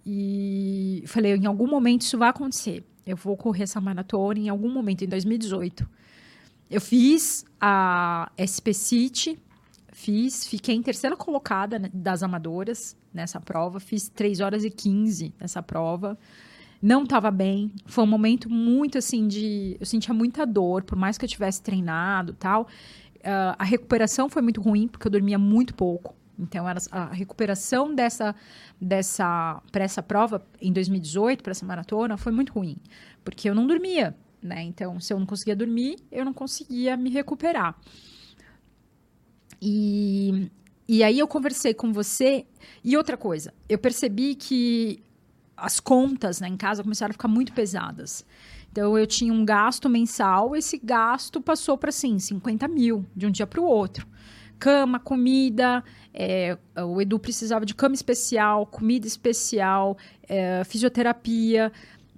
E 0.10 1.04
falei, 1.06 1.36
em 1.36 1.46
algum 1.46 1.68
momento 1.68 2.04
isso 2.04 2.18
vai 2.18 2.30
acontecer. 2.30 2.82
Eu 3.06 3.18
vou 3.18 3.36
correr 3.36 3.64
essa 3.64 3.82
maratona 3.82 4.40
em 4.40 4.48
algum 4.48 4.72
momento, 4.72 5.04
em 5.04 5.08
2018. 5.08 5.86
Eu 6.72 6.80
fiz 6.80 7.46
a 7.60 8.32
SP 8.40 8.72
City, 8.74 9.38
fiz, 9.92 10.48
fiquei 10.48 10.76
em 10.76 10.82
terceira 10.82 11.18
colocada 11.18 11.78
né, 11.78 11.90
das 11.94 12.24
amadoras 12.24 12.96
nessa 13.14 13.42
prova, 13.42 13.82
fiz 13.82 14.08
3 14.08 14.40
horas 14.40 14.64
e 14.64 14.70
15 14.70 15.34
nessa 15.38 15.62
prova. 15.62 16.18
Não 16.82 17.04
estava 17.04 17.30
bem, 17.30 17.74
foi 17.86 18.06
um 18.06 18.08
momento 18.08 18.50
muito 18.50 18.98
assim 18.98 19.28
de. 19.28 19.76
Eu 19.78 19.86
sentia 19.86 20.14
muita 20.14 20.46
dor, 20.46 20.84
por 20.84 20.98
mais 20.98 21.18
que 21.18 21.26
eu 21.26 21.30
tivesse 21.30 21.62
treinado 21.62 22.34
tal. 22.34 22.64
Uh, 23.18 23.58
a 23.60 23.64
recuperação 23.66 24.30
foi 24.30 24.42
muito 24.42 24.62
ruim, 24.62 24.88
porque 24.88 25.06
eu 25.08 25.12
dormia 25.12 25.38
muito 25.38 25.74
pouco. 25.74 26.16
Então, 26.40 26.66
a 26.92 27.06
recuperação 27.06 27.94
dessa, 27.94 28.36
dessa 28.80 29.62
para 29.72 29.84
essa 29.84 30.04
prova 30.04 30.46
em 30.62 30.72
2018, 30.72 31.42
para 31.42 31.52
essa 31.52 31.66
maratona, 31.66 32.16
foi 32.16 32.32
muito 32.32 32.54
ruim, 32.54 32.78
porque 33.24 33.50
eu 33.50 33.56
não 33.56 33.66
dormia, 33.66 34.16
né? 34.42 34.62
Então, 34.62 35.00
se 35.00 35.12
eu 35.12 35.20
não 35.20 35.26
conseguia 35.26 35.56
dormir, 35.56 35.98
eu 36.12 36.24
não 36.24 36.34
conseguia 36.34 36.96
me 36.96 37.10
recuperar. 37.10 37.76
E, 39.60 40.52
e 40.88 41.04
aí 41.04 41.18
eu 41.18 41.28
conversei 41.28 41.74
com 41.74 41.92
você. 41.92 42.46
E 42.84 42.96
outra 42.96 43.18
coisa, 43.18 43.52
eu 43.68 43.80
percebi 43.80 44.36
que 44.36 45.04
as 45.56 45.80
contas 45.80 46.40
né, 46.40 46.48
em 46.48 46.58
casa 46.58 46.84
começaram 46.84 47.10
a 47.10 47.14
ficar 47.14 47.28
muito 47.28 47.52
pesadas. 47.52 48.24
Então, 48.72 48.96
eu 48.96 49.08
tinha 49.08 49.34
um 49.34 49.44
gasto 49.44 49.90
mensal, 49.90 50.56
esse 50.56 50.78
gasto 50.78 51.42
passou 51.42 51.80
para, 51.80 51.90
assim, 51.90 52.20
50 52.20 52.68
mil 52.68 53.04
de 53.16 53.26
um 53.26 53.32
dia 53.32 53.48
para 53.48 53.60
o 53.60 53.64
outro 53.64 54.06
cama, 54.58 55.00
comida. 55.00 55.84
É, 56.20 56.58
o 56.84 57.00
Edu 57.00 57.20
precisava 57.20 57.64
de 57.64 57.76
cama 57.76 57.94
especial, 57.94 58.66
comida 58.66 59.06
especial, 59.06 59.96
é, 60.28 60.64
fisioterapia, 60.64 61.72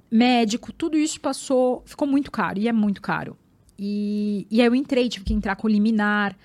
médico. 0.09 0.71
Tudo 0.71 0.97
isso 0.97 1.19
passou, 1.19 1.83
ficou 1.85 2.07
muito 2.07 2.31
caro 2.31 2.59
e 2.59 2.69
é 2.69 2.71
muito 2.71 3.01
caro. 3.01 3.37
E, 3.77 4.47
e 4.49 4.61
aí 4.61 4.67
eu 4.67 4.73
entrei, 4.73 5.09
tive 5.09 5.25
que 5.25 5.33
entrar 5.33 5.57
com 5.57 5.67
liminar 5.67 6.35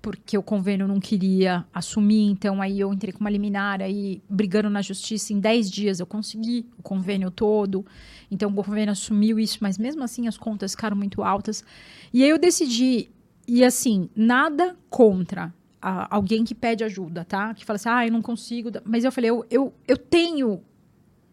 porque 0.00 0.36
o 0.36 0.42
convênio 0.42 0.86
não 0.86 1.00
queria 1.00 1.64
assumir, 1.72 2.26
então 2.30 2.60
aí 2.60 2.78
eu 2.78 2.92
entrei 2.92 3.10
com 3.10 3.20
uma 3.20 3.30
liminar, 3.30 3.80
aí 3.80 4.22
brigando 4.28 4.68
na 4.68 4.82
justiça, 4.82 5.32
em 5.32 5.40
10 5.40 5.70
dias 5.70 5.98
eu 5.98 6.04
consegui 6.04 6.66
o 6.78 6.82
convênio 6.82 7.30
todo, 7.30 7.86
então 8.30 8.50
o 8.50 8.52
governo 8.52 8.92
assumiu 8.92 9.38
isso, 9.38 9.56
mas 9.62 9.78
mesmo 9.78 10.04
assim 10.04 10.28
as 10.28 10.36
contas 10.36 10.72
ficaram 10.72 10.94
muito 10.94 11.22
altas, 11.22 11.64
e 12.12 12.22
aí 12.22 12.28
eu 12.28 12.38
decidi 12.38 13.08
e 13.48 13.64
assim, 13.64 14.10
nada 14.14 14.76
contra 14.90 15.54
a, 15.84 16.16
alguém 16.16 16.44
que 16.44 16.54
pede 16.54 16.82
ajuda, 16.82 17.26
tá? 17.26 17.52
Que 17.52 17.62
fala 17.62 17.76
assim, 17.76 17.88
ah, 17.90 18.06
eu 18.06 18.10
não 18.10 18.22
consigo. 18.22 18.70
Mas 18.86 19.04
eu 19.04 19.12
falei, 19.12 19.28
eu, 19.28 19.44
eu, 19.50 19.74
eu 19.86 19.98
tenho 19.98 20.62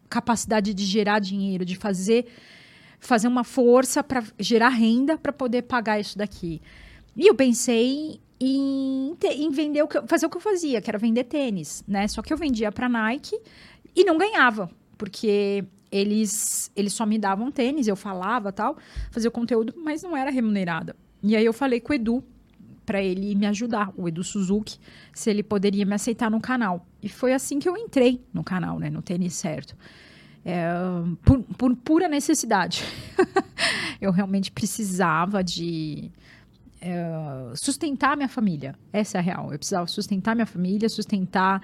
capacidade 0.09 0.73
de 0.73 0.83
gerar 0.83 1.19
dinheiro, 1.19 1.63
de 1.63 1.77
fazer 1.77 2.25
fazer 2.99 3.27
uma 3.27 3.43
força 3.43 4.03
para 4.03 4.23
gerar 4.37 4.69
renda 4.69 5.17
para 5.17 5.33
poder 5.33 5.63
pagar 5.63 5.99
isso 5.99 6.17
daqui. 6.17 6.61
E 7.15 7.25
eu 7.25 7.33
pensei 7.33 8.19
em, 8.39 9.17
em 9.23 9.49
vender 9.49 9.81
o 9.81 9.87
que, 9.87 10.05
fazer 10.05 10.27
o 10.27 10.29
que 10.29 10.37
eu 10.37 10.41
fazia, 10.41 10.79
que 10.81 10.89
era 10.89 10.99
vender 10.99 11.23
tênis, 11.23 11.83
né? 11.87 12.07
Só 12.07 12.21
que 12.21 12.31
eu 12.31 12.37
vendia 12.37 12.71
para 12.71 12.87
Nike 12.87 13.39
e 13.95 14.03
não 14.03 14.17
ganhava, 14.17 14.69
porque 14.97 15.63
eles 15.91 16.69
eles 16.75 16.93
só 16.93 17.05
me 17.05 17.17
davam 17.17 17.49
tênis, 17.49 17.87
eu 17.87 17.95
falava 17.95 18.51
tal, 18.51 18.77
fazia 19.09 19.29
o 19.29 19.31
conteúdo, 19.31 19.73
mas 19.77 20.03
não 20.03 20.15
era 20.15 20.29
remunerada. 20.29 20.95
E 21.23 21.35
aí 21.35 21.45
eu 21.45 21.53
falei 21.53 21.79
com 21.79 21.93
o 21.93 21.95
Edu 21.95 22.23
para 22.85 23.01
ele 23.01 23.35
me 23.35 23.45
ajudar, 23.45 23.91
o 23.95 24.07
Edu 24.07 24.23
Suzuki, 24.23 24.77
se 25.13 25.29
ele 25.29 25.43
poderia 25.43 25.85
me 25.85 25.93
aceitar 25.93 26.29
no 26.29 26.41
canal. 26.41 26.85
E 27.01 27.09
foi 27.09 27.33
assim 27.33 27.59
que 27.59 27.69
eu 27.69 27.77
entrei 27.77 28.23
no 28.33 28.43
canal, 28.43 28.79
né, 28.79 28.89
no 28.89 29.01
Tênis 29.01 29.33
Certo. 29.33 29.75
É, 30.43 30.71
por, 31.23 31.43
por, 31.57 31.75
pura 31.75 32.07
necessidade. 32.07 32.83
eu 34.01 34.11
realmente 34.11 34.51
precisava 34.51 35.43
de, 35.43 36.11
é, 36.81 37.53
sustentar 37.55 38.17
minha 38.17 38.27
família. 38.27 38.75
Essa 38.91 39.17
é 39.17 39.19
a 39.19 39.21
real. 39.21 39.51
Eu 39.51 39.59
precisava 39.59 39.85
sustentar 39.85 40.35
minha 40.35 40.47
família, 40.47 40.89
sustentar 40.89 41.61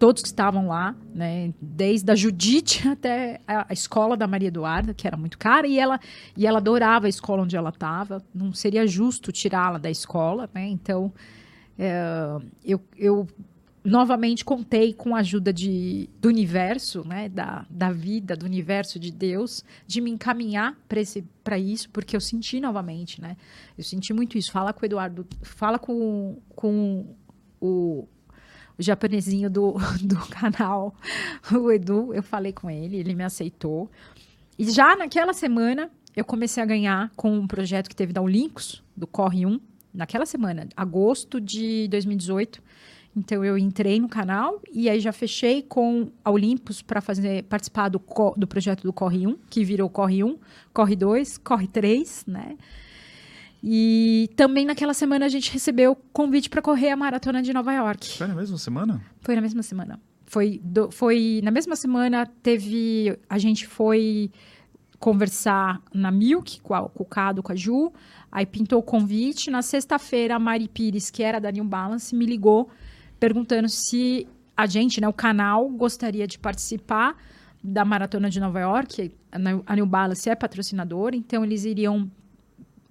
todos 0.00 0.22
que 0.22 0.28
estavam 0.28 0.66
lá, 0.66 0.96
né? 1.14 1.52
Desde 1.60 2.10
a 2.10 2.14
Judite 2.14 2.88
até 2.88 3.38
a, 3.46 3.70
escola 3.70 4.16
da 4.16 4.26
Maria 4.26 4.48
Eduarda, 4.48 4.94
que 4.94 5.06
era 5.06 5.16
muito 5.16 5.38
cara, 5.38 5.66
e 5.68 5.78
ela, 5.78 6.00
e 6.34 6.46
ela 6.46 6.58
adorava 6.58 7.06
a 7.06 7.08
escola 7.08 7.42
onde 7.42 7.54
ela 7.54 7.68
estava. 7.68 8.24
Não 8.34 8.52
seria 8.54 8.86
justo 8.86 9.30
tirá-la 9.30 9.76
da 9.76 9.90
escola, 9.90 10.48
né? 10.54 10.66
Então, 10.66 11.12
é, 11.78 12.02
eu, 12.64 12.80
eu 12.96 13.28
novamente 13.84 14.42
contei 14.42 14.94
com 14.94 15.14
a 15.14 15.18
ajuda 15.18 15.52
de, 15.52 16.08
do 16.18 16.28
universo, 16.28 17.06
né, 17.06 17.28
da, 17.28 17.66
da 17.68 17.92
vida, 17.92 18.34
do 18.34 18.46
universo 18.46 18.98
de 18.98 19.10
Deus, 19.10 19.62
de 19.86 20.00
me 20.00 20.10
encaminhar 20.10 20.78
para 21.44 21.58
isso, 21.58 21.90
porque 21.90 22.16
eu 22.16 22.20
senti 22.22 22.58
novamente, 22.58 23.20
né? 23.20 23.36
Eu 23.76 23.84
senti 23.84 24.14
muito 24.14 24.38
isso. 24.38 24.50
Fala 24.50 24.72
com 24.72 24.82
o 24.82 24.86
Eduardo, 24.86 25.26
fala 25.42 25.78
com, 25.78 26.38
com 26.56 27.14
o 27.60 28.08
japonesinho 28.80 29.48
do, 29.50 29.76
do 30.02 30.16
canal, 30.28 30.94
o 31.52 31.70
Edu, 31.70 32.12
eu 32.14 32.22
falei 32.22 32.52
com 32.52 32.70
ele, 32.70 32.96
ele 32.96 33.14
me 33.14 33.22
aceitou. 33.22 33.90
E 34.58 34.70
já 34.70 34.96
naquela 34.96 35.32
semana, 35.32 35.90
eu 36.16 36.24
comecei 36.24 36.62
a 36.62 36.66
ganhar 36.66 37.10
com 37.16 37.32
um 37.32 37.46
projeto 37.46 37.88
que 37.88 37.96
teve 37.96 38.12
da 38.12 38.20
Olympus, 38.20 38.82
do 38.96 39.06
Corre 39.06 39.46
1, 39.46 39.60
naquela 39.92 40.26
semana, 40.26 40.68
agosto 40.76 41.40
de 41.40 41.88
2018 41.88 42.62
então 43.16 43.44
eu 43.44 43.58
entrei 43.58 43.98
no 43.98 44.08
canal 44.08 44.60
e 44.72 44.88
aí 44.88 45.00
já 45.00 45.12
fechei 45.12 45.62
com 45.62 46.10
a 46.24 46.30
Olympus 46.30 46.80
para 46.80 47.00
fazer 47.00 47.42
participar 47.44 47.88
do, 47.88 48.00
do 48.36 48.46
projeto 48.46 48.82
do 48.82 48.92
Corre 48.92 49.26
1, 49.26 49.36
que 49.48 49.64
virou 49.64 49.88
Corre 49.88 50.22
1, 50.22 50.38
Corre 50.72 50.94
2, 50.94 51.38
Corre 51.38 51.66
3, 51.66 52.24
né? 52.26 52.56
E 53.62 54.30
também 54.36 54.64
naquela 54.64 54.94
semana 54.94 55.26
a 55.26 55.28
gente 55.28 55.52
recebeu 55.52 55.94
convite 56.12 56.48
para 56.48 56.62
correr 56.62 56.90
a 56.90 56.96
maratona 56.96 57.42
de 57.42 57.52
Nova 57.52 57.72
York. 57.72 58.16
Foi 58.16 58.26
na 58.26 58.34
mesma 58.34 58.58
semana? 58.58 59.02
Foi 59.20 59.34
na 59.34 59.40
mesma 59.40 59.62
semana. 59.62 60.00
Foi, 60.24 60.60
do, 60.64 60.90
foi 60.90 61.40
na 61.42 61.50
mesma 61.50 61.76
semana 61.76 62.24
teve 62.24 63.18
a 63.28 63.36
gente 63.36 63.66
foi 63.66 64.30
conversar 64.98 65.82
na 65.92 66.10
Milk 66.10 66.60
com, 66.60 66.74
a, 66.74 66.88
com 66.88 67.02
o 67.02 67.06
Cado, 67.06 67.42
com 67.42 67.52
a 67.52 67.56
Ju. 67.56 67.92
Aí 68.30 68.46
pintou 68.46 68.78
o 68.78 68.82
convite. 68.82 69.50
Na 69.50 69.62
sexta-feira, 69.62 70.36
a 70.36 70.38
Mari 70.38 70.68
Pires, 70.68 71.10
que 71.10 71.22
era 71.22 71.40
da 71.40 71.50
New 71.50 71.64
Balance, 71.64 72.14
me 72.14 72.26
ligou 72.26 72.70
perguntando 73.18 73.68
se 73.68 74.26
a 74.56 74.66
gente, 74.66 75.00
né, 75.00 75.08
o 75.08 75.12
canal, 75.12 75.68
gostaria 75.70 76.26
de 76.26 76.38
participar 76.38 77.16
da 77.64 77.84
Maratona 77.84 78.30
de 78.30 78.38
Nova 78.38 78.60
York. 78.60 79.12
A 79.66 79.74
New 79.74 79.86
Balance 79.86 80.28
é 80.28 80.34
patrocinadora, 80.34 81.16
então 81.16 81.44
eles 81.44 81.64
iriam 81.64 82.10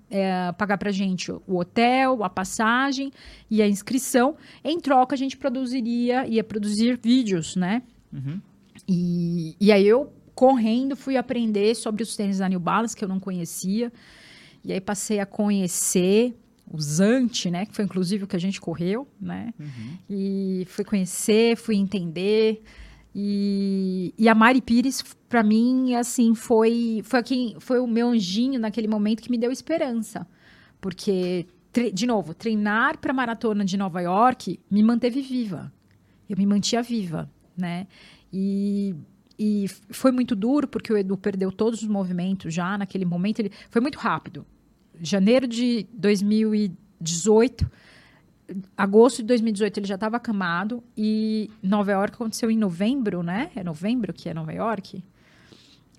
é, 0.09 0.51
pagar 0.53 0.77
para 0.77 0.91
gente 0.91 1.31
o 1.31 1.57
hotel, 1.57 2.23
a 2.23 2.29
passagem 2.29 3.11
e 3.49 3.61
a 3.61 3.67
inscrição. 3.67 4.35
Em 4.63 4.79
troca, 4.79 5.15
a 5.15 5.17
gente 5.17 5.37
produziria, 5.37 6.27
ia 6.27 6.43
produzir 6.43 6.99
vídeos, 7.01 7.55
né? 7.55 7.81
Uhum. 8.11 8.41
E, 8.87 9.55
e 9.59 9.71
aí 9.71 9.87
eu, 9.87 10.11
correndo, 10.33 10.95
fui 10.95 11.17
aprender 11.17 11.75
sobre 11.75 12.03
os 12.03 12.15
tênis 12.15 12.39
da 12.39 12.49
New 12.49 12.59
Balance, 12.59 12.95
que 12.95 13.03
eu 13.03 13.09
não 13.09 13.19
conhecia. 13.19 13.91
E 14.63 14.73
aí 14.73 14.81
passei 14.81 15.19
a 15.19 15.25
conhecer 15.25 16.35
o 16.71 16.79
Zante, 16.79 17.49
né? 17.49 17.65
Que 17.65 17.75
foi 17.75 17.85
inclusive 17.85 18.23
o 18.23 18.27
que 18.27 18.35
a 18.35 18.39
gente 18.39 18.59
correu, 18.61 19.07
né? 19.19 19.53
Uhum. 19.59 19.97
E 20.09 20.65
fui 20.69 20.85
conhecer, 20.85 21.55
fui 21.55 21.75
entender. 21.75 22.61
E, 23.21 24.13
e 24.17 24.29
a 24.29 24.33
Mari 24.33 24.61
Pires, 24.61 25.03
para 25.27 25.43
mim, 25.43 25.93
assim, 25.95 26.33
foi, 26.33 27.01
foi, 27.03 27.21
quem, 27.21 27.55
foi 27.59 27.77
o 27.79 27.85
meu 27.85 28.07
anjinho 28.07 28.57
naquele 28.57 28.87
momento 28.87 29.21
que 29.21 29.29
me 29.29 29.37
deu 29.37 29.51
esperança. 29.51 30.25
Porque, 30.79 31.45
de 31.93 32.05
novo, 32.05 32.33
treinar 32.33 32.97
para 32.97 33.11
a 33.11 33.13
maratona 33.13 33.65
de 33.65 33.75
Nova 33.75 33.99
York 33.99 34.57
me 34.71 34.81
manteve 34.81 35.21
viva. 35.21 35.69
Eu 36.29 36.37
me 36.37 36.45
mantia 36.45 36.81
viva, 36.81 37.29
né? 37.57 37.87
E, 38.31 38.95
e 39.37 39.65
foi 39.89 40.13
muito 40.13 40.33
duro, 40.33 40.65
porque 40.65 40.93
o 40.93 40.97
Edu 40.97 41.17
perdeu 41.17 41.51
todos 41.51 41.81
os 41.81 41.89
movimentos 41.89 42.53
já 42.53 42.77
naquele 42.77 43.03
momento. 43.03 43.39
Ele, 43.39 43.51
foi 43.69 43.81
muito 43.81 43.99
rápido 43.99 44.45
janeiro 45.01 45.47
de 45.47 45.87
2018, 45.93 47.69
agosto 48.75 49.17
de 49.17 49.23
2018 49.23 49.79
ele 49.79 49.87
já 49.87 49.95
estava 49.95 50.17
acamado 50.17 50.83
e 50.97 51.49
Nova 51.61 51.91
York 51.91 52.15
aconteceu 52.15 52.49
em 52.49 52.57
novembro, 52.57 53.23
né? 53.23 53.51
É 53.55 53.63
novembro 53.63 54.13
que 54.13 54.29
é 54.29 54.33
Nova 54.33 54.51
York? 54.51 55.03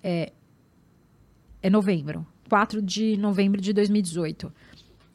É, 0.03 0.31
é 1.61 1.69
novembro, 1.69 2.25
4 2.49 2.81
de 2.81 3.17
novembro 3.17 3.61
de 3.61 3.73
2018. 3.73 4.51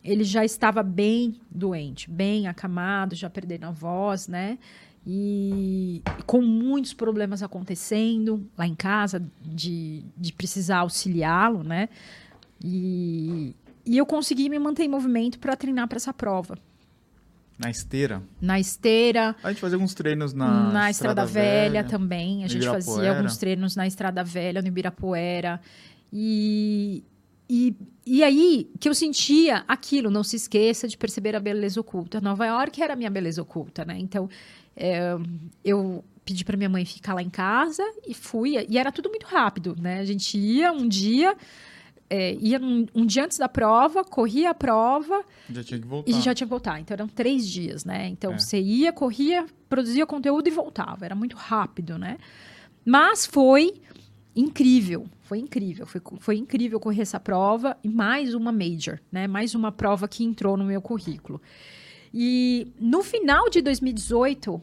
Ele 0.04 0.24
já 0.24 0.44
estava 0.44 0.82
bem 0.82 1.40
doente, 1.50 2.08
bem 2.08 2.46
acamado, 2.46 3.14
já 3.14 3.28
perdendo 3.28 3.64
a 3.64 3.70
voz, 3.70 4.28
né? 4.28 4.58
E 5.04 6.02
com 6.26 6.40
muitos 6.42 6.92
problemas 6.94 7.42
acontecendo 7.42 8.48
lá 8.56 8.66
em 8.66 8.74
casa, 8.74 9.22
de, 9.40 10.04
de 10.16 10.32
precisar 10.32 10.78
auxiliá-lo, 10.78 11.62
né? 11.62 11.88
E, 12.64 13.54
e 13.84 13.98
eu 13.98 14.06
consegui 14.06 14.48
me 14.48 14.58
manter 14.58 14.84
em 14.84 14.88
movimento 14.88 15.38
para 15.38 15.56
treinar 15.56 15.86
para 15.88 15.96
essa 15.96 16.12
prova. 16.12 16.58
Na 17.58 17.70
esteira? 17.70 18.22
Na 18.40 18.60
esteira. 18.60 19.34
A 19.42 19.50
gente 19.50 19.60
fazia 19.60 19.76
alguns 19.76 19.94
treinos 19.94 20.34
na, 20.34 20.70
na 20.70 20.90
Estrada, 20.90 21.22
Estrada 21.22 21.26
Velha, 21.26 21.70
Velha, 21.70 21.84
também. 21.84 22.44
A 22.44 22.48
gente 22.48 22.66
fazia 22.66 23.16
alguns 23.16 23.36
treinos 23.38 23.74
na 23.74 23.86
Estrada 23.86 24.22
Velha, 24.22 24.60
no 24.60 24.68
Ibirapuera. 24.68 25.60
E, 26.12 27.02
e, 27.48 27.74
e 28.04 28.22
aí 28.22 28.70
que 28.78 28.88
eu 28.88 28.94
sentia 28.94 29.64
aquilo, 29.66 30.10
não 30.10 30.22
se 30.22 30.36
esqueça 30.36 30.86
de 30.86 30.98
perceber 30.98 31.34
a 31.34 31.40
beleza 31.40 31.80
oculta. 31.80 32.20
Nova 32.20 32.44
York 32.46 32.82
era 32.82 32.92
a 32.92 32.96
minha 32.96 33.10
beleza 33.10 33.40
oculta, 33.40 33.84
né? 33.86 33.96
Então, 33.98 34.28
é, 34.76 35.16
eu 35.64 36.04
pedi 36.26 36.44
para 36.44 36.56
minha 36.58 36.68
mãe 36.68 36.84
ficar 36.84 37.14
lá 37.14 37.22
em 37.22 37.30
casa 37.30 37.82
e 38.06 38.12
fui. 38.12 38.54
E 38.68 38.76
era 38.76 38.92
tudo 38.92 39.08
muito 39.08 39.24
rápido, 39.24 39.74
né? 39.80 40.00
A 40.00 40.04
gente 40.04 40.36
ia 40.36 40.72
um 40.72 40.86
dia 40.86 41.34
é, 42.08 42.34
ia 42.34 42.60
um, 42.60 42.86
um, 42.94 43.06
dia 43.06 43.24
antes 43.24 43.38
da 43.38 43.48
prova, 43.48 44.04
corria 44.04 44.50
a 44.50 44.54
prova. 44.54 45.24
Já 45.50 45.64
tinha 45.64 45.80
que 45.80 45.86
voltar. 45.86 46.10
E 46.10 46.14
já 46.14 46.34
tinha 46.34 46.46
que 46.46 46.50
voltar. 46.50 46.80
Então 46.80 46.94
eram 46.94 47.08
três 47.08 47.48
dias, 47.48 47.84
né? 47.84 48.08
Então 48.08 48.34
é. 48.34 48.38
você 48.38 48.60
ia, 48.60 48.92
corria, 48.92 49.46
produzia 49.68 50.06
conteúdo 50.06 50.46
e 50.46 50.50
voltava. 50.50 51.04
Era 51.04 51.14
muito 51.14 51.36
rápido, 51.36 51.98
né? 51.98 52.18
Mas 52.84 53.26
foi 53.26 53.74
incrível. 54.34 55.06
Foi 55.22 55.38
incrível. 55.38 55.86
Foi, 55.86 56.00
foi 56.20 56.36
incrível 56.36 56.78
correr 56.78 57.02
essa 57.02 57.18
prova 57.18 57.76
e 57.82 57.88
mais 57.88 58.34
uma 58.34 58.52
major, 58.52 59.00
né? 59.10 59.26
Mais 59.26 59.54
uma 59.54 59.72
prova 59.72 60.06
que 60.06 60.22
entrou 60.22 60.56
no 60.56 60.64
meu 60.64 60.80
currículo. 60.80 61.40
E 62.14 62.68
no 62.78 63.02
final 63.02 63.50
de 63.50 63.60
2018, 63.60 64.62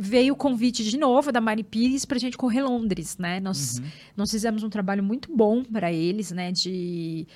veio 0.00 0.32
o 0.32 0.36
convite 0.36 0.82
de 0.82 0.96
novo 0.96 1.30
da 1.30 1.40
Mari 1.40 1.62
Pires 1.62 2.06
para 2.06 2.16
a 2.16 2.20
gente 2.20 2.36
correr 2.36 2.62
Londres, 2.62 3.18
né? 3.18 3.38
Nós, 3.38 3.78
uhum. 3.78 3.84
nós 4.16 4.30
fizemos 4.30 4.62
um 4.62 4.70
trabalho 4.70 5.02
muito 5.02 5.34
bom 5.34 5.62
para 5.62 5.92
eles, 5.92 6.30
né? 6.30 6.50
De, 6.50 7.28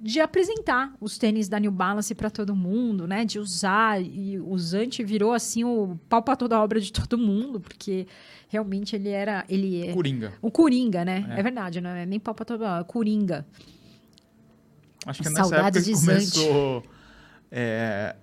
de 0.00 0.18
apresentar 0.18 0.94
os 1.00 1.18
tênis 1.18 1.48
da 1.48 1.60
New 1.60 1.70
Balance 1.70 2.14
para 2.14 2.30
todo 2.30 2.56
mundo, 2.56 3.06
né? 3.06 3.26
De 3.26 3.38
usar 3.38 4.00
e 4.00 4.40
o 4.40 4.56
Zante 4.58 5.04
virou 5.04 5.34
assim 5.34 5.64
o 5.64 5.98
pau 6.08 6.22
para 6.22 6.34
toda 6.34 6.56
a 6.56 6.62
obra 6.62 6.80
de 6.80 6.90
todo 6.90 7.18
mundo, 7.18 7.60
porque 7.60 8.06
realmente 8.48 8.96
ele 8.96 9.10
era 9.10 9.44
ele 9.46 9.88
é 9.88 9.92
coringa. 9.92 10.32
O 10.40 10.50
coringa, 10.50 11.04
né? 11.04 11.26
É, 11.36 11.40
é 11.40 11.42
verdade, 11.42 11.80
não 11.80 11.90
é 11.90 12.06
nem 12.06 12.18
pau 12.18 12.34
para 12.34 12.46
toda 12.46 12.78
a 12.78 12.84
coringa. 12.84 13.46
Acho 15.04 15.22
que 15.22 15.28
nessa 15.28 15.44
Saudades 15.44 15.86
época 15.86 16.00
que 16.00 16.06
começou 16.06 16.82
é, 17.50 18.16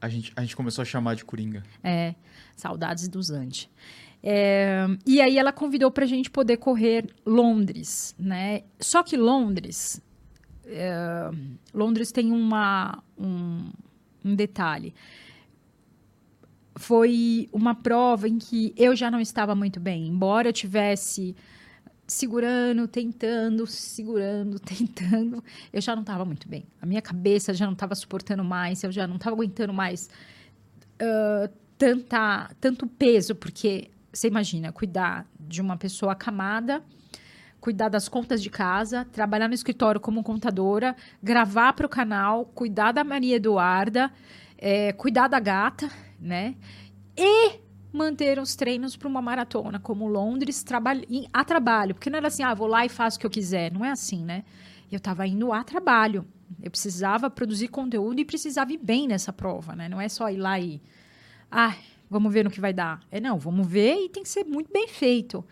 a 0.00 0.08
gente 0.08 0.32
a 0.34 0.40
gente 0.40 0.56
começou 0.56 0.80
a 0.80 0.84
chamar 0.86 1.14
de 1.16 1.24
coringa. 1.24 1.62
É. 1.84 2.14
Saudades 2.60 3.08
do 3.08 3.22
Zante. 3.22 3.70
É, 4.22 4.86
e 5.06 5.20
aí 5.20 5.38
ela 5.38 5.52
convidou 5.52 5.90
para 5.90 6.04
a 6.04 6.08
gente 6.08 6.30
poder 6.30 6.58
correr 6.58 7.08
Londres, 7.24 8.14
né? 8.18 8.62
Só 8.78 9.02
que 9.02 9.16
Londres, 9.16 10.00
é, 10.66 11.30
Londres 11.72 12.12
tem 12.12 12.30
uma, 12.30 13.02
um, 13.18 13.70
um 14.24 14.34
detalhe. 14.34 14.94
Foi 16.76 17.48
uma 17.52 17.74
prova 17.74 18.28
em 18.28 18.38
que 18.38 18.72
eu 18.76 18.94
já 18.94 19.10
não 19.10 19.20
estava 19.20 19.54
muito 19.54 19.80
bem, 19.80 20.06
embora 20.06 20.48
eu 20.48 20.52
tivesse 20.52 21.34
segurando, 22.06 22.88
tentando, 22.88 23.66
segurando, 23.66 24.58
tentando, 24.60 25.42
eu 25.72 25.80
já 25.80 25.94
não 25.94 26.02
estava 26.02 26.24
muito 26.24 26.48
bem. 26.48 26.64
A 26.80 26.86
minha 26.86 27.00
cabeça 27.00 27.54
já 27.54 27.64
não 27.66 27.72
estava 27.72 27.94
suportando 27.94 28.44
mais, 28.44 28.82
eu 28.82 28.92
já 28.92 29.06
não 29.06 29.16
estava 29.16 29.34
aguentando 29.36 29.72
mais 29.72 30.10
uh, 31.00 31.50
tanta, 31.80 32.50
tanto 32.60 32.86
peso, 32.86 33.34
porque 33.34 33.90
você 34.12 34.28
imagina, 34.28 34.70
cuidar 34.70 35.26
de 35.40 35.62
uma 35.62 35.78
pessoa 35.78 36.12
acamada, 36.12 36.84
cuidar 37.58 37.88
das 37.88 38.06
contas 38.06 38.42
de 38.42 38.50
casa, 38.50 39.06
trabalhar 39.10 39.48
no 39.48 39.54
escritório 39.54 39.98
como 39.98 40.22
contadora, 40.22 40.94
gravar 41.22 41.72
para 41.72 41.86
o 41.86 41.88
canal, 41.88 42.44
cuidar 42.44 42.92
da 42.92 43.02
Maria 43.02 43.36
Eduarda, 43.36 44.12
é, 44.58 44.92
cuidar 44.92 45.26
da 45.26 45.40
gata, 45.40 45.90
né? 46.20 46.54
E 47.16 47.58
manter 47.90 48.38
os 48.38 48.54
treinos 48.54 48.94
para 48.94 49.08
uma 49.08 49.22
maratona, 49.22 49.80
como 49.80 50.06
Londres, 50.06 50.62
trabalho, 50.62 51.02
a 51.32 51.44
trabalho. 51.46 51.94
Porque 51.94 52.10
não 52.10 52.18
era 52.18 52.28
assim, 52.28 52.42
ah, 52.42 52.52
vou 52.52 52.66
lá 52.66 52.84
e 52.84 52.90
faço 52.90 53.16
o 53.16 53.20
que 53.20 53.26
eu 53.26 53.30
quiser. 53.30 53.72
Não 53.72 53.82
é 53.82 53.90
assim, 53.90 54.22
né? 54.22 54.44
Eu 54.92 54.98
estava 54.98 55.26
indo 55.26 55.50
a 55.50 55.64
trabalho. 55.64 56.26
Eu 56.62 56.70
precisava 56.70 57.30
produzir 57.30 57.68
conteúdo 57.68 58.20
e 58.20 58.24
precisava 58.24 58.70
ir 58.70 58.78
bem 58.78 59.08
nessa 59.08 59.32
prova, 59.32 59.74
né? 59.74 59.88
Não 59.88 59.98
é 59.98 60.10
só 60.10 60.28
ir 60.28 60.36
lá 60.36 60.60
e. 60.60 60.82
Ah, 61.50 61.74
vamos 62.08 62.32
ver 62.32 62.44
no 62.44 62.50
que 62.50 62.60
vai 62.60 62.72
dar. 62.72 63.00
É, 63.10 63.20
não, 63.20 63.38
vamos 63.38 63.66
ver 63.66 64.04
e 64.04 64.08
tem 64.08 64.22
que 64.22 64.28
ser 64.28 64.44
muito 64.44 64.72
bem 64.72 64.88
feito. 64.88 65.44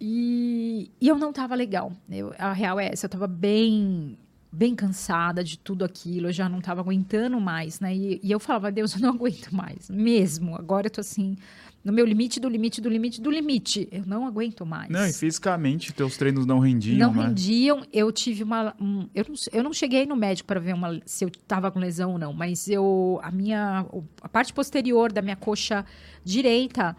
E, 0.00 0.90
e 1.00 1.08
eu 1.08 1.16
não 1.16 1.30
estava 1.30 1.54
legal. 1.54 1.92
Eu, 2.10 2.34
a 2.38 2.52
real 2.52 2.80
é 2.80 2.86
essa, 2.86 3.06
eu 3.06 3.08
estava 3.08 3.26
bem 3.26 4.18
bem 4.54 4.74
cansada 4.74 5.42
de 5.42 5.58
tudo 5.58 5.82
aquilo, 5.82 6.28
eu 6.28 6.32
já 6.32 6.46
não 6.46 6.58
estava 6.58 6.82
aguentando 6.82 7.40
mais, 7.40 7.80
né? 7.80 7.96
E, 7.96 8.20
e, 8.22 8.30
eu 8.30 8.38
falava, 8.38 8.70
Deus, 8.70 8.94
eu 8.94 9.00
não 9.00 9.08
aguento 9.10 9.50
mais, 9.50 9.88
mesmo. 9.88 10.54
Agora 10.56 10.88
eu 10.88 10.90
tô 10.90 11.00
assim, 11.00 11.38
no 11.84 11.92
meu 11.92 12.04
limite 12.06 12.38
do 12.38 12.48
limite 12.48 12.80
do 12.80 12.88
limite 12.88 13.20
do 13.20 13.30
limite. 13.30 13.88
Eu 13.90 14.04
não 14.06 14.26
aguento 14.26 14.64
mais. 14.64 14.88
Não, 14.88 15.06
e 15.06 15.12
fisicamente 15.12 15.92
teus 15.92 16.16
treinos 16.16 16.46
não 16.46 16.58
rendiam, 16.58 16.98
Não 16.98 17.12
né? 17.14 17.26
rendiam. 17.26 17.82
Eu 17.92 18.12
tive 18.12 18.42
uma... 18.42 18.74
Um, 18.80 19.08
eu, 19.14 19.24
não, 19.28 19.34
eu 19.52 19.62
não 19.62 19.72
cheguei 19.72 20.06
no 20.06 20.14
médico 20.14 20.46
para 20.46 20.60
ver 20.60 20.74
uma, 20.74 21.00
se 21.04 21.24
eu 21.24 21.28
estava 21.28 21.70
com 21.70 21.78
lesão 21.78 22.12
ou 22.12 22.18
não, 22.18 22.32
mas 22.32 22.68
eu... 22.68 23.18
A 23.22 23.30
minha... 23.30 23.84
A 24.20 24.28
parte 24.28 24.52
posterior 24.52 25.12
da 25.12 25.20
minha 25.20 25.36
coxa 25.36 25.84
direita 26.24 26.96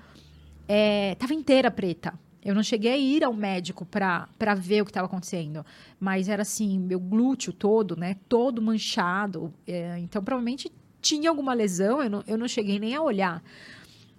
estava 0.67 1.33
é, 1.33 1.35
inteira 1.35 1.71
preta. 1.71 2.13
Eu 2.43 2.53
não 2.53 2.61
cheguei 2.61 2.91
a 2.91 2.97
ir 2.97 3.23
ao 3.23 3.33
médico 3.33 3.85
para 3.85 4.27
ver 4.57 4.81
o 4.81 4.85
que 4.85 4.91
estava 4.91 5.07
acontecendo, 5.07 5.65
mas 5.97 6.27
era 6.27 6.41
assim, 6.41 6.77
meu 6.77 6.99
glúteo 6.99 7.53
todo, 7.53 7.95
né, 7.95 8.17
todo 8.27 8.61
manchado. 8.61 9.53
É, 9.65 9.97
então, 9.99 10.21
provavelmente 10.21 10.69
tinha 11.01 11.29
alguma 11.29 11.53
lesão, 11.53 12.01
eu 12.01 12.09
não, 12.09 12.23
eu 12.27 12.37
não 12.37 12.47
cheguei 12.47 12.79
nem 12.79 12.95
a 12.95 13.01
olhar. 13.01 13.41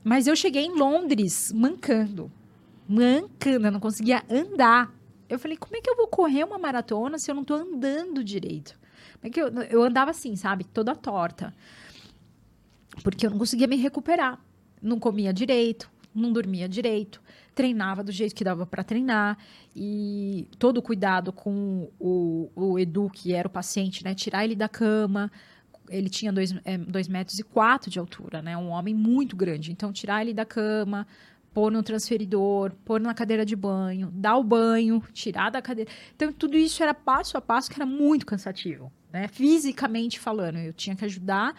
Mas 0.04 0.26
eu 0.26 0.36
cheguei 0.36 0.64
em 0.64 0.78
Londres 0.78 1.50
mancando. 1.52 2.30
Mancando, 2.86 3.66
eu 3.66 3.72
não 3.72 3.80
conseguia 3.80 4.22
andar. 4.30 4.92
Eu 5.28 5.38
falei, 5.38 5.56
como 5.56 5.74
é 5.74 5.80
que 5.80 5.88
eu 5.88 5.96
vou 5.96 6.06
correr 6.06 6.44
uma 6.44 6.58
maratona 6.58 7.18
se 7.18 7.30
eu 7.30 7.34
não 7.34 7.42
estou 7.42 7.56
andando 7.56 8.22
direito? 8.22 8.78
Como 9.14 9.26
é 9.26 9.30
que 9.30 9.40
eu, 9.40 9.48
eu 9.70 9.82
andava 9.82 10.10
assim, 10.10 10.36
sabe, 10.36 10.64
toda 10.64 10.94
torta. 10.94 11.54
Porque 13.02 13.26
eu 13.26 13.30
não 13.30 13.38
conseguia 13.38 13.66
me 13.66 13.76
recuperar. 13.76 14.38
Não 14.82 15.00
comia 15.00 15.32
direito, 15.32 15.90
não 16.14 16.30
dormia 16.30 16.68
direito 16.68 17.22
treinava 17.54 18.02
do 18.02 18.12
jeito 18.12 18.34
que 18.34 18.44
dava 18.44 18.66
para 18.66 18.82
treinar 18.82 19.38
e 19.74 20.48
todo 20.58 20.78
o 20.78 20.82
cuidado 20.82 21.32
com 21.32 21.88
o, 21.98 22.50
o 22.54 22.78
Edu, 22.78 23.08
que 23.10 23.32
era 23.32 23.46
o 23.46 23.50
paciente, 23.50 24.04
né? 24.04 24.14
Tirar 24.14 24.44
ele 24.44 24.56
da 24.56 24.68
cama. 24.68 25.30
Ele 25.88 26.08
tinha 26.08 26.32
dois, 26.32 26.54
é, 26.64 26.78
dois 26.78 27.08
metros 27.08 27.38
e 27.38 27.42
quatro 27.42 27.90
de 27.90 27.98
altura, 27.98 28.40
né? 28.40 28.56
Um 28.56 28.68
homem 28.68 28.94
muito 28.94 29.36
grande. 29.36 29.70
Então, 29.70 29.92
tirar 29.92 30.22
ele 30.22 30.32
da 30.32 30.44
cama, 30.44 31.06
pôr 31.52 31.70
no 31.70 31.82
transferidor, 31.82 32.72
pôr 32.84 33.00
na 33.00 33.14
cadeira 33.14 33.44
de 33.46 33.54
banho, 33.54 34.10
dar 34.12 34.36
o 34.36 34.42
banho, 34.42 35.02
tirar 35.12 35.50
da 35.50 35.62
cadeira. 35.62 35.90
Então, 36.14 36.32
tudo 36.32 36.56
isso 36.56 36.82
era 36.82 36.92
passo 36.92 37.36
a 37.36 37.40
passo 37.40 37.70
que 37.70 37.76
era 37.76 37.86
muito 37.86 38.26
cansativo, 38.26 38.92
né? 39.12 39.28
Fisicamente 39.28 40.18
falando. 40.18 40.56
Eu 40.58 40.72
tinha 40.72 40.96
que 40.96 41.04
ajudar, 41.04 41.54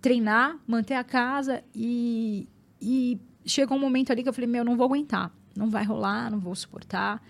treinar, 0.00 0.56
manter 0.66 0.94
a 0.94 1.04
casa 1.04 1.62
e, 1.74 2.48
e 2.80 3.20
chegou 3.44 3.76
um 3.76 3.80
momento 3.80 4.10
ali 4.10 4.22
que 4.22 4.28
eu 4.28 4.32
falei, 4.32 4.48
meu, 4.48 4.64
não 4.64 4.76
vou 4.76 4.86
aguentar. 4.86 5.30
Não 5.54 5.68
vai 5.68 5.84
rolar, 5.84 6.30
não 6.30 6.38
vou 6.38 6.54
suportar. 6.54 7.22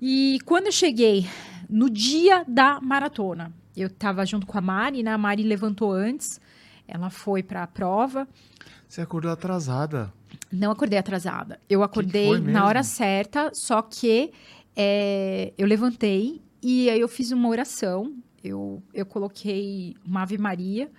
E 0.00 0.38
quando 0.44 0.66
eu 0.66 0.72
cheguei 0.72 1.26
no 1.68 1.90
dia 1.90 2.44
da 2.46 2.80
maratona, 2.80 3.52
eu 3.76 3.86
estava 3.86 4.24
junto 4.26 4.46
com 4.46 4.58
a 4.58 4.60
Mari, 4.60 5.02
né? 5.02 5.12
A 5.12 5.18
Mari 5.18 5.42
levantou 5.42 5.92
antes, 5.92 6.40
ela 6.86 7.10
foi 7.10 7.42
para 7.42 7.62
a 7.62 7.66
prova. 7.66 8.28
Você 8.88 9.00
acordou 9.00 9.30
atrasada? 9.30 10.12
Não 10.50 10.70
acordei 10.70 10.98
atrasada. 10.98 11.60
Eu 11.68 11.82
acordei 11.82 12.38
na 12.38 12.66
hora 12.66 12.82
certa, 12.82 13.50
só 13.54 13.80
que 13.80 14.32
é, 14.76 15.52
eu 15.56 15.66
levantei 15.66 16.42
e 16.62 16.90
aí 16.90 17.00
eu 17.00 17.08
fiz 17.08 17.32
uma 17.32 17.48
oração. 17.48 18.14
Eu, 18.44 18.82
eu 18.92 19.06
coloquei 19.06 19.94
uma 20.04 20.22
Ave 20.22 20.36
Maria. 20.36 20.90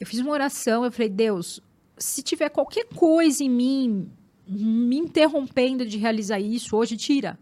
Eu 0.00 0.06
fiz 0.06 0.18
uma 0.20 0.32
oração, 0.32 0.84
eu 0.84 0.90
falei, 0.90 1.08
Deus, 1.08 1.60
se 1.96 2.22
tiver 2.22 2.48
qualquer 2.48 2.86
coisa 2.86 3.44
em 3.44 3.50
mim 3.50 4.10
me 4.46 4.96
interrompendo 4.96 5.86
de 5.86 5.98
realizar 5.98 6.40
isso, 6.40 6.76
hoje 6.76 6.96
tira. 6.96 7.38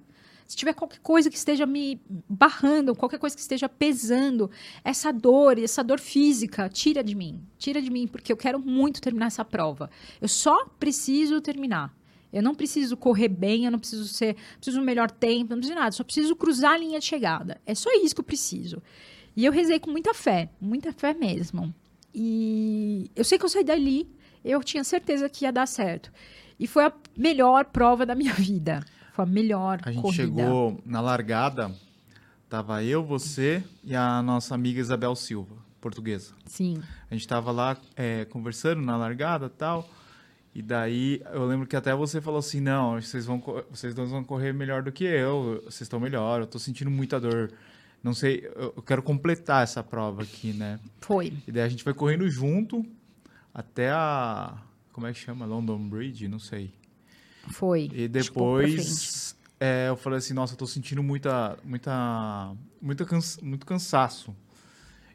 Se 0.51 0.57
tiver 0.57 0.73
qualquer 0.73 0.99
coisa 0.99 1.31
que 1.31 1.37
esteja 1.37 1.65
me 1.65 2.03
barrando, 2.29 2.93
qualquer 2.93 3.21
coisa 3.21 3.37
que 3.37 3.41
esteja 3.41 3.69
pesando, 3.69 4.51
essa 4.83 5.13
dor, 5.13 5.57
essa 5.61 5.81
dor 5.85 6.01
física, 6.01 6.69
tira 6.69 7.05
de 7.05 7.15
mim. 7.15 7.41
Tira 7.57 7.81
de 7.81 7.89
mim, 7.89 8.09
porque 8.09 8.33
eu 8.33 8.37
quero 8.37 8.59
muito 8.59 9.01
terminar 9.01 9.27
essa 9.27 9.45
prova. 9.45 9.89
Eu 10.21 10.27
só 10.27 10.67
preciso 10.77 11.41
terminar. 11.41 11.97
Eu 12.33 12.43
não 12.43 12.53
preciso 12.53 12.97
correr 12.97 13.29
bem, 13.29 13.65
eu 13.65 13.71
não 13.71 13.79
preciso 13.79 14.09
ser, 14.09 14.35
preciso 14.57 14.81
do 14.81 14.85
melhor 14.85 15.09
tempo, 15.09 15.51
não 15.51 15.59
preciso 15.59 15.75
de 15.75 15.81
nada, 15.81 15.93
só 15.93 16.03
preciso 16.03 16.35
cruzar 16.35 16.73
a 16.73 16.79
linha 16.79 16.99
de 16.99 17.05
chegada. 17.05 17.61
É 17.65 17.73
só 17.73 17.89
isso 18.03 18.13
que 18.13 18.21
eu 18.21 18.25
preciso. 18.25 18.83
E 19.37 19.45
eu 19.45 19.53
rezei 19.53 19.79
com 19.79 19.93
muita 19.93 20.13
fé, 20.13 20.51
muita 20.61 20.93
fé 20.93 21.15
mesmo. 21.15 21.73
E 22.13 23.09
eu 23.15 23.23
sei 23.23 23.39
que 23.39 23.45
eu 23.45 23.49
saí 23.49 23.63
dali 23.63 24.11
eu 24.45 24.63
tinha 24.65 24.83
certeza 24.83 25.29
que 25.29 25.45
ia 25.45 25.53
dar 25.53 25.67
certo. 25.67 26.11
E 26.59 26.67
foi 26.67 26.85
a 26.85 26.93
melhor 27.17 27.67
prova 27.67 28.05
da 28.05 28.15
minha 28.15 28.33
vida. 28.35 28.85
Foi 29.21 29.25
a 29.25 29.27
melhor 29.27 29.81
A 29.83 29.93
gente 29.93 30.03
corrida. 30.03 30.23
chegou 30.23 30.81
na 30.85 31.01
largada, 31.01 31.71
tava 32.49 32.83
eu, 32.83 33.05
você 33.05 33.63
e 33.85 33.95
a 33.95 34.23
nossa 34.23 34.55
amiga 34.55 34.81
Isabel 34.81 35.15
Silva, 35.15 35.57
portuguesa. 35.81 36.33
Sim. 36.47 36.83
A 37.11 37.15
gente 37.15 37.29
tava 37.29 37.51
lá 37.53 37.77
é, 37.97 38.25
conversando 38.27 38.81
na 38.81 38.97
largada 38.97 39.49
tal. 39.51 39.89
E 40.55 40.63
daí 40.63 41.23
eu 41.33 41.47
lembro 41.47 41.67
que 41.67 41.77
até 41.77 41.95
você 41.95 42.21
falou 42.21 42.41
assim: 42.41 42.61
não, 42.61 43.01
vocês, 43.01 43.27
vão, 43.27 43.43
vocês 43.71 43.95
dois 43.95 44.11
vão 44.11 44.25
correr 44.25 44.53
melhor 44.53 44.83
do 44.83 44.91
que 44.91 45.05
eu, 45.05 45.61
vocês 45.65 45.83
estão 45.83 46.01
melhor, 46.01 46.41
eu 46.41 46.47
tô 46.47 46.59
sentindo 46.59 46.91
muita 46.91 47.21
dor. 47.21 47.53
Não 48.03 48.15
sei, 48.15 48.51
eu 48.57 48.83
quero 48.83 49.03
completar 49.03 49.63
essa 49.63 49.83
prova 49.83 50.23
aqui, 50.23 50.55
né? 50.55 50.81
Foi. 51.03 51.35
E 51.47 51.53
daí 51.53 51.63
a 51.63 51.69
gente 51.69 51.85
foi 51.85 51.93
correndo 51.93 52.29
junto 52.31 52.85
até 53.55 53.91
a. 53.91 54.57
Como 54.93 55.07
é 55.07 55.13
que 55.13 55.19
chama? 55.19 55.45
London 55.45 55.89
Bridge? 55.89 56.27
Não 56.27 56.39
sei. 56.39 56.73
Foi. 57.49 57.91
E 57.93 58.09
depois 58.09 59.37
é, 59.59 59.89
eu 59.89 59.97
falei 59.97 60.19
assim, 60.19 60.33
nossa, 60.33 60.55
eu 60.55 60.59
tô 60.59 60.67
sentindo 60.67 61.03
muita, 61.03 61.59
muita, 61.63 62.53
muita 62.81 63.05
cansa 63.05 63.39
muito 63.43 63.67
cansaço. 63.67 64.35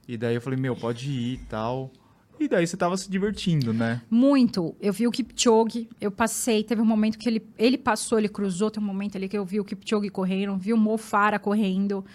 E 0.08 0.18
daí 0.18 0.36
eu 0.36 0.42
falei, 0.42 0.60
meu, 0.60 0.76
pode 0.76 1.10
ir 1.10 1.34
e 1.34 1.38
tal. 1.50 1.92
E 2.40 2.48
daí 2.48 2.68
você 2.68 2.76
tava 2.78 2.96
se 2.98 3.10
divertindo, 3.10 3.74
né? 3.74 4.02
Muito. 4.10 4.76
Eu 4.80 4.94
vi 4.94 5.08
o 5.08 5.12
Kipchoge, 5.12 5.88
eu 6.00 6.12
passei, 6.12 6.64
teve 6.64 6.82
um 6.82 6.86
momento 6.86 7.18
que 7.18 7.28
ele, 7.28 7.42
ele 7.58 7.78
passou, 7.78 8.20
ele 8.20 8.28
cruzou, 8.28 8.70
tem 8.70 8.84
um 8.84 8.86
momento 8.86 9.18
ali 9.18 9.28
que 9.28 9.38
eu 9.38 9.46
vi 9.46 9.60
o 9.60 9.66
Kipchoge 9.66 10.10
correndo, 10.10 10.56
vi 10.58 10.74
o 10.74 10.78
Mofara 10.78 11.40
correndo. 11.40 12.06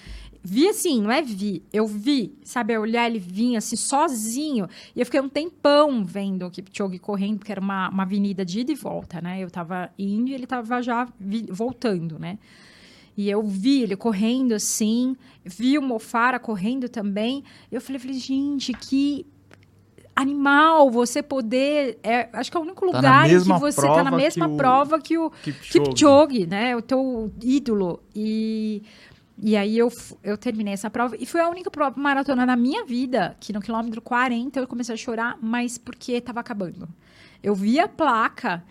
Vi 0.42 0.68
assim, 0.68 1.02
não 1.02 1.10
é 1.10 1.20
vi, 1.20 1.62
eu 1.70 1.86
vi, 1.86 2.34
sabe, 2.42 2.74
a 2.74 2.80
olhar 2.80 3.06
ele 3.06 3.18
vinha 3.18 3.58
assim, 3.58 3.76
sozinho. 3.76 4.66
E 4.96 5.00
eu 5.00 5.04
fiquei 5.04 5.20
um 5.20 5.28
tempão 5.28 6.02
vendo 6.02 6.46
o 6.46 6.50
Kipchoge 6.50 6.98
correndo, 6.98 7.38
porque 7.38 7.52
era 7.52 7.60
uma, 7.60 7.90
uma 7.90 8.04
avenida 8.04 8.44
de 8.44 8.60
ida 8.60 8.72
e 8.72 8.74
volta, 8.74 9.20
né? 9.20 9.40
Eu 9.40 9.50
tava 9.50 9.90
indo 9.98 10.30
e 10.30 10.34
ele 10.34 10.46
tava 10.46 10.80
já 10.80 11.06
vi, 11.18 11.46
voltando, 11.50 12.18
né? 12.18 12.38
E 13.16 13.28
eu 13.28 13.42
vi 13.42 13.82
ele 13.82 13.96
correndo 13.96 14.52
assim, 14.52 15.14
vi 15.44 15.76
o 15.76 15.82
Mofara 15.82 16.38
correndo 16.38 16.88
também. 16.88 17.44
Eu 17.70 17.80
falei, 17.80 17.98
falei, 17.98 18.18
gente, 18.18 18.72
que 18.72 19.26
animal 20.14 20.90
você 20.90 21.22
poder. 21.22 21.98
É, 22.02 22.28
acho 22.32 22.50
que 22.50 22.56
é 22.56 22.60
o 22.60 22.62
único 22.62 22.80
tá 22.80 22.96
lugar 22.96 23.30
em 23.30 23.42
que 23.42 23.52
você 23.58 23.86
está 23.86 24.02
na 24.02 24.10
mesma 24.10 24.48
que 24.48 24.56
prova 24.56 25.00
que 25.00 25.18
o 25.18 25.30
Kipchoge. 25.30 25.84
Kipchoge, 25.84 26.46
né? 26.46 26.76
O 26.76 26.82
teu 26.82 27.30
ídolo. 27.42 28.00
E 28.14 28.82
e 29.42 29.56
aí 29.56 29.78
eu, 29.78 29.90
eu 30.22 30.36
terminei 30.36 30.74
essa 30.74 30.90
prova. 30.90 31.16
E 31.18 31.24
foi 31.24 31.40
a 31.40 31.48
única 31.48 31.70
prova 31.70 31.98
maratona 31.98 32.44
na 32.44 32.56
minha 32.56 32.84
vida 32.84 33.36
que 33.40 33.52
no 33.52 33.60
quilômetro 33.60 34.02
40 34.02 34.60
eu 34.60 34.66
comecei 34.66 34.94
a 34.94 34.98
chorar, 34.98 35.38
mas 35.40 35.78
porque 35.78 36.12
estava 36.12 36.40
acabando. 36.40 36.86
Eu 37.42 37.54
vi 37.54 37.80
a 37.80 37.88
placa 37.88 38.62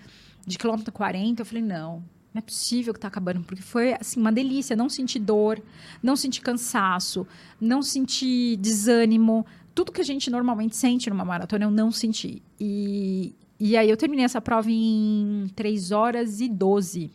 de 0.45 0.57
quilômetro 0.57 0.91
40, 0.93 1.41
eu 1.41 1.45
falei, 1.45 1.63
não, 1.63 2.03
não 2.34 2.39
é 2.39 2.41
possível 2.41 2.93
que 2.93 2.99
tá 2.99 3.07
acabando, 3.07 3.41
porque 3.41 3.63
foi 3.63 3.93
assim 3.93 4.20
uma 4.20 4.32
delícia, 4.32 4.76
não 4.76 4.89
senti 4.89 5.17
dor, 5.17 5.61
não 6.03 6.15
senti 6.15 6.39
cansaço, 6.39 7.26
não 7.59 7.82
senti 7.82 8.55
desânimo, 8.57 9.45
tudo 9.74 9.91
que 9.91 10.01
a 10.01 10.05
gente 10.05 10.30
normalmente 10.30 10.76
sente 10.76 11.09
numa 11.09 11.26
maratona 11.26 11.65
eu 11.65 11.72
não 11.72 11.91
senti. 11.91 12.43
E, 12.59 13.34
e 13.59 13.76
aí 13.76 13.89
eu 13.89 13.97
terminei 13.97 14.26
essa 14.26 14.39
prova 14.39 14.70
em 14.70 15.49
3 15.55 15.91
horas 15.91 16.41
e 16.41 16.47
12. 16.47 17.09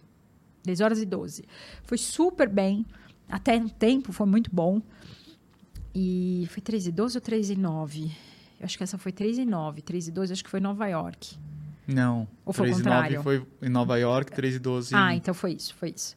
3 0.64 0.80
horas 0.80 1.00
e 1.00 1.06
12. 1.06 1.44
Foi 1.84 1.98
super 1.98 2.48
bem. 2.48 2.84
Até 3.28 3.58
no 3.58 3.70
tempo 3.70 4.12
foi 4.12 4.26
muito 4.26 4.50
bom. 4.52 4.80
E 5.94 6.48
foi 6.50 6.60
3 6.62 6.88
e 6.88 6.92
12 6.92 7.16
ou 7.16 7.20
3 7.20 7.50
e 7.50 7.56
9? 7.56 8.10
Eu 8.60 8.64
acho 8.64 8.76
que 8.76 8.84
essa 8.84 8.98
foi 8.98 9.12
3 9.12 9.38
e 9.38 9.44
9. 9.44 9.82
3 9.82 10.08
e 10.08 10.10
12 10.10 10.32
acho 10.32 10.44
que 10.44 10.50
foi 10.50 10.60
Nova 10.60 10.86
York. 10.86 11.36
Não. 11.86 12.26
Ou 12.44 12.52
foi 12.52 12.66
3 12.66 12.76
o 12.76 12.82
contrário? 12.82 13.16
9 13.16 13.22
foi 13.22 13.46
em 13.62 13.70
Nova 13.70 13.96
York, 13.98 14.32
3 14.32 14.56
e 14.56 14.58
12. 14.58 14.94
Ah, 14.94 15.14
então 15.14 15.34
foi 15.34 15.52
isso, 15.52 15.74
foi 15.74 15.92
isso. 15.96 16.16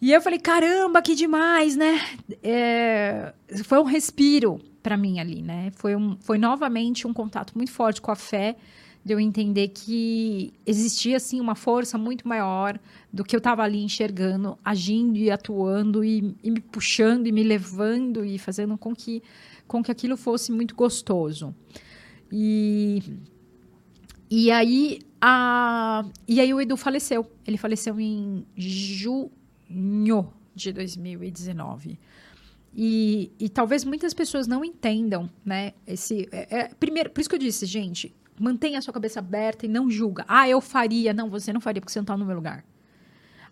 E 0.00 0.12
eu 0.12 0.22
falei, 0.22 0.38
caramba, 0.38 1.02
que 1.02 1.14
demais, 1.14 1.76
né? 1.76 2.00
É, 2.42 3.34
foi 3.64 3.78
um 3.78 3.84
respiro 3.84 4.58
para 4.82 4.96
mim 4.96 5.20
ali, 5.20 5.42
né? 5.42 5.70
Foi, 5.76 5.94
um, 5.94 6.16
foi 6.20 6.38
novamente 6.38 7.06
um 7.06 7.12
contato 7.12 7.52
muito 7.54 7.70
forte 7.70 8.00
com 8.00 8.10
a 8.10 8.16
fé 8.16 8.56
de 9.04 9.14
eu 9.14 9.20
entender 9.20 9.68
que 9.68 10.52
existia 10.66 11.16
assim 11.16 11.40
uma 11.40 11.54
força 11.54 11.96
muito 11.96 12.28
maior 12.28 12.78
do 13.12 13.24
que 13.24 13.34
eu 13.34 13.38
estava 13.38 13.62
ali 13.62 13.82
enxergando, 13.82 14.58
agindo 14.64 15.16
e 15.16 15.30
atuando 15.30 16.04
e, 16.04 16.36
e, 16.42 16.50
me 16.50 16.60
puxando 16.60 17.26
e 17.26 17.32
me 17.32 17.42
levando 17.42 18.24
e 18.24 18.38
fazendo 18.38 18.76
com 18.76 18.94
que 18.94 19.22
com 19.66 19.82
que 19.82 19.90
aquilo 19.90 20.16
fosse 20.16 20.52
muito 20.52 20.74
gostoso. 20.74 21.54
E 22.30 23.02
e 24.30 24.50
aí 24.50 25.00
a 25.20 26.04
e 26.28 26.40
aí 26.40 26.52
o 26.52 26.60
Edu 26.60 26.76
faleceu. 26.76 27.30
Ele 27.46 27.56
faleceu 27.56 27.98
em 27.98 28.44
junho 28.56 30.32
de 30.54 30.72
2019. 30.72 31.98
E, 32.72 33.32
e 33.38 33.48
talvez 33.48 33.84
muitas 33.84 34.14
pessoas 34.14 34.46
não 34.46 34.64
entendam, 34.64 35.28
né? 35.44 35.72
Esse, 35.86 36.28
é, 36.30 36.58
é, 36.58 36.68
primeiro, 36.68 37.10
por 37.10 37.20
isso 37.20 37.28
que 37.28 37.34
eu 37.34 37.40
disse, 37.40 37.66
gente, 37.66 38.14
mantenha 38.40 38.78
a 38.78 38.82
sua 38.82 38.94
cabeça 38.94 39.20
aberta 39.20 39.66
e 39.66 39.68
não 39.68 39.90
julga. 39.90 40.24
Ah, 40.26 40.48
eu 40.48 40.60
faria. 40.60 41.12
Não, 41.12 41.28
você 41.28 41.52
não 41.52 41.60
faria 41.60 41.80
porque 41.80 41.92
você 41.92 41.98
não 41.98 42.04
está 42.04 42.16
no 42.16 42.24
meu 42.24 42.34
lugar. 42.34 42.64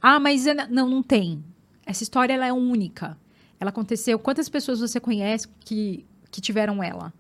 Ah, 0.01 0.19
mas 0.19 0.47
é, 0.47 0.55
não, 0.69 0.89
não 0.89 1.03
tem. 1.03 1.45
Essa 1.85 2.03
história 2.03 2.33
ela 2.33 2.47
é 2.47 2.53
única. 2.53 3.17
Ela 3.61 3.69
aconteceu. 3.69 4.19
Quantas 4.19 4.49
pessoas 4.49 4.81
você 4.81 4.99
conhece 4.99 5.47
que, 5.61 6.07
que 6.31 6.41
tiveram 6.41 6.83
ela? 6.83 7.13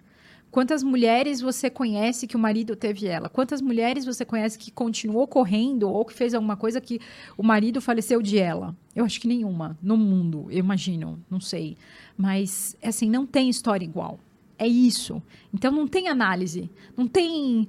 Quantas 0.50 0.82
mulheres 0.82 1.42
você 1.42 1.68
conhece 1.68 2.26
que 2.26 2.34
o 2.34 2.38
marido 2.38 2.74
teve 2.74 3.06
ela? 3.06 3.28
Quantas 3.28 3.60
mulheres 3.60 4.06
você 4.06 4.24
conhece 4.24 4.58
que 4.58 4.70
continuou 4.70 5.26
correndo 5.26 5.90
ou 5.90 6.06
que 6.06 6.14
fez 6.14 6.32
alguma 6.32 6.56
coisa 6.56 6.80
que 6.80 7.00
o 7.36 7.42
marido 7.42 7.82
faleceu 7.82 8.22
de 8.22 8.38
ela? 8.38 8.74
Eu 8.96 9.04
acho 9.04 9.20
que 9.20 9.28
nenhuma 9.28 9.76
no 9.82 9.96
mundo, 9.96 10.46
eu 10.48 10.58
imagino, 10.58 11.22
não 11.30 11.38
sei. 11.38 11.76
Mas, 12.16 12.74
assim, 12.82 13.10
não 13.10 13.26
tem 13.26 13.50
história 13.50 13.84
igual. 13.84 14.18
É 14.58 14.66
isso. 14.66 15.22
Então 15.54 15.70
não 15.70 15.86
tem 15.86 16.08
análise. 16.08 16.68
Não 16.96 17.06
tem. 17.06 17.68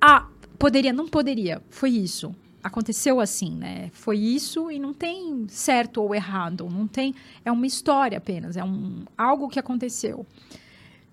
Ah, 0.00 0.26
poderia, 0.58 0.92
não 0.92 1.06
poderia. 1.06 1.62
Foi 1.70 1.90
isso. 1.90 2.34
Aconteceu 2.62 3.20
assim, 3.20 3.54
né? 3.54 3.88
Foi 3.92 4.18
isso 4.18 4.70
e 4.70 4.78
não 4.78 4.92
tem 4.92 5.46
certo 5.48 6.02
ou 6.02 6.14
errado. 6.14 6.68
Não 6.68 6.88
tem. 6.88 7.14
É 7.44 7.52
uma 7.52 7.66
história 7.66 8.18
apenas. 8.18 8.56
É 8.56 8.64
um, 8.64 9.04
algo 9.16 9.48
que 9.48 9.60
aconteceu. 9.60 10.26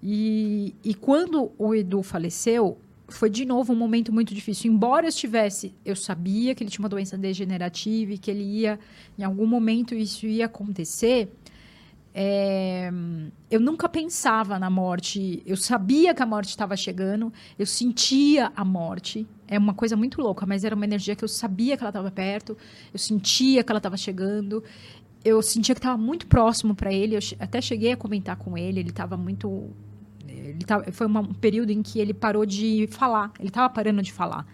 E, 0.02 0.76
e 0.84 0.94
quando 0.94 1.52
o 1.58 1.74
Edu 1.74 2.02
faleceu, 2.02 2.78
foi 3.08 3.30
de 3.30 3.46
novo 3.46 3.74
um 3.74 3.76
momento 3.76 4.12
muito 4.12 4.34
difícil. 4.34 4.72
Embora 4.72 5.06
eu 5.06 5.10
estivesse, 5.10 5.74
eu 5.86 5.96
sabia 5.96 6.56
que 6.56 6.64
ele 6.64 6.72
tinha 6.72 6.84
uma 6.84 6.90
doença 6.90 7.18
degenerativa 7.18 8.14
e 8.14 8.18
que 8.18 8.32
ele 8.32 8.44
ia, 8.44 8.80
em 9.18 9.24
algum 9.24 9.46
momento, 9.46 9.94
isso 9.94 10.26
ia 10.26 10.46
acontecer. 10.48 11.32
É, 12.18 12.90
eu 13.52 13.60
nunca 13.60 13.90
pensava 13.90 14.58
na 14.58 14.70
morte. 14.70 15.44
Eu 15.46 15.58
sabia 15.58 16.14
que 16.14 16.24
a 16.24 16.26
morte 16.26 16.50
estava 16.50 16.78
chegando. 16.78 17.34
Eu 17.60 17.66
sentia 17.66 18.54
a 18.56 18.64
morte. 18.64 19.28
É 19.48 19.60
uma 19.60 19.74
coisa 19.74 19.98
muito 19.98 20.22
louca, 20.22 20.46
mas 20.46 20.64
era 20.64 20.74
uma 20.74 20.86
energia 20.86 21.14
que 21.14 21.26
eu 21.26 21.28
sabia 21.28 21.76
que 21.76 21.84
ela 21.84 21.90
estava 21.90 22.10
perto. 22.10 22.58
Eu 22.94 22.98
sentia 22.98 23.64
que 23.64 23.72
ela 23.72 23.80
estava 23.80 23.98
chegando. 23.98 24.64
Eu 25.26 25.42
sentia 25.42 25.76
que 25.76 25.80
estava 25.80 25.98
muito 25.98 26.26
próximo 26.26 26.74
para 26.74 26.94
ele. 26.94 27.18
Eu 27.18 27.20
até 27.38 27.60
cheguei 27.60 27.92
a 27.92 27.98
comentar 27.98 28.38
com 28.38 28.58
ele. 28.58 28.80
Ele 28.80 28.92
estava 28.92 29.18
muito 29.18 29.70
ele 30.26 30.64
tava, 30.66 30.92
foi 30.92 31.08
uma, 31.08 31.22
um 31.22 31.34
período 31.34 31.72
em 31.72 31.82
que 31.82 32.00
ele 32.00 32.14
parou 32.14 32.46
de 32.46 32.88
falar, 32.92 33.32
ele 33.40 33.50
estava 33.50 33.70
parando 33.70 34.02
de 34.02 34.12
falar. 34.12 34.46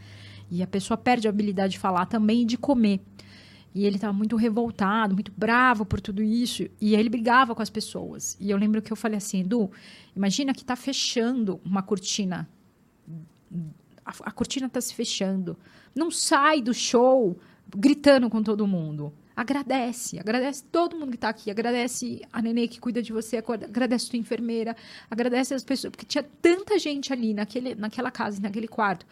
E 0.50 0.62
a 0.62 0.68
pessoa 0.68 0.98
perde 0.98 1.28
a 1.28 1.30
habilidade 1.30 1.74
de 1.74 1.80
falar 1.80 2.06
também 2.06 2.42
e 2.42 2.46
de 2.46 2.58
comer. 2.58 3.00
E 3.74 3.86
ele 3.86 3.96
estava 3.96 4.14
muito 4.14 4.36
revoltado, 4.36 5.14
muito 5.14 5.32
bravo 5.36 5.86
por 5.86 6.02
tudo 6.02 6.22
isso. 6.22 6.68
E 6.80 6.96
ele 6.96 7.10
brigava 7.10 7.56
com 7.56 7.62
as 7.62 7.70
pessoas. 7.70 8.38
E 8.40 8.50
eu 8.50 8.58
lembro 8.58 8.82
que 8.82 8.92
eu 8.92 8.98
falei 8.98 9.18
assim, 9.18 9.42
Edu, 9.42 9.72
imagina 10.16 10.54
que 10.54 10.62
está 10.62 10.76
fechando 10.76 11.60
uma 11.64 11.82
cortina. 11.82 12.50
A, 14.06 14.12
a 14.24 14.32
cortina 14.32 14.68
está 14.68 14.82
se 14.82 14.94
fechando. 14.94 15.58
Não 15.96 16.12
sai 16.12 16.62
do 16.62 16.74
show 16.74 17.38
gritando 17.74 18.30
com 18.30 18.44
todo 18.44 18.68
mundo 18.68 19.14
agradece, 19.36 20.20
agradece 20.20 20.64
todo 20.72 20.96
mundo 20.96 21.10
que 21.10 21.16
está 21.16 21.30
aqui, 21.30 21.50
agradece 21.50 22.22
a 22.32 22.42
nenê 22.42 22.68
que 22.68 22.80
cuida 22.80 23.02
de 23.02 23.12
você, 23.12 23.38
agradece 23.38 24.08
a 24.08 24.10
tua 24.12 24.20
enfermeira, 24.20 24.76
agradece 25.10 25.54
as 25.54 25.64
pessoas, 25.64 25.92
porque 25.92 26.06
tinha 26.06 26.24
tanta 26.42 26.78
gente 26.78 27.12
ali 27.12 27.34
naquele, 27.34 27.76
naquela 27.76 28.12
casa, 28.12 28.40
naquele 28.42 28.68
quarto, 28.68 29.06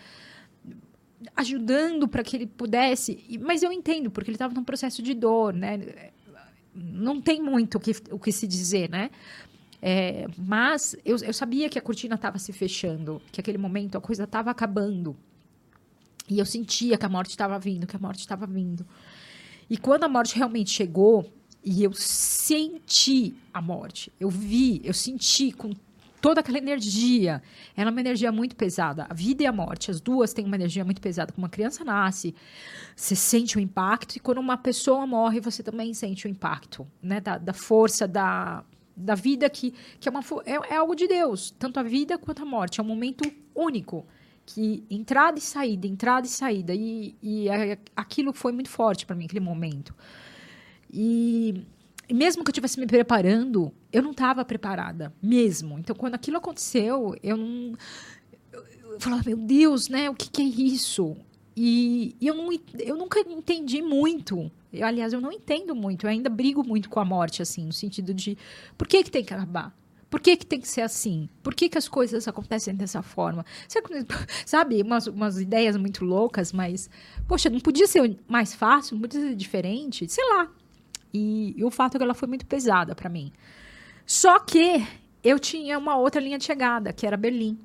ajudando 1.36 2.08
para 2.08 2.24
que 2.24 2.36
ele 2.36 2.48
pudesse, 2.48 3.40
mas 3.42 3.64
eu 3.64 3.72
entendo, 3.72 4.10
porque 4.10 4.30
ele 4.30 4.36
estava 4.36 4.54
num 4.54 4.64
processo 4.64 5.02
de 5.02 5.14
dor, 5.14 5.54
né? 5.54 6.12
Não 6.74 7.20
tem 7.22 7.42
muito 7.42 7.76
o 7.76 7.80
que, 7.80 7.92
o 8.12 8.20
que 8.20 8.32
se 8.32 8.48
dizer, 8.48 8.90
né? 8.90 9.10
É, 9.82 10.28
mas 10.38 10.96
eu, 11.06 11.18
eu 11.18 11.34
sabia 11.34 11.70
que 11.70 11.80
a 11.80 11.82
cortina 11.82 12.16
estava 12.16 12.38
se 12.38 12.52
fechando, 12.52 13.22
que 13.32 13.40
aquele 13.40 13.58
momento 13.58 13.98
a 13.98 14.02
coisa 14.02 14.24
estava 14.24 14.52
acabando. 14.52 15.16
E 16.30 16.38
eu 16.38 16.46
sentia 16.46 16.98
que 16.98 17.06
a 17.06 17.10
morte 17.10 17.32
estava 17.32 17.58
vindo, 17.58 17.88
que 17.88 17.96
a 17.96 18.00
morte 18.00 18.20
estava 18.20 18.46
vindo. 18.46 18.86
E 19.70 19.78
quando 19.78 20.04
a 20.04 20.10
morte 20.10 20.36
realmente 20.36 20.72
chegou, 20.72 21.32
e 21.64 21.84
eu 21.84 21.92
senti 21.94 23.36
a 23.54 23.62
morte, 23.62 24.12
eu 24.20 24.30
vi, 24.30 24.82
eu 24.84 24.94
senti 24.94 25.52
com 25.52 25.72
toda 26.22 26.42
aquela 26.42 26.58
energia. 26.58 27.42
Era 27.76 27.90
uma 27.90 28.00
energia 28.00 28.32
muito 28.32 28.56
pesada. 28.56 29.06
A 29.10 29.14
vida 29.14 29.44
e 29.44 29.46
a 29.46 29.52
morte, 29.52 29.92
as 29.92 30.00
duas 30.00 30.34
têm 30.34 30.46
uma 30.46 30.56
energia 30.56 30.84
muito 30.86 31.02
pesada. 31.02 31.32
Quando 31.32 31.44
uma 31.44 31.50
criança 31.50 31.84
nasce, 31.84 32.36
você 32.96 33.16
sente 33.16 33.58
o 33.58 33.60
impacto, 33.60 34.16
e 34.16 34.20
quando 34.20 34.40
uma 34.40 34.58
pessoa 34.58 35.06
morre, 35.06 35.40
você 35.40 35.64
também 35.64 35.94
sente 35.94 36.28
o 36.28 36.30
impacto, 36.30 36.88
né? 37.02 37.20
Da, 37.20 37.38
da 37.38 37.54
força, 37.54 38.08
da, 38.08 38.64
da 38.96 39.16
vida 39.16 39.50
que, 39.50 39.74
que 40.00 40.08
é, 40.08 40.12
uma, 40.12 40.22
é, 40.46 40.74
é 40.74 40.76
algo 40.78 40.96
de 40.96 41.08
Deus. 41.08 41.52
Tanto 41.58 41.80
a 41.80 41.84
vida 41.84 42.18
quanto 42.18 42.44
a 42.44 42.46
morte. 42.46 42.80
É 42.80 42.84
um 42.84 42.88
momento 42.88 43.24
único 43.56 44.06
que 44.46 44.84
entrada 44.90 45.38
e 45.38 45.42
saída, 45.42 45.86
entrada 45.86 46.26
e 46.26 46.30
saída, 46.30 46.74
e, 46.74 47.16
e 47.22 47.48
aquilo 47.96 48.34
foi 48.34 48.52
muito 48.52 48.70
forte 48.70 49.06
para 49.06 49.16
mim, 49.16 49.26
aquele 49.26 49.40
momento. 49.40 49.94
E 50.92 51.68
mesmo 52.14 52.44
que 52.44 52.50
eu 52.50 52.52
estivesse 52.52 52.80
me 52.80 52.88
preparando, 52.88 53.72
eu 53.92 54.02
não 54.02 54.12
estava 54.12 54.44
preparada, 54.44 55.14
mesmo. 55.22 55.78
Então, 55.78 55.96
quando 55.96 56.16
aquilo 56.16 56.38
aconteceu, 56.38 57.16
eu 57.22 57.38
não. 57.38 57.74
Eu, 58.52 58.66
eu 58.94 59.00
falava, 59.00 59.24
meu 59.26 59.38
Deus, 59.38 59.90
né? 59.90 60.10
O 60.10 60.16
que, 60.16 60.30
que 60.30 60.42
é 60.42 60.46
isso? 60.46 61.16
E, 61.56 62.16
e, 62.20 62.28
eu, 62.28 62.36
não, 62.36 62.50
eu 62.80 62.96
nunca 62.96 63.20
entendi 63.20 63.82
muito. 63.82 64.52
Eu, 64.72 64.88
aliás, 64.88 65.14
eu 65.14 65.22
não 65.22 65.32
entendo 65.32 65.76
muito. 65.76 66.06
Eu 66.06 66.10
ainda 66.10 66.30
brigo 66.30 66.64
muito 66.66 66.90
com 66.90 67.00
a 67.00 67.06
morte, 67.06 67.42
assim, 67.42 67.66
no 67.66 67.74
sentido 67.74 68.14
de 68.14 68.38
por 68.78 68.88
que, 68.88 69.04
que 69.04 69.12
tem 69.12 69.24
que 69.24 69.34
acabar? 69.34 69.76
Por 70.10 70.20
que, 70.20 70.36
que 70.36 70.46
tem 70.46 70.60
que 70.60 70.68
ser 70.68 70.82
assim? 70.82 71.30
Por 71.44 71.54
que, 71.54 71.70
que 71.70 71.78
as 71.78 71.88
coisas 71.88 72.28
acontecem 72.28 72.74
dessa 72.74 73.02
forma? 73.04 73.46
Sabe, 74.46 74.82
umas, 74.82 75.06
umas 75.08 75.40
ideias 75.40 75.78
muito 75.78 76.04
loucas, 76.04 76.52
mas, 76.52 76.90
poxa, 77.28 77.50
não 77.50 77.60
podia 77.60 77.86
ser 77.86 78.18
mais 78.28 78.56
fácil, 78.56 78.96
não 78.96 79.02
podia 79.02 79.22
ser 79.22 79.36
diferente? 79.36 80.08
Sei 80.10 80.24
lá. 80.30 80.50
E, 81.14 81.54
e 81.58 81.64
o 81.64 81.72
fato 81.72 81.96
é 81.96 81.98
que 81.98 82.04
ela 82.04 82.14
foi 82.14 82.28
muito 82.28 82.46
pesada 82.46 82.96
para 82.96 83.10
mim. 83.10 83.32
Só 84.06 84.40
que 84.40 84.86
eu 85.24 85.40
tinha 85.40 85.78
uma 85.78 85.98
outra 85.98 86.22
linha 86.22 86.38
de 86.38 86.46
chegada, 86.46 86.94
que 86.94 87.06
era 87.06 87.18
Berlim. 87.18 87.58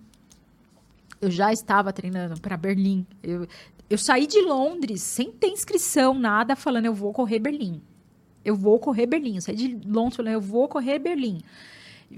Eu 1.21 1.31
já 1.31 1.53
estava 1.53 1.93
treinando 1.93 2.41
para 2.41 2.57
Berlim. 2.57 3.07
Eu, 3.23 3.47
eu 3.89 3.99
saí 3.99 4.27
de 4.27 4.41
Londres 4.41 5.03
sem 5.03 5.31
ter 5.31 5.49
inscrição, 5.49 6.15
nada, 6.15 6.57
falando 6.57 6.87
eu 6.87 6.95
vou 6.95 7.13
correr 7.13 7.39
Berlim. 7.39 7.81
Eu 8.45 8.57
vou 8.57 8.79
correr 8.79 9.07
Berlim. 9.07 9.37
Eu 9.37 9.41
saí 9.41 9.57
de 9.57 9.81
Londres 9.87 10.17
falando 10.17 10.35
eu 10.35 10.41
vou 10.41 10.69
correr 10.69 10.99
Berlim 10.99 11.41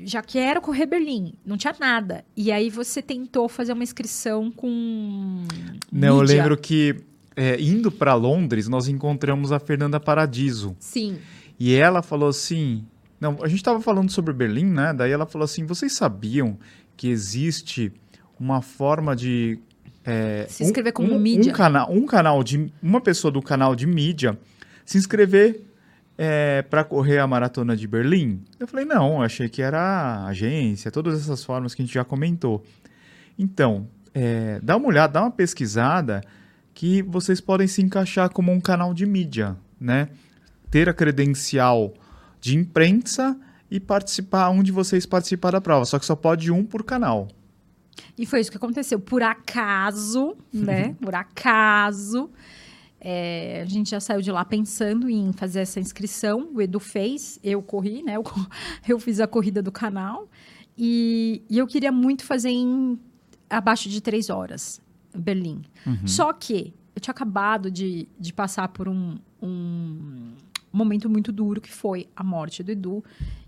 já 0.05 0.23
quero 0.23 0.61
correr 0.61 0.87
Berlim, 0.87 1.33
não 1.45 1.57
tinha 1.57 1.75
nada. 1.79 2.25
E 2.37 2.53
aí 2.53 2.69
você 2.69 3.01
tentou 3.01 3.49
fazer 3.49 3.73
uma 3.73 3.83
inscrição 3.83 4.51
com. 4.51 5.45
Não, 5.91 6.21
mídia. 6.21 6.35
eu 6.35 6.39
lembro 6.39 6.57
que 6.57 6.97
é, 7.37 7.61
indo 7.61 7.93
para 7.93 8.15
Londres, 8.15 8.67
nós 8.67 8.89
encontramos 8.89 9.53
a 9.53 9.59
Fernanda 9.59 10.01
Paradiso. 10.01 10.75
Sim. 10.81 11.19
E 11.61 11.75
ela 11.75 12.03
falou 12.03 12.29
assim. 12.29 12.85
Não, 13.21 13.39
a 13.43 13.49
gente 13.49 13.59
estava 13.59 13.81
falando 13.81 14.11
sobre 14.11 14.33
Berlim, 14.33 14.67
né? 14.67 14.93
Daí 14.95 15.13
ela 15.13 15.27
falou 15.27 15.45
assim: 15.45 15.67
vocês 15.67 15.93
sabiam 15.93 16.59
que 16.97 17.09
existe 17.09 17.93
uma 18.41 18.63
forma 18.63 19.15
de. 19.15 19.59
É, 20.05 20.47
se 20.49 20.63
inscrever 20.65 20.93
um, 20.93 20.95
como 20.95 21.15
um, 21.15 21.19
mídia? 21.19 21.53
Um, 21.53 21.55
cana 21.55 21.87
um 21.91 22.07
canal 22.07 22.43
de. 22.43 22.73
Uma 22.83 23.01
pessoa 23.01 23.31
do 23.31 23.43
canal 23.43 23.77
de 23.77 23.87
mídia 23.87 24.39
se 24.85 24.97
inscrever 24.97 25.67
é, 26.17 26.63
para 26.63 26.85
correr 26.85 27.19
a 27.19 27.27
maratona 27.27 27.77
de 27.77 27.87
Berlim? 27.87 28.43
Eu 28.59 28.67
falei, 28.67 28.85
não, 28.85 29.21
achei 29.21 29.49
que 29.49 29.61
era 29.61 30.25
agência, 30.27 30.91
todas 30.91 31.21
essas 31.21 31.45
formas 31.45 31.75
que 31.75 31.83
a 31.83 31.85
gente 31.85 31.95
já 31.95 32.05
comentou. 32.05 32.65
Então, 33.39 33.87
é, 34.15 34.59
dá 34.63 34.77
uma 34.77 34.89
olhada, 34.89 35.15
dá 35.15 35.23
uma 35.23 35.31
pesquisada 35.31 36.23
que 36.77 37.01
vocês 37.01 37.41
podem 37.41 37.67
se 37.67 37.81
encaixar 37.81 38.31
como 38.31 38.53
um 38.53 38.61
canal 38.61 38.93
de 38.93 39.07
mídia, 39.07 39.57
né? 39.81 40.11
Ter 40.71 40.91
a 40.91 40.93
credencial 40.93 41.95
de 42.39 42.55
imprensa 42.55 43.35
e 43.71 43.81
participar 43.81 44.51
onde 44.51 44.71
vocês 44.71 45.07
participaram 45.07 45.57
da 45.57 45.61
prova, 45.63 45.87
só 45.87 45.99
que 45.99 46.05
só 46.05 46.15
pode 46.15 46.53
um 46.53 46.63
por 46.63 46.85
canal. 46.85 47.29
E 48.19 48.27
foi 48.27 48.41
isso 48.41 48.51
que 48.51 48.59
aconteceu. 48.59 49.01
Por 49.01 49.23
acaso, 49.23 50.37
né? 50.53 50.95
Por 51.01 51.15
acaso, 51.15 52.29
é, 53.01 53.63
a 53.63 53.65
gente 53.65 53.89
já 53.89 53.99
saiu 53.99 54.21
de 54.21 54.31
lá 54.31 54.45
pensando 54.45 55.09
em 55.09 55.33
fazer 55.33 55.61
essa 55.61 55.81
inscrição. 55.81 56.51
O 56.53 56.61
Edu 56.61 56.79
fez, 56.79 57.41
eu 57.43 57.63
corri, 57.63 58.03
né? 58.03 58.19
Eu, 58.19 58.25
eu 58.87 59.01
fiz 59.01 59.19
a 59.19 59.27
corrida 59.27 59.63
do 59.63 59.73
canal. 59.73 60.29
E, 60.77 61.43
e, 61.49 61.57
eu 61.57 61.67
queria 61.67 61.91
muito 61.91 62.23
fazer 62.23 62.51
em 62.51 63.01
abaixo 63.49 63.89
de 63.89 64.03
três 64.03 64.29
horas. 64.29 64.85
Berlim. 65.17 65.63
Só 66.07 66.33
que 66.33 66.73
eu 66.95 67.01
tinha 67.01 67.13
acabado 67.13 67.71
de, 67.71 68.09
de 68.19 68.33
passar 68.33 68.69
por 68.69 68.89
um, 68.89 69.17
um 69.43 70.33
momento 70.73 71.09
muito 71.09 71.31
duro 71.33 71.61
que 71.61 71.71
foi 71.73 72.09
a 72.15 72.23
morte 72.25 72.63
do 72.63 72.71
Edu. 72.73 73.05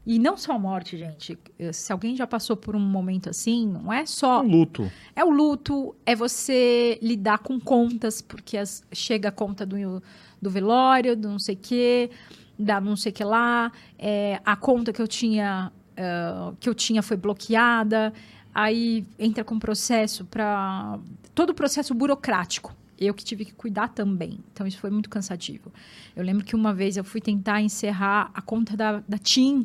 E 0.06 0.18
não 0.18 0.36
só 0.38 0.52
a 0.52 0.58
morte, 0.58 0.96
gente. 0.96 1.38
Se 1.72 1.92
alguém 1.92 2.16
já 2.16 2.26
passou 2.26 2.56
por 2.56 2.74
um 2.74 2.80
momento 2.80 3.28
assim, 3.28 3.66
não 3.66 3.92
é 3.92 4.06
só. 4.06 4.42
Um 4.42 4.48
luto. 4.50 4.90
É 5.14 5.22
o 5.24 5.28
luto, 5.30 5.94
é 6.06 6.14
você 6.14 6.98
lidar 7.02 7.38
com 7.40 7.60
contas, 7.60 8.22
porque 8.22 8.56
as- 8.56 8.82
chega 8.92 9.28
a 9.28 9.32
conta 9.32 9.66
do, 9.66 10.02
do 10.40 10.48
velório, 10.50 11.14
do 11.14 11.28
não 11.28 11.38
sei 11.38 11.54
o 11.54 11.58
quê, 11.58 12.10
da 12.58 12.80
não 12.80 12.96
sei 12.96 13.12
o 13.12 13.14
que 13.14 13.24
lá. 13.24 13.70
é, 13.98 14.40
a 14.44 14.56
conta 14.56 14.92
que 14.94 15.02
eu 15.02 15.08
tinha 15.08 15.70
eh, 15.96 16.52
que 16.60 16.68
eu 16.68 16.74
tinha 16.74 17.02
foi 17.02 17.16
bloqueada. 17.16 18.12
Aí 18.60 19.06
entra 19.16 19.44
com 19.44 19.56
processo 19.56 20.24
para 20.24 20.98
todo 21.32 21.50
o 21.50 21.54
processo 21.54 21.94
burocrático. 21.94 22.74
Eu 22.98 23.14
que 23.14 23.24
tive 23.24 23.44
que 23.44 23.52
cuidar 23.52 23.86
também. 23.86 24.40
Então 24.52 24.66
isso 24.66 24.80
foi 24.80 24.90
muito 24.90 25.08
cansativo. 25.08 25.72
Eu 26.16 26.24
lembro 26.24 26.44
que 26.44 26.56
uma 26.56 26.74
vez 26.74 26.96
eu 26.96 27.04
fui 27.04 27.20
tentar 27.20 27.60
encerrar 27.60 28.32
a 28.34 28.42
conta 28.42 28.76
da, 28.76 29.00
da 29.06 29.16
TIM. 29.16 29.64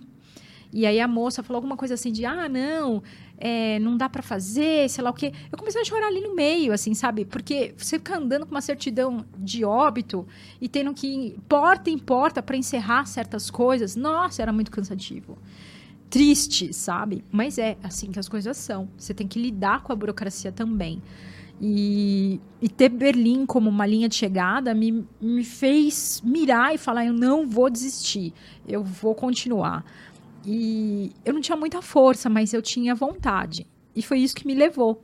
E 0.71 0.85
aí 0.85 0.99
a 0.99 1.07
moça 1.07 1.41
falou 1.41 1.57
alguma 1.57 1.75
coisa 1.75 1.95
assim 1.95 2.11
de, 2.11 2.23
ah, 2.23 2.47
não, 2.47 3.01
é, 3.39 3.79
não 3.79 3.97
dá 3.97 4.07
para 4.07 4.21
fazer, 4.21 4.87
sei 4.87 5.03
lá 5.03 5.09
o 5.09 5.13
quê. 5.13 5.33
Eu 5.51 5.57
comecei 5.57 5.81
a 5.81 5.85
chorar 5.85 6.05
ali 6.05 6.21
no 6.21 6.35
meio, 6.35 6.71
assim, 6.71 6.93
sabe? 6.93 7.25
Porque 7.25 7.73
você 7.75 7.97
fica 7.97 8.15
andando 8.15 8.45
com 8.45 8.51
uma 8.51 8.61
certidão 8.61 9.25
de 9.35 9.65
óbito 9.65 10.23
e 10.61 10.69
tendo 10.69 10.93
que 10.93 11.07
ir 11.07 11.39
porta 11.49 11.89
em 11.89 11.97
porta 11.97 12.43
para 12.43 12.55
encerrar 12.55 13.07
certas 13.07 13.49
coisas. 13.49 13.95
Nossa, 13.95 14.43
era 14.43 14.53
muito 14.53 14.69
cansativo. 14.69 15.39
Triste, 16.13 16.71
sabe? 16.71 17.23
Mas 17.31 17.57
é 17.57 17.75
assim 17.81 18.11
que 18.11 18.19
as 18.19 18.29
coisas 18.29 18.55
são. 18.55 18.87
Você 18.95 19.15
tem 19.15 19.27
que 19.27 19.39
lidar 19.41 19.81
com 19.81 19.91
a 19.91 19.95
burocracia 19.95 20.51
também. 20.51 21.01
E, 21.59 22.39
e 22.61 22.69
ter 22.69 22.89
Berlim 22.89 23.47
como 23.47 23.67
uma 23.67 23.83
linha 23.87 24.07
de 24.07 24.13
chegada 24.13 24.75
me, 24.75 25.03
me 25.19 25.43
fez 25.43 26.21
mirar 26.23 26.75
e 26.75 26.77
falar: 26.77 27.07
eu 27.07 27.13
não 27.13 27.47
vou 27.47 27.67
desistir, 27.67 28.31
eu 28.67 28.83
vou 28.83 29.15
continuar. 29.15 29.83
E 30.45 31.11
eu 31.25 31.33
não 31.33 31.41
tinha 31.41 31.57
muita 31.57 31.81
força, 31.81 32.29
mas 32.29 32.53
eu 32.53 32.61
tinha 32.61 32.93
vontade. 32.93 33.65
E 33.95 34.03
foi 34.03 34.19
isso 34.19 34.35
que 34.35 34.45
me 34.45 34.53
levou. 34.53 35.03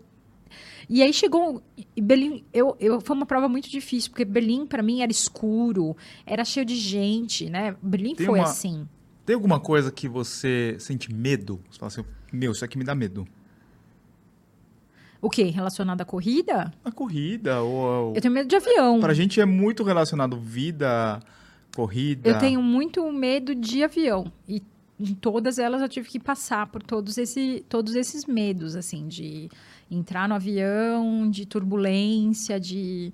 E 0.88 1.01
aí 1.01 1.12
chegou. 1.12 1.64
e 1.95 2.01
Berlim, 2.01 2.43
eu, 2.53 2.78
eu, 2.80 3.01
foi 3.01 3.16
uma 3.16 3.26
prova 3.26 3.49
muito 3.49 3.68
difícil, 3.68 4.12
porque 4.12 4.26
Berlim, 4.26 4.68
para 4.68 4.84
mim, 4.84 5.01
era 5.01 5.12
escuro, 5.12 5.97
era 6.24 6.45
cheio 6.45 6.68
de 6.68 6.76
gente, 6.76 7.49
né? 7.49 7.76
Berlim 7.82 8.14
Tem 8.14 8.28
foi 8.28 8.38
uma- 8.38 8.45
assim. 8.45 8.88
Tem 9.30 9.36
alguma 9.36 9.60
coisa 9.60 9.92
que 9.92 10.08
você 10.08 10.76
sente 10.80 11.14
medo? 11.14 11.62
Você 11.70 11.78
fala 11.78 11.88
assim, 11.90 12.04
meu, 12.34 12.52
isso 12.52 12.66
aqui 12.66 12.80
me 12.80 12.84
dá 12.84 12.96
medo. 12.96 13.28
O 15.22 15.30
quê? 15.30 15.44
Relacionado 15.44 16.02
à 16.02 16.04
corrida? 16.04 16.74
A 16.84 16.92
corrida, 16.92 17.62
ou... 17.62 18.16
Eu 18.16 18.22
tenho 18.22 18.34
medo 18.34 18.50
de 18.50 18.56
avião. 18.56 19.00
Pra 19.00 19.14
gente 19.14 19.40
é 19.40 19.46
muito 19.46 19.84
relacionado 19.84 20.36
vida, 20.36 21.20
corrida. 21.76 22.28
Eu 22.28 22.40
tenho 22.40 22.60
muito 22.60 23.08
medo 23.12 23.54
de 23.54 23.84
avião. 23.84 24.34
E 24.48 24.64
em 25.00 25.14
todas 25.14 25.60
elas 25.60 25.84
eu 25.84 25.90
tive 25.90 26.10
que 26.10 26.20
passar 26.20 26.66
por 26.66 26.82
todos, 26.82 27.16
esse, 27.20 27.64
todos 27.70 27.94
esses 27.94 28.26
medos, 28.26 28.76
assim, 28.76 29.08
de 29.08 29.48
entrar 29.92 30.28
no 30.28 30.34
avião, 30.34 31.30
de 31.30 31.46
turbulência, 31.46 32.60
de. 32.60 33.14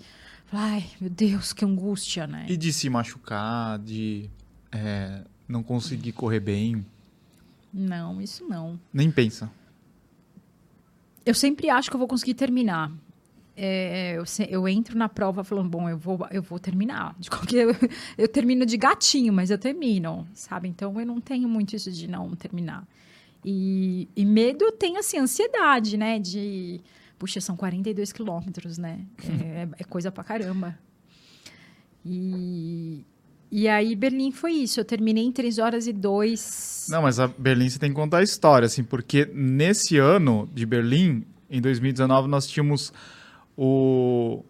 Ai, 0.50 0.86
meu 1.02 1.10
Deus, 1.10 1.52
que 1.52 1.66
angústia, 1.66 2.26
né? 2.26 2.46
E 2.48 2.56
de 2.56 2.72
se 2.72 2.90
machucar, 2.90 3.78
de 3.80 4.30
é, 4.72 5.26
não 5.48 5.62
conseguir 5.64 6.12
correr 6.12 6.40
bem. 6.40 6.86
Não, 7.74 8.22
isso 8.22 8.46
não. 8.48 8.80
Nem 8.94 9.12
pensa. 9.12 9.52
Eu 11.26 11.34
sempre 11.34 11.70
acho 11.70 11.90
que 11.90 11.96
eu 11.96 12.00
vou 12.00 12.08
conseguir 12.08 12.34
terminar. 12.36 12.92
É, 13.58 14.18
eu, 14.18 14.26
se- 14.26 14.48
eu 14.50 14.68
entro 14.68 14.98
na 14.98 15.08
prova 15.10 15.44
falando, 15.44 15.70
bom, 15.70 15.90
eu 15.90 15.98
vou, 15.98 16.28
eu 16.30 16.42
vou 16.42 16.60
terminar. 16.60 17.16
De 17.20 17.30
qualquer, 17.30 17.66
eu, 17.68 17.76
eu 18.18 18.28
termino 18.28 18.66
de 18.66 18.78
gatinho, 18.78 19.32
mas 19.34 19.50
eu 19.50 19.58
termino, 19.58 20.28
sabe? 20.34 20.68
Então 20.68 21.00
eu 21.00 21.06
não 21.06 21.20
tenho 21.22 21.48
muito 21.48 21.76
isso 21.76 21.92
de 21.92 22.08
não 22.08 22.36
terminar. 22.36 22.86
E, 23.44 24.08
e 24.16 24.26
medo 24.26 24.72
tem, 24.74 24.98
assim, 24.98 25.18
ansiedade, 25.20 25.98
né? 25.98 26.20
De, 26.20 26.82
puxa, 27.18 27.40
são 27.40 27.56
42 27.56 28.12
quilômetros, 28.12 28.78
né? 28.78 29.00
É, 29.44 29.68
é 29.80 29.84
coisa 29.84 30.12
pra 30.12 30.24
caramba. 30.24 30.78
E, 32.06 33.04
e 33.58 33.70
aí 33.70 33.96
Berlim 33.96 34.32
foi 34.32 34.52
isso. 34.52 34.82
Eu 34.82 34.84
terminei 34.84 35.24
em 35.24 35.32
3 35.32 35.60
horas 35.60 35.88
e 35.88 35.94
2. 35.94 36.88
Não, 36.90 37.02
mas 37.02 37.22
a 37.22 37.28
Berlim 37.28 37.70
você 37.70 37.80
tem 37.80 37.90
que 37.90 37.96
contar 37.96 38.18
a 38.18 38.22
história, 38.22 38.66
assim, 38.66 38.84
porque 38.84 39.32
nesse 39.34 39.98
ano 39.98 40.50
de 40.54 40.66
Berlim, 40.66 41.24
em 41.50 41.62
2019, 41.62 42.28
nós 42.28 42.48
tínhamos 42.48 42.92
o. 43.58 44.44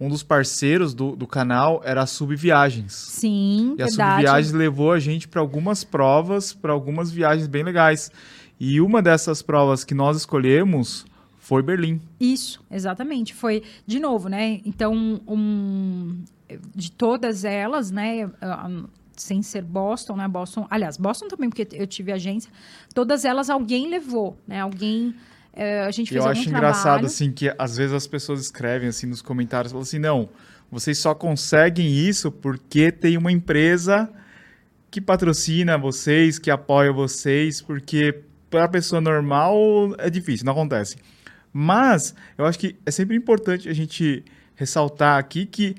Um 0.00 0.08
dos 0.08 0.24
parceiros 0.24 0.92
do, 0.92 1.14
do 1.14 1.24
canal 1.24 1.80
era 1.84 2.02
a 2.02 2.06
Subviagens. 2.06 2.92
Sim, 2.92 3.76
E 3.78 3.82
a 3.82 3.86
verdade. 3.86 4.14
Subviagens 4.16 4.52
levou 4.52 4.90
a 4.90 4.98
gente 4.98 5.28
para 5.28 5.40
algumas 5.40 5.84
provas, 5.84 6.52
para 6.52 6.72
algumas 6.72 7.12
viagens 7.12 7.46
bem 7.46 7.62
legais. 7.62 8.10
E 8.58 8.80
uma 8.80 9.00
dessas 9.00 9.40
provas 9.40 9.84
que 9.84 9.94
nós 9.94 10.16
escolhemos 10.16 11.06
foi 11.38 11.62
Berlim. 11.62 12.00
Isso, 12.18 12.60
exatamente. 12.68 13.32
Foi, 13.32 13.62
de 13.86 14.00
novo, 14.00 14.28
né? 14.28 14.60
Então, 14.64 15.22
um, 15.28 16.24
de 16.74 16.90
todas 16.92 17.44
elas, 17.44 17.90
né? 17.90 18.30
Sem 19.16 19.42
ser 19.42 19.62
Boston, 19.62 20.16
né? 20.16 20.28
Boston, 20.28 20.66
aliás, 20.70 20.96
Boston 20.96 21.28
também, 21.28 21.48
porque 21.48 21.66
eu 21.72 21.86
tive 21.86 22.12
agência. 22.12 22.50
Todas 22.94 23.24
elas 23.24 23.48
alguém 23.48 23.88
levou, 23.88 24.36
né? 24.46 24.60
Alguém. 24.60 25.14
eh, 25.54 25.80
a 25.86 25.90
gente 25.90 26.10
fez 26.10 26.22
eu 26.22 26.30
acho 26.30 26.42
trabalho. 26.42 26.58
engraçado, 26.58 27.06
assim, 27.06 27.32
que 27.32 27.52
às 27.58 27.76
vezes 27.78 27.94
as 27.94 28.06
pessoas 28.06 28.40
escrevem, 28.40 28.88
assim, 28.88 29.06
nos 29.06 29.22
comentários, 29.22 29.72
falam 29.72 29.82
assim, 29.82 29.98
não, 29.98 30.28
vocês 30.70 30.98
só 30.98 31.14
conseguem 31.14 31.88
isso 31.88 32.30
porque 32.30 32.92
tem 32.92 33.16
uma 33.16 33.32
empresa 33.32 34.10
que 34.90 35.00
patrocina 35.00 35.78
vocês, 35.78 36.38
que 36.38 36.50
apoia 36.50 36.92
vocês, 36.92 37.62
porque 37.62 38.22
para 38.50 38.64
a 38.64 38.68
pessoa 38.68 39.00
normal 39.00 39.56
é 39.98 40.10
difícil, 40.10 40.44
não 40.44 40.52
acontece. 40.52 40.96
Mas 41.52 42.14
eu 42.36 42.44
acho 42.44 42.58
que 42.58 42.76
é 42.84 42.90
sempre 42.90 43.16
importante 43.16 43.68
a 43.68 43.72
gente 43.74 44.24
ressaltar 44.54 45.18
aqui 45.18 45.46
que 45.46 45.74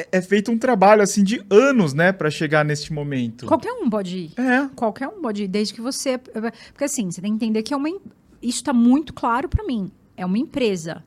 é, 0.00 0.08
é 0.18 0.22
feito 0.22 0.50
um 0.50 0.58
trabalho, 0.58 1.02
assim, 1.02 1.22
de 1.22 1.44
anos, 1.50 1.92
né, 1.94 2.12
para 2.12 2.30
chegar 2.30 2.64
neste 2.64 2.92
momento. 2.92 3.46
Qualquer 3.46 3.72
um 3.72 3.88
pode 3.88 4.16
ir. 4.16 4.32
É, 4.36 4.68
Qualquer 4.74 5.08
um 5.08 5.20
pode 5.20 5.44
ir, 5.44 5.48
desde 5.48 5.74
que 5.74 5.80
você. 5.80 6.18
Porque 6.18 6.84
assim, 6.84 7.10
você 7.10 7.20
tem 7.20 7.30
que 7.36 7.44
entender 7.44 7.62
que 7.62 7.74
é 7.74 7.76
uma. 7.76 7.88
Isso 7.88 8.58
está 8.58 8.72
muito 8.72 9.12
claro 9.12 9.48
para 9.48 9.64
mim. 9.64 9.90
É 10.16 10.24
uma 10.24 10.38
empresa. 10.38 11.04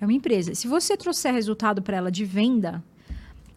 É 0.00 0.04
uma 0.04 0.12
empresa. 0.12 0.54
Se 0.54 0.68
você 0.68 0.96
trouxer 0.96 1.32
resultado 1.32 1.82
para 1.82 1.96
ela 1.96 2.10
de 2.10 2.24
venda, 2.24 2.82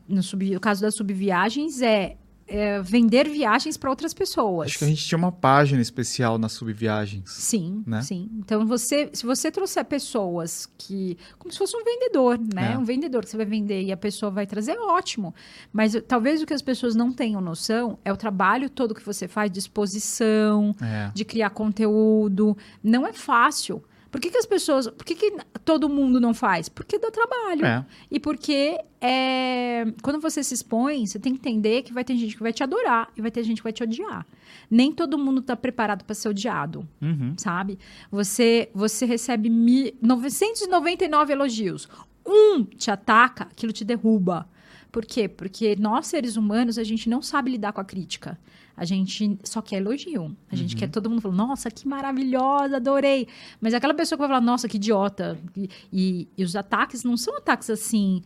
no, 0.08 0.24
sub, 0.24 0.50
no 0.50 0.60
caso 0.60 0.82
das 0.82 0.96
subviagens, 0.96 1.82
é, 1.82 2.18
é 2.52 2.82
vender 2.82 3.30
viagens 3.30 3.78
para 3.78 3.90
outras 3.90 4.14
pessoas. 4.14 4.68
acho 4.68 4.78
que 4.80 4.84
a 4.84 4.88
gente 4.88 5.06
tinha 5.06 5.18
uma 5.18 5.32
página 5.32 5.82
especial 5.82 6.38
nas 6.38 6.52
subviagens. 6.52 7.30
Sim, 7.32 7.84
né? 7.88 8.02
sim. 8.02 8.30
Então, 8.40 8.66
você, 8.68 9.10
se 9.14 9.26
você 9.26 9.50
trouxer 9.52 9.86
pessoas 9.86 10.70
que. 10.78 11.18
Como 11.40 11.52
se 11.52 11.58
fosse 11.58 11.76
um 11.78 11.84
vendedor, 11.84 12.38
né? 12.54 12.74
É. 12.74 12.78
Um 12.78 12.84
vendedor 12.84 13.24
que 13.24 13.30
você 13.30 13.38
vai 13.38 13.46
vender 13.46 13.82
e 13.84 13.92
a 13.92 13.98
pessoa 13.98 14.32
vai 14.32 14.46
trazer, 14.46 14.78
ótimo. 14.78 15.34
Mas 15.72 15.96
talvez 16.08 16.42
o 16.42 16.46
que 16.46 16.54
as 16.54 16.62
pessoas 16.62 16.96
não 16.96 17.12
tenham 17.12 17.40
noção 17.42 17.98
é 18.04 18.12
o 18.12 18.18
trabalho 18.18 18.70
todo 18.70 18.94
que 18.94 19.06
você 19.06 19.28
faz 19.28 19.52
de 19.52 19.60
exposição, 19.60 20.76
É. 20.82 21.12
de 21.14 21.24
criar 21.26 21.50
conteúdo. 21.52 22.58
Não 22.84 23.06
é 23.08 23.14
fácil. 23.14 23.84
Por 24.12 24.20
que, 24.20 24.30
que 24.30 24.38
as 24.38 24.46
pessoas. 24.46 24.88
Por 24.90 25.06
que, 25.06 25.16
que 25.16 25.32
todo 25.64 25.88
mundo 25.88 26.20
não 26.20 26.34
faz? 26.34 26.68
Porque 26.68 27.00
dá 27.00 27.10
trabalho. 27.10 27.66
É. 27.66 27.86
E 28.12 28.20
porque 28.20 28.78
é, 29.00 29.86
quando 30.02 30.20
você 30.20 30.44
se 30.44 30.54
expõe, 30.54 31.08
você 31.08 31.18
tem 31.18 31.34
que 31.34 31.40
entender 31.40 31.82
que 31.84 31.94
vai 31.94 32.04
ter 32.04 32.16
gente 32.18 32.36
que 32.36 32.44
vai 32.44 32.52
te 32.52 32.62
adorar 32.62 33.10
e 33.16 33.22
vai 33.22 33.32
ter 33.32 33.42
gente 33.44 33.58
que 33.58 33.64
vai 33.64 33.72
te 33.72 33.82
odiar. 33.84 34.26
Nem 34.70 34.92
todo 34.92 35.18
mundo 35.18 35.40
está 35.40 35.56
preparado 35.56 36.04
para 36.04 36.14
ser 36.14 36.28
odiado 36.30 36.88
Uhum. 37.02 37.34
sabe? 37.38 37.80
Você 38.12 38.70
você 38.74 39.06
recebe 39.06 39.50
mi- 39.50 39.94
999 40.02 41.32
elogios. 41.34 41.88
Um 42.26 42.64
te 42.64 42.92
ataca, 42.92 43.46
aquilo 43.46 43.72
te 43.72 43.84
derruba. 43.86 44.48
Por 44.92 45.06
quê? 45.06 45.28
Porque 45.30 45.76
nós, 45.80 46.08
seres 46.08 46.36
humanos, 46.36 46.78
a 46.78 46.84
gente 46.84 47.10
não 47.10 47.22
sabe 47.22 47.52
lidar 47.52 47.72
com 47.72 47.80
a 47.80 47.86
crítica. 47.86 48.38
A 48.82 48.86
gente 48.86 49.38
só 49.44 49.62
quer 49.62 49.76
elogio. 49.78 50.36
A 50.52 50.56
gente 50.56 50.76
quer 50.76 50.88
todo 50.90 51.08
mundo 51.08 51.22
falando, 51.22 51.38
nossa, 51.38 51.70
que 51.70 51.88
maravilhosa, 51.88 52.78
adorei. 52.78 53.28
Mas 53.62 53.76
aquela 53.76 53.94
pessoa 53.94 54.18
que 54.18 54.22
vai 54.22 54.28
falar, 54.28 54.42
nossa, 54.42 54.68
que 54.68 54.78
idiota. 54.78 55.38
E, 55.56 55.70
e- 55.94 56.28
e 56.36 56.44
os 56.44 56.56
ataques 56.56 57.04
não 57.04 57.16
são 57.16 57.38
ataques 57.38 57.70
assim. 57.70 58.24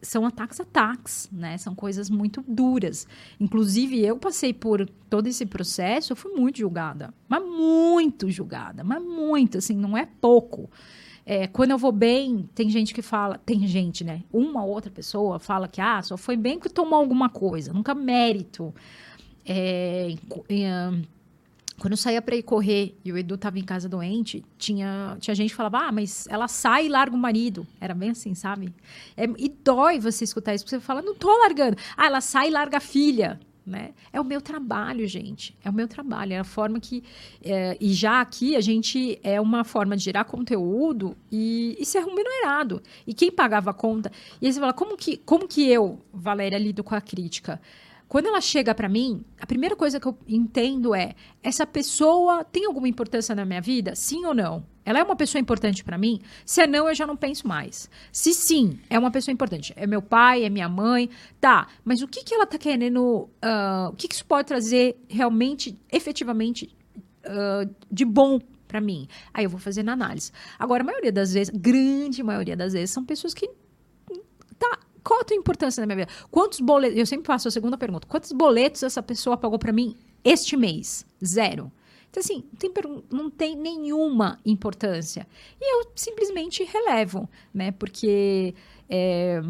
São 0.00 0.24
ataques 0.24 0.58
ataques, 0.58 1.28
né? 1.30 1.58
São 1.58 1.74
coisas 1.74 2.08
muito 2.08 2.42
duras. 2.48 3.06
Inclusive, 3.38 4.00
eu 4.02 4.16
passei 4.16 4.54
por 4.54 4.88
todo 5.10 5.26
esse 5.26 5.44
processo, 5.44 6.12
eu 6.12 6.16
fui 6.16 6.32
muito 6.32 6.58
julgada. 6.60 7.12
Mas 7.28 7.42
muito 7.44 8.30
julgada. 8.30 8.82
Mas 8.82 9.02
muito, 9.02 9.58
assim, 9.58 9.76
não 9.76 9.94
é 9.98 10.06
pouco. 10.06 10.70
É, 11.26 11.46
quando 11.46 11.72
eu 11.72 11.78
vou 11.78 11.92
bem, 11.92 12.48
tem 12.54 12.70
gente 12.70 12.94
que 12.94 13.02
fala, 13.02 13.36
tem 13.36 13.66
gente, 13.66 14.02
né? 14.02 14.22
Uma 14.32 14.64
outra 14.64 14.90
pessoa 14.90 15.38
fala 15.38 15.68
que 15.68 15.80
ah, 15.80 16.00
só 16.02 16.16
foi 16.16 16.36
bem 16.38 16.58
porque 16.58 16.68
tomou 16.70 16.98
alguma 16.98 17.28
coisa, 17.28 17.70
nunca 17.72 17.94
mérito. 17.94 18.74
É, 19.46 20.08
em 20.10 20.18
em, 20.48 20.66
ah, 20.66 20.92
quando 21.78 21.92
eu 21.92 21.96
saía 21.96 22.22
para 22.22 22.36
ir 22.36 22.42
correr 22.42 22.96
e 23.04 23.12
o 23.12 23.18
Edu 23.18 23.36
tava 23.36 23.58
em 23.58 23.64
casa 23.64 23.88
doente, 23.88 24.44
tinha, 24.56 25.16
tinha 25.20 25.34
gente 25.34 25.50
que 25.50 25.56
falava, 25.56 25.78
ah, 25.88 25.92
mas 25.92 26.26
ela 26.30 26.46
sai 26.46 26.86
e 26.86 26.88
larga 26.88 27.14
o 27.14 27.18
marido. 27.18 27.66
Era 27.80 27.94
bem 27.94 28.10
assim, 28.10 28.34
sabe? 28.34 28.72
É, 29.16 29.24
e 29.36 29.48
dói 29.48 29.98
você 29.98 30.24
escutar 30.24 30.54
isso, 30.54 30.64
porque 30.64 30.76
você 30.76 30.80
fala, 30.80 31.02
não 31.02 31.14
tô 31.14 31.36
largando. 31.38 31.76
Ah, 31.96 32.06
ela 32.06 32.20
sai 32.20 32.48
e 32.48 32.50
larga 32.50 32.78
a 32.78 32.80
filha. 32.80 33.40
Né? 33.66 33.94
É 34.12 34.20
o 34.20 34.24
meu 34.24 34.42
trabalho, 34.42 35.06
gente. 35.08 35.56
É 35.64 35.70
o 35.70 35.72
meu 35.72 35.88
trabalho. 35.88 36.34
É 36.34 36.38
a 36.38 36.44
forma 36.44 36.78
que. 36.78 37.02
É, 37.42 37.76
e 37.80 37.94
já 37.94 38.20
aqui 38.20 38.54
a 38.56 38.60
gente 38.60 39.18
é 39.22 39.40
uma 39.40 39.64
forma 39.64 39.96
de 39.96 40.04
gerar 40.04 40.24
conteúdo 40.24 41.16
e, 41.32 41.74
e 41.80 41.86
ser 41.86 42.00
remunerado. 42.00 42.82
E 43.06 43.14
quem 43.14 43.32
pagava 43.32 43.70
a 43.70 43.74
conta. 43.74 44.12
E 44.40 44.46
aí 44.46 44.52
você 44.52 44.60
fala, 44.60 44.74
como 44.74 44.98
que, 44.98 45.16
como 45.16 45.48
que 45.48 45.66
eu, 45.66 45.98
Valéria, 46.12 46.58
lido 46.58 46.84
com 46.84 46.94
a 46.94 47.00
crítica? 47.00 47.58
Quando 48.14 48.26
ela 48.26 48.40
chega 48.40 48.72
para 48.72 48.88
mim, 48.88 49.24
a 49.40 49.44
primeira 49.44 49.74
coisa 49.74 49.98
que 49.98 50.06
eu 50.06 50.16
entendo 50.28 50.94
é: 50.94 51.16
essa 51.42 51.66
pessoa 51.66 52.44
tem 52.44 52.64
alguma 52.64 52.86
importância 52.86 53.34
na 53.34 53.44
minha 53.44 53.60
vida? 53.60 53.96
Sim 53.96 54.24
ou 54.24 54.32
não? 54.32 54.64
Ela 54.84 55.00
é 55.00 55.02
uma 55.02 55.16
pessoa 55.16 55.40
importante 55.40 55.82
para 55.82 55.98
mim? 55.98 56.20
Se 56.46 56.62
é 56.62 56.66
não, 56.68 56.88
eu 56.88 56.94
já 56.94 57.08
não 57.08 57.16
penso 57.16 57.48
mais. 57.48 57.90
Se 58.12 58.32
sim, 58.32 58.78
é 58.88 58.96
uma 58.96 59.10
pessoa 59.10 59.32
importante. 59.32 59.72
É 59.74 59.84
meu 59.84 60.00
pai, 60.00 60.44
é 60.44 60.48
minha 60.48 60.68
mãe. 60.68 61.10
Tá, 61.40 61.66
mas 61.84 62.02
o 62.02 62.06
que, 62.06 62.22
que 62.22 62.32
ela 62.32 62.46
tá 62.46 62.56
querendo. 62.56 63.28
Uh, 63.42 63.88
o 63.88 63.96
que, 63.96 64.06
que 64.06 64.14
isso 64.14 64.26
pode 64.26 64.46
trazer 64.46 64.96
realmente, 65.08 65.76
efetivamente, 65.90 66.72
uh, 67.26 67.68
de 67.90 68.04
bom 68.04 68.38
para 68.68 68.80
mim? 68.80 69.08
Aí 69.32 69.42
eu 69.42 69.50
vou 69.50 69.58
fazer 69.58 69.82
na 69.82 69.92
análise. 69.92 70.30
Agora, 70.56 70.84
a 70.84 70.86
maioria 70.86 71.10
das 71.10 71.32
vezes, 71.32 71.52
grande 71.52 72.22
maioria 72.22 72.56
das 72.56 72.74
vezes, 72.74 72.90
são 72.90 73.04
pessoas 73.04 73.34
que. 73.34 73.50
Qual 75.04 75.20
a 75.20 75.24
tua 75.24 75.36
importância 75.36 75.82
na 75.82 75.86
minha 75.86 76.06
vida? 76.06 76.10
Quantos 76.30 76.60
boletos. 76.60 76.98
Eu 76.98 77.06
sempre 77.06 77.26
faço 77.26 77.46
a 77.46 77.50
segunda 77.50 77.76
pergunta. 77.76 78.06
Quantos 78.08 78.32
boletos 78.32 78.82
essa 78.82 79.02
pessoa 79.02 79.36
pagou 79.36 79.58
para 79.58 79.72
mim 79.72 79.94
este 80.24 80.56
mês? 80.56 81.06
Zero. 81.22 81.70
Então, 82.10 82.20
assim, 82.20 82.44
não 82.50 82.58
tem, 82.58 83.02
não 83.10 83.30
tem 83.30 83.56
nenhuma 83.56 84.38
importância. 84.46 85.26
E 85.60 85.74
eu 85.74 85.90
simplesmente 85.94 86.64
relevo, 86.64 87.28
né? 87.52 87.72
Porque 87.72 88.54
é, 88.88 89.40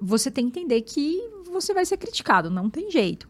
você 0.00 0.30
tem 0.30 0.50
que 0.50 0.58
entender 0.58 0.80
que 0.82 1.22
você 1.50 1.72
vai 1.72 1.84
ser 1.84 1.98
criticado, 1.98 2.50
não 2.50 2.68
tem 2.68 2.90
jeito. 2.90 3.28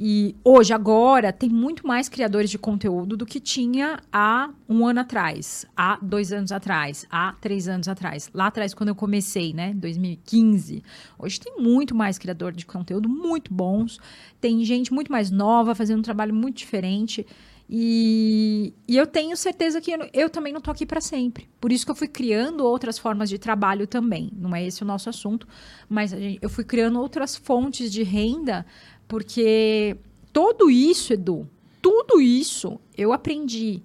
E 0.00 0.36
hoje, 0.44 0.72
agora, 0.72 1.32
tem 1.32 1.50
muito 1.50 1.84
mais 1.84 2.08
criadores 2.08 2.50
de 2.50 2.56
conteúdo 2.56 3.16
do 3.16 3.26
que 3.26 3.40
tinha 3.40 3.98
há 4.12 4.48
um 4.68 4.86
ano 4.86 5.00
atrás, 5.00 5.66
há 5.76 5.98
dois 6.00 6.32
anos 6.32 6.52
atrás, 6.52 7.04
há 7.10 7.32
três 7.40 7.66
anos 7.66 7.88
atrás. 7.88 8.30
Lá 8.32 8.46
atrás, 8.46 8.72
quando 8.72 8.90
eu 8.90 8.94
comecei, 8.94 9.52
né, 9.52 9.74
2015. 9.74 10.84
Hoje 11.18 11.40
tem 11.40 11.56
muito 11.58 11.96
mais 11.96 12.16
criador 12.16 12.52
de 12.52 12.64
conteúdo 12.64 13.08
muito 13.08 13.52
bons. 13.52 13.98
Tem 14.40 14.64
gente 14.64 14.92
muito 14.92 15.10
mais 15.10 15.32
nova 15.32 15.74
fazendo 15.74 15.98
um 15.98 16.02
trabalho 16.02 16.32
muito 16.32 16.58
diferente. 16.58 17.26
E, 17.70 18.72
e 18.86 18.96
eu 18.96 19.06
tenho 19.06 19.36
certeza 19.36 19.80
que 19.80 19.90
eu, 19.90 20.08
eu 20.14 20.30
também 20.30 20.52
não 20.52 20.58
estou 20.58 20.72
aqui 20.72 20.86
para 20.86 21.00
sempre. 21.00 21.48
Por 21.60 21.70
isso 21.70 21.84
que 21.84 21.90
eu 21.90 21.94
fui 21.96 22.08
criando 22.08 22.64
outras 22.64 22.98
formas 22.98 23.28
de 23.28 23.36
trabalho 23.36 23.86
também. 23.86 24.30
Não 24.34 24.54
é 24.56 24.64
esse 24.64 24.82
o 24.82 24.86
nosso 24.86 25.10
assunto, 25.10 25.46
mas 25.88 26.14
eu 26.40 26.48
fui 26.48 26.64
criando 26.64 26.98
outras 26.98 27.36
fontes 27.36 27.92
de 27.92 28.02
renda 28.02 28.64
porque 29.08 29.96
tudo 30.32 30.70
isso, 30.70 31.14
Edu, 31.14 31.48
tudo 31.80 32.20
isso 32.20 32.78
eu 32.96 33.12
aprendi 33.12 33.82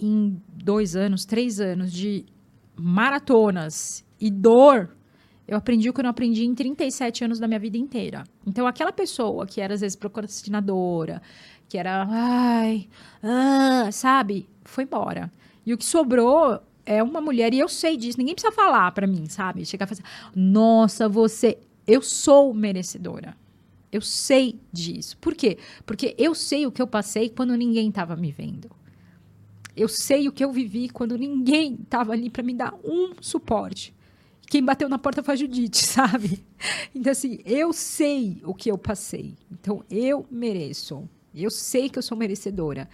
em 0.00 0.36
dois 0.48 0.96
anos, 0.96 1.24
três 1.24 1.60
anos 1.60 1.92
de 1.92 2.26
maratonas 2.76 4.04
e 4.20 4.30
dor. 4.30 4.94
Eu 5.46 5.56
aprendi 5.56 5.88
o 5.88 5.92
que 5.92 6.00
eu 6.00 6.04
não 6.04 6.10
aprendi 6.10 6.44
em 6.44 6.54
37 6.54 7.24
anos 7.24 7.38
da 7.38 7.46
minha 7.46 7.60
vida 7.60 7.76
inteira. 7.76 8.24
Então, 8.46 8.66
aquela 8.66 8.92
pessoa 8.92 9.46
que 9.46 9.60
era, 9.60 9.74
às 9.74 9.82
vezes, 9.82 9.94
procrastinadora, 9.94 11.20
que 11.68 11.76
era, 11.76 12.06
ai, 12.08 12.88
ah, 13.22 13.90
sabe? 13.92 14.48
Foi 14.64 14.84
embora. 14.84 15.30
E 15.66 15.72
o 15.74 15.78
que 15.78 15.84
sobrou 15.84 16.58
é 16.86 17.02
uma 17.02 17.20
mulher, 17.20 17.52
e 17.52 17.58
eu 17.58 17.68
sei 17.68 17.96
disso, 17.96 18.18
ninguém 18.18 18.34
precisa 18.34 18.52
falar 18.52 18.90
para 18.92 19.06
mim, 19.06 19.26
sabe? 19.28 19.64
Chegar 19.66 19.86
e 19.86 19.94
falar, 19.94 20.30
nossa, 20.34 21.08
você. 21.08 21.58
Eu 21.86 22.00
sou 22.00 22.54
merecedora. 22.54 23.36
Eu 23.94 24.00
sei 24.00 24.58
disso. 24.72 25.16
Por 25.18 25.36
quê? 25.36 25.56
Porque 25.86 26.16
eu 26.18 26.34
sei 26.34 26.66
o 26.66 26.72
que 26.72 26.82
eu 26.82 26.86
passei 26.86 27.28
quando 27.28 27.56
ninguém 27.56 27.90
estava 27.90 28.16
me 28.16 28.32
vendo. 28.32 28.68
Eu 29.76 29.88
sei 29.88 30.26
o 30.26 30.32
que 30.32 30.44
eu 30.44 30.50
vivi 30.50 30.88
quando 30.88 31.16
ninguém 31.16 31.78
estava 31.80 32.12
ali 32.12 32.28
para 32.28 32.42
me 32.42 32.54
dar 32.54 32.74
um 32.82 33.12
suporte. 33.20 33.94
Quem 34.48 34.64
bateu 34.64 34.88
na 34.88 34.98
porta 34.98 35.22
foi 35.22 35.34
a 35.34 35.36
Judite, 35.36 35.78
sabe? 35.86 36.44
Então, 36.92 37.12
assim, 37.12 37.38
eu 37.44 37.72
sei 37.72 38.42
o 38.44 38.52
que 38.52 38.68
eu 38.68 38.76
passei. 38.76 39.36
Então, 39.48 39.84
eu 39.88 40.26
mereço. 40.28 41.08
Eu 41.32 41.52
sei 41.52 41.88
que 41.88 41.96
eu 41.96 42.02
sou 42.02 42.18
merecedora. 42.18 42.88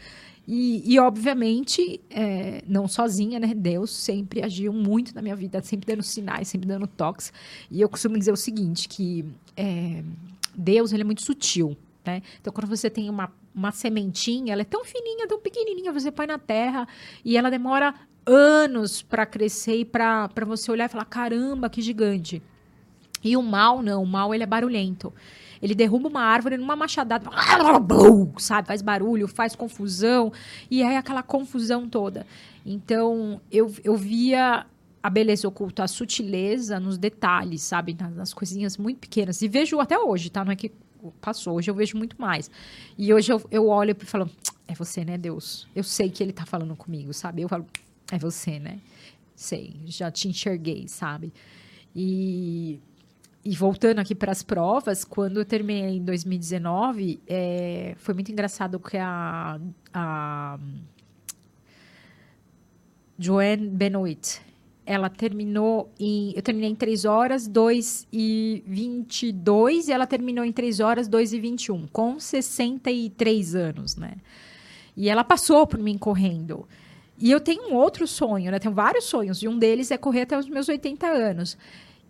E, 0.46 0.82
e 0.84 0.98
obviamente, 0.98 1.98
é, 2.10 2.62
não 2.68 2.86
sozinha, 2.86 3.40
né? 3.40 3.54
Deus 3.54 3.90
sempre 3.90 4.42
agiu 4.42 4.70
muito 4.70 5.14
na 5.14 5.22
minha 5.22 5.34
vida, 5.34 5.62
sempre 5.62 5.86
dando 5.86 6.02
sinais, 6.02 6.48
sempre 6.48 6.68
dando 6.68 6.86
toques. 6.86 7.32
E 7.70 7.80
eu 7.80 7.88
costumo 7.88 8.18
dizer 8.18 8.32
o 8.32 8.36
seguinte, 8.36 8.86
que 8.86 9.24
é, 9.56 10.04
Deus 10.54 10.92
ele 10.92 11.02
é 11.02 11.04
muito 11.04 11.22
sutil. 11.22 11.76
Né? 12.04 12.22
Então, 12.40 12.52
quando 12.52 12.68
você 12.68 12.88
tem 12.88 13.10
uma, 13.10 13.32
uma 13.54 13.72
sementinha, 13.72 14.52
ela 14.52 14.62
é 14.62 14.64
tão 14.64 14.84
fininha, 14.84 15.28
tão 15.28 15.40
pequenininha, 15.40 15.92
você 15.92 16.10
põe 16.10 16.26
na 16.26 16.38
terra 16.38 16.86
e 17.24 17.36
ela 17.36 17.50
demora 17.50 17.94
anos 18.26 19.02
para 19.02 19.26
crescer 19.26 19.76
e 19.76 19.84
para 19.84 20.28
você 20.46 20.70
olhar 20.70 20.86
e 20.86 20.88
falar: 20.88 21.04
caramba, 21.04 21.68
que 21.68 21.82
gigante. 21.82 22.42
E 23.22 23.36
o 23.36 23.42
mal, 23.42 23.82
não, 23.82 24.02
o 24.02 24.06
mal 24.06 24.34
ele 24.34 24.42
é 24.42 24.46
barulhento. 24.46 25.12
Ele 25.60 25.74
derruba 25.74 26.08
uma 26.08 26.22
árvore 26.22 26.56
numa 26.56 26.74
machadada, 26.74 27.28
sabe? 28.38 28.68
Faz 28.68 28.80
barulho, 28.80 29.28
faz 29.28 29.54
confusão, 29.54 30.32
e 30.70 30.82
é 30.82 30.96
aquela 30.96 31.22
confusão 31.22 31.86
toda. 31.86 32.26
Então, 32.64 33.40
eu, 33.52 33.70
eu 33.84 33.94
via 33.94 34.64
a 35.02 35.08
beleza 35.08 35.48
oculta, 35.48 35.84
a 35.84 35.88
sutileza 35.88 36.78
nos 36.78 36.98
detalhes, 36.98 37.62
sabe? 37.62 37.96
Nas, 38.14 38.34
coisinhas 38.34 38.76
muito 38.76 38.98
pequenas. 38.98 39.40
E 39.40 39.48
vejo 39.48 39.80
até 39.80 39.98
hoje, 39.98 40.30
tá? 40.30 40.44
Não 40.44 40.52
é 40.52 40.56
que 40.56 40.72
passou, 41.20 41.56
hoje 41.56 41.70
eu 41.70 41.74
vejo 41.74 41.96
muito 41.96 42.20
mais. 42.20 42.50
E 42.98 43.12
hoje 43.12 43.32
eu, 43.32 43.42
eu 43.50 43.66
olho 43.68 43.96
e 43.98 44.04
falo, 44.04 44.30
é 44.68 44.74
você, 44.74 45.04
né, 45.04 45.16
Deus? 45.16 45.66
Eu 45.74 45.82
sei 45.82 46.10
que 46.10 46.22
ele 46.22 46.32
tá 46.32 46.44
falando 46.44 46.76
comigo, 46.76 47.14
sabe? 47.14 47.42
Eu 47.42 47.48
falo, 47.48 47.66
é 48.12 48.18
você, 48.18 48.58
né? 48.58 48.78
Sei, 49.34 49.74
já 49.86 50.10
te 50.10 50.28
enxerguei, 50.28 50.86
sabe? 50.86 51.32
E, 51.96 52.78
e 53.42 53.56
voltando 53.56 54.00
aqui 54.00 54.14
para 54.14 54.30
as 54.30 54.42
provas, 54.42 55.02
quando 55.02 55.40
eu 55.40 55.44
terminei 55.46 55.96
em 55.96 56.04
2019, 56.04 57.20
é, 57.26 57.94
foi 57.96 58.12
muito 58.12 58.30
engraçado 58.30 58.78
que 58.78 58.98
a, 58.98 59.58
a 59.94 60.58
Joanne 63.18 63.68
Benoit, 63.68 64.40
ela 64.84 65.08
terminou 65.08 65.90
em. 65.98 66.32
Eu 66.34 66.42
terminei 66.42 66.70
em 66.70 66.74
3 66.74 67.04
horas, 67.04 67.46
2 67.46 68.06
e 68.12 68.62
22, 68.66 69.88
e 69.88 69.92
ela 69.92 70.06
terminou 70.06 70.44
em 70.44 70.52
3 70.52 70.80
horas, 70.80 71.08
2 71.08 71.32
e 71.32 71.40
21, 71.40 71.86
com 71.88 72.18
63 72.18 73.54
anos, 73.54 73.96
né? 73.96 74.14
E 74.96 75.08
ela 75.08 75.24
passou 75.24 75.66
por 75.66 75.78
mim 75.78 75.96
correndo. 75.96 76.66
E 77.18 77.30
eu 77.30 77.40
tenho 77.40 77.70
um 77.70 77.74
outro 77.74 78.06
sonho, 78.06 78.50
né? 78.50 78.58
Tenho 78.58 78.74
vários 78.74 79.04
sonhos, 79.04 79.42
e 79.42 79.48
um 79.48 79.58
deles 79.58 79.90
é 79.90 79.98
correr 79.98 80.22
até 80.22 80.38
os 80.38 80.48
meus 80.48 80.68
80 80.68 81.06
anos. 81.06 81.56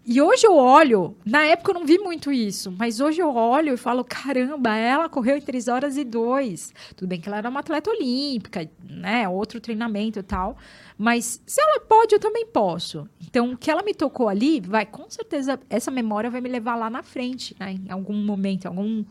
E 0.06 0.20
hoje 0.20 0.46
eu 0.46 0.56
olho, 0.56 1.14
na 1.26 1.44
época 1.44 1.70
eu 1.70 1.74
não 1.74 1.84
vi 1.84 1.98
muito 1.98 2.32
isso, 2.32 2.72
mas 2.72 3.00
hoje 3.00 3.20
eu 3.20 3.34
olho 3.34 3.74
e 3.74 3.76
falo: 3.76 4.02
caramba, 4.02 4.74
ela 4.74 5.08
correu 5.08 5.36
em 5.36 5.40
3 5.40 5.68
horas 5.68 5.96
e 5.96 6.04
2. 6.04 6.72
Tudo 6.96 7.08
bem 7.08 7.20
que 7.20 7.28
ela 7.28 7.38
era 7.38 7.50
uma 7.50 7.60
atleta 7.60 7.90
olímpica, 7.90 8.68
né? 8.88 9.28
Outro 9.28 9.60
treinamento 9.60 10.18
e 10.18 10.22
tal. 10.22 10.56
Mas 11.02 11.40
se 11.46 11.58
ela 11.58 11.80
pode, 11.80 12.14
eu 12.14 12.20
também 12.20 12.44
posso. 12.44 13.08
Então, 13.22 13.52
o 13.52 13.56
que 13.56 13.70
ela 13.70 13.82
me 13.82 13.94
tocou 13.94 14.28
ali, 14.28 14.60
vai, 14.60 14.84
com 14.84 15.08
certeza, 15.08 15.58
essa 15.70 15.90
memória 15.90 16.28
vai 16.28 16.42
me 16.42 16.48
levar 16.50 16.76
lá 16.76 16.90
na 16.90 17.02
frente, 17.02 17.56
né? 17.58 17.72
Em 17.72 17.90
algum 17.90 18.22
momento, 18.22 18.66
em 18.66 18.68
algum, 18.68 19.04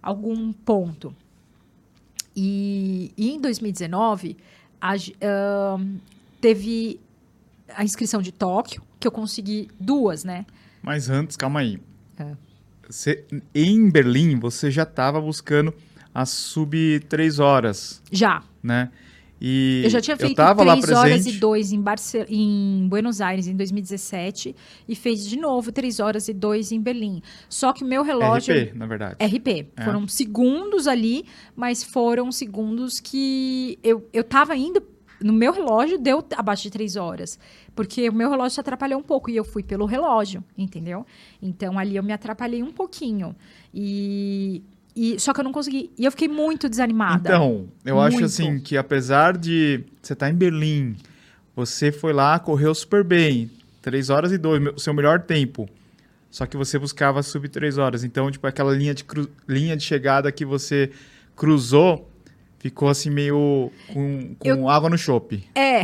algum 0.00 0.52
ponto. 0.52 1.12
E, 2.36 3.10
e 3.16 3.32
em 3.32 3.40
2019, 3.40 4.36
a, 4.80 4.94
uh, 4.94 5.98
teve 6.40 7.00
a 7.74 7.82
inscrição 7.82 8.22
de 8.22 8.30
Tóquio, 8.30 8.80
que 9.00 9.08
eu 9.08 9.10
consegui 9.10 9.68
duas, 9.80 10.22
né? 10.22 10.46
Mas 10.80 11.10
antes, 11.10 11.36
calma 11.36 11.58
aí. 11.58 11.80
É. 12.16 12.32
Você, 12.88 13.24
em 13.52 13.90
Berlim, 13.90 14.38
você 14.38 14.70
já 14.70 14.84
estava 14.84 15.20
buscando 15.20 15.74
a 16.14 16.24
sub 16.24 17.00
3 17.08 17.40
horas. 17.40 18.00
Já. 18.12 18.40
Né? 18.62 18.92
E 19.40 19.82
eu 19.84 19.90
já 19.90 20.00
tinha 20.00 20.16
feito 20.16 20.34
3 20.36 20.90
horas 20.92 21.26
e 21.26 21.32
2 21.32 21.72
em, 21.72 21.80
Barce 21.80 22.24
em 22.28 22.86
Buenos 22.88 23.20
Aires 23.20 23.46
em 23.46 23.56
2017 23.56 24.54
e 24.88 24.94
fez 24.94 25.26
de 25.26 25.38
novo 25.38 25.72
3 25.72 26.00
horas 26.00 26.28
e 26.28 26.32
2 26.32 26.72
em 26.72 26.80
Berlim. 26.80 27.22
Só 27.48 27.72
que 27.72 27.84
o 27.84 27.86
meu 27.86 28.02
relógio. 28.02 28.54
RP, 28.54 28.74
na 28.74 28.86
verdade. 28.86 29.16
RP. 29.24 29.68
É. 29.76 29.84
Foram 29.84 30.06
segundos 30.06 30.86
ali, 30.86 31.24
mas 31.54 31.82
foram 31.82 32.30
segundos 32.30 33.00
que 33.00 33.78
eu, 33.82 34.08
eu 34.12 34.24
tava 34.24 34.56
indo. 34.56 34.82
No 35.20 35.32
meu 35.32 35.52
relógio 35.52 35.98
deu 35.98 36.24
abaixo 36.36 36.64
de 36.64 36.70
3 36.70 36.96
horas. 36.96 37.38
Porque 37.74 38.08
o 38.08 38.12
meu 38.12 38.30
relógio 38.30 38.54
se 38.54 38.60
atrapalhou 38.60 39.00
um 39.00 39.02
pouco 39.02 39.30
e 39.30 39.36
eu 39.36 39.44
fui 39.44 39.62
pelo 39.62 39.84
relógio, 39.84 40.44
entendeu? 40.56 41.04
Então 41.42 41.78
ali 41.78 41.96
eu 41.96 42.02
me 42.02 42.12
atrapalhei 42.12 42.62
um 42.62 42.72
pouquinho. 42.72 43.34
E 43.72 44.62
E, 44.96 45.18
só 45.18 45.32
que 45.32 45.40
eu 45.40 45.44
não 45.44 45.52
consegui. 45.52 45.90
E 45.98 46.04
eu 46.04 46.10
fiquei 46.10 46.28
muito 46.28 46.68
desanimada. 46.68 47.28
Então, 47.28 47.68
eu 47.84 48.00
acho 48.00 48.16
Muito. 48.16 48.26
assim 48.26 48.60
que 48.60 48.76
apesar 48.76 49.36
de 49.36 49.82
você 50.00 50.12
estar 50.12 50.30
em 50.30 50.34
Berlim, 50.34 50.96
você 51.56 51.90
foi 51.90 52.12
lá, 52.12 52.38
correu 52.38 52.74
super 52.74 53.02
bem, 53.02 53.50
3 53.82 54.10
horas 54.10 54.32
e 54.32 54.38
2, 54.38 54.74
o 54.76 54.78
seu 54.78 54.94
melhor 54.94 55.20
tempo. 55.20 55.68
Só 56.30 56.46
que 56.46 56.56
você 56.56 56.78
buscava 56.78 57.22
sub 57.22 57.48
3 57.48 57.78
horas. 57.78 58.04
Então, 58.04 58.30
tipo, 58.30 58.46
aquela 58.46 58.72
linha 58.72 58.94
de, 58.94 59.04
linha 59.48 59.76
de 59.76 59.82
chegada 59.82 60.30
que 60.30 60.44
você 60.44 60.90
cruzou 61.36 62.08
ficou 62.64 62.88
assim 62.88 63.10
meio 63.10 63.70
com, 63.92 64.34
com 64.38 64.70
água 64.70 64.88
no 64.88 64.96
chope. 64.96 65.44
É. 65.54 65.82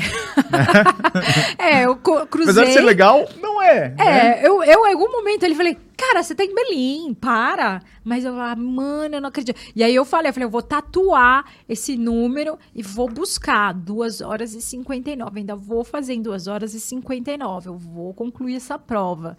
é, 1.62 1.85
eu 1.85 1.95
cruzei. 1.97 2.45
Apesar 2.45 2.64
de 2.64 2.72
ser 2.72 2.81
legal, 2.81 3.28
não 3.39 3.61
é. 3.61 3.91
né? 3.91 4.39
É, 4.39 4.49
eu, 4.49 4.64
eu 4.64 4.87
em 4.87 4.93
algum 4.95 5.12
momento 5.12 5.43
ele 5.43 5.55
falei, 5.55 5.76
cara, 5.95 6.22
você 6.22 6.35
tá 6.35 6.43
em 6.43 6.55
Berlim, 6.55 7.12
para. 7.12 7.83
Mas 8.03 8.24
eu 8.24 8.35
falei, 8.35 8.64
mano, 8.64 9.16
eu 9.16 9.20
não 9.20 9.28
acredito. 9.28 9.61
E 9.76 9.85
aí 9.85 9.95
eu 9.95 10.07
falei, 10.07 10.31
eu 10.31 10.33
falei, 10.33 10.47
eu 10.47 10.51
vou 10.51 10.62
tatuar 10.62 11.45
esse 11.68 11.99
número 11.99 12.59
e 12.74 12.83
vou 12.83 13.11
buscar 13.11 13.74
2 13.74 14.22
horas 14.22 14.55
e 14.55 14.62
59. 14.62 15.39
Ainda 15.39 15.55
vou 15.55 15.85
fazer 15.85 16.14
em 16.14 16.22
2 16.22 16.47
horas 16.47 16.72
e 16.72 16.81
59. 16.81 17.68
Eu 17.68 17.76
vou 17.76 18.14
concluir 18.14 18.57
essa 18.57 18.78
prova. 18.78 19.37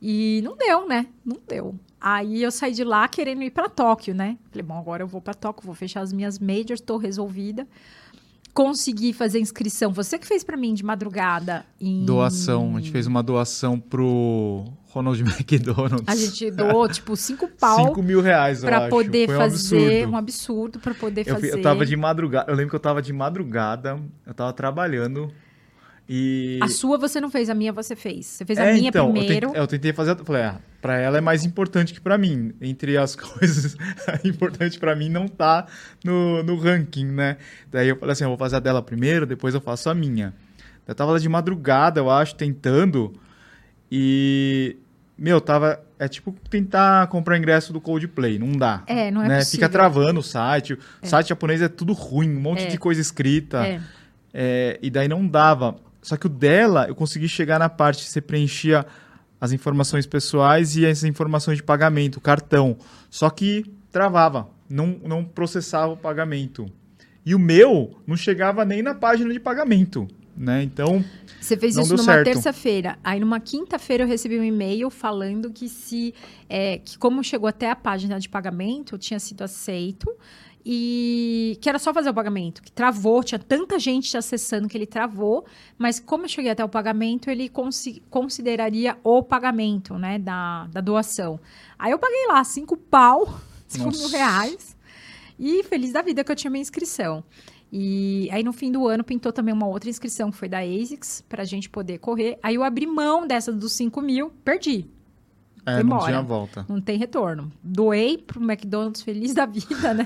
E 0.00 0.40
não 0.42 0.56
deu, 0.56 0.88
né? 0.88 1.06
Não 1.22 1.36
deu. 1.46 1.74
Aí 2.00 2.42
eu 2.42 2.50
saí 2.50 2.72
de 2.72 2.84
lá 2.84 3.08
querendo 3.08 3.42
ir 3.42 3.50
pra 3.50 3.68
Tóquio, 3.68 4.14
né? 4.14 4.36
Falei, 4.50 4.62
bom, 4.64 4.78
agora 4.78 5.02
eu 5.02 5.06
vou 5.08 5.20
pra 5.20 5.34
Tóquio, 5.34 5.66
vou 5.66 5.74
fechar 5.74 6.00
as 6.00 6.12
minhas 6.12 6.38
majors, 6.38 6.80
tô 6.80 6.96
resolvida. 6.96 7.66
Consegui 8.54 9.12
fazer 9.12 9.38
inscrição. 9.38 9.92
Você 9.92 10.18
que 10.18 10.26
fez 10.26 10.42
pra 10.42 10.56
mim 10.56 10.74
de 10.74 10.84
madrugada 10.84 11.64
em 11.80 12.04
Doação. 12.04 12.76
A 12.76 12.80
gente 12.80 12.90
fez 12.90 13.06
uma 13.06 13.22
doação 13.22 13.78
pro 13.78 14.64
Ronald 14.90 15.20
McDonald's. 15.22 16.02
A 16.08 16.16
gente 16.16 16.50
doou, 16.50 16.88
tipo, 16.88 17.14
cinco 17.16 17.46
pau 17.48 17.86
5 17.88 18.02
mil 18.02 18.20
reais, 18.20 18.62
eu 18.64 18.68
pra 18.68 18.78
acho. 18.78 18.88
poder 18.90 19.26
Foi 19.26 19.36
um 19.36 19.38
fazer. 19.38 19.54
absurdo. 19.76 20.12
Um 20.12 20.16
absurdo 20.16 20.78
pra 20.80 20.94
poder 20.94 21.28
Eu, 21.28 21.34
fazer. 21.36 21.52
eu 21.52 21.62
tava 21.62 21.86
de 21.86 21.96
madrugada. 21.96 22.50
Eu 22.50 22.56
lembro 22.56 22.70
que 22.70 22.76
eu 22.76 22.80
tava 22.80 23.00
de 23.00 23.12
madrugada, 23.12 24.00
eu 24.26 24.34
tava 24.34 24.52
trabalhando 24.52 25.30
e. 26.08 26.58
A 26.62 26.68
sua 26.68 26.96
você 26.96 27.20
não 27.20 27.30
fez, 27.30 27.50
a 27.50 27.54
minha 27.54 27.72
você 27.72 27.94
fez. 27.94 28.26
Você 28.26 28.44
fez 28.44 28.58
É, 28.58 28.70
a 28.70 28.74
minha 28.74 28.88
então, 28.88 29.08
eu 29.08 29.12
primeiro. 29.12 29.46
tentei, 29.48 29.60
eu 29.62 29.66
tentei 29.66 29.92
fazer. 29.92 30.12
eu 30.18 30.24
Falei, 30.24 30.42
ah, 30.42 30.58
pra 30.80 30.98
ela 30.98 31.18
é 31.18 31.20
mais 31.20 31.44
importante 31.44 31.92
que 31.92 32.00
pra 32.00 32.16
mim. 32.16 32.52
Entre 32.60 32.96
as 32.96 33.14
coisas, 33.16 33.76
importante 34.24 34.78
pra 34.78 34.96
mim 34.96 35.08
não 35.08 35.28
tá 35.28 35.66
no, 36.04 36.42
no 36.42 36.56
ranking, 36.56 37.06
né? 37.06 37.36
Daí 37.70 37.88
eu 37.88 37.96
falei 37.96 38.12
assim: 38.12 38.24
eu 38.24 38.30
vou 38.30 38.38
fazer 38.38 38.56
a 38.56 38.60
dela 38.60 38.80
primeiro, 38.82 39.26
depois 39.26 39.54
eu 39.54 39.60
faço 39.60 39.90
a 39.90 39.94
minha. 39.94 40.32
Eu 40.86 40.94
tava 40.94 41.12
lá 41.12 41.18
de 41.18 41.28
madrugada, 41.28 42.00
eu 42.00 42.10
acho, 42.10 42.34
tentando. 42.34 43.12
E. 43.90 44.76
Meu, 45.16 45.40
tava. 45.40 45.80
É 45.98 46.06
tipo 46.06 46.32
tentar 46.48 47.08
comprar 47.08 47.36
ingresso 47.36 47.72
do 47.72 47.80
Coldplay, 47.80 48.38
não 48.38 48.52
dá. 48.52 48.84
É, 48.86 49.10
não 49.10 49.20
é 49.22 49.28
né? 49.28 49.38
possível. 49.38 49.56
Fica 49.56 49.68
travando 49.68 50.20
o 50.20 50.22
site. 50.22 50.74
O 51.02 51.06
site 51.06 51.28
japonês 51.30 51.60
é 51.60 51.68
tudo 51.68 51.92
ruim, 51.92 52.36
um 52.36 52.40
monte 52.40 52.64
É. 52.64 52.66
de 52.68 52.78
coisa 52.78 53.00
escrita. 53.00 53.66
É. 53.66 53.80
É, 54.32 54.78
e 54.80 54.88
daí 54.90 55.08
não 55.08 55.26
dava. 55.26 55.74
Só 56.02 56.16
que 56.16 56.26
o 56.26 56.28
dela, 56.28 56.86
eu 56.88 56.94
consegui 56.94 57.28
chegar 57.28 57.58
na 57.58 57.68
parte 57.68 58.04
que 58.04 58.10
você 58.10 58.20
preenchia 58.20 58.86
as 59.40 59.52
informações 59.52 60.06
pessoais 60.06 60.76
e 60.76 60.86
as 60.86 61.04
informações 61.04 61.58
de 61.58 61.62
pagamento, 61.62 62.16
o 62.16 62.20
cartão. 62.20 62.76
Só 63.10 63.30
que 63.30 63.64
travava, 63.90 64.48
não, 64.68 64.98
não 65.04 65.24
processava 65.24 65.92
o 65.92 65.96
pagamento. 65.96 66.70
E 67.24 67.34
o 67.34 67.38
meu 67.38 67.96
não 68.06 68.16
chegava 68.16 68.64
nem 68.64 68.82
na 68.82 68.94
página 68.94 69.32
de 69.32 69.38
pagamento, 69.38 70.08
né? 70.36 70.62
Então, 70.62 71.04
Você 71.40 71.56
fez 71.56 71.76
isso 71.76 71.96
numa 71.96 72.24
terça-feira. 72.24 72.98
Aí 73.04 73.20
numa 73.20 73.38
quinta-feira 73.38 74.04
eu 74.04 74.08
recebi 74.08 74.38
um 74.38 74.44
e-mail 74.44 74.88
falando 74.88 75.50
que 75.50 75.68
se 75.68 76.14
é, 76.48 76.78
que 76.78 76.96
como 76.96 77.22
chegou 77.22 77.48
até 77.48 77.70
a 77.70 77.76
página 77.76 78.18
de 78.18 78.28
pagamento, 78.28 78.96
tinha 78.96 79.20
sido 79.20 79.42
aceito 79.42 80.10
e 80.64 81.58
que 81.60 81.68
era 81.68 81.78
só 81.78 81.92
fazer 81.94 82.10
o 82.10 82.14
pagamento, 82.14 82.62
que 82.62 82.70
travou, 82.70 83.22
tinha 83.24 83.38
tanta 83.38 83.78
gente 83.78 84.16
acessando 84.16 84.68
que 84.68 84.76
ele 84.76 84.86
travou, 84.86 85.44
mas 85.78 85.98
como 86.00 86.24
eu 86.24 86.28
cheguei 86.28 86.50
até 86.50 86.64
o 86.64 86.68
pagamento, 86.68 87.30
ele 87.30 87.48
consi- 87.48 88.02
consideraria 88.10 88.98
o 89.02 89.22
pagamento, 89.22 89.94
né, 89.98 90.18
da, 90.18 90.66
da 90.66 90.80
doação. 90.80 91.40
Aí 91.78 91.92
eu 91.92 91.98
paguei 91.98 92.26
lá 92.28 92.42
cinco 92.44 92.76
pau, 92.76 93.40
cinco 93.66 93.90
mil 93.90 94.08
reais, 94.08 94.76
e 95.38 95.62
feliz 95.64 95.92
da 95.92 96.02
vida 96.02 96.22
que 96.24 96.30
eu 96.32 96.36
tinha 96.36 96.50
minha 96.50 96.62
inscrição. 96.62 97.24
E 97.72 98.28
aí 98.32 98.42
no 98.42 98.52
fim 98.52 98.72
do 98.72 98.88
ano 98.88 99.04
pintou 99.04 99.30
também 99.32 99.52
uma 99.52 99.66
outra 99.66 99.90
inscrição 99.90 100.30
que 100.30 100.36
foi 100.38 100.48
da 100.48 100.60
ASICS 100.60 101.22
pra 101.28 101.44
gente 101.44 101.68
poder 101.68 101.98
correr. 101.98 102.38
Aí 102.42 102.54
eu 102.54 102.64
abri 102.64 102.86
mão 102.86 103.26
dessa 103.26 103.52
dos 103.52 103.72
5 103.74 104.00
mil, 104.00 104.30
perdi. 104.42 104.86
É, 105.70 105.74
Foi 105.76 105.84
não 105.84 105.98
tinha 106.00 106.22
volta. 106.22 106.64
Não 106.68 106.80
tem 106.80 106.98
retorno. 106.98 107.50
Doei 107.62 108.18
pro 108.18 108.42
McDonald's 108.42 109.02
feliz 109.02 109.34
da 109.34 109.46
vida, 109.46 109.94
né? 109.94 110.04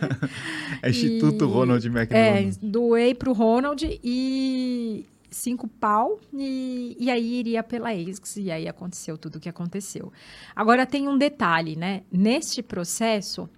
É 0.83 0.89
Instituto 0.91 1.45
E- 1.45 1.49
Ronald 1.49 1.87
é, 1.87 1.91
McDonald. 1.91 2.59
doei 2.63 3.15
pro 3.15 3.33
Ronald 3.33 3.83
e 4.03 5.07
cinco 5.31 5.67
pau 5.67 6.21
e, 6.35 6.97
e 7.01 7.11
aí 7.11 7.39
iria 7.39 7.63
pela 7.63 7.91
ASICS 7.91 8.37
e 8.37 8.51
aí 8.51 8.69
aconteceu 8.69 9.17
tudo 9.17 9.37
o 9.37 9.41
que 9.41 9.49
aconteceu. 9.49 10.13
Agora 10.55 10.85
tem 10.85 11.09
um 11.09 11.17
detalhe, 11.17 11.75
né? 11.77 12.03
Neste 12.13 12.63
processo, 12.63 13.49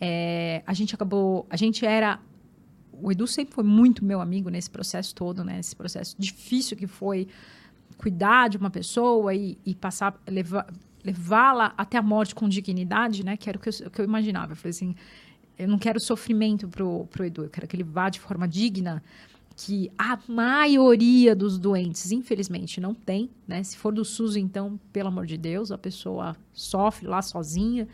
é, 0.00 0.62
a 0.66 0.72
gente 0.72 0.94
acabou, 0.94 1.46
a 1.50 1.56
gente 1.56 1.84
era 1.84 2.20
o 2.92 3.10
Edu 3.10 3.26
sempre 3.26 3.52
foi 3.52 3.64
muito 3.64 4.04
meu 4.04 4.20
amigo 4.20 4.48
nesse 4.48 4.70
processo 4.70 5.12
todo, 5.14 5.42
né? 5.42 5.58
Esse 5.58 5.74
processo 5.74 6.14
difícil 6.16 6.76
que 6.76 6.86
foi 6.86 7.26
cuidar 7.98 8.48
de 8.48 8.56
uma 8.56 8.70
pessoa 8.70 9.34
e, 9.34 9.58
e 9.66 9.74
passar, 9.74 10.14
levar, 10.28 10.66
levá-la 11.04 11.74
até 11.76 11.98
a 11.98 12.02
morte 12.02 12.34
com 12.34 12.48
dignidade, 12.48 13.24
né? 13.24 13.36
Que 13.36 13.48
era 13.48 13.58
o 13.58 13.60
que 13.60 13.68
eu, 13.68 13.90
que 13.90 14.00
eu 14.00 14.04
imaginava. 14.04 14.52
Eu 14.52 14.56
falei 14.56 14.70
assim, 14.70 14.94
eu 15.58 15.68
não 15.68 15.78
quero 15.78 16.00
sofrimento 16.00 16.66
pro, 16.68 17.06
pro 17.06 17.24
Edu, 17.24 17.44
eu 17.44 17.50
quero 17.50 17.66
que 17.66 17.76
ele 17.76 17.84
vá 17.84 18.08
de 18.08 18.18
forma 18.18 18.48
digna, 18.48 19.02
que 19.56 19.90
a 19.96 20.18
maioria 20.26 21.34
dos 21.36 21.58
doentes, 21.58 22.10
infelizmente, 22.10 22.80
não 22.80 22.92
tem, 22.92 23.30
né? 23.46 23.62
Se 23.62 23.76
for 23.76 23.92
do 23.92 24.04
SUS, 24.04 24.36
então, 24.36 24.80
pelo 24.92 25.08
amor 25.08 25.26
de 25.26 25.36
Deus, 25.36 25.70
a 25.70 25.78
pessoa 25.78 26.36
sofre 26.52 27.06
lá 27.06 27.22
sozinha. 27.22 27.86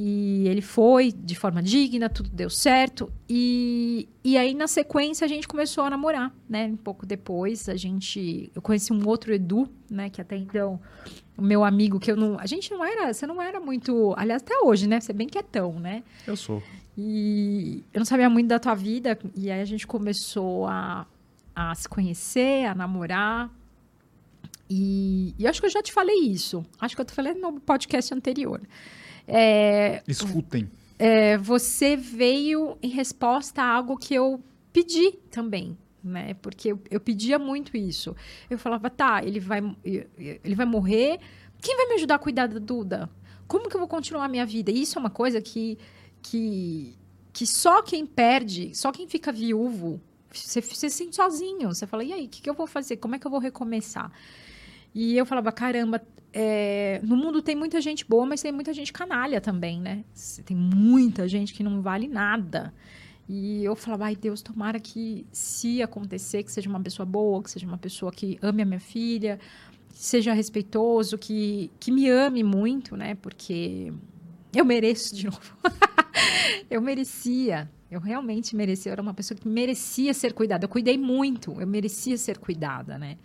E 0.00 0.46
ele 0.46 0.60
foi 0.60 1.10
de 1.10 1.34
forma 1.34 1.60
digna, 1.60 2.08
tudo 2.08 2.30
deu 2.30 2.48
certo. 2.48 3.12
E, 3.28 4.08
e 4.22 4.38
aí, 4.38 4.54
na 4.54 4.68
sequência, 4.68 5.24
a 5.24 5.28
gente 5.28 5.48
começou 5.48 5.82
a 5.82 5.90
namorar, 5.90 6.32
né? 6.48 6.66
Um 6.66 6.76
pouco 6.76 7.04
depois, 7.04 7.68
a 7.68 7.74
gente... 7.74 8.48
Eu 8.54 8.62
conheci 8.62 8.92
um 8.92 9.04
outro 9.08 9.34
Edu, 9.34 9.68
né? 9.90 10.08
Que 10.08 10.20
até 10.20 10.36
então, 10.36 10.80
o 11.36 11.42
meu 11.42 11.64
amigo, 11.64 11.98
que 11.98 12.12
eu 12.12 12.16
não... 12.16 12.38
A 12.38 12.46
gente 12.46 12.70
não 12.70 12.84
era... 12.84 13.12
Você 13.12 13.26
não 13.26 13.42
era 13.42 13.58
muito... 13.58 14.14
Aliás, 14.16 14.40
até 14.40 14.54
hoje, 14.62 14.86
né? 14.86 15.00
Você 15.00 15.10
é 15.10 15.14
bem 15.14 15.26
quietão, 15.26 15.80
né? 15.80 16.04
Eu 16.24 16.36
sou. 16.36 16.62
E 16.96 17.82
eu 17.92 17.98
não 17.98 18.06
sabia 18.06 18.30
muito 18.30 18.46
da 18.46 18.60
tua 18.60 18.76
vida. 18.76 19.18
E 19.34 19.50
aí, 19.50 19.60
a 19.60 19.64
gente 19.64 19.84
começou 19.84 20.68
a, 20.68 21.08
a 21.56 21.74
se 21.74 21.88
conhecer, 21.88 22.66
a 22.66 22.74
namorar. 22.74 23.50
E, 24.70 25.34
e 25.36 25.42
eu 25.42 25.50
acho 25.50 25.60
que 25.60 25.66
eu 25.66 25.70
já 25.70 25.82
te 25.82 25.92
falei 25.92 26.20
isso. 26.20 26.64
Acho 26.78 26.94
que 26.94 27.00
eu 27.00 27.04
te 27.04 27.12
falei 27.12 27.34
no 27.34 27.58
podcast 27.58 28.14
anterior. 28.14 28.60
É, 29.28 30.02
Escutem. 30.08 30.70
é, 30.98 31.36
você 31.36 31.96
veio 31.96 32.78
em 32.82 32.88
resposta 32.88 33.62
a 33.62 33.70
algo 33.70 33.96
que 33.96 34.14
eu 34.14 34.42
pedi 34.72 35.12
também, 35.30 35.76
né? 36.02 36.34
Porque 36.34 36.72
eu, 36.72 36.80
eu 36.90 36.98
pedia 36.98 37.38
muito 37.38 37.76
isso. 37.76 38.16
Eu 38.48 38.58
falava, 38.58 38.88
tá, 38.88 39.22
ele 39.22 39.38
vai, 39.38 39.60
ele 39.84 40.54
vai 40.54 40.66
morrer. 40.66 41.18
Quem 41.60 41.76
vai 41.76 41.86
me 41.88 41.94
ajudar 41.94 42.14
a 42.14 42.18
cuidar 42.18 42.46
da 42.46 42.58
Duda? 42.58 43.10
Como 43.46 43.68
que 43.68 43.76
eu 43.76 43.80
vou 43.80 43.88
continuar 43.88 44.24
a 44.24 44.28
minha 44.28 44.46
vida? 44.46 44.70
E 44.70 44.82
isso 44.82 44.98
é 44.98 45.00
uma 45.00 45.10
coisa 45.10 45.40
que, 45.42 45.76
que, 46.22 46.96
que 47.32 47.46
só 47.46 47.82
quem 47.82 48.06
perde, 48.06 48.74
só 48.74 48.90
quem 48.92 49.06
fica 49.08 49.30
viúvo, 49.32 50.00
você, 50.32 50.60
você 50.60 50.88
se 50.88 50.96
sente 50.96 51.16
sozinho. 51.16 51.68
Você 51.68 51.86
fala, 51.86 52.04
e 52.04 52.12
aí, 52.12 52.26
o 52.26 52.28
que, 52.28 52.40
que 52.42 52.48
eu 52.48 52.54
vou 52.54 52.66
fazer? 52.66 52.96
Como 52.98 53.14
é 53.14 53.18
que 53.18 53.26
eu 53.26 53.30
vou 53.30 53.40
recomeçar? 53.40 54.10
E 54.94 55.16
eu 55.16 55.26
falava, 55.26 55.50
caramba, 55.52 56.00
é, 56.40 57.00
no 57.02 57.16
mundo 57.16 57.42
tem 57.42 57.56
muita 57.56 57.80
gente 57.80 58.06
boa, 58.08 58.24
mas 58.24 58.40
tem 58.40 58.52
muita 58.52 58.72
gente 58.72 58.92
canalha 58.92 59.40
também, 59.40 59.80
né? 59.80 60.04
Tem 60.44 60.56
muita 60.56 61.26
gente 61.26 61.52
que 61.52 61.64
não 61.64 61.82
vale 61.82 62.06
nada. 62.06 62.72
E 63.28 63.64
eu 63.64 63.74
falava, 63.74 64.04
ai 64.04 64.14
Deus, 64.14 64.40
tomara 64.40 64.78
que 64.78 65.26
se 65.32 65.82
acontecer, 65.82 66.44
que 66.44 66.52
seja 66.52 66.70
uma 66.70 66.80
pessoa 66.80 67.04
boa, 67.04 67.42
que 67.42 67.50
seja 67.50 67.66
uma 67.66 67.76
pessoa 67.76 68.12
que 68.12 68.38
ame 68.40 68.62
a 68.62 68.64
minha 68.64 68.78
filha, 68.78 69.40
que 69.92 69.98
seja 69.98 70.32
respeitoso, 70.32 71.18
que, 71.18 71.72
que 71.80 71.90
me 71.90 72.08
ame 72.08 72.44
muito, 72.44 72.96
né? 72.96 73.16
Porque 73.16 73.92
eu 74.54 74.64
mereço 74.64 75.16
de 75.16 75.24
novo. 75.26 75.56
eu 76.70 76.80
merecia. 76.80 77.68
Eu 77.90 77.98
realmente 77.98 78.54
merecia. 78.54 78.90
Eu 78.90 78.92
era 78.92 79.02
uma 79.02 79.12
pessoa 79.12 79.36
que 79.36 79.48
merecia 79.48 80.14
ser 80.14 80.32
cuidada. 80.32 80.66
Eu 80.66 80.68
cuidei 80.68 80.96
muito. 80.96 81.60
Eu 81.60 81.66
merecia 81.66 82.16
ser 82.16 82.38
cuidada, 82.38 82.96
né? 82.96 83.18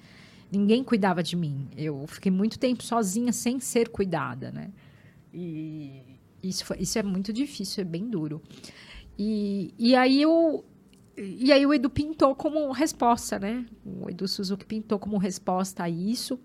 Ninguém 0.54 0.84
cuidava 0.84 1.24
de 1.24 1.36
mim. 1.36 1.68
Eu 1.76 2.06
fiquei 2.08 2.32
muito 2.32 2.60
tempo 2.60 2.84
sozinha 2.84 3.34
sem 3.34 3.60
ser 3.60 3.90
cuidada, 3.90 4.52
né? 4.52 4.70
E 5.34 6.02
isso, 6.44 6.64
foi- 6.66 6.78
isso 6.80 7.00
é 7.00 7.04
muito 7.04 7.34
difícil, 7.34 7.82
é 7.82 7.86
bem 7.86 8.08
duro. 8.08 8.42
E, 9.18 9.74
e 9.78 9.96
aí 9.96 10.22
eu 10.22 10.64
e 11.16 11.52
aí 11.52 11.64
o 11.66 11.74
Edu 11.74 11.90
pintou 11.92 12.36
como 12.36 12.72
resposta, 12.72 13.38
né? 13.38 13.66
O 13.86 14.10
Edu 14.10 14.28
Suzuki 14.28 14.66
pintou 14.66 14.98
como 14.98 15.18
resposta 15.18 15.84
a 15.84 15.90
isso. 15.90 16.40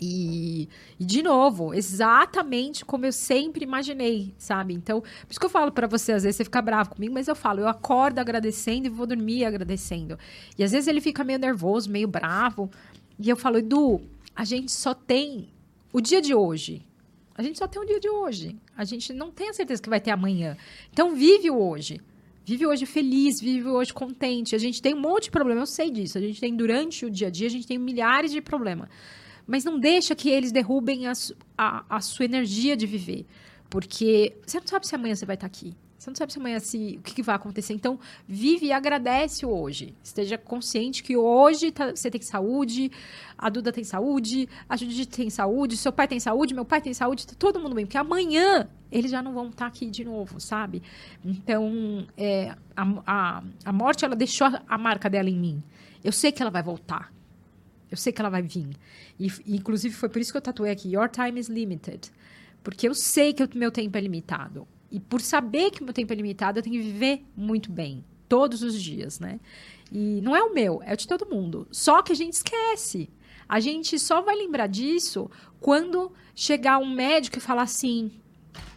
E, 0.00 0.68
e, 0.98 1.04
de 1.04 1.22
novo, 1.22 1.72
exatamente 1.72 2.84
como 2.84 3.06
eu 3.06 3.12
sempre 3.12 3.64
imaginei, 3.64 4.34
sabe? 4.36 4.74
Então, 4.74 5.00
por 5.00 5.30
isso 5.30 5.38
que 5.40 5.46
eu 5.46 5.50
falo 5.50 5.70
para 5.72 5.86
você, 5.86 6.12
às 6.12 6.24
vezes 6.24 6.36
você 6.36 6.44
fica 6.44 6.60
bravo 6.60 6.90
comigo, 6.90 7.14
mas 7.14 7.28
eu 7.28 7.36
falo, 7.36 7.60
eu 7.60 7.68
acordo 7.68 8.18
agradecendo 8.18 8.86
e 8.86 8.90
vou 8.90 9.06
dormir 9.06 9.44
agradecendo. 9.44 10.18
E 10.58 10.64
às 10.64 10.72
vezes 10.72 10.88
ele 10.88 11.00
fica 11.00 11.22
meio 11.22 11.38
nervoso, 11.38 11.88
meio 11.90 12.08
bravo. 12.08 12.70
E 13.18 13.28
eu 13.28 13.36
falo, 13.36 13.58
Edu, 13.58 14.00
a 14.34 14.44
gente 14.44 14.72
só 14.72 14.94
tem 14.94 15.48
o 15.92 16.00
dia 16.00 16.20
de 16.20 16.34
hoje. 16.34 16.84
A 17.34 17.42
gente 17.42 17.58
só 17.58 17.66
tem 17.66 17.80
o 17.82 17.86
dia 17.86 18.00
de 18.00 18.08
hoje. 18.08 18.56
A 18.76 18.84
gente 18.84 19.12
não 19.12 19.30
tem 19.30 19.48
a 19.48 19.52
certeza 19.52 19.82
que 19.82 19.88
vai 19.88 20.00
ter 20.00 20.10
amanhã. 20.10 20.56
Então, 20.92 21.14
vive 21.14 21.50
o 21.50 21.58
hoje. 21.58 22.00
Vive 22.44 22.66
hoje 22.66 22.84
feliz, 22.84 23.40
vive 23.40 23.68
hoje 23.68 23.92
contente. 23.92 24.54
A 24.54 24.58
gente 24.58 24.82
tem 24.82 24.94
um 24.94 25.00
monte 25.00 25.24
de 25.24 25.30
problema, 25.30 25.62
eu 25.62 25.66
sei 25.66 25.90
disso. 25.90 26.18
A 26.18 26.20
gente 26.20 26.40
tem 26.40 26.54
durante 26.54 27.06
o 27.06 27.10
dia 27.10 27.28
a 27.28 27.30
dia, 27.30 27.46
a 27.46 27.50
gente 27.50 27.66
tem 27.66 27.78
milhares 27.78 28.30
de 28.30 28.40
problemas. 28.40 28.88
Mas 29.46 29.64
não 29.64 29.78
deixa 29.78 30.14
que 30.14 30.28
eles 30.28 30.52
derrubem 30.52 31.06
a, 31.06 31.12
a, 31.56 31.96
a 31.96 32.00
sua 32.00 32.24
energia 32.24 32.76
de 32.76 32.86
viver. 32.86 33.26
Porque 33.70 34.36
você 34.46 34.60
não 34.60 34.66
sabe 34.66 34.86
se 34.86 34.94
amanhã 34.94 35.14
você 35.14 35.24
vai 35.26 35.34
estar 35.34 35.46
aqui. 35.46 35.74
Você 36.04 36.10
não 36.10 36.16
sabe 36.16 36.34
se 36.34 36.38
amanhã 36.38 36.58
se, 36.60 36.96
o 36.98 37.02
que, 37.02 37.14
que, 37.14 37.22
vai 37.22 37.34
acontecer. 37.34 37.72
Então, 37.72 37.98
vive 38.28 38.66
e 38.66 38.72
agradece 38.72 39.46
hoje. 39.46 39.94
Esteja 40.02 40.36
consciente 40.36 41.02
que 41.02 41.16
hoje 41.16 41.72
tá, 41.72 41.96
você 41.96 42.10
tem 42.10 42.20
saúde, 42.20 42.92
a 43.38 43.48
Duda 43.48 43.72
tem 43.72 43.84
saúde, 43.84 44.46
a 44.68 44.76
Judite 44.76 45.08
tem 45.08 45.30
saúde, 45.30 45.78
seu 45.78 45.90
pai 45.90 46.06
tem 46.06 46.20
saúde, 46.20 46.52
meu 46.52 46.66
pai 46.66 46.82
tem 46.82 46.92
saúde, 46.92 47.26
tá 47.26 47.32
todo 47.38 47.58
mundo 47.58 47.74
bem. 47.74 47.86
Porque 47.86 47.96
amanhã 47.96 48.68
eles 48.92 49.10
já 49.10 49.22
não 49.22 49.32
vão 49.32 49.46
estar 49.46 49.64
tá 49.64 49.66
aqui 49.66 49.88
de 49.88 50.04
novo, 50.04 50.38
sabe? 50.38 50.82
Então, 51.24 52.06
é, 52.18 52.54
a, 52.76 52.82
a, 53.06 53.42
a 53.64 53.72
morte, 53.72 54.04
ela 54.04 54.14
deixou 54.14 54.46
a 54.68 54.76
marca 54.76 55.08
dela 55.08 55.30
em 55.30 55.38
mim. 55.38 55.62
Eu 56.04 56.12
sei 56.12 56.30
que 56.30 56.42
ela 56.42 56.50
vai 56.50 56.62
voltar. 56.62 57.10
Eu 57.90 57.96
sei 57.96 58.12
que 58.12 58.20
ela 58.20 58.28
vai 58.28 58.42
vir. 58.42 58.76
E, 59.18 59.28
inclusive, 59.46 59.94
foi 59.94 60.10
por 60.10 60.20
isso 60.20 60.32
que 60.32 60.36
eu 60.36 60.42
tatuei 60.42 60.70
aqui: 60.70 60.92
Your 60.94 61.08
time 61.08 61.40
is 61.40 61.48
limited. 61.48 62.12
Porque 62.62 62.86
eu 62.86 62.94
sei 62.94 63.32
que 63.32 63.42
o 63.42 63.48
meu 63.54 63.70
tempo 63.70 63.96
é 63.96 64.02
limitado. 64.02 64.68
E 64.94 65.00
por 65.00 65.20
saber 65.20 65.72
que 65.72 65.82
o 65.82 65.84
meu 65.84 65.92
tempo 65.92 66.12
é 66.12 66.16
limitado, 66.16 66.60
eu 66.60 66.62
tenho 66.62 66.76
que 66.76 66.82
viver 66.82 67.24
muito 67.36 67.72
bem, 67.72 68.04
todos 68.28 68.62
os 68.62 68.80
dias, 68.80 69.18
né? 69.18 69.40
E 69.90 70.20
não 70.22 70.36
é 70.36 70.42
o 70.44 70.54
meu, 70.54 70.80
é 70.84 70.94
o 70.94 70.96
de 70.96 71.08
todo 71.08 71.26
mundo. 71.28 71.66
Só 71.72 72.00
que 72.00 72.12
a 72.12 72.14
gente 72.14 72.34
esquece. 72.34 73.10
A 73.48 73.58
gente 73.58 73.98
só 73.98 74.22
vai 74.22 74.36
lembrar 74.36 74.68
disso 74.68 75.28
quando 75.60 76.12
chegar 76.32 76.78
um 76.78 76.88
médico 76.88 77.38
e 77.38 77.40
falar 77.40 77.62
assim: 77.62 78.12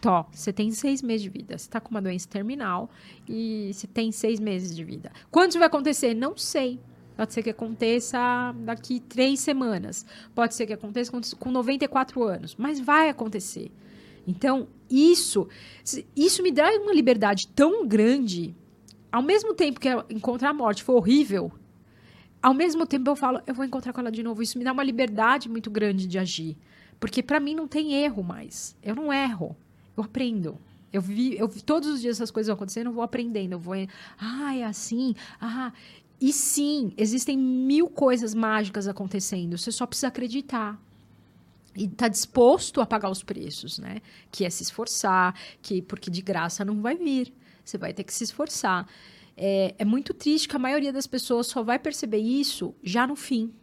Tó, 0.00 0.26
você 0.32 0.52
tem 0.52 0.72
seis 0.72 1.02
meses 1.02 1.22
de 1.22 1.28
vida. 1.28 1.56
Você 1.56 1.66
está 1.66 1.80
com 1.80 1.90
uma 1.92 2.02
doença 2.02 2.28
terminal 2.28 2.90
e 3.28 3.70
você 3.72 3.86
tem 3.86 4.10
seis 4.10 4.40
meses 4.40 4.74
de 4.74 4.82
vida. 4.82 5.12
Quando 5.30 5.50
isso 5.50 5.58
vai 5.60 5.68
acontecer? 5.68 6.14
Não 6.14 6.36
sei. 6.36 6.80
Pode 7.16 7.32
ser 7.32 7.44
que 7.44 7.50
aconteça 7.50 8.52
daqui 8.58 8.98
três 8.98 9.38
semanas. 9.38 10.04
Pode 10.34 10.56
ser 10.56 10.66
que 10.66 10.72
aconteça 10.72 11.12
com 11.38 11.52
94 11.52 12.24
anos. 12.24 12.56
Mas 12.56 12.80
vai 12.80 13.08
acontecer. 13.08 13.70
Então, 14.28 14.68
isso, 14.90 15.48
isso 16.14 16.42
me 16.42 16.52
dá 16.52 16.70
uma 16.82 16.92
liberdade 16.92 17.48
tão 17.48 17.88
grande. 17.88 18.54
Ao 19.10 19.22
mesmo 19.22 19.54
tempo 19.54 19.80
que 19.80 19.88
encontrar 20.10 20.50
a 20.50 20.52
morte 20.54 20.82
foi 20.82 20.94
horrível, 20.96 21.50
ao 22.42 22.52
mesmo 22.52 22.86
tempo 22.86 23.10
eu 23.10 23.16
falo, 23.16 23.40
eu 23.46 23.54
vou 23.54 23.64
encontrar 23.64 23.90
com 23.94 24.00
ela 24.00 24.12
de 24.12 24.22
novo. 24.22 24.42
Isso 24.42 24.58
me 24.58 24.64
dá 24.64 24.72
uma 24.72 24.84
liberdade 24.84 25.48
muito 25.48 25.70
grande 25.70 26.06
de 26.06 26.18
agir. 26.18 26.58
Porque 27.00 27.22
para 27.22 27.40
mim 27.40 27.54
não 27.54 27.66
tem 27.66 27.94
erro 27.94 28.22
mais. 28.22 28.76
Eu 28.82 28.94
não 28.94 29.10
erro. 29.10 29.56
Eu 29.96 30.04
aprendo. 30.04 30.58
Eu 30.92 31.00
vi, 31.00 31.34
eu 31.38 31.48
vi 31.48 31.62
todos 31.62 31.88
os 31.88 32.02
dias 32.02 32.16
essas 32.16 32.30
coisas 32.30 32.52
acontecendo, 32.52 32.88
eu 32.88 32.92
vou 32.92 33.02
aprendendo, 33.02 33.52
eu 33.52 33.58
vou, 33.58 33.74
ah, 34.18 34.54
é 34.54 34.64
assim. 34.64 35.14
Ah, 35.40 35.72
e 36.20 36.32
sim, 36.34 36.92
existem 36.98 37.36
mil 37.36 37.88
coisas 37.88 38.34
mágicas 38.34 38.88
acontecendo. 38.88 39.56
Você 39.56 39.72
só 39.72 39.86
precisa 39.86 40.08
acreditar 40.08 40.78
e 41.78 41.84
está 41.84 42.08
disposto 42.08 42.80
a 42.80 42.86
pagar 42.86 43.08
os 43.08 43.22
preços, 43.22 43.78
né? 43.78 44.02
Que 44.30 44.44
é 44.44 44.50
se 44.50 44.64
esforçar, 44.64 45.34
que 45.62 45.80
porque 45.80 46.10
de 46.10 46.20
graça 46.20 46.64
não 46.64 46.82
vai 46.82 46.96
vir, 46.96 47.32
você 47.64 47.78
vai 47.78 47.92
ter 47.92 48.02
que 48.04 48.12
se 48.12 48.24
esforçar. 48.24 48.86
É, 49.36 49.74
é 49.78 49.84
muito 49.84 50.12
triste 50.12 50.48
que 50.48 50.56
a 50.56 50.58
maioria 50.58 50.92
das 50.92 51.06
pessoas 51.06 51.46
só 51.46 51.62
vai 51.62 51.78
perceber 51.78 52.18
isso 52.18 52.74
já 52.82 53.06
no 53.06 53.14
fim. 53.14 53.54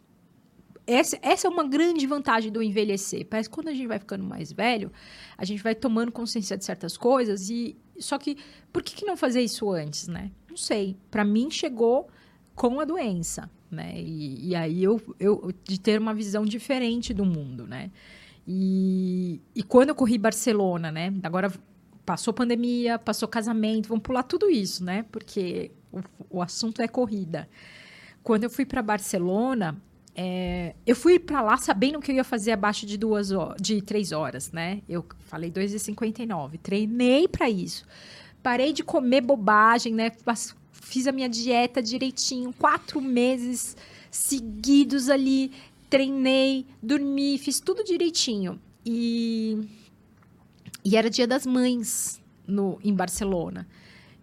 Essa, 0.86 1.18
essa 1.20 1.46
é 1.48 1.50
uma 1.50 1.66
grande 1.68 2.06
vantagem 2.06 2.50
do 2.50 2.62
envelhecer. 2.62 3.26
Parece 3.26 3.48
que 3.48 3.54
quando 3.54 3.68
a 3.68 3.74
gente 3.74 3.86
vai 3.86 3.98
ficando 3.98 4.24
mais 4.24 4.52
velho, 4.52 4.90
a 5.36 5.44
gente 5.44 5.62
vai 5.62 5.74
tomando 5.74 6.10
consciência 6.10 6.56
de 6.56 6.64
certas 6.64 6.96
coisas 6.96 7.50
e 7.50 7.76
só 7.98 8.16
que 8.18 8.38
por 8.72 8.82
que, 8.82 8.94
que 8.94 9.04
não 9.04 9.16
fazer 9.16 9.42
isso 9.42 9.70
antes, 9.70 10.08
né? 10.08 10.30
Não 10.48 10.56
sei. 10.56 10.96
Para 11.10 11.24
mim 11.24 11.50
chegou 11.50 12.08
com 12.54 12.80
a 12.80 12.84
doença 12.84 13.50
né? 13.70 13.94
E, 13.96 14.48
e 14.48 14.54
aí 14.54 14.82
eu, 14.82 15.00
eu 15.18 15.52
de 15.64 15.80
ter 15.80 16.00
uma 16.00 16.14
visão 16.14 16.44
diferente 16.44 17.12
do 17.12 17.24
mundo, 17.24 17.66
né? 17.66 17.90
E, 18.46 19.40
e 19.54 19.62
quando 19.62 19.88
eu 19.88 19.94
corri 19.94 20.18
Barcelona, 20.18 20.92
né? 20.92 21.12
Agora 21.22 21.52
passou 22.04 22.32
pandemia, 22.32 22.98
passou 22.98 23.28
casamento, 23.28 23.88
vamos 23.88 24.04
pular 24.04 24.22
tudo 24.22 24.48
isso, 24.48 24.84
né? 24.84 25.04
Porque 25.10 25.72
o, 25.92 26.00
o 26.38 26.42
assunto 26.42 26.80
é 26.80 26.86
corrida. 26.86 27.48
Quando 28.22 28.44
eu 28.44 28.50
fui 28.50 28.64
para 28.64 28.82
Barcelona, 28.82 29.76
é, 30.14 30.74
eu 30.86 30.96
fui 30.96 31.18
para 31.18 31.42
lá 31.42 31.58
sabendo 31.58 32.00
que 32.00 32.10
eu 32.10 32.16
ia 32.16 32.24
fazer 32.24 32.52
abaixo 32.52 32.86
de 32.86 32.96
duas 32.96 33.28
de 33.60 33.82
três 33.82 34.12
horas, 34.12 34.50
né? 34.50 34.80
Eu 34.88 35.04
falei 35.26 35.50
2,59. 35.50 36.58
Treinei 36.62 37.28
para 37.28 37.50
isso. 37.50 37.84
Parei 38.42 38.72
de 38.72 38.82
comer 38.82 39.20
bobagem, 39.20 39.92
né? 39.92 40.10
Fiz 40.88 41.06
a 41.06 41.12
minha 41.12 41.28
dieta 41.28 41.82
direitinho, 41.82 42.52
quatro 42.52 43.00
meses 43.00 43.76
seguidos 44.08 45.10
ali, 45.10 45.50
treinei, 45.90 46.64
dormi, 46.80 47.36
fiz 47.38 47.58
tudo 47.58 47.82
direitinho. 47.82 48.60
E, 48.84 49.68
e 50.84 50.96
era 50.96 51.10
dia 51.10 51.26
das 51.26 51.44
mães 51.44 52.22
no, 52.46 52.78
em 52.84 52.94
Barcelona. 52.94 53.66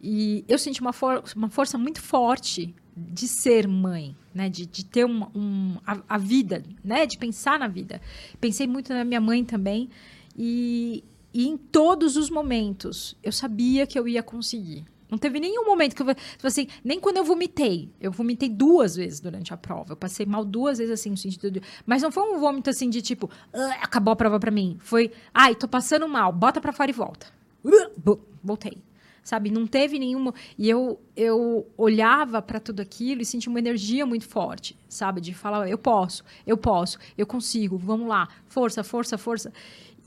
E 0.02 0.46
eu 0.48 0.58
senti 0.58 0.80
uma, 0.80 0.94
for 0.94 1.22
uma 1.36 1.50
força 1.50 1.78
muito 1.78 2.02
forte 2.02 2.74
de 2.96 3.28
ser 3.28 3.68
mãe, 3.68 4.16
né? 4.34 4.50
De, 4.50 4.66
de 4.66 4.86
ter 4.86 5.06
um, 5.06 5.24
um 5.36 5.78
a, 5.86 6.02
a, 6.08 6.18
vida, 6.18 6.64
né? 6.84 7.06
De 7.06 7.18
pensar 7.18 7.60
na 7.60 7.68
vida. 7.68 8.02
Pensei 8.40 8.68
muito 8.68 8.94
na 8.94 9.04
minha 9.04 9.22
mãe 9.22 9.44
também. 9.44 9.90
E, 10.38 11.04
e 11.34 11.46
em 11.46 11.58
todos 11.58 12.16
os 12.16 12.30
momentos 12.30 13.18
eu 13.22 13.34
sabia 13.34 13.86
que 13.86 14.00
eu 14.00 14.08
ia 14.08 14.24
conseguir. 14.24 14.86
Não 15.14 15.18
teve 15.20 15.40
nenhum 15.40 15.64
momento 15.64 15.96
que 15.96 16.02
eu. 16.02 16.16
Tipo 16.16 16.48
assim, 16.48 16.68
nem 16.84 17.00
quando 17.00 17.18
eu 17.18 17.24
vomitei. 17.24 17.88
Eu 18.02 18.12
vomitei 18.12 18.50
duas 18.50 18.96
vezes 18.96 19.20
durante 19.20 19.54
a 19.54 19.58
prova. 19.58 19.94
Eu 19.94 19.96
passei 19.96 20.26
mal 20.26 20.44
duas 20.44 20.80
vezes, 20.80 20.92
assim, 20.92 21.12
no 21.12 21.18
sentido 21.18 21.52
de. 21.52 21.62
Mas 21.86 22.02
não 22.02 22.12
foi 22.12 22.24
um 22.24 22.40
vômito 22.40 22.72
assim 22.72 22.90
de 22.90 23.00
tipo, 23.00 23.30
ah, 23.54 23.78
acabou 23.84 24.12
a 24.12 24.16
prova 24.16 24.40
pra 24.40 24.50
mim. 24.50 24.76
Foi, 24.80 25.12
ai, 25.32 25.54
tô 25.54 25.68
passando 25.68 26.08
mal, 26.08 26.34
bota 26.34 26.60
pra 26.60 26.74
fora 26.74 26.90
e 26.90 26.94
volta. 26.96 27.28
Voltei. 28.44 28.80
Sabe? 29.24 29.52
Não 29.52 29.68
teve 29.68 30.00
nenhuma. 30.00 30.34
E 30.58 30.68
eu, 30.68 31.00
eu 31.16 31.68
olhava 31.78 32.42
para 32.42 32.60
tudo 32.60 32.80
aquilo 32.80 33.22
e 33.22 33.26
sentia 33.26 33.52
uma 33.52 33.60
energia 33.60 34.08
muito 34.08 34.28
forte, 34.28 34.76
sabe? 34.90 35.22
De 35.22 35.32
falar, 35.32 35.70
eu 35.70 35.78
posso, 35.78 36.24
eu 36.48 36.58
posso, 36.58 36.98
eu 37.16 37.28
consigo, 37.28 37.78
vamos 37.78 38.08
lá, 38.08 38.28
força, 38.48 38.84
força, 38.84 39.16
força. 39.16 39.54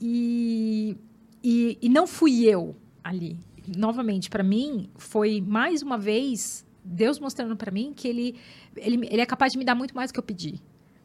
E, 0.01 0.97
e, 1.41 1.77
e 1.81 1.87
não 1.87 2.05
fui 2.05 2.43
eu 2.43 2.75
ali 3.01 3.46
novamente, 3.75 4.29
para 4.29 4.43
mim, 4.43 4.89
foi 4.95 5.41
mais 5.41 5.81
uma 5.81 5.97
vez 5.97 6.65
Deus 6.83 7.19
mostrando 7.19 7.55
para 7.55 7.71
mim 7.71 7.93
que 7.95 8.07
ele, 8.07 8.35
ele, 8.75 9.07
ele 9.09 9.21
é 9.21 9.25
capaz 9.25 9.51
de 9.51 9.57
me 9.57 9.65
dar 9.65 9.75
muito 9.75 9.95
mais 9.95 10.09
do 10.09 10.13
que 10.13 10.19
eu 10.19 10.23
pedi. 10.23 10.61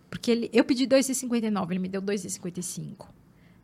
Porque 0.09 0.31
ele, 0.31 0.51
eu 0.53 0.65
pedi 0.65 0.87
2,59, 0.87 1.71
ele 1.71 1.79
me 1.79 1.89
deu 1.89 2.03
2,55. 2.03 3.09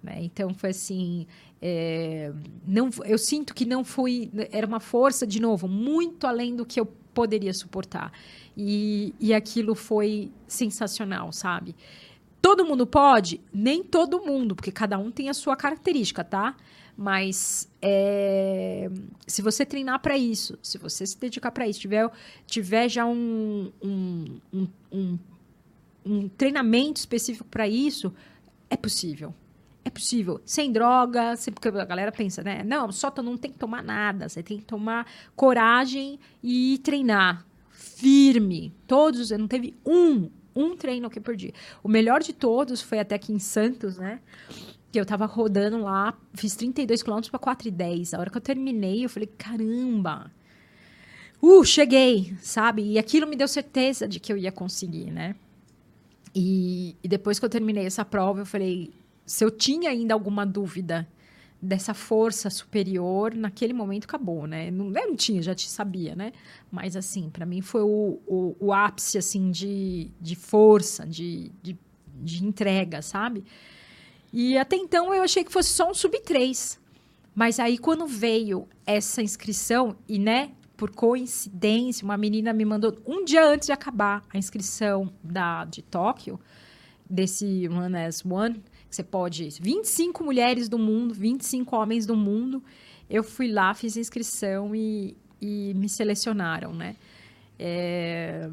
Né? 0.03 0.23
Então, 0.23 0.55
foi 0.55 0.71
assim... 0.71 1.27
É, 1.61 2.33
não, 2.67 2.89
eu 3.05 3.19
sinto 3.19 3.55
que 3.55 3.65
não 3.65 3.85
foi... 3.85 4.31
Era 4.51 4.67
uma 4.67 4.81
força, 4.81 5.27
de 5.27 5.41
novo, 5.41 5.69
muito 5.69 6.27
além 6.27 6.57
do 6.57 6.65
que 6.65 6.81
eu 6.81 6.87
poderia 6.87 7.53
suportar. 7.53 8.13
E, 8.57 9.15
e 9.21 9.35
aquilo 9.35 9.75
foi 9.75 10.31
sensacional, 10.47 11.33
sabe? 11.33 11.75
Todo 12.41 12.65
mundo 12.65 12.87
pode? 12.87 13.41
Nem 13.53 13.83
todo 13.83 14.25
mundo, 14.25 14.55
porque 14.55 14.71
cada 14.71 14.99
um 14.99 15.11
tem 15.11 15.29
a 15.29 15.35
sua 15.35 15.57
característica, 15.57 16.23
tá? 16.23 16.57
Mas 17.01 17.71
é, 17.81 18.91
se 19.25 19.41
você 19.41 19.65
treinar 19.65 20.01
para 20.01 20.19
isso, 20.19 20.59
se 20.61 20.77
você 20.79 21.07
se 21.07 21.17
dedicar 21.17 21.53
para 21.53 21.69
isso, 21.69 21.79
tiver, 21.79 22.11
tiver 22.45 22.89
já 22.89 23.07
um, 23.07 23.71
um, 23.81 24.41
um, 24.53 24.69
um, 24.91 25.19
um 26.05 26.29
treinamento 26.29 26.99
específico 26.99 27.49
para 27.49 27.69
isso, 27.69 28.13
é 28.69 28.77
possível. 28.77 29.33
É 29.85 29.91
possível. 29.91 30.41
Sem 30.45 30.73
droga, 30.73 31.35
porque 31.55 31.69
a 31.69 31.85
galera 31.85 32.11
pensa, 32.11 32.43
né? 32.43 32.65
Não, 32.65 32.91
só 32.91 33.13
tu 33.13 33.23
não 33.23 33.37
tem 33.37 33.53
que 33.53 33.59
tomar 33.59 33.85
nada. 33.85 34.29
Você 34.29 34.43
tem 34.43 34.59
que 34.59 34.65
tomar 34.65 35.07
coragem 35.37 36.19
e 36.43 36.81
treinar. 36.83 37.47
Firme. 37.71 38.75
Todos, 38.89 39.31
não 39.31 39.47
teve 39.47 39.77
um, 39.87 40.29
um 40.53 40.77
treino 40.77 41.09
que 41.09 41.21
eu 41.21 41.23
perdi. 41.23 41.55
O 41.81 41.89
melhor 41.89 42.25
de 42.25 42.33
todos 42.33 42.83
foi 42.83 42.99
até 42.99 43.15
aqui 43.15 43.33
em 43.33 43.39
Santos, 43.39 43.99
né? 43.99 44.21
Que 44.91 44.99
eu 44.99 45.05
tava 45.05 45.27
rodando 45.27 45.79
lá, 45.79 46.17
fiz 46.35 46.57
32 46.57 47.03
quilômetros 47.03 47.31
para 47.31 47.41
4,10. 47.41 48.15
A 48.15 48.21
hora 48.21 48.31
que 48.31 48.37
eu 48.37 48.41
terminei, 48.41 49.05
eu 49.05 49.09
falei, 49.09 49.29
caramba! 49.39 50.31
Uh, 51.41 51.65
cheguei, 51.65 52.35
sabe? 52.41 52.83
E 52.83 52.99
aquilo 52.99 53.27
me 53.27 53.37
deu 53.37 53.47
certeza 53.47 54.09
de 54.09 54.19
que 54.19 54.33
eu 54.33 54.37
ia 54.37 54.51
conseguir, 54.51 55.11
né? 55.11 55.37
E, 56.35 56.97
e 57.03 57.09
depois 57.09 57.39
que 57.39 57.45
eu 57.45 57.49
terminei 57.49 57.87
essa 57.87 58.05
prova, 58.05 58.41
eu 58.41 58.47
falei, 58.47 58.93
se 59.25 59.45
eu 59.45 59.51
tinha 59.51 59.91
ainda 59.91 60.15
alguma 60.15 60.45
dúvida 60.45 61.07
dessa 61.61 61.93
força 61.93 62.49
superior, 62.51 63.35
naquele 63.35 63.73
momento 63.73 64.05
acabou, 64.05 64.47
né? 64.47 64.71
Não, 64.71 64.87
eu 64.87 65.09
não 65.09 65.17
tinha, 65.17 65.43
já 65.43 65.55
te 65.55 65.69
sabia, 65.69 66.15
né? 66.15 66.33
Mas, 66.71 66.97
assim, 66.97 67.29
para 67.29 67.45
mim 67.45 67.61
foi 67.61 67.83
o, 67.83 68.21
o, 68.27 68.57
o, 68.61 68.73
ápice, 68.73 69.19
assim, 69.19 69.51
de, 69.51 70.11
de 70.21 70.37
força, 70.37 71.05
de, 71.05 71.51
de, 71.63 71.77
de, 72.23 72.45
entrega, 72.45 73.03
sabe? 73.03 73.45
E 74.33 74.59
até 74.59 74.77
então 74.77 75.13
eu 75.15 75.23
achei 75.23 75.45
que 75.45 75.53
fosse 75.53 75.71
só 75.71 75.91
um 75.91 75.95
sub-3. 75.95 76.79
Mas 77.35 77.61
aí, 77.61 77.79
quando 77.79 78.07
veio 78.07 78.69
essa 78.85 79.23
inscrição, 79.23 79.97
e, 80.09 80.19
né, 80.19 80.51
por 80.77 80.91
coincidência, 80.91 82.05
uma 82.05 82.17
menina 82.17 82.53
me 82.53 82.65
mandou 82.65 82.97
um 83.07 83.25
dia 83.25 83.45
antes 83.47 83.67
de 83.67 83.73
acabar 83.73 84.25
a 84.33 84.39
inscrição 84.39 85.13
da, 85.23 85.65
de 85.65 85.83
Tóquio, 85.83 86.39
desse 87.09 87.69
One 87.69 87.97
as 87.97 88.25
One, 88.25 88.63
você 88.91 89.03
pode. 89.03 89.49
25 89.61 90.25
mulheres 90.25 90.69
do 90.69 90.79
mundo, 90.79 91.15
25 91.15 91.77
homens 91.77 92.07
do 92.07 92.17
mundo. 92.17 92.63
Eu 93.09 93.23
fui 93.23 93.51
lá, 93.51 93.73
fiz 93.75 93.97
inscrição 93.97 94.75
e, 94.75 95.17
e 95.41 95.73
me 95.75 95.89
selecionaram, 95.89 96.73
né? 96.73 96.97
É, 97.59 98.49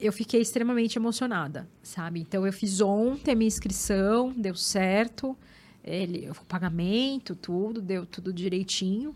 eu 0.00 0.12
fiquei 0.12 0.40
extremamente 0.40 0.98
emocionada, 0.98 1.68
sabe? 1.82 2.20
Então, 2.20 2.46
eu 2.46 2.52
fiz 2.52 2.80
ontem 2.80 3.32
a 3.32 3.34
minha 3.34 3.48
inscrição, 3.48 4.32
deu 4.36 4.54
certo. 4.54 5.36
Ele, 5.82 6.28
o 6.30 6.44
pagamento, 6.46 7.34
tudo, 7.34 7.80
deu 7.80 8.04
tudo 8.04 8.32
direitinho. 8.32 9.14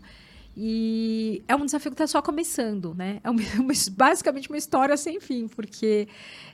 E 0.55 1.43
é 1.47 1.55
um 1.55 1.65
desafio 1.65 1.91
que 1.91 1.95
está 1.95 2.07
só 2.07 2.21
começando, 2.21 2.93
né? 2.95 3.19
É 3.23 3.29
uma, 3.29 3.41
basicamente 3.91 4.49
uma 4.49 4.57
história 4.57 4.97
sem 4.97 5.19
fim, 5.19 5.47
porque 5.47 6.07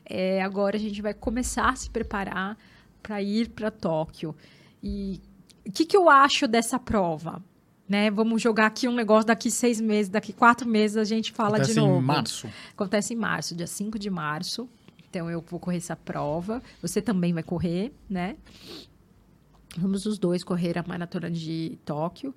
é, 0.06 0.42
agora 0.42 0.76
a 0.76 0.80
gente 0.80 1.02
vai 1.02 1.14
começar 1.14 1.70
a 1.70 1.76
se 1.76 1.90
preparar 1.90 2.58
para 3.02 3.22
ir 3.22 3.50
para 3.50 3.72
Tóquio. 3.72 4.36
E 4.84 5.22
o 5.66 5.72
que, 5.72 5.86
que 5.86 5.98
eu 5.98 6.10
acho 6.10 6.48
dessa 6.48 6.78
prova? 6.78 7.44
Né? 7.88 8.12
Vamos 8.12 8.42
jogar 8.42 8.66
aqui 8.66 8.88
um 8.88 8.94
negócio 8.94 9.28
daqui 9.28 9.50
seis 9.50 9.80
meses, 9.80 10.10
daqui 10.10 10.34
quatro 10.34 10.68
meses 10.68 10.98
a 10.98 11.04
gente 11.04 11.32
fala 11.32 11.56
Acontece 11.56 11.74
de 11.74 11.80
novo. 11.80 12.00
em 12.00 12.02
março. 12.02 12.50
Acontece 12.74 13.14
em 13.14 13.18
março, 13.18 13.56
dia 13.56 13.68
5 13.68 13.98
de 13.98 14.10
março. 14.10 14.68
Então 15.10 15.30
eu 15.30 15.42
vou 15.42 15.60
correr 15.60 15.78
essa 15.78 15.96
prova. 15.96 16.62
Você 16.82 17.02
também 17.02 17.34
vai 17.34 17.44
correr, 17.44 17.94
né? 18.10 18.36
Vamos 19.78 20.06
os 20.06 20.18
dois 20.18 20.44
correr 20.44 20.78
a 20.78 20.84
maratona 20.86 21.32
de 21.32 21.78
Tóquio. 21.86 22.32
O 22.32 22.34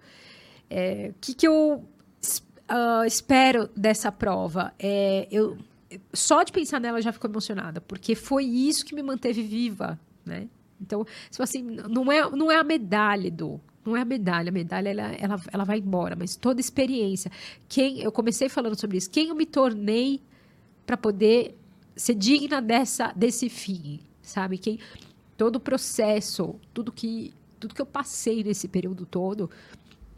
é, 0.68 1.12
que, 1.20 1.34
que 1.34 1.48
eu 1.48 1.84
uh, 2.70 3.04
espero 3.04 3.68
dessa 3.76 4.12
prova? 4.12 4.72
É, 4.78 5.26
eu, 5.30 5.58
só 6.12 6.42
de 6.42 6.52
pensar 6.52 6.80
nela 6.80 7.00
já 7.02 7.12
fico 7.12 7.26
emocionada, 7.26 7.80
porque 7.80 8.14
foi 8.14 8.44
isso 8.44 8.84
que 8.84 8.94
me 8.94 9.02
manteve 9.02 9.42
viva, 9.42 9.98
né? 10.24 10.48
Então, 10.80 11.04
se 11.30 11.42
assim, 11.42 11.62
não 11.62 12.10
é, 12.10 12.30
não 12.30 12.50
é 12.50 12.56
a 12.56 12.64
medalha 12.64 13.30
do, 13.30 13.60
não 13.84 13.96
é 13.96 14.02
a 14.02 14.04
medalha, 14.04 14.50
a 14.50 14.52
medalha 14.52 14.88
ela, 14.88 15.12
ela, 15.12 15.40
ela 15.52 15.64
vai 15.64 15.78
embora, 15.78 16.14
mas 16.16 16.36
toda 16.36 16.60
experiência. 16.60 17.30
Quem 17.68 18.00
eu 18.00 18.12
comecei 18.12 18.48
falando 18.48 18.78
sobre 18.78 18.98
isso, 18.98 19.10
quem 19.10 19.28
eu 19.28 19.34
me 19.34 19.46
tornei 19.46 20.20
para 20.84 20.96
poder 20.96 21.56
ser 21.96 22.14
digna 22.14 22.60
dessa 22.60 23.12
desse 23.14 23.48
fim, 23.48 24.00
sabe? 24.22 24.58
Quem 24.58 24.78
todo 25.36 25.56
o 25.56 25.60
processo, 25.60 26.56
tudo 26.74 26.92
que 26.92 27.32
tudo 27.58 27.74
que 27.74 27.82
eu 27.82 27.86
passei 27.86 28.42
nesse 28.42 28.66
período 28.68 29.04
todo, 29.04 29.50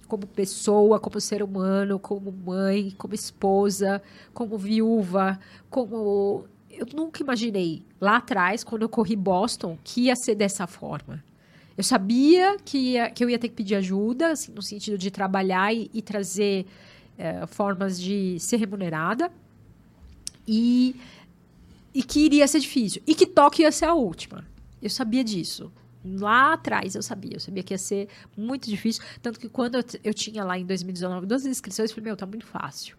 como 0.07 0.27
pessoa, 0.27 1.01
como 1.01 1.21
ser 1.21 1.43
humano, 1.43 1.99
como 1.99 2.31
mãe, 2.31 2.93
como 2.97 3.15
esposa, 3.15 4.03
como 4.33 4.57
viúva, 4.59 5.41
como 5.69 6.45
eu 6.71 6.87
nunca 6.95 7.23
imaginei 7.23 7.83
lá 8.01 8.17
atrás, 8.17 8.63
quando 8.65 8.83
eu 8.83 8.89
corri 8.89 9.17
Boston, 9.17 9.79
que 9.83 10.03
ia 10.03 10.17
ser 10.17 10.35
dessa 10.35 10.67
forma. 10.67 11.23
Eu 11.83 11.85
sabia 11.85 12.59
que, 12.65 12.79
ia, 12.79 13.11
que 13.11 13.25
eu 13.25 13.29
ia 13.29 13.37
ter 13.37 13.49
que 13.49 13.57
pedir 13.57 13.75
ajuda, 13.75 14.31
assim, 14.31 14.53
no 14.53 14.63
sentido 14.63 14.97
de 14.97 15.11
trabalhar 15.11 15.75
e, 15.75 15.91
e 15.93 16.01
trazer 16.01 16.65
é, 17.19 17.45
formas 17.45 18.01
de 18.01 18.39
ser 18.39 18.59
remunerada. 18.59 19.33
E, 20.47 20.95
e 21.93 22.05
que 22.05 22.21
iria 22.21 22.47
ser 22.47 22.61
difícil. 22.61 23.03
E 23.05 23.17
que 23.17 23.27
Tóquio 23.27 23.65
ia 23.65 23.73
ser 23.73 23.87
a 23.87 23.95
última. 23.95 24.47
Eu 24.81 24.89
sabia 24.89 25.25
disso. 25.25 25.73
Lá 26.05 26.53
atrás 26.53 26.95
eu 26.95 27.03
sabia. 27.03 27.35
Eu 27.35 27.41
sabia 27.41 27.65
que 27.65 27.75
ia 27.75 27.79
ser 27.79 28.09
muito 28.37 28.71
difícil. 28.71 29.03
Tanto 29.21 29.41
que 29.41 29.49
quando 29.49 29.75
eu, 29.75 29.85
eu 30.05 30.15
tinha 30.15 30.45
lá 30.45 30.57
em 30.57 30.65
2019 30.65 31.27
duas 31.27 31.45
inscrições, 31.45 31.91
eu 31.91 31.97
falei, 31.97 32.11
meu, 32.11 32.17
tá 32.17 32.27
muito 32.27 32.47
fácil. 32.47 32.97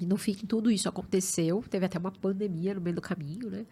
E 0.00 0.04
no 0.04 0.16
fim, 0.16 0.34
tudo 0.34 0.72
isso 0.72 0.88
aconteceu. 0.88 1.62
Teve 1.70 1.86
até 1.86 2.00
uma 2.00 2.10
pandemia 2.10 2.74
no 2.74 2.80
meio 2.80 2.96
do 2.96 3.00
caminho, 3.00 3.48
né? 3.48 3.64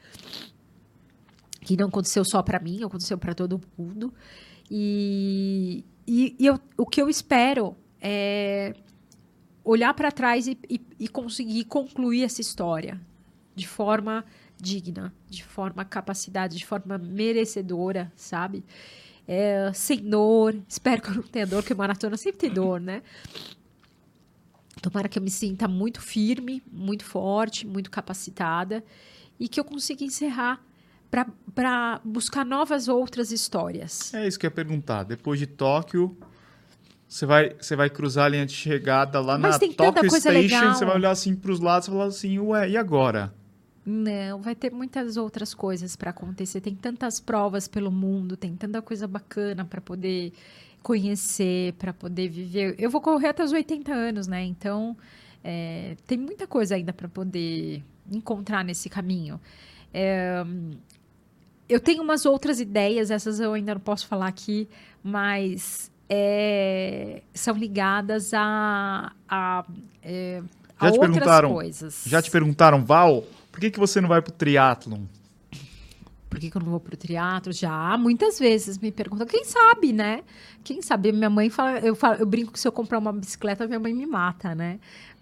Que 1.68 1.76
não 1.76 1.88
aconteceu 1.88 2.24
só 2.24 2.42
para 2.42 2.58
mim, 2.58 2.82
aconteceu 2.82 3.18
para 3.18 3.34
todo 3.34 3.60
mundo. 3.76 4.10
E, 4.70 5.84
e, 6.06 6.34
e 6.38 6.46
eu, 6.46 6.58
o 6.78 6.86
que 6.86 7.02
eu 7.02 7.10
espero 7.10 7.76
é 8.00 8.72
olhar 9.62 9.92
para 9.92 10.10
trás 10.10 10.46
e, 10.46 10.58
e, 10.66 10.80
e, 10.98 11.08
conseguir 11.08 11.64
concluir 11.64 12.24
essa 12.24 12.40
história 12.40 12.98
de 13.54 13.68
forma 13.68 14.24
digna, 14.56 15.12
de 15.28 15.44
forma 15.44 15.84
capacidade, 15.84 16.56
de 16.56 16.64
forma 16.64 16.96
merecedora, 16.96 18.10
sabe? 18.16 18.64
É, 19.26 19.70
sem 19.74 19.98
dor. 19.98 20.56
Espero 20.66 21.02
que 21.02 21.10
eu 21.10 21.16
não 21.16 21.22
tenha 21.22 21.46
dor, 21.46 21.62
porque 21.62 21.74
maratona 21.74 22.16
sempre 22.16 22.40
tem 22.40 22.50
dor, 22.50 22.80
né? 22.80 23.02
Tomara 24.80 25.06
que 25.06 25.18
eu 25.18 25.22
me 25.22 25.30
sinta 25.30 25.68
muito 25.68 26.00
firme, 26.00 26.62
muito 26.72 27.04
forte, 27.04 27.66
muito 27.66 27.90
capacitada 27.90 28.82
e 29.38 29.48
que 29.48 29.60
eu 29.60 29.64
consiga 29.64 30.02
encerrar 30.02 30.66
para 31.10 32.00
buscar 32.04 32.44
novas 32.44 32.88
outras 32.88 33.32
histórias. 33.32 34.12
É 34.14 34.26
isso 34.26 34.38
que 34.38 34.46
eu 34.46 34.48
ia 34.48 34.54
perguntar. 34.54 35.04
Depois 35.04 35.38
de 35.38 35.46
Tóquio, 35.46 36.16
você 37.08 37.24
vai, 37.24 37.54
você 37.54 37.74
vai 37.74 37.88
cruzar 37.88 38.26
a 38.26 38.28
linha 38.28 38.44
de 38.44 38.52
chegada 38.52 39.20
lá 39.20 39.38
Mas 39.38 39.52
na 39.54 39.58
tem 39.58 39.72
Tóquio 39.72 40.10
Station, 40.10 40.28
legal. 40.30 40.74
você 40.74 40.84
vai 40.84 40.96
olhar 40.96 41.10
assim 41.10 41.34
para 41.34 41.50
os 41.50 41.60
lados 41.60 41.88
e 41.88 41.90
falar 41.90 42.04
assim, 42.04 42.38
ué, 42.38 42.68
e 42.68 42.76
agora? 42.76 43.32
Não, 43.84 44.42
vai 44.42 44.54
ter 44.54 44.70
muitas 44.70 45.16
outras 45.16 45.54
coisas 45.54 45.96
para 45.96 46.10
acontecer. 46.10 46.60
Tem 46.60 46.74
tantas 46.74 47.18
provas 47.18 47.66
pelo 47.66 47.90
mundo, 47.90 48.36
tem 48.36 48.54
tanta 48.54 48.82
coisa 48.82 49.08
bacana 49.08 49.64
para 49.64 49.80
poder 49.80 50.34
conhecer, 50.82 51.72
para 51.74 51.94
poder 51.94 52.28
viver. 52.28 52.74
Eu 52.78 52.90
vou 52.90 53.00
correr 53.00 53.28
até 53.28 53.42
os 53.42 53.52
80 53.52 53.90
anos, 53.90 54.26
né? 54.26 54.44
Então, 54.44 54.94
é, 55.42 55.96
tem 56.06 56.18
muita 56.18 56.46
coisa 56.46 56.74
ainda 56.74 56.92
para 56.92 57.08
poder 57.08 57.82
encontrar 58.12 58.62
nesse 58.62 58.90
caminho. 58.90 59.40
É, 59.94 60.44
eu 61.68 61.80
tenho 61.80 62.02
umas 62.02 62.24
outras 62.24 62.60
ideias, 62.60 63.10
essas 63.10 63.40
eu 63.40 63.52
ainda 63.52 63.74
não 63.74 63.80
posso 63.80 64.06
falar 64.06 64.28
aqui, 64.28 64.68
mas 65.02 65.90
é, 66.08 67.22
são 67.34 67.54
ligadas 67.54 68.32
a, 68.32 69.12
a, 69.28 69.64
é, 70.02 70.42
a 70.78 70.86
já 70.86 70.92
te 70.92 70.98
outras 70.98 71.12
perguntaram, 71.12 71.52
coisas. 71.52 72.02
Já 72.06 72.22
te 72.22 72.30
perguntaram, 72.30 72.84
Val, 72.84 73.24
por 73.52 73.60
que, 73.60 73.70
que 73.70 73.78
você 73.78 74.00
não 74.00 74.08
vai 74.08 74.22
para 74.22 74.30
o 74.30 74.34
triatlon? 74.34 75.02
por 76.28 76.38
que, 76.38 76.50
que 76.50 76.56
eu 76.56 76.62
não 76.62 76.70
vou 76.70 76.80
pro 76.80 76.96
teatro? 76.96 77.52
Já 77.52 77.96
muitas 77.96 78.38
vezes 78.38 78.78
me 78.78 78.92
perguntam, 78.92 79.26
quem 79.26 79.44
sabe, 79.44 79.92
né? 79.92 80.22
Quem 80.62 80.82
sabe? 80.82 81.10
Minha 81.10 81.30
mãe 81.30 81.48
fala, 81.48 81.78
eu, 81.80 81.94
falo, 81.94 82.16
eu 82.16 82.26
brinco 82.26 82.52
que 82.52 82.60
se 82.60 82.68
eu 82.68 82.72
comprar 82.72 82.98
uma 82.98 83.12
bicicleta, 83.12 83.66
minha 83.66 83.80
mãe 83.80 83.94
me 83.94 84.06
mata, 84.06 84.54
né? 84.54 84.78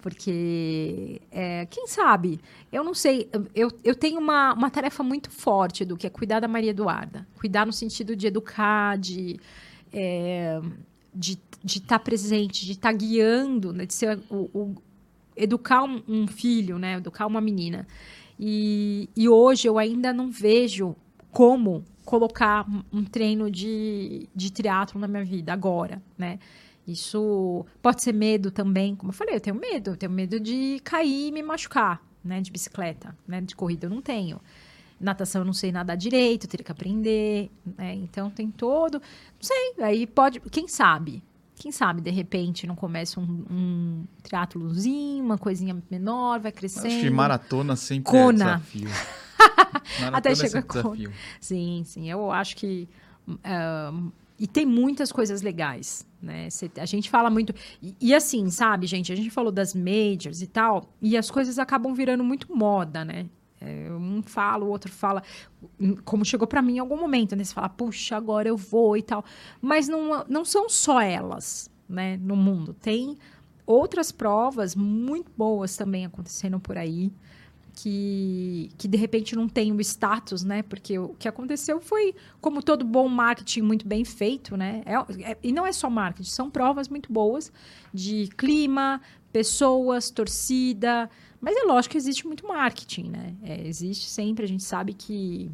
Porque, 0.06 1.20
é, 1.32 1.66
quem 1.66 1.88
sabe? 1.88 2.38
Eu 2.70 2.84
não 2.84 2.94
sei, 2.94 3.28
eu, 3.52 3.72
eu 3.82 3.92
tenho 3.92 4.20
uma, 4.20 4.52
uma 4.52 4.70
tarefa 4.70 5.02
muito 5.02 5.32
forte 5.32 5.84
do 5.84 5.96
que 5.96 6.06
é 6.06 6.10
cuidar 6.10 6.38
da 6.38 6.46
Maria 6.46 6.70
Eduarda. 6.70 7.26
Cuidar 7.34 7.66
no 7.66 7.72
sentido 7.72 8.14
de 8.14 8.28
educar, 8.28 8.96
de. 8.96 9.40
É, 9.92 10.60
de 11.12 11.36
estar 11.64 11.98
tá 11.98 11.98
presente, 11.98 12.64
de 12.64 12.70
estar 12.70 12.92
tá 12.92 12.96
guiando, 12.96 13.72
né? 13.72 13.84
de 13.84 13.94
ser 13.94 14.20
o, 14.30 14.48
o 14.54 14.76
educar 15.36 15.82
um, 15.82 16.00
um 16.06 16.28
filho, 16.28 16.78
né? 16.78 16.98
Educar 16.98 17.26
uma 17.26 17.40
menina. 17.40 17.84
E, 18.38 19.08
e 19.16 19.28
hoje 19.28 19.66
eu 19.66 19.76
ainda 19.76 20.12
não 20.12 20.30
vejo 20.30 20.94
como 21.32 21.84
colocar 22.04 22.64
um 22.92 23.02
treino 23.02 23.50
de, 23.50 24.28
de 24.32 24.52
triatlo 24.52 25.00
na 25.00 25.08
minha 25.08 25.24
vida 25.24 25.52
agora, 25.52 26.00
né? 26.16 26.38
Isso 26.86 27.66
pode 27.82 28.02
ser 28.02 28.12
medo 28.12 28.50
também, 28.50 28.94
como 28.94 29.10
eu 29.10 29.14
falei, 29.14 29.34
eu 29.34 29.40
tenho 29.40 29.56
medo, 29.56 29.90
eu 29.90 29.96
tenho 29.96 30.12
medo 30.12 30.38
de 30.38 30.80
cair 30.84 31.28
e 31.28 31.32
me 31.32 31.42
machucar, 31.42 32.00
né? 32.24 32.40
De 32.40 32.50
bicicleta, 32.50 33.16
né? 33.26 33.40
De 33.40 33.56
corrida 33.56 33.86
eu 33.86 33.90
não 33.90 34.00
tenho. 34.00 34.40
Natação 35.00 35.42
eu 35.42 35.44
não 35.44 35.52
sei 35.52 35.72
nadar 35.72 35.96
direito, 35.96 36.44
eu 36.44 36.50
teria 36.50 36.64
que 36.64 36.72
aprender, 36.72 37.50
né? 37.76 37.94
Então 37.94 38.30
tem 38.30 38.50
todo, 38.50 38.94
não 38.94 39.42
sei, 39.42 39.74
aí 39.84 40.06
pode, 40.06 40.40
quem 40.40 40.68
sabe, 40.68 41.22
quem 41.56 41.72
sabe, 41.72 42.00
de 42.00 42.10
repente, 42.10 42.66
não 42.66 42.76
começa 42.76 43.18
um, 43.18 43.44
um 43.50 44.04
triatlozinho, 44.22 45.24
uma 45.24 45.38
coisinha 45.38 45.76
menor, 45.90 46.38
vai 46.38 46.52
crescendo. 46.52 46.86
Acho 46.86 47.00
que 47.00 47.10
maratona 47.10 47.74
sempre 47.74 48.16
é 48.16 48.22
Kona. 48.22 48.44
é 48.44 48.56
desafio. 48.56 48.88
Até 50.12 50.34
chega 50.34 50.58
é 50.58 50.62
desafio. 50.62 51.12
Sim, 51.40 51.82
sim. 51.84 52.10
Eu 52.10 52.30
acho 52.30 52.56
que... 52.56 52.88
Uh, 53.28 54.12
e 54.38 54.46
tem 54.46 54.66
muitas 54.66 55.10
coisas 55.10 55.42
legais, 55.42 56.06
né? 56.20 56.50
Cê, 56.50 56.70
a 56.78 56.86
gente 56.86 57.08
fala 57.08 57.30
muito... 57.30 57.54
E, 57.82 57.96
e, 58.00 58.14
assim, 58.14 58.50
sabe, 58.50 58.86
gente? 58.86 59.12
A 59.12 59.16
gente 59.16 59.30
falou 59.30 59.50
das 59.50 59.74
majors 59.74 60.42
e 60.42 60.46
tal, 60.46 60.92
e 61.00 61.16
as 61.16 61.30
coisas 61.30 61.58
acabam 61.58 61.94
virando 61.94 62.22
muito 62.22 62.54
moda, 62.54 63.04
né? 63.04 63.26
É, 63.60 63.90
um 63.90 64.22
fala, 64.22 64.64
o 64.64 64.68
outro 64.68 64.92
fala, 64.92 65.22
como 66.04 66.24
chegou 66.24 66.46
para 66.46 66.60
mim 66.60 66.76
em 66.76 66.78
algum 66.78 66.98
momento, 66.98 67.34
né? 67.34 67.42
Você 67.42 67.54
fala, 67.54 67.68
puxa, 67.68 68.16
agora 68.16 68.48
eu 68.48 68.56
vou 68.56 68.96
e 68.96 69.02
tal. 69.02 69.24
Mas 69.60 69.88
não, 69.88 70.24
não 70.28 70.44
são 70.44 70.68
só 70.68 71.00
elas, 71.00 71.70
né, 71.88 72.18
no 72.18 72.36
mundo. 72.36 72.74
Tem 72.74 73.16
outras 73.64 74.12
provas 74.12 74.76
muito 74.76 75.32
boas 75.36 75.76
também 75.76 76.04
acontecendo 76.04 76.60
por 76.60 76.76
aí 76.76 77.10
que, 77.76 78.70
que 78.78 78.88
de 78.88 78.96
repente 78.96 79.36
não 79.36 79.46
tem 79.46 79.70
o 79.70 79.80
status, 79.82 80.42
né? 80.42 80.62
Porque 80.62 80.98
o 80.98 81.10
que 81.18 81.28
aconteceu 81.28 81.78
foi, 81.78 82.14
como 82.40 82.62
todo 82.62 82.84
bom 82.84 83.06
marketing 83.06 83.60
muito 83.60 83.86
bem 83.86 84.02
feito, 84.02 84.56
né? 84.56 84.82
É, 84.86 85.30
é, 85.30 85.38
e 85.42 85.52
não 85.52 85.66
é 85.66 85.72
só 85.72 85.90
marketing, 85.90 86.30
são 86.30 86.50
provas 86.50 86.88
muito 86.88 87.12
boas 87.12 87.52
de 87.92 88.28
clima, 88.36 89.00
pessoas, 89.30 90.10
torcida. 90.10 91.10
Mas 91.38 91.54
é 91.54 91.64
lógico 91.64 91.92
que 91.92 91.98
existe 91.98 92.26
muito 92.26 92.46
marketing, 92.48 93.10
né? 93.10 93.36
É, 93.42 93.68
existe 93.68 94.08
sempre, 94.08 94.46
a 94.46 94.48
gente 94.48 94.64
sabe 94.64 94.94
que 94.94 95.50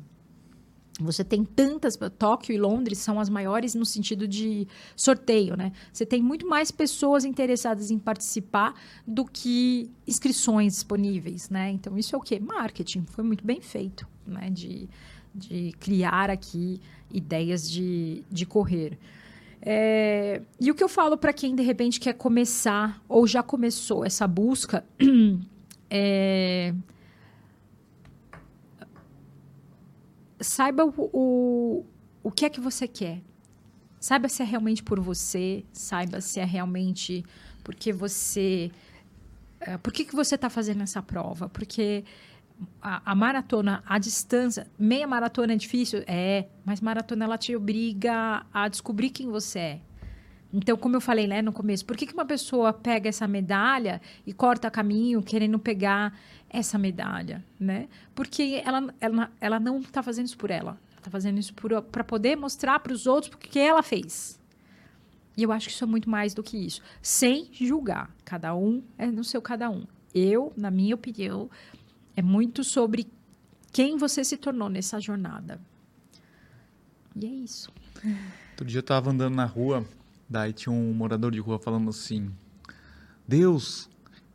você 1.01 1.24
tem 1.24 1.44
tantas. 1.44 1.98
Tóquio 2.19 2.55
e 2.55 2.59
Londres 2.59 2.98
são 2.98 3.19
as 3.19 3.28
maiores 3.28 3.74
no 3.74 3.85
sentido 3.85 4.28
de 4.28 4.66
sorteio, 4.94 5.56
né? 5.56 5.73
Você 5.93 6.05
tem 6.05 6.23
muito 6.23 6.47
mais 6.47 6.70
pessoas 6.70 7.24
interessadas 7.24 7.90
em 7.90 7.98
participar 7.98 8.74
do 9.06 9.24
que 9.24 9.90
inscrições 10.06 10.74
disponíveis, 10.74 11.48
né? 11.48 11.70
Então, 11.70 11.97
isso 11.97 12.14
é 12.14 12.19
o 12.19 12.20
quê? 12.20 12.39
Marketing. 12.39 13.05
Foi 13.06 13.24
muito 13.24 13.44
bem 13.44 13.60
feito, 13.60 14.06
né? 14.27 14.51
De, 14.51 14.89
de 15.35 15.73
criar 15.81 16.28
aqui 16.28 16.81
ideias 17.10 17.70
de, 17.70 18.23
de 18.31 18.44
correr. 18.44 18.98
É, 19.64 20.43
e 20.60 20.70
o 20.70 20.74
que 20.74 20.82
eu 20.82 20.89
falo 20.89 21.16
para 21.16 21.32
quem 21.32 21.55
de 21.55 21.62
repente 21.62 22.01
quer 22.01 22.14
começar 22.14 23.01
ou 23.09 23.27
já 23.28 23.44
começou 23.44 24.05
essa 24.05 24.27
busca 24.27 24.85
é 25.89 26.74
saiba 30.43 30.85
o, 30.85 30.93
o, 30.97 31.86
o 32.23 32.31
que 32.31 32.44
é 32.44 32.51
que 32.51 32.60
você 32.60 32.86
quer. 32.86 33.20
Saiba 34.01 34.28
se 34.28 34.43
é 34.43 34.44
realmente 34.44 34.82
por 34.82 34.98
você, 34.98 35.64
saiba 35.73 36.20
se 36.20 36.40
é 36.40 36.44
realmente 36.44 37.24
porque 37.62 37.93
você. 37.93 38.70
Uh, 39.60 39.78
por 39.78 39.93
que, 39.93 40.05
que 40.05 40.14
você 40.14 40.35
está 40.35 40.51
fazendo 40.51 40.82
essa 40.82 41.01
prova? 41.01 41.48
Porque 41.48 42.05
a, 42.81 43.12
a, 43.12 43.14
maratona, 43.14 43.82
a 43.86 43.98
distância, 43.98 44.66
meia 44.78 45.06
maratona 45.06 45.52
é 45.52 45.56
difícil? 45.56 46.02
É, 46.06 46.47
mas 46.64 46.81
maratona 46.81 47.24
ela 47.24 47.39
te 47.39 47.55
obriga 47.55 48.44
a 48.52 48.69
descobrir 48.69 49.10
quem 49.10 49.28
você 49.28 49.59
é. 49.59 49.81
Então, 50.53 50.77
como 50.77 50.97
eu 50.97 51.01
falei 51.01 51.27
né, 51.27 51.41
no 51.41 51.53
começo, 51.53 51.85
por 51.85 51.97
que, 51.97 52.07
que 52.07 52.12
uma 52.12 52.27
pessoa 52.27 52.73
pega 52.73 53.09
essa 53.09 53.27
medalha 53.27 54.03
e 54.27 54.35
corta 54.35 54.70
caminho 54.70 55.23
querendo 55.23 55.59
pegar 55.59 56.19
essa 56.51 56.77
medalha, 56.77 57.43
né? 57.59 57.89
Porque 58.15 58.62
ela, 58.65 58.95
ela, 59.01 59.33
ela 59.41 59.61
não 59.61 59.79
está 59.79 60.03
fazendo 60.03 60.27
isso 60.27 60.37
por 60.37 60.51
ela. 60.51 60.79
Está 60.99 61.11
fazendo 61.11 61.39
isso 61.39 61.55
para 61.91 62.05
poder 62.05 62.37
mostrar 62.37 62.79
para 62.81 62.93
os 62.93 63.07
outros 63.07 63.31
porque 63.31 63.59
ela 63.59 63.83
fez. 63.83 64.39
E 65.37 65.43
eu 65.43 65.51
acho 65.51 65.69
que 65.69 65.73
isso 65.73 65.85
é 65.85 65.87
muito 65.87 66.11
mais 66.11 66.35
do 66.35 66.43
que 66.43 66.59
isso. 66.59 66.83
Sem 67.01 67.49
julgar. 67.53 68.15
Cada 68.24 68.55
um 68.55 68.83
é 68.99 69.07
no 69.07 69.24
seu 69.24 69.41
cada 69.41 69.70
um. 69.70 69.87
Eu, 70.15 70.53
na 70.55 70.70
minha 70.70 70.95
opinião, 70.95 71.51
é 72.15 72.20
muito 72.20 72.62
sobre 72.62 73.09
quem 73.73 73.97
você 73.97 74.23
se 74.23 74.37
tornou 74.37 74.69
nessa 74.69 75.01
jornada. 75.01 75.59
E 77.16 77.24
é 77.24 77.31
isso. 77.31 77.73
Outro 78.51 78.66
dia 78.66 78.79
eu 78.79 78.83
estava 78.83 79.11
andando 79.11 79.35
na 79.35 79.47
rua, 79.47 79.87
daí 80.32 80.52
tinha 80.52 80.72
um 80.72 80.92
morador 80.92 81.30
de 81.30 81.38
rua 81.38 81.59
falando 81.59 81.90
assim: 81.90 82.30
Deus, 83.28 83.88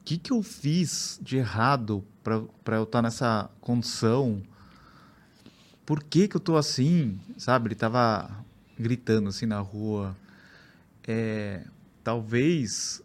que, 0.07 0.17
que 0.17 0.31
eu 0.31 0.41
fiz 0.41 1.19
de 1.21 1.35
errado 1.35 2.01
para 2.23 2.77
eu 2.77 2.83
estar 2.83 2.85
tá 2.85 3.01
nessa 3.01 3.49
condição? 3.59 4.41
Por 5.85 6.01
que, 6.01 6.29
que 6.29 6.37
eu 6.37 6.39
tô 6.39 6.55
assim? 6.55 7.19
Sabe? 7.37 7.67
Ele 7.67 7.75
tava 7.75 8.45
gritando 8.79 9.27
assim 9.27 9.45
na 9.45 9.59
rua. 9.59 10.15
É, 11.05 11.65
talvez 12.05 13.03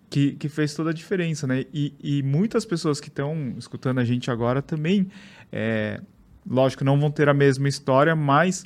que, 0.08 0.32
que 0.32 0.48
fez 0.48 0.74
toda 0.74 0.90
a 0.90 0.92
diferença, 0.92 1.46
né? 1.46 1.64
E, 1.72 1.92
e 2.02 2.22
muitas 2.22 2.64
pessoas 2.64 3.00
que 3.00 3.08
estão 3.08 3.54
escutando 3.58 3.98
a 3.98 4.04
gente 4.04 4.30
agora 4.30 4.62
também, 4.62 5.08
é, 5.52 6.00
lógico, 6.48 6.84
não 6.84 6.98
vão 6.98 7.10
ter 7.10 7.28
a 7.28 7.34
mesma 7.34 7.68
história, 7.68 8.14
mas 8.14 8.64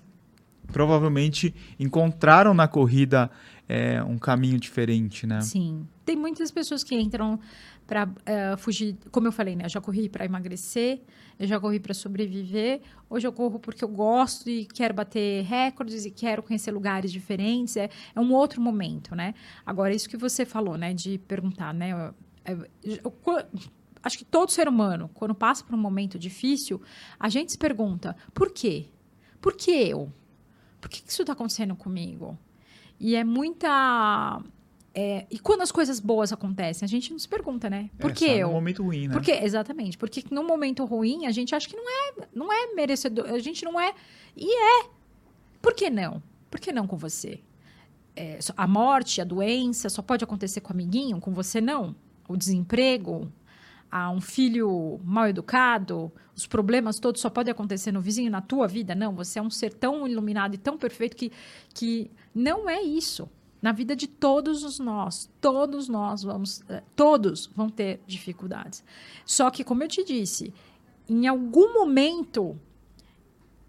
provavelmente 0.66 1.54
encontraram 1.78 2.54
na 2.54 2.68
corrida 2.68 3.30
é, 3.68 4.02
um 4.02 4.18
caminho 4.18 4.58
diferente, 4.58 5.26
né? 5.26 5.40
Sim. 5.40 5.86
Tem 6.04 6.16
muitas 6.16 6.50
pessoas 6.50 6.84
que 6.84 6.94
entram 6.94 7.38
para 7.90 8.08
eh, 8.24 8.56
fugir, 8.56 8.96
como 9.10 9.26
eu 9.26 9.32
falei, 9.32 9.56
né? 9.56 9.64
Eu 9.64 9.68
já 9.68 9.80
corri 9.80 10.08
para 10.08 10.24
emagrecer, 10.24 11.02
eu 11.36 11.44
já 11.44 11.58
corri 11.58 11.80
para 11.80 11.92
sobreviver. 11.92 12.82
Hoje 13.10 13.26
eu 13.26 13.32
corro 13.32 13.58
porque 13.58 13.82
eu 13.82 13.88
gosto 13.88 14.48
e 14.48 14.64
quero 14.64 14.94
bater 14.94 15.42
recordes 15.42 16.04
e 16.04 16.12
quero 16.12 16.40
conhecer 16.40 16.70
lugares 16.70 17.10
diferentes. 17.10 17.76
É, 17.76 17.90
é 18.14 18.20
um 18.20 18.32
outro 18.32 18.60
momento, 18.60 19.16
né? 19.16 19.34
Agora, 19.66 19.92
isso 19.92 20.08
que 20.08 20.16
você 20.16 20.44
falou, 20.44 20.78
né? 20.78 20.94
De 20.94 21.18
perguntar, 21.18 21.74
né? 21.74 22.14
Eu, 22.46 22.64
eu, 22.84 23.12
acho 24.04 24.18
que 24.18 24.24
todo 24.24 24.52
ser 24.52 24.68
humano, 24.68 25.10
quando 25.12 25.34
passa 25.34 25.64
por 25.64 25.74
um 25.74 25.78
momento 25.78 26.16
difícil, 26.16 26.80
a 27.18 27.28
gente 27.28 27.50
se 27.50 27.58
pergunta, 27.58 28.16
por 28.32 28.52
quê? 28.52 28.86
Por 29.40 29.56
que 29.56 29.72
eu? 29.72 30.12
Por 30.80 30.88
que 30.88 31.02
isso 31.04 31.22
está 31.22 31.32
acontecendo 31.32 31.74
comigo? 31.74 32.38
E 33.00 33.16
é 33.16 33.24
muita 33.24 34.40
é, 34.92 35.24
e 35.30 35.38
quando 35.38 35.62
as 35.62 35.70
coisas 35.70 36.00
boas 36.00 36.32
acontecem, 36.32 36.84
a 36.84 36.88
gente 36.88 37.12
não 37.12 37.18
se 37.18 37.28
pergunta, 37.28 37.70
né? 37.70 37.90
Por 37.98 38.10
é, 38.10 38.14
que 38.14 38.24
eu? 38.24 38.48
No 38.48 38.54
momento 38.54 38.82
ruim, 38.82 39.06
né? 39.06 39.12
Porque, 39.12 39.30
exatamente. 39.30 39.96
Porque 39.96 40.24
no 40.30 40.42
momento 40.42 40.84
ruim, 40.84 41.26
a 41.26 41.30
gente 41.30 41.54
acha 41.54 41.68
que 41.68 41.76
não 41.76 41.88
é, 41.88 42.28
não 42.34 42.52
é 42.52 42.74
merecedor. 42.74 43.26
A 43.26 43.38
gente 43.38 43.64
não 43.64 43.80
é. 43.80 43.94
E 44.36 44.52
é. 44.52 44.88
Por 45.62 45.74
que 45.74 45.88
não? 45.88 46.20
Por 46.50 46.58
que 46.58 46.72
não 46.72 46.86
com 46.86 46.96
você? 46.96 47.40
É, 48.16 48.38
a 48.56 48.66
morte, 48.66 49.20
a 49.20 49.24
doença, 49.24 49.88
só 49.88 50.02
pode 50.02 50.24
acontecer 50.24 50.60
com 50.60 50.70
o 50.70 50.72
amiguinho, 50.72 51.20
com 51.20 51.32
você 51.32 51.60
não? 51.60 51.94
O 52.28 52.36
desemprego, 52.36 53.32
a 53.88 54.10
um 54.10 54.20
filho 54.20 55.00
mal 55.04 55.28
educado, 55.28 56.10
os 56.34 56.48
problemas 56.48 56.98
todos 56.98 57.20
só 57.20 57.30
podem 57.30 57.52
acontecer 57.52 57.92
no 57.92 58.00
vizinho, 58.00 58.30
na 58.30 58.40
tua 58.40 58.66
vida? 58.66 58.96
Não, 58.96 59.14
você 59.14 59.38
é 59.38 59.42
um 59.42 59.50
ser 59.50 59.72
tão 59.72 60.08
iluminado 60.08 60.54
e 60.54 60.58
tão 60.58 60.76
perfeito 60.76 61.16
que, 61.16 61.30
que 61.72 62.10
não 62.34 62.68
é 62.68 62.82
isso 62.82 63.28
na 63.60 63.72
vida 63.72 63.94
de 63.94 64.06
todos 64.06 64.64
os 64.64 64.78
nós, 64.78 65.30
todos 65.40 65.88
nós 65.88 66.22
vamos, 66.22 66.62
eh, 66.68 66.82
todos 66.96 67.46
vão 67.54 67.68
ter 67.68 68.00
dificuldades. 68.06 68.82
Só 69.24 69.50
que, 69.50 69.62
como 69.62 69.82
eu 69.82 69.88
te 69.88 70.04
disse, 70.04 70.52
em 71.08 71.26
algum 71.26 71.74
momento 71.74 72.58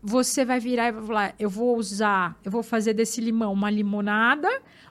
você 0.01 0.43
vai 0.43 0.59
virar 0.59 0.87
e 0.87 0.91
vai 0.91 1.03
falar: 1.03 1.35
eu 1.37 1.49
vou 1.49 1.77
usar, 1.77 2.37
eu 2.43 2.51
vou 2.51 2.63
fazer 2.63 2.93
desse 2.93 3.21
limão 3.21 3.53
uma 3.53 3.69
limonada, 3.69 4.49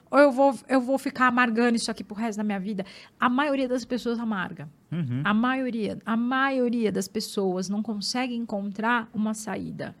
ou 0.09 0.19
eu 0.19 0.31
vou, 0.31 0.55
eu 0.67 0.79
vou 0.79 0.97
ficar 0.97 1.27
amargando 1.27 1.75
isso 1.75 1.89
aqui 1.91 2.03
pro 2.03 2.15
resto 2.15 2.37
da 2.37 2.43
minha 2.43 2.59
vida. 2.59 2.85
A 3.19 3.29
maioria 3.29 3.67
das 3.67 3.83
pessoas 3.83 4.19
amarga. 4.19 4.69
Uhum. 4.91 5.21
A 5.23 5.33
maioria, 5.33 5.99
a 6.05 6.15
maioria 6.15 6.91
das 6.91 7.07
pessoas 7.07 7.69
não 7.69 7.81
consegue 7.81 8.35
encontrar 8.35 9.09
uma 9.13 9.33
saída 9.33 9.95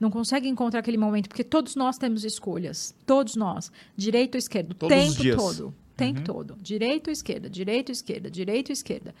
não 0.00 0.10
consegue 0.10 0.48
encontrar 0.48 0.80
aquele 0.80 0.96
momento, 0.96 1.28
porque 1.28 1.44
todos 1.44 1.76
nós 1.76 1.98
temos 1.98 2.24
escolhas. 2.24 2.94
Todos 3.04 3.36
nós. 3.36 3.70
Direito 3.94 4.34
ou 4.34 4.38
esquerdo. 4.38 4.74
Todos 4.74 4.96
tempo 4.96 5.10
os 5.10 5.16
dias. 5.16 5.36
todo. 5.36 5.74
Tempo 5.94 6.20
uhum. 6.20 6.24
todo. 6.24 6.56
Direito 6.62 7.08
ou 7.08 7.12
esquerda, 7.12 7.50
direito 7.50 7.90
ou 7.90 7.92
esquerda, 7.92 8.30
direito 8.30 8.70
ou 8.70 8.72
esquerda. 8.72 9.14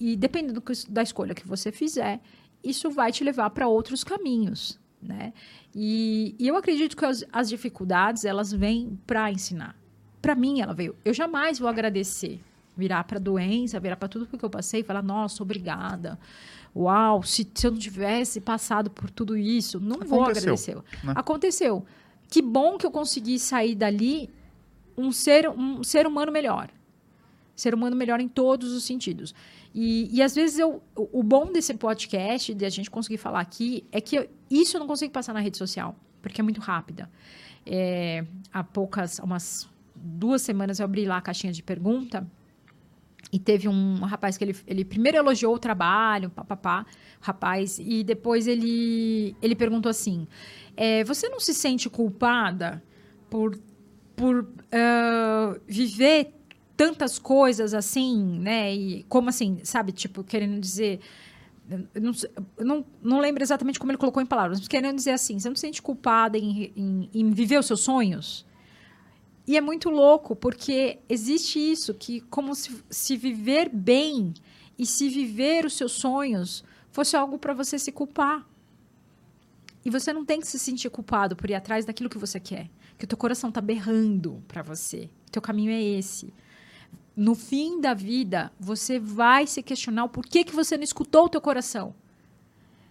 E 0.00 0.16
dependendo 0.16 0.62
da 0.88 1.02
escolha 1.02 1.34
que 1.34 1.46
você 1.46 1.70
fizer, 1.70 2.20
isso 2.62 2.90
vai 2.90 3.12
te 3.12 3.22
levar 3.22 3.50
para 3.50 3.68
outros 3.68 4.02
caminhos. 4.02 4.80
Né? 5.02 5.34
E, 5.74 6.34
e 6.38 6.48
eu 6.48 6.56
acredito 6.56 6.96
que 6.96 7.04
as, 7.04 7.22
as 7.30 7.50
dificuldades 7.50 8.24
elas 8.24 8.50
vêm 8.50 8.98
para 9.06 9.30
ensinar. 9.30 9.76
Para 10.22 10.34
mim, 10.34 10.62
ela 10.62 10.72
veio. 10.72 10.96
Eu 11.04 11.12
jamais 11.12 11.58
vou 11.58 11.68
agradecer 11.68 12.40
virar 12.74 13.04
para 13.04 13.18
doença, 13.18 13.78
virar 13.78 13.96
para 13.96 14.08
tudo 14.08 14.26
que 14.26 14.42
eu 14.42 14.50
passei 14.50 14.80
e 14.80 14.84
falar, 14.84 15.02
nossa, 15.02 15.42
obrigada. 15.42 16.18
Uau, 16.76 17.22
se, 17.22 17.48
se 17.54 17.66
eu 17.66 17.70
não 17.70 17.78
tivesse 17.78 18.40
passado 18.40 18.90
por 18.90 19.08
tudo 19.08 19.36
isso, 19.36 19.78
não 19.78 19.96
Aconteceu, 19.96 20.16
vou 20.16 20.24
agradecer. 20.24 20.74
Né? 20.74 21.12
Aconteceu. 21.14 21.86
Que 22.28 22.42
bom 22.42 22.76
que 22.76 22.84
eu 22.84 22.90
consegui 22.90 23.38
sair 23.38 23.76
dali 23.76 24.28
um 24.96 25.12
ser, 25.12 25.48
um 25.48 25.84
ser 25.84 26.06
humano 26.06 26.32
melhor. 26.32 26.68
Ser 27.54 27.74
humano 27.74 27.94
melhor 27.94 28.20
em 28.20 28.26
todos 28.26 28.72
os 28.72 28.84
sentidos. 28.84 29.32
E, 29.72 30.08
e 30.12 30.20
às 30.20 30.34
vezes 30.34 30.58
eu, 30.58 30.82
o 30.96 31.22
bom 31.22 31.52
desse 31.52 31.74
podcast, 31.74 32.52
de 32.52 32.64
a 32.64 32.68
gente 32.68 32.90
conseguir 32.90 33.18
falar 33.18 33.40
aqui, 33.40 33.84
é 33.92 34.00
que 34.00 34.16
eu, 34.16 34.28
isso 34.50 34.76
eu 34.76 34.80
não 34.80 34.86
consigo 34.88 35.12
passar 35.12 35.32
na 35.32 35.40
rede 35.40 35.56
social, 35.56 35.94
porque 36.20 36.40
é 36.40 36.44
muito 36.44 36.60
rápida. 36.60 37.08
É, 37.64 38.24
há 38.52 38.64
poucas, 38.64 39.20
umas 39.20 39.68
duas 39.94 40.42
semanas 40.42 40.80
eu 40.80 40.84
abri 40.84 41.06
lá 41.06 41.18
a 41.18 41.20
caixinha 41.20 41.52
de 41.52 41.62
pergunta 41.62 42.26
e 43.32 43.38
teve 43.38 43.68
um 43.68 43.96
rapaz 44.00 44.36
que 44.36 44.44
ele, 44.44 44.56
ele 44.66 44.84
primeiro 44.84 45.18
elogiou 45.18 45.54
o 45.54 45.58
trabalho, 45.58 46.30
papapá, 46.30 46.86
rapaz, 47.20 47.78
e 47.78 48.04
depois 48.04 48.46
ele, 48.46 49.36
ele 49.42 49.54
perguntou 49.54 49.90
assim: 49.90 50.26
é, 50.76 51.02
Você 51.04 51.28
não 51.28 51.40
se 51.40 51.52
sente 51.54 51.88
culpada 51.88 52.82
por, 53.28 53.58
por 54.14 54.40
uh, 54.42 55.60
viver 55.66 56.32
tantas 56.76 57.18
coisas 57.18 57.74
assim, 57.74 58.38
né? 58.40 58.74
E 58.74 59.02
como 59.08 59.28
assim, 59.28 59.60
sabe? 59.64 59.92
Tipo, 59.92 60.22
querendo 60.22 60.60
dizer. 60.60 61.00
Não, 61.94 62.12
não, 62.58 62.84
não 63.02 63.20
lembro 63.20 63.42
exatamente 63.42 63.78
como 63.78 63.90
ele 63.90 63.96
colocou 63.96 64.22
em 64.22 64.26
palavras, 64.26 64.58
mas 64.58 64.68
querendo 64.68 64.96
dizer 64.96 65.12
assim: 65.12 65.38
você 65.38 65.48
não 65.48 65.56
se 65.56 65.62
sente 65.62 65.80
culpada 65.80 66.36
em, 66.36 66.72
em, 66.76 67.10
em 67.14 67.30
viver 67.30 67.58
os 67.58 67.66
seus 67.66 67.80
sonhos? 67.80 68.44
E 69.46 69.56
é 69.56 69.60
muito 69.60 69.90
louco, 69.90 70.34
porque 70.34 70.98
existe 71.08 71.58
isso, 71.58 71.92
que 71.92 72.20
como 72.22 72.54
se, 72.54 72.82
se 72.88 73.16
viver 73.16 73.68
bem 73.68 74.32
e 74.78 74.86
se 74.86 75.08
viver 75.08 75.66
os 75.66 75.74
seus 75.74 75.92
sonhos 75.92 76.64
fosse 76.90 77.16
algo 77.16 77.38
para 77.38 77.52
você 77.52 77.78
se 77.78 77.92
culpar. 77.92 78.46
E 79.84 79.90
você 79.90 80.12
não 80.12 80.24
tem 80.24 80.40
que 80.40 80.46
se 80.46 80.58
sentir 80.58 80.88
culpado 80.88 81.36
por 81.36 81.50
ir 81.50 81.54
atrás 81.54 81.84
daquilo 81.84 82.08
que 82.08 82.16
você 82.16 82.40
quer. 82.40 82.70
Que 82.96 83.04
o 83.04 83.08
teu 83.08 83.18
coração 83.18 83.48
está 83.50 83.60
berrando 83.60 84.42
para 84.48 84.62
você. 84.62 85.10
O 85.28 85.30
teu 85.30 85.42
caminho 85.42 85.70
é 85.70 85.82
esse. 85.82 86.32
No 87.14 87.34
fim 87.34 87.80
da 87.80 87.92
vida, 87.92 88.50
você 88.58 88.98
vai 88.98 89.46
se 89.46 89.62
questionar 89.62 90.04
o 90.04 90.08
porquê 90.08 90.42
que 90.42 90.54
você 90.54 90.76
não 90.76 90.84
escutou 90.84 91.26
o 91.26 91.28
teu 91.28 91.40
coração. 91.40 91.94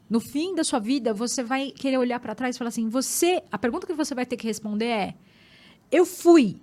No 0.10 0.20
fim 0.20 0.54
da 0.54 0.64
sua 0.64 0.80
vida, 0.80 1.14
você 1.14 1.42
vai 1.42 1.72
querer 1.72 1.98
olhar 1.98 2.20
para 2.20 2.36
trás 2.36 2.56
e 2.56 2.60
falar 2.60 2.70
assim: 2.70 2.88
você. 2.88 3.44
A 3.52 3.58
pergunta 3.58 3.88
que 3.88 3.94
você 3.94 4.14
vai 4.14 4.26
ter 4.26 4.38
que 4.38 4.46
responder 4.46 4.86
é: 4.86 5.16
eu 5.94 6.08
fui 6.08 6.58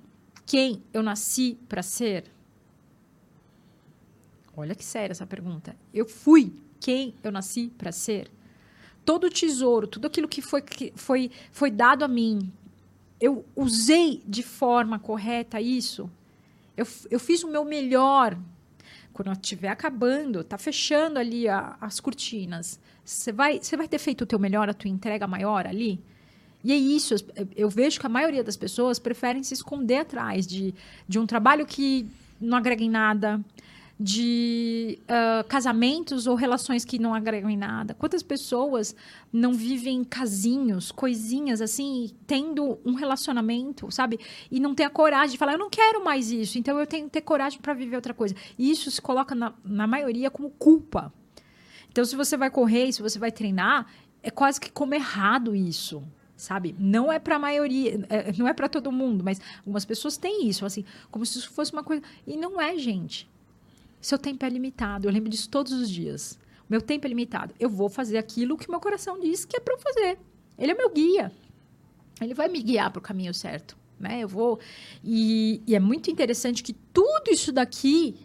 quem 0.44 0.82
eu 0.92 1.04
nasci 1.04 1.56
para 1.68 1.84
ser? 1.84 2.24
Olha 4.56 4.74
que 4.74 4.84
séria 4.84 5.12
essa 5.12 5.24
pergunta. 5.24 5.76
Eu 5.94 6.04
fui 6.04 6.52
quem 6.80 7.14
eu 7.22 7.30
nasci 7.30 7.68
para 7.78 7.92
ser? 7.92 8.28
Todo 9.04 9.28
o 9.28 9.30
tesouro, 9.30 9.86
tudo 9.86 10.08
aquilo 10.08 10.26
que 10.26 10.42
foi, 10.42 10.60
que 10.60 10.92
foi, 10.96 11.30
foi 11.52 11.70
dado 11.70 12.04
a 12.04 12.08
mim, 12.08 12.52
eu 13.20 13.44
usei 13.54 14.20
de 14.26 14.42
forma 14.42 14.98
correta 14.98 15.60
isso? 15.60 16.10
Eu, 16.76 16.84
eu 17.08 17.20
fiz 17.20 17.44
o 17.44 17.48
meu 17.48 17.64
melhor. 17.64 18.36
Quando 19.12 19.30
estiver 19.30 19.68
acabando, 19.68 20.42
tá 20.42 20.58
fechando 20.58 21.20
ali 21.20 21.48
a, 21.48 21.76
as 21.80 22.00
cortinas, 22.00 22.80
você 23.04 23.30
vai, 23.30 23.60
vai 23.76 23.86
ter 23.86 23.98
feito 23.98 24.22
o 24.22 24.26
teu 24.26 24.40
melhor, 24.40 24.68
a 24.68 24.74
tua 24.74 24.90
entrega 24.90 25.28
maior 25.28 25.68
ali? 25.68 26.02
E 26.62 26.72
é 26.72 26.76
isso, 26.76 27.14
eu 27.56 27.70
vejo 27.70 27.98
que 27.98 28.06
a 28.06 28.08
maioria 28.08 28.44
das 28.44 28.56
pessoas 28.56 28.98
preferem 28.98 29.42
se 29.42 29.54
esconder 29.54 29.96
atrás 29.96 30.46
de, 30.46 30.74
de 31.08 31.18
um 31.18 31.26
trabalho 31.26 31.64
que 31.64 32.06
não 32.40 32.58
agrega 32.58 32.84
em 32.84 32.90
nada, 32.90 33.40
de 34.02 34.98
uh, 35.02 35.46
casamentos 35.46 36.26
ou 36.26 36.34
relações 36.34 36.86
que 36.86 36.98
não 36.98 37.14
agregam 37.14 37.50
em 37.50 37.56
nada. 37.56 37.92
Quantas 37.92 38.22
pessoas 38.22 38.96
não 39.30 39.52
vivem 39.52 40.02
casinhos, 40.02 40.90
coisinhas 40.90 41.60
assim, 41.60 42.10
tendo 42.26 42.78
um 42.82 42.94
relacionamento, 42.94 43.90
sabe? 43.90 44.18
E 44.50 44.58
não 44.58 44.74
tem 44.74 44.86
a 44.86 44.90
coragem 44.90 45.32
de 45.32 45.38
falar, 45.38 45.52
eu 45.52 45.58
não 45.58 45.68
quero 45.68 46.02
mais 46.02 46.30
isso, 46.30 46.58
então 46.58 46.78
eu 46.78 46.86
tenho 46.86 47.04
que 47.04 47.10
ter 47.10 47.20
coragem 47.20 47.60
para 47.60 47.74
viver 47.74 47.96
outra 47.96 48.14
coisa. 48.14 48.34
E 48.58 48.70
isso 48.70 48.90
se 48.90 49.02
coloca 49.02 49.34
na, 49.34 49.52
na 49.62 49.86
maioria 49.86 50.30
como 50.30 50.48
culpa. 50.48 51.12
Então, 51.90 52.02
se 52.02 52.16
você 52.16 52.38
vai 52.38 52.50
correr, 52.50 52.92
se 52.92 53.02
você 53.02 53.18
vai 53.18 53.30
treinar, 53.30 53.86
é 54.22 54.30
quase 54.30 54.58
que 54.58 54.70
como 54.70 54.94
errado 54.94 55.54
isso 55.54 56.02
sabe? 56.40 56.74
Não 56.78 57.12
é 57.12 57.18
para 57.18 57.36
a 57.36 57.38
maioria, 57.38 58.00
é, 58.08 58.32
não 58.36 58.48
é 58.48 58.52
para 58.52 58.68
todo 58.68 58.90
mundo, 58.90 59.22
mas 59.22 59.40
algumas 59.58 59.84
pessoas 59.84 60.16
têm 60.16 60.48
isso, 60.48 60.64
assim, 60.64 60.84
como 61.10 61.24
se 61.26 61.38
isso 61.38 61.50
fosse 61.50 61.72
uma 61.72 61.84
coisa. 61.84 62.02
E 62.26 62.36
não 62.36 62.60
é, 62.60 62.76
gente. 62.78 63.28
Seu 64.00 64.18
tempo 64.18 64.44
é 64.44 64.48
limitado. 64.48 65.06
Eu 65.06 65.12
lembro 65.12 65.28
disso 65.28 65.48
todos 65.48 65.72
os 65.72 65.90
dias. 65.90 66.38
Meu 66.68 66.80
tempo 66.80 67.06
é 67.06 67.08
limitado. 67.08 67.54
Eu 67.60 67.68
vou 67.68 67.88
fazer 67.88 68.16
aquilo 68.16 68.56
que 68.56 68.70
meu 68.70 68.80
coração 68.80 69.20
diz 69.20 69.44
que 69.44 69.56
é 69.56 69.60
para 69.60 69.74
eu 69.74 69.78
fazer. 69.78 70.18
Ele 70.58 70.72
é 70.72 70.74
meu 70.74 70.90
guia. 70.90 71.30
Ele 72.20 72.34
vai 72.34 72.48
me 72.48 72.62
guiar 72.62 72.90
para 72.90 72.98
o 72.98 73.02
caminho 73.02 73.34
certo, 73.34 73.76
né? 73.98 74.20
Eu 74.20 74.28
vou 74.28 74.58
e, 75.02 75.62
e 75.66 75.74
é 75.74 75.80
muito 75.80 76.10
interessante 76.10 76.62
que 76.62 76.72
tudo 76.72 77.30
isso 77.30 77.50
daqui 77.50 78.16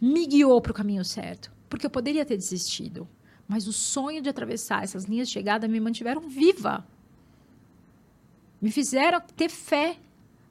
me 0.00 0.26
guiou 0.26 0.60
para 0.60 0.72
o 0.72 0.74
caminho 0.74 1.04
certo, 1.04 1.50
porque 1.68 1.86
eu 1.86 1.90
poderia 1.90 2.24
ter 2.24 2.36
desistido. 2.36 3.08
Mas 3.50 3.66
o 3.66 3.72
sonho 3.72 4.22
de 4.22 4.28
atravessar 4.28 4.84
essas 4.84 5.06
linhas 5.06 5.26
de 5.26 5.34
chegada 5.34 5.66
me 5.66 5.80
mantiveram 5.80 6.20
viva. 6.20 6.86
Me 8.62 8.70
fizeram 8.70 9.20
ter 9.20 9.50
fé. 9.50 9.96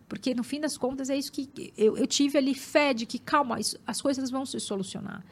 Porque, 0.09 0.35
no 0.35 0.43
fim 0.43 0.59
das 0.59 0.77
contas, 0.77 1.09
é 1.09 1.15
isso 1.15 1.31
que 1.31 1.49
eu, 1.77 1.95
eu 1.95 2.05
tive 2.05 2.38
ali 2.38 2.53
fé 2.53 2.93
de 2.93 3.05
que, 3.05 3.17
calma, 3.17 3.57
isso, 3.57 3.80
as 3.88 4.01
coisas 4.01 4.30
vão 4.30 4.45
se 4.45 4.59
solucionar. 4.59 5.23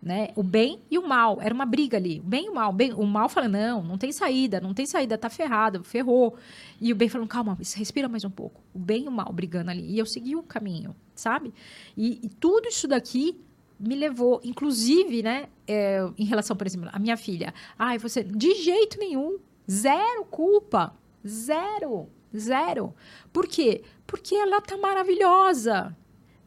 Né? 0.00 0.28
O 0.36 0.42
bem 0.44 0.80
e 0.88 0.98
o 0.98 1.08
mal. 1.08 1.42
Era 1.42 1.52
uma 1.52 1.66
briga 1.66 1.96
ali. 1.96 2.20
O 2.20 2.22
bem 2.22 2.46
e 2.46 2.48
o 2.48 2.54
mal. 2.54 2.70
O, 2.70 2.72
bem, 2.72 2.92
o 2.92 3.04
mal 3.04 3.28
fala, 3.28 3.48
não, 3.48 3.82
não 3.82 3.98
tem 3.98 4.12
saída, 4.12 4.60
não 4.60 4.72
tem 4.72 4.86
saída, 4.86 5.18
tá 5.18 5.28
ferrado, 5.28 5.82
ferrou. 5.82 6.36
E 6.80 6.92
o 6.92 6.94
bem 6.94 7.08
falando, 7.08 7.26
calma, 7.26 7.58
respira 7.74 8.08
mais 8.08 8.24
um 8.24 8.30
pouco. 8.30 8.60
O 8.72 8.78
bem 8.78 9.06
e 9.06 9.08
o 9.08 9.10
mal 9.10 9.32
brigando 9.32 9.72
ali. 9.72 9.84
E 9.84 9.98
eu 9.98 10.06
segui 10.06 10.36
o 10.36 10.44
caminho, 10.44 10.94
sabe? 11.12 11.52
E, 11.96 12.20
e 12.22 12.28
tudo 12.28 12.68
isso 12.68 12.86
daqui 12.86 13.44
me 13.78 13.94
levou, 13.94 14.40
inclusive, 14.42 15.22
né, 15.22 15.48
é, 15.66 16.00
em 16.18 16.24
relação, 16.24 16.56
por 16.56 16.66
exemplo, 16.66 16.88
a 16.92 16.98
minha 16.98 17.16
filha. 17.16 17.52
Ai, 17.78 17.98
você, 17.98 18.22
de 18.22 18.54
jeito 18.54 18.98
nenhum, 18.98 19.38
zero 19.70 20.24
culpa, 20.24 20.94
zero, 21.26 22.08
zero. 22.36 22.94
Por 23.32 23.46
quê? 23.46 23.82
Porque 24.06 24.34
ela 24.34 24.60
tá 24.60 24.76
maravilhosa. 24.76 25.96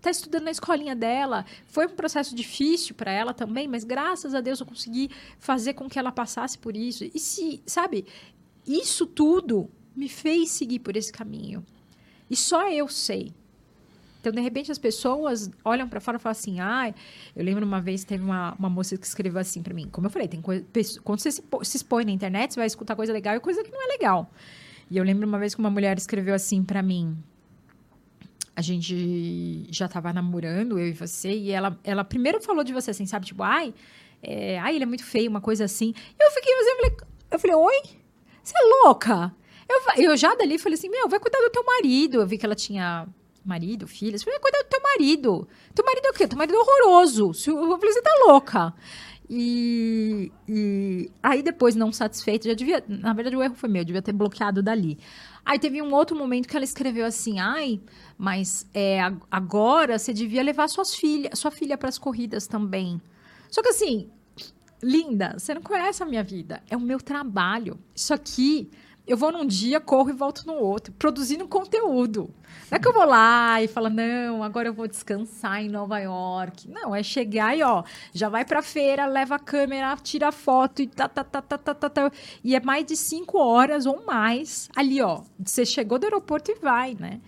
Tá 0.02 0.10
estudando 0.10 0.46
na 0.46 0.52
escolinha 0.52 0.96
dela. 0.96 1.46
Foi 1.66 1.86
um 1.86 1.96
processo 1.96 2.34
difícil 2.34 2.96
para 2.96 3.12
ela 3.12 3.34
também, 3.34 3.68
mas 3.68 3.84
graças 3.84 4.34
a 4.34 4.40
Deus 4.40 4.60
eu 4.60 4.66
consegui 4.66 5.10
fazer 5.38 5.74
com 5.74 5.90
que 5.90 6.00
ela 6.00 6.12
passasse 6.12 6.58
por 6.58 6.76
isso. 6.76 7.04
E 7.04 7.20
se, 7.20 7.62
sabe, 7.66 8.06
isso 8.66 9.06
tudo 9.06 9.70
me 9.96 10.08
fez 10.08 10.52
seguir 10.52 10.80
por 10.80 10.96
esse 10.96 11.12
caminho. 11.12 11.66
E 12.30 12.36
só 12.36 12.70
eu 12.70 12.88
sei 12.88 13.34
então, 14.30 14.42
de 14.42 14.42
repente, 14.42 14.72
as 14.72 14.78
pessoas 14.78 15.50
olham 15.64 15.88
para 15.88 16.00
fora 16.00 16.18
e 16.18 16.20
falam 16.20 16.32
assim: 16.32 16.60
ah, 16.60 16.94
eu 17.36 17.44
lembro 17.44 17.66
uma 17.66 17.82
vez, 17.82 18.04
teve 18.04 18.24
uma, 18.24 18.54
uma 18.58 18.70
moça 18.70 18.98
que 18.98 19.06
escreveu 19.06 19.40
assim 19.40 19.62
para 19.62 19.74
mim. 19.74 19.88
Como 19.92 20.08
eu 20.08 20.12
falei, 20.12 20.28
tem 20.28 20.42
coisa, 20.42 20.66
quando 21.04 21.20
você 21.20 21.32
se, 21.32 21.44
se 21.64 21.78
expõe 21.78 22.06
na 22.06 22.12
internet, 22.12 22.54
você 22.54 22.60
vai 22.60 22.68
escutar 22.68 22.96
coisa 22.96 23.12
legal 23.12 23.36
e 23.36 23.40
coisa 23.40 23.64
que 23.64 23.72
não 23.72 23.82
é 23.84 23.88
legal. 23.88 24.32
E 24.90 24.98
eu 24.98 25.04
lembro 25.04 25.28
uma 25.28 25.38
vez 25.38 25.54
que 25.54 25.60
uma 25.60 25.70
mulher 25.70 25.98
escreveu 25.98 26.34
assim 26.34 26.64
para 26.64 26.82
mim. 26.82 27.18
A 28.56 28.62
gente 28.62 29.68
já 29.72 29.86
estava 29.86 30.12
namorando, 30.12 30.78
eu 30.78 30.88
e 30.88 30.92
você, 30.92 31.32
e 31.32 31.52
ela, 31.52 31.80
ela 31.84 32.04
primeiro 32.04 32.42
falou 32.42 32.64
de 32.64 32.74
você 32.74 32.92
assim, 32.92 33.06
sabe? 33.06 33.26
Tipo, 33.26 33.44
ai, 33.44 33.74
é, 34.22 34.60
ai, 34.60 34.76
ele 34.76 34.84
é 34.84 34.88
muito 34.88 35.04
feio, 35.04 35.30
uma 35.30 35.40
coisa 35.42 35.66
assim. 35.66 35.94
Eu 36.20 36.32
fiquei, 36.32 36.54
eu 36.54 36.76
falei, 36.76 36.98
eu 37.32 37.40
falei 37.40 37.56
oi? 37.56 37.82
Você 38.44 38.54
é 38.58 38.86
louca? 38.86 39.34
Eu, 39.70 40.04
eu 40.04 40.18
já 40.18 40.34
dali 40.36 40.58
falei 40.58 40.78
assim, 40.78 40.90
meu, 40.90 41.08
vai 41.08 41.20
cuidar 41.20 41.40
do 41.40 41.52
teu 41.52 41.64
marido. 41.64 42.22
Eu 42.22 42.28
vi 42.28 42.38
que 42.38 42.46
ela 42.46 42.56
tinha 42.56 43.08
marido, 43.46 43.88
filhas. 43.88 44.24
Falei, 44.24 44.40
cuida 44.40 44.64
do 44.64 44.70
teu 44.70 44.82
marido. 44.82 45.48
Teu 45.74 45.86
marido 45.86 46.06
é 46.06 46.10
o 46.10 46.14
quê? 46.14 46.28
Teu 46.28 46.38
marido 46.38 46.56
é 46.56 46.60
horroroso. 46.60 47.28
Eu 47.28 47.78
falei, 47.80 47.94
você 47.94 48.02
tá 48.02 48.12
louca. 48.26 48.74
E, 49.30 50.32
e, 50.48 51.12
aí 51.22 51.44
depois, 51.44 51.76
não 51.76 51.92
satisfeito, 51.92 52.48
já 52.48 52.56
devia. 52.56 52.84
Na 52.88 53.14
verdade, 53.14 53.36
o 53.36 53.44
erro 53.44 53.54
foi 53.54 53.70
meu, 53.70 53.86
devia 53.86 54.02
ter 54.02 54.12
bloqueado 54.12 54.64
dali. 54.64 54.98
Aí 55.46 55.60
teve 55.60 55.82
um 55.82 55.94
outro 55.94 56.18
momento 56.18 56.48
que 56.48 56.56
ela 56.56 56.66
escreveu 56.66 57.06
assim: 57.06 57.40
ai, 57.40 57.80
mas 58.18 58.68
é, 58.74 59.00
agora 59.30 60.00
você 60.00 60.14
devia 60.14 60.42
levar 60.42 60.68
suas 60.68 60.96
filha, 60.96 61.30
sua 61.36 61.52
filha 61.52 61.78
para 61.78 61.90
as 61.90 62.00
corridas 62.00 62.48
também. 62.48 63.00
Só 63.52 63.62
que 63.62 63.70
assim, 63.70 64.10
linda, 64.82 65.36
você 65.38 65.54
não 65.54 65.62
conhece 65.62 66.02
a 66.02 66.08
minha 66.08 66.24
vida. 66.24 66.64
É 66.68 66.76
o 66.76 66.82
meu 66.82 67.00
trabalho. 67.00 67.80
Isso 67.96 68.14
aqui 68.14 68.72
eu 69.10 69.18
vou 69.18 69.32
num 69.32 69.44
dia, 69.44 69.80
corro 69.80 70.12
e 70.12 70.14
volto 70.14 70.46
no 70.46 70.54
outro, 70.54 70.94
produzindo 70.94 71.48
conteúdo. 71.48 72.30
Não 72.70 72.76
é 72.76 72.80
que 72.80 72.88
eu 72.88 72.94
vou 72.94 73.06
lá 73.06 73.60
e 73.60 73.68
falo, 73.68 73.90
não, 73.90 74.44
agora 74.44 74.68
eu 74.70 74.74
vou 74.74 74.88
descansar 74.88 75.64
em 75.64 75.68
Nova 75.68 75.98
York. 75.98 76.70
Não, 76.70 76.96
é 76.96 77.02
chegar 77.02 77.58
e, 77.58 77.64
ó, 77.64 77.84
já 78.14 78.30
vai 78.30 78.46
pra 78.46 78.62
feira, 78.62 79.08
leva 79.08 79.36
a 79.36 79.40
câmera, 79.40 79.98
tira 79.98 80.32
foto 80.32 80.84
e 80.84 80.88
tá, 80.88 81.10
tá, 81.10 81.24
tá, 81.24 81.42
tá, 81.42 81.58
tá, 81.58 81.74
tá, 81.74 81.90
tá. 81.90 82.12
E 82.44 82.56
é 82.56 82.60
mais 82.60 82.86
de 82.86 82.96
cinco 82.96 83.40
horas 83.40 83.88
ou 83.88 84.06
mais 84.06 84.70
ali, 84.76 85.02
ó. 85.02 85.24
Você 85.40 85.66
chegou 85.66 85.98
do 85.98 86.04
aeroporto 86.04 86.52
e 86.52 86.56
vai, 86.56 86.96
né? 87.00 87.20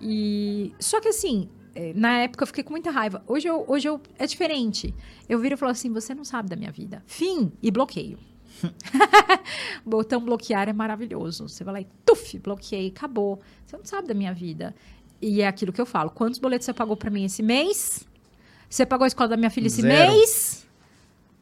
E... 0.00 0.74
Só 0.80 1.00
que 1.00 1.06
assim, 1.06 1.48
é, 1.72 1.92
na 1.94 2.18
época 2.18 2.42
eu 2.42 2.48
fiquei 2.48 2.64
com 2.64 2.72
muita 2.72 2.90
raiva. 2.90 3.22
Hoje, 3.28 3.46
eu, 3.46 3.64
hoje 3.68 3.88
eu, 3.88 4.00
é 4.18 4.26
diferente. 4.26 4.92
Eu 5.28 5.38
viro 5.38 5.54
e 5.54 5.56
falo 5.56 5.70
assim: 5.70 5.92
você 5.92 6.16
não 6.16 6.24
sabe 6.24 6.48
da 6.48 6.56
minha 6.56 6.72
vida. 6.72 7.00
Fim 7.06 7.52
e 7.62 7.70
bloqueio. 7.70 8.18
Botão 9.84 10.20
bloquear 10.20 10.68
é 10.68 10.72
maravilhoso. 10.72 11.48
Você 11.48 11.64
vai 11.64 11.74
lá 11.74 11.80
e 11.80 11.86
tuf, 12.04 12.38
bloqueei, 12.38 12.88
acabou. 12.88 13.40
Você 13.66 13.76
não 13.76 13.84
sabe 13.84 14.08
da 14.08 14.14
minha 14.14 14.32
vida. 14.32 14.74
E 15.20 15.40
é 15.40 15.46
aquilo 15.46 15.72
que 15.72 15.80
eu 15.80 15.86
falo. 15.86 16.10
Quantos 16.10 16.38
boletos 16.38 16.64
você 16.64 16.72
pagou 16.72 16.96
para 16.96 17.10
mim 17.10 17.24
esse 17.24 17.42
mês? 17.42 18.06
Você 18.68 18.86
pagou 18.86 19.04
a 19.04 19.08
escola 19.08 19.28
da 19.28 19.36
minha 19.36 19.50
filha 19.50 19.66
esse 19.66 19.82
Zero. 19.82 20.12
mês? 20.12 20.66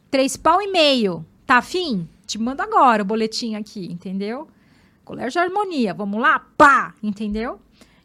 Três 0.09 0.37
pau 0.37 0.61
e 0.61 0.71
meio. 0.71 1.25
Tá 1.45 1.57
afim? 1.57 2.07
Te 2.25 2.37
mando 2.37 2.61
agora 2.61 3.03
o 3.03 3.05
boletim 3.05 3.55
aqui, 3.55 3.85
entendeu? 3.91 4.47
Colégio 5.03 5.31
de 5.31 5.39
Harmonia, 5.39 5.93
vamos 5.93 6.21
lá? 6.21 6.39
Pá! 6.57 6.93
Entendeu? 7.01 7.59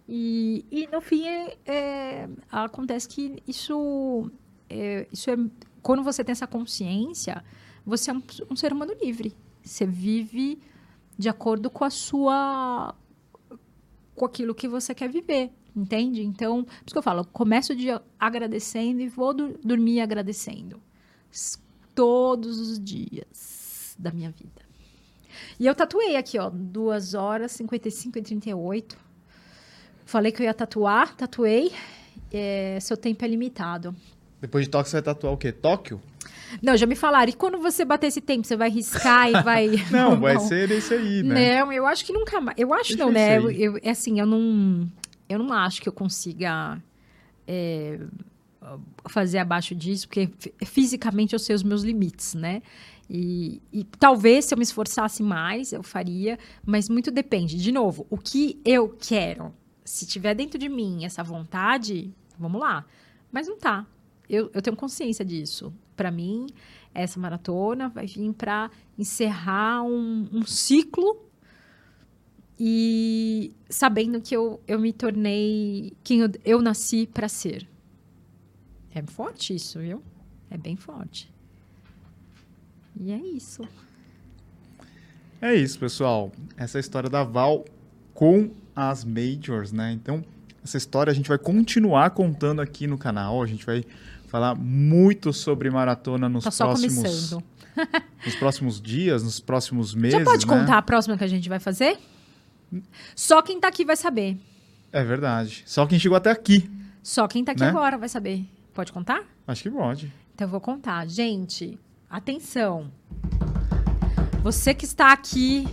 E, 0.09 0.65
e 0.71 0.87
no 0.87 1.01
fim, 1.01 1.27
é, 1.27 1.57
é, 1.67 2.29
acontece 2.51 3.09
que 3.09 3.43
isso 3.47 4.31
é, 4.71 5.07
isso 5.13 5.31
é. 5.31 5.37
Quando 5.83 6.03
você 6.03 6.25
tem 6.25 6.33
essa 6.33 6.47
consciência, 6.47 7.45
você 7.87 8.11
é 8.11 8.15
um, 8.15 8.23
um 8.51 8.57
ser 8.57 8.73
humano 8.73 8.93
livre. 9.01 9.35
Você 9.63 9.87
vive 9.87 10.59
de 11.19 11.29
acordo 11.29 11.71
com 11.71 11.85
a 11.85 11.91
sua. 11.91 12.95
com 14.15 14.25
aquilo 14.27 14.55
que 14.55 14.67
você 14.69 14.95
quer 14.95 15.09
viver. 15.09 15.51
Entende? 15.75 16.23
Então, 16.23 16.65
por 16.65 16.73
isso 16.87 16.95
que 16.95 16.99
eu 16.99 17.03
falo, 17.03 17.25
começo 17.27 17.73
o 17.73 17.77
dia 17.77 18.03
agradecendo 18.19 19.01
e 19.03 19.09
vou 19.09 19.35
do- 19.35 19.59
dormir 19.63 20.01
agradecendo. 20.01 20.81
Todos 21.95 22.59
os 22.61 22.79
dias 22.83 23.95
da 23.99 24.11
minha 24.11 24.31
vida. 24.31 24.65
E 25.61 25.67
eu 25.67 25.75
tatuei 25.75 26.17
aqui, 26.17 26.39
ó, 26.39 26.51
2 26.51 27.15
horas 27.15 27.53
55 27.53 28.19
e 28.19 28.23
38. 28.23 28.97
Falei 30.05 30.31
que 30.33 30.43
eu 30.43 30.45
ia 30.45 30.55
tatuar, 30.55 31.15
tatuei. 31.15 31.73
É, 32.33 32.79
seu 32.81 32.97
tempo 32.97 33.25
é 33.25 33.29
limitado. 33.29 33.95
Depois 34.41 34.65
de 34.65 34.71
Tóquio, 34.71 34.91
você 34.91 34.97
vai 34.97 35.03
tatuar 35.03 35.33
o 35.33 35.37
quê? 35.37 35.53
Tóquio? 35.53 36.01
Não, 36.63 36.77
já 36.77 36.87
me 36.87 36.95
falaram. 36.97 37.31
E 37.31 37.35
quando 37.35 37.59
você 37.59 37.85
bater 37.85 38.07
esse 38.09 38.21
tempo, 38.21 38.47
você 38.47 38.57
vai 38.57 38.71
riscar 38.71 39.29
e 39.31 39.33
vai. 39.43 39.71
Não, 39.91 40.19
vai 40.21 40.39
ser 40.39 40.71
esse 40.71 40.95
aí, 40.95 41.23
né? 41.23 41.61
Não, 41.61 41.73
eu 41.73 41.87
acho 41.87 42.05
que 42.05 42.13
nunca 42.13 42.41
mais. 42.41 42.57
Eu 42.59 42.73
acho 42.75 42.91
Deixa 42.97 43.05
não, 43.05 43.13
né? 43.13 43.37
Eu, 43.39 43.51
isso 43.51 43.61
eu- 43.63 43.81
é 43.83 43.91
assim, 43.91 44.19
eu 44.21 44.27
não. 44.27 44.89
Eu 45.29 45.39
não 45.41 45.53
acho 45.53 45.83
que 45.83 45.89
eu 45.89 45.93
consiga 45.93 46.81
é, 47.49 47.99
fazer 49.09 49.39
abaixo 49.39 49.75
disso, 49.75 50.07
porque 50.09 50.29
fi- 50.39 50.55
fisicamente 50.65 51.33
eu 51.33 51.39
sei 51.39 51.55
os 51.55 51.63
meus 51.63 51.83
limites, 51.83 52.35
né? 52.35 52.63
E, 53.09 53.63
e 53.73 53.85
talvez 53.85 54.47
se 54.47 54.55
eu 54.55 54.59
me 54.59 54.65
esforçasse 54.65 55.23
mais, 55.23 55.73
eu 55.73 55.83
faria, 55.83 56.39
mas 56.65 56.89
muito 56.89 57.11
depende. 57.11 57.57
De 57.57 57.71
novo, 57.71 58.07
o 58.11 58.17
que 58.19 58.61
eu 58.65 58.89
quero. 58.99 59.53
Se 59.85 60.05
tiver 60.07 60.35
dentro 60.35 60.59
de 60.59 60.69
mim 60.69 61.05
essa 61.05 61.23
vontade, 61.23 62.13
vamos 62.37 62.61
lá. 62.61 62.85
Mas 63.31 63.47
não 63.47 63.57
tá. 63.57 63.87
Eu, 64.29 64.51
eu 64.53 64.61
tenho 64.61 64.75
consciência 64.77 65.25
disso. 65.25 65.73
Para 65.97 66.11
mim, 66.11 66.47
essa 66.95 67.19
maratona 67.19 67.89
vai 67.89 68.07
vir 68.07 68.33
para 68.33 68.71
encerrar 68.99 69.83
um, 69.83 70.29
um 70.33 70.45
ciclo 70.45 71.27
e 72.59 73.53
sabendo 73.69 74.21
que 74.21 74.35
eu, 74.35 74.61
eu 74.67 74.79
me 74.79 74.93
tornei 74.93 75.93
quem 76.03 76.21
eu, 76.21 76.31
eu 76.45 76.63
nasci 76.63 77.07
para 77.07 77.29
ser. 77.29 77.69
É 78.95 79.03
forte 79.03 79.55
isso, 79.55 79.79
viu? 79.79 80.03
É 80.51 80.57
bem 80.57 80.77
forte. 80.77 81.31
E 82.99 83.13
é 83.13 83.19
isso. 83.19 83.63
É 85.41 85.55
isso, 85.55 85.79
pessoal. 85.79 86.33
Essa 86.57 86.79
é 86.79 86.81
história 86.81 87.11
da 87.11 87.23
Val 87.23 87.67
com 88.15 88.51
as 88.75 89.05
Majors, 89.05 89.71
né? 89.71 89.93
Então, 89.93 90.25
essa 90.65 90.79
história 90.79 91.11
a 91.11 91.15
gente 91.15 91.29
vai 91.29 91.37
continuar 91.37 92.11
contando 92.11 92.63
aqui 92.63 92.87
no 92.87 92.97
canal. 92.97 93.43
A 93.43 93.47
gente 93.47 93.67
vai 93.67 93.85
falar 94.37 94.55
muito 94.55 95.33
sobre 95.33 95.71
maratona 95.71 96.29
nos 96.29 96.45
Tá 96.45 96.51
só 96.51 96.67
próximos 96.67 96.95
começando. 96.95 97.43
nos 98.25 98.35
próximos 98.37 98.81
dias, 98.81 99.23
nos 99.23 99.41
próximos 99.41 99.95
meses, 99.95 100.19
Já 100.19 100.25
pode 100.25 100.47
né? 100.47 100.53
contar 100.59 100.77
a 100.79 100.83
próxima 100.83 101.17
que 101.17 101.25
a 101.25 101.27
gente 101.29 101.49
vai 101.49 101.59
fazer? 101.59 101.99
Só 103.15 103.41
quem 103.41 103.59
tá 103.59 103.69
aqui 103.69 103.83
vai 103.85 103.97
saber. 103.97 104.37
É 104.93 105.03
verdade. 105.03 105.63
Só 105.67 105.87
quem 105.87 105.99
chegou 105.99 106.17
até 106.17 106.31
aqui. 106.31 106.71
Só 107.03 107.27
quem 107.27 107.43
tá 107.45 107.53
aqui 107.53 107.63
Né? 107.63 107.69
agora 107.69 107.97
vai 107.97 108.09
saber. 108.11 108.45
Pode 108.75 108.93
contar? 108.93 109.23
Acho 109.47 109.63
que 109.63 109.71
pode. 109.71 110.13
Então 110.35 110.47
eu 110.47 110.51
vou 110.51 110.61
contar. 110.61 111.07
Gente, 111.09 111.79
atenção. 112.11 112.91
Você 114.43 114.75
que 114.75 114.85
está 114.85 115.13
aqui, 115.13 115.67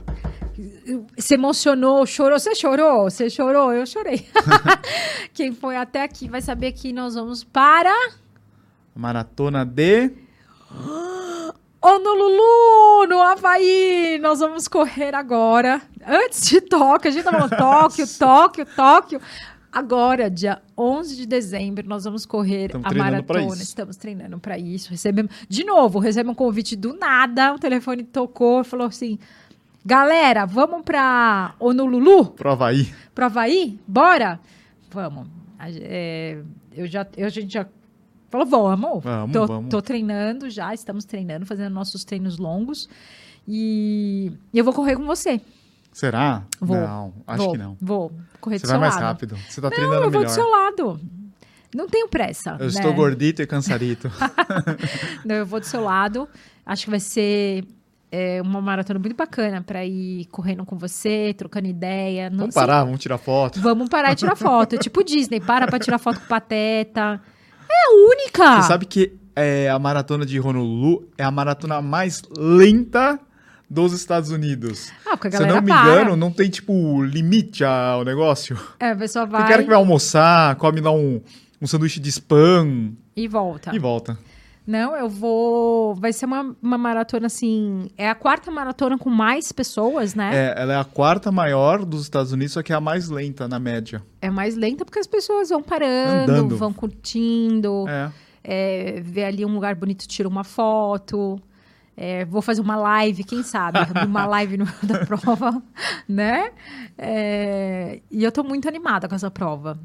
se 1.17 1.33
emocionou, 1.33 2.05
chorou. 2.05 2.39
Você 2.39 2.55
chorou? 2.55 3.09
Você 3.09 3.29
chorou? 3.29 3.73
Eu 3.73 3.85
chorei. 3.85 4.25
Quem 5.33 5.53
foi 5.53 5.75
até 5.75 6.01
aqui 6.03 6.29
vai 6.29 6.41
saber 6.41 6.71
que 6.71 6.93
nós 6.93 7.15
vamos 7.15 7.43
para 7.43 7.93
Maratona 8.95 9.65
de 9.65 10.11
Honolulu, 11.81 13.07
no 13.09 13.21
Havaí. 13.21 14.17
Nós 14.21 14.39
vamos 14.39 14.67
correr 14.67 15.13
agora. 15.13 15.81
Antes 16.05 16.47
de 16.47 16.61
Tóquio, 16.61 17.09
a 17.09 17.11
gente 17.11 17.23
tá 17.23 17.31
falando 17.31 17.57
Tóquio, 17.57 18.05
Tóquio, 18.17 18.65
Tóquio. 18.65 19.21
Agora, 19.69 20.29
dia 20.29 20.61
11 20.77 21.15
de 21.15 21.25
dezembro, 21.25 21.87
nós 21.87 22.03
vamos 22.03 22.27
correr 22.27 22.67
Estamos 22.67 22.85
a 22.85 22.93
maratona. 22.93 23.55
Estamos 23.55 23.97
treinando 23.97 24.39
para 24.39 24.57
isso. 24.57 24.91
Recebemos, 24.91 25.31
de 25.49 25.63
novo, 25.63 25.97
recebemos 25.97 26.33
um 26.33 26.35
convite 26.35 26.75
do 26.75 26.93
nada. 26.93 27.53
O 27.53 27.59
telefone 27.59 28.03
tocou 28.03 28.61
e 28.61 28.63
falou 28.63 28.87
assim: 28.87 29.17
galera, 29.83 30.45
vamos 30.45 30.83
para 30.83 31.55
Honolulu? 31.59 32.27
pro 32.27 32.51
Havaí. 32.51 32.93
Pro 33.15 33.25
Havaí? 33.25 33.79
Bora? 33.87 34.39
Vamos. 34.91 35.27
É, 35.59 36.37
eu 36.71 36.85
já, 36.85 37.07
eu, 37.17 37.25
a 37.25 37.29
gente 37.29 37.51
já 37.51 37.65
falou, 38.33 38.47
vamos. 38.47 39.03
Vamos, 39.03 39.31
tô, 39.33 39.47
vamos. 39.47 39.69
tô 39.69 39.81
treinando 39.81 40.49
já, 40.49 40.73
estamos 40.73 41.05
treinando, 41.05 41.45
fazendo 41.45 41.73
nossos 41.73 42.03
treinos 42.03 42.37
longos. 42.37 42.89
E 43.47 44.31
eu 44.53 44.63
vou 44.63 44.73
correr 44.73 44.95
com 44.95 45.05
você. 45.05 45.39
Será? 45.91 46.43
Vou. 46.59 46.75
Não, 46.77 47.13
acho 47.27 47.43
vou, 47.43 47.51
que 47.51 47.57
não. 47.57 47.77
Vou 47.79 48.11
correr 48.41 48.57
Você 48.57 48.65
do 48.65 48.69
vai 48.69 48.75
seu 48.75 48.79
mais 48.79 48.95
lado. 48.95 49.03
rápido. 49.03 49.37
Você 49.47 49.61
tá 49.61 49.69
Não, 49.69 49.75
treinando 49.75 50.03
eu 50.05 50.11
vou 50.11 50.21
melhor. 50.21 50.25
do 50.25 50.33
seu 50.33 50.49
lado. 50.49 50.99
Não 51.75 51.87
tenho 51.87 52.07
pressa. 52.07 52.51
Eu 52.51 52.59
né? 52.59 52.65
estou 52.67 52.93
gordito 52.93 53.41
e 53.41 53.47
cansarito. 53.47 54.11
Não, 55.25 55.35
eu 55.35 55.45
vou 55.45 55.59
do 55.59 55.65
seu 55.65 55.81
lado. 55.83 56.27
Acho 56.65 56.85
que 56.85 56.89
vai 56.89 56.99
ser 56.99 57.65
é, 58.11 58.41
uma 58.41 58.61
maratona 58.61 58.99
muito 58.99 59.15
bacana 59.15 59.61
para 59.61 59.85
ir 59.85 60.25
correndo 60.25 60.65
com 60.65 60.77
você, 60.77 61.33
trocando 61.37 61.67
ideia. 61.67 62.29
Não 62.29 62.39
Vamos 62.39 62.53
sei- 62.53 62.61
parar, 62.61 62.83
vamos 62.83 62.99
tirar 62.99 63.17
foto. 63.17 63.59
Vamos 63.59 63.89
parar 63.89 64.13
e 64.13 64.15
tirar 64.15 64.35
foto. 64.35 64.75
É 64.75 64.77
tipo 64.79 65.03
Disney, 65.03 65.39
para 65.41 65.67
pra 65.67 65.79
tirar 65.79 65.97
foto 65.97 66.19
com 66.19 66.25
o 66.25 66.29
Pateta. 66.29 67.21
É 67.73 67.87
a 67.87 68.07
única. 68.09 68.61
Você 68.61 68.67
sabe 68.67 68.85
que 68.85 69.13
é, 69.35 69.69
a 69.69 69.79
maratona 69.79 70.25
de 70.25 70.39
Honolulu 70.39 71.07
é 71.17 71.23
a 71.23 71.31
maratona 71.31 71.81
mais 71.81 72.21
lenta 72.37 73.19
dos 73.69 73.91
Estados 73.93 74.29
Unidos. 74.29 74.91
Ah, 75.05 75.17
porque 75.17 75.29
a 75.29 75.31
Se 75.31 75.37
eu 75.37 75.47
galera 75.47 75.55
não 75.55 75.61
me 75.65 75.71
para. 75.71 75.91
engano, 75.91 76.15
não 76.15 76.31
tem, 76.31 76.49
tipo, 76.49 77.01
limite 77.03 77.63
ao 77.63 78.03
negócio. 78.03 78.57
É, 78.79 78.91
a 78.91 78.95
pessoa 78.95 79.25
Tem 79.25 79.31
vai 79.31 79.47
cara 79.49 79.63
que 79.63 79.69
vai 79.69 79.77
almoçar, 79.77 80.55
come 80.57 80.79
lá 80.79 80.91
um, 80.91 81.19
um 81.59 81.65
sanduíche 81.65 81.99
de 81.99 82.09
spam 82.09 82.91
e 83.15 83.27
volta. 83.27 83.75
e 83.75 83.79
volta. 83.79 84.17
Não, 84.65 84.95
eu 84.95 85.09
vou... 85.09 85.93
Vai 85.95 86.13
ser 86.13 86.25
uma, 86.25 86.55
uma 86.61 86.77
maratona, 86.77 87.27
assim... 87.27 87.89
É 87.97 88.09
a 88.09 88.15
quarta 88.15 88.49
maratona 88.49 88.97
com 88.97 89.09
mais 89.09 89.51
pessoas, 89.51 90.15
né? 90.15 90.31
É, 90.33 90.61
ela 90.61 90.73
é 90.73 90.77
a 90.79 90.85
quarta 90.85 91.31
maior 91.31 91.83
dos 91.83 92.03
Estados 92.03 92.31
Unidos, 92.31 92.53
só 92.53 92.63
que 92.63 92.71
é 92.71 92.75
a 92.75 92.81
mais 92.81 93.09
lenta 93.09 93.47
na 93.47 93.59
média. 93.59 94.01
É, 94.21 94.29
mais 94.29 94.55
lenta 94.55 94.85
porque 94.85 94.99
as 94.99 95.07
pessoas 95.07 95.49
vão 95.49 95.61
parando, 95.61 96.31
Andando. 96.31 96.57
vão 96.57 96.71
curtindo. 96.71 97.85
É. 97.89 98.11
é, 98.43 99.01
vê 99.01 99.25
ali 99.25 99.45
um 99.45 99.53
lugar 99.53 99.75
bonito, 99.75 100.07
tira 100.07 100.29
uma 100.29 100.45
foto. 100.45 101.41
É, 101.95 102.25
vou 102.25 102.41
fazer 102.41 102.61
uma 102.61 102.75
live, 102.75 103.23
quem 103.23 103.43
sabe? 103.43 103.79
uma 104.07 104.25
live 104.25 104.57
no, 104.57 104.65
da 104.81 105.05
prova, 105.05 105.61
né? 106.07 106.51
É, 106.97 108.01
e 108.09 108.23
eu 108.23 108.31
tô 108.31 108.43
muito 108.43 108.67
animada 108.67 109.07
com 109.07 109.13
essa 109.13 109.29
prova. 109.29 109.77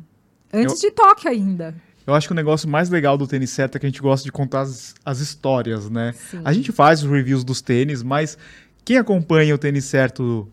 Antes 0.53 0.81
de 0.81 0.91
Tóquio 0.91 1.31
ainda. 1.31 1.75
Eu 2.09 2.15
acho 2.15 2.27
que 2.27 2.33
o 2.33 2.35
negócio 2.35 2.67
mais 2.67 2.89
legal 2.89 3.19
do 3.19 3.27
tênis 3.27 3.51
certo 3.51 3.77
é 3.77 3.79
que 3.79 3.85
a 3.85 3.89
gente 3.91 4.01
gosta 4.01 4.25
de 4.25 4.33
contar 4.33 4.63
as, 4.63 4.95
as 5.05 5.21
histórias, 5.21 5.91
né? 5.91 6.15
Sim. 6.31 6.41
A 6.43 6.55
gente 6.55 6.73
faz 6.73 7.03
os 7.03 7.11
reviews 7.11 7.45
dos 7.45 7.61
tênis, 7.61 8.03
mas 8.03 8.39
quem 8.83 8.97
acompanha 8.97 9.55
o 9.55 9.59
tênis 9.59 9.85
certo 9.85 10.49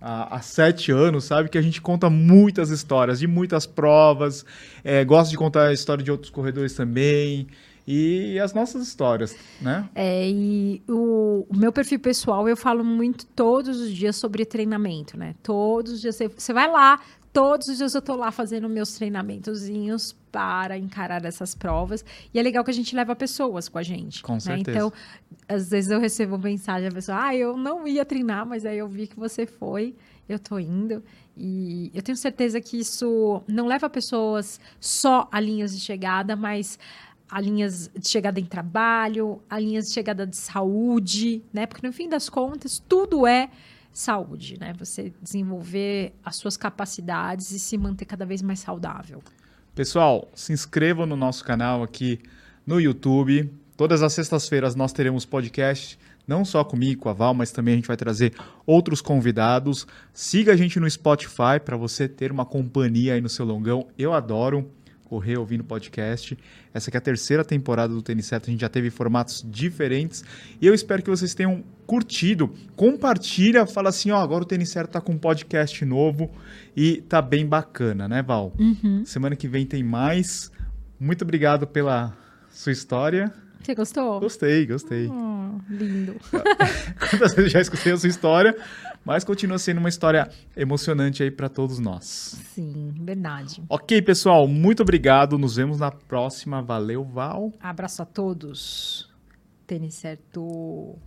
há, 0.00 0.34
há 0.34 0.40
sete 0.40 0.90
anos 0.90 1.26
sabe 1.26 1.48
que 1.48 1.56
a 1.56 1.62
gente 1.62 1.80
conta 1.80 2.10
muitas 2.10 2.70
histórias 2.70 3.20
de 3.20 3.28
muitas 3.28 3.66
provas, 3.66 4.44
é, 4.82 5.04
gosta 5.04 5.30
de 5.30 5.36
contar 5.36 5.68
a 5.68 5.72
história 5.72 6.02
de 6.02 6.10
outros 6.10 6.28
corredores 6.28 6.74
também 6.74 7.46
e 7.86 8.38
as 8.40 8.52
nossas 8.52 8.82
histórias, 8.82 9.36
né? 9.60 9.88
É, 9.94 10.28
e 10.28 10.82
o, 10.88 11.46
o 11.48 11.56
meu 11.56 11.72
perfil 11.72 12.00
pessoal, 12.00 12.48
eu 12.48 12.56
falo 12.56 12.84
muito 12.84 13.26
todos 13.26 13.80
os 13.80 13.92
dias 13.92 14.16
sobre 14.16 14.44
treinamento, 14.44 15.16
né? 15.16 15.36
Todos 15.40 15.92
os 15.92 16.00
dias. 16.00 16.16
Você, 16.16 16.28
você 16.28 16.52
vai 16.52 16.70
lá, 16.70 17.00
todos 17.32 17.68
os 17.68 17.78
dias 17.78 17.94
eu 17.94 18.02
tô 18.02 18.14
lá 18.14 18.30
fazendo 18.30 18.68
meus 18.68 18.94
treinamentozinhos 18.94 20.16
para 20.32 20.76
encarar 20.76 21.24
essas 21.24 21.54
provas. 21.54 22.04
E 22.32 22.38
é 22.38 22.42
legal 22.42 22.64
que 22.64 22.70
a 22.70 22.74
gente 22.74 22.94
leva 22.94 23.14
pessoas 23.14 23.68
com 23.68 23.78
a 23.78 23.82
gente. 23.82 24.22
Com 24.22 24.34
né? 24.34 24.40
certeza. 24.40 24.70
Então, 24.70 24.92
às 25.48 25.70
vezes 25.70 25.90
eu 25.90 26.00
recebo 26.00 26.38
mensagem 26.38 26.88
da 26.88 26.94
pessoa, 26.94 27.26
ah, 27.26 27.34
eu 27.34 27.56
não 27.56 27.86
ia 27.86 28.04
treinar, 28.04 28.46
mas 28.46 28.64
aí 28.64 28.78
eu 28.78 28.88
vi 28.88 29.06
que 29.06 29.18
você 29.18 29.46
foi. 29.46 29.94
Eu 30.28 30.38
tô 30.38 30.58
indo. 30.58 31.02
E 31.36 31.90
eu 31.92 32.02
tenho 32.02 32.16
certeza 32.16 32.60
que 32.60 32.78
isso 32.78 33.42
não 33.48 33.66
leva 33.66 33.90
pessoas 33.90 34.60
só 34.78 35.28
a 35.32 35.40
linhas 35.40 35.72
de 35.72 35.80
chegada, 35.80 36.36
mas 36.36 36.78
a 37.28 37.40
linhas 37.40 37.90
de 37.96 38.08
chegada 38.08 38.38
em 38.38 38.44
trabalho, 38.44 39.40
a 39.48 39.58
linhas 39.58 39.86
de 39.88 39.94
chegada 39.94 40.26
de 40.26 40.36
saúde, 40.36 41.42
né? 41.52 41.66
Porque 41.66 41.86
no 41.86 41.92
fim 41.92 42.08
das 42.08 42.28
contas, 42.28 42.82
tudo 42.88 43.26
é 43.26 43.50
saúde, 43.92 44.58
né? 44.58 44.72
Você 44.78 45.12
desenvolver 45.20 46.14
as 46.24 46.36
suas 46.36 46.56
capacidades 46.56 47.50
e 47.50 47.58
se 47.58 47.76
manter 47.76 48.04
cada 48.04 48.24
vez 48.24 48.42
mais 48.42 48.60
saudável. 48.60 49.22
Pessoal, 49.74 50.30
se 50.34 50.52
inscrevam 50.52 51.06
no 51.06 51.16
nosso 51.16 51.44
canal 51.44 51.82
aqui 51.82 52.20
no 52.66 52.80
YouTube. 52.80 53.50
Todas 53.76 54.02
as 54.02 54.12
sextas-feiras 54.12 54.74
nós 54.74 54.92
teremos 54.92 55.24
podcast, 55.24 55.98
não 56.26 56.44
só 56.44 56.62
comigo, 56.62 57.02
com 57.02 57.08
a 57.08 57.12
Val, 57.12 57.32
mas 57.32 57.50
também 57.50 57.74
a 57.74 57.76
gente 57.76 57.88
vai 57.88 57.96
trazer 57.96 58.34
outros 58.66 59.00
convidados. 59.00 59.86
Siga 60.12 60.52
a 60.52 60.56
gente 60.56 60.78
no 60.78 60.90
Spotify 60.90 61.58
para 61.64 61.76
você 61.76 62.08
ter 62.08 62.30
uma 62.30 62.44
companhia 62.44 63.14
aí 63.14 63.20
no 63.20 63.28
seu 63.28 63.44
longão. 63.44 63.88
Eu 63.98 64.12
adoro 64.12 64.70
correr 65.10 65.36
ouvindo 65.36 65.64
podcast. 65.64 66.38
Essa 66.72 66.88
aqui 66.88 66.96
é 66.96 66.98
a 66.98 67.00
terceira 67.00 67.44
temporada 67.44 67.92
do 67.92 68.00
Tênis 68.00 68.26
Certo, 68.26 68.46
a 68.46 68.50
gente 68.52 68.60
já 68.60 68.68
teve 68.68 68.90
formatos 68.90 69.44
diferentes 69.44 70.22
e 70.60 70.66
eu 70.68 70.72
espero 70.72 71.02
que 71.02 71.10
vocês 71.10 71.34
tenham 71.34 71.64
curtido. 71.84 72.54
Compartilha, 72.76 73.66
fala 73.66 73.88
assim, 73.88 74.12
ó, 74.12 74.18
agora 74.18 74.44
o 74.44 74.46
Tênis 74.46 74.68
Certo 74.68 74.92
tá 74.92 75.00
com 75.00 75.10
um 75.10 75.18
podcast 75.18 75.84
novo 75.84 76.30
e 76.76 77.02
tá 77.02 77.20
bem 77.20 77.44
bacana, 77.44 78.06
né, 78.06 78.22
Val? 78.22 78.54
Uhum. 78.56 79.04
Semana 79.04 79.34
que 79.34 79.48
vem 79.48 79.66
tem 79.66 79.82
mais. 79.82 80.52
Muito 80.98 81.22
obrigado 81.22 81.66
pela 81.66 82.16
sua 82.48 82.70
história. 82.70 83.32
Você 83.60 83.74
gostou? 83.74 84.20
Gostei, 84.20 84.64
gostei. 84.64 85.08
Oh, 85.08 85.60
lindo. 85.68 86.14
Quantas 87.10 87.34
vezes 87.34 87.50
já 87.50 87.60
escutei 87.60 87.92
a 87.92 87.96
sua 87.96 88.08
história, 88.08 88.56
mas 89.04 89.24
continua 89.24 89.58
sendo 89.58 89.78
uma 89.78 89.88
história 89.88 90.28
emocionante 90.56 91.22
aí 91.22 91.30
para 91.30 91.48
todos 91.48 91.78
nós. 91.78 92.04
Sim, 92.54 92.92
verdade. 93.00 93.62
Ok, 93.68 94.02
pessoal, 94.02 94.46
muito 94.46 94.82
obrigado. 94.82 95.38
Nos 95.38 95.56
vemos 95.56 95.78
na 95.78 95.90
próxima. 95.90 96.62
Valeu, 96.62 97.04
Val. 97.04 97.52
Abraço 97.60 98.02
a 98.02 98.06
todos. 98.06 99.10
Tênis 99.66 99.94
certo. 99.94 100.98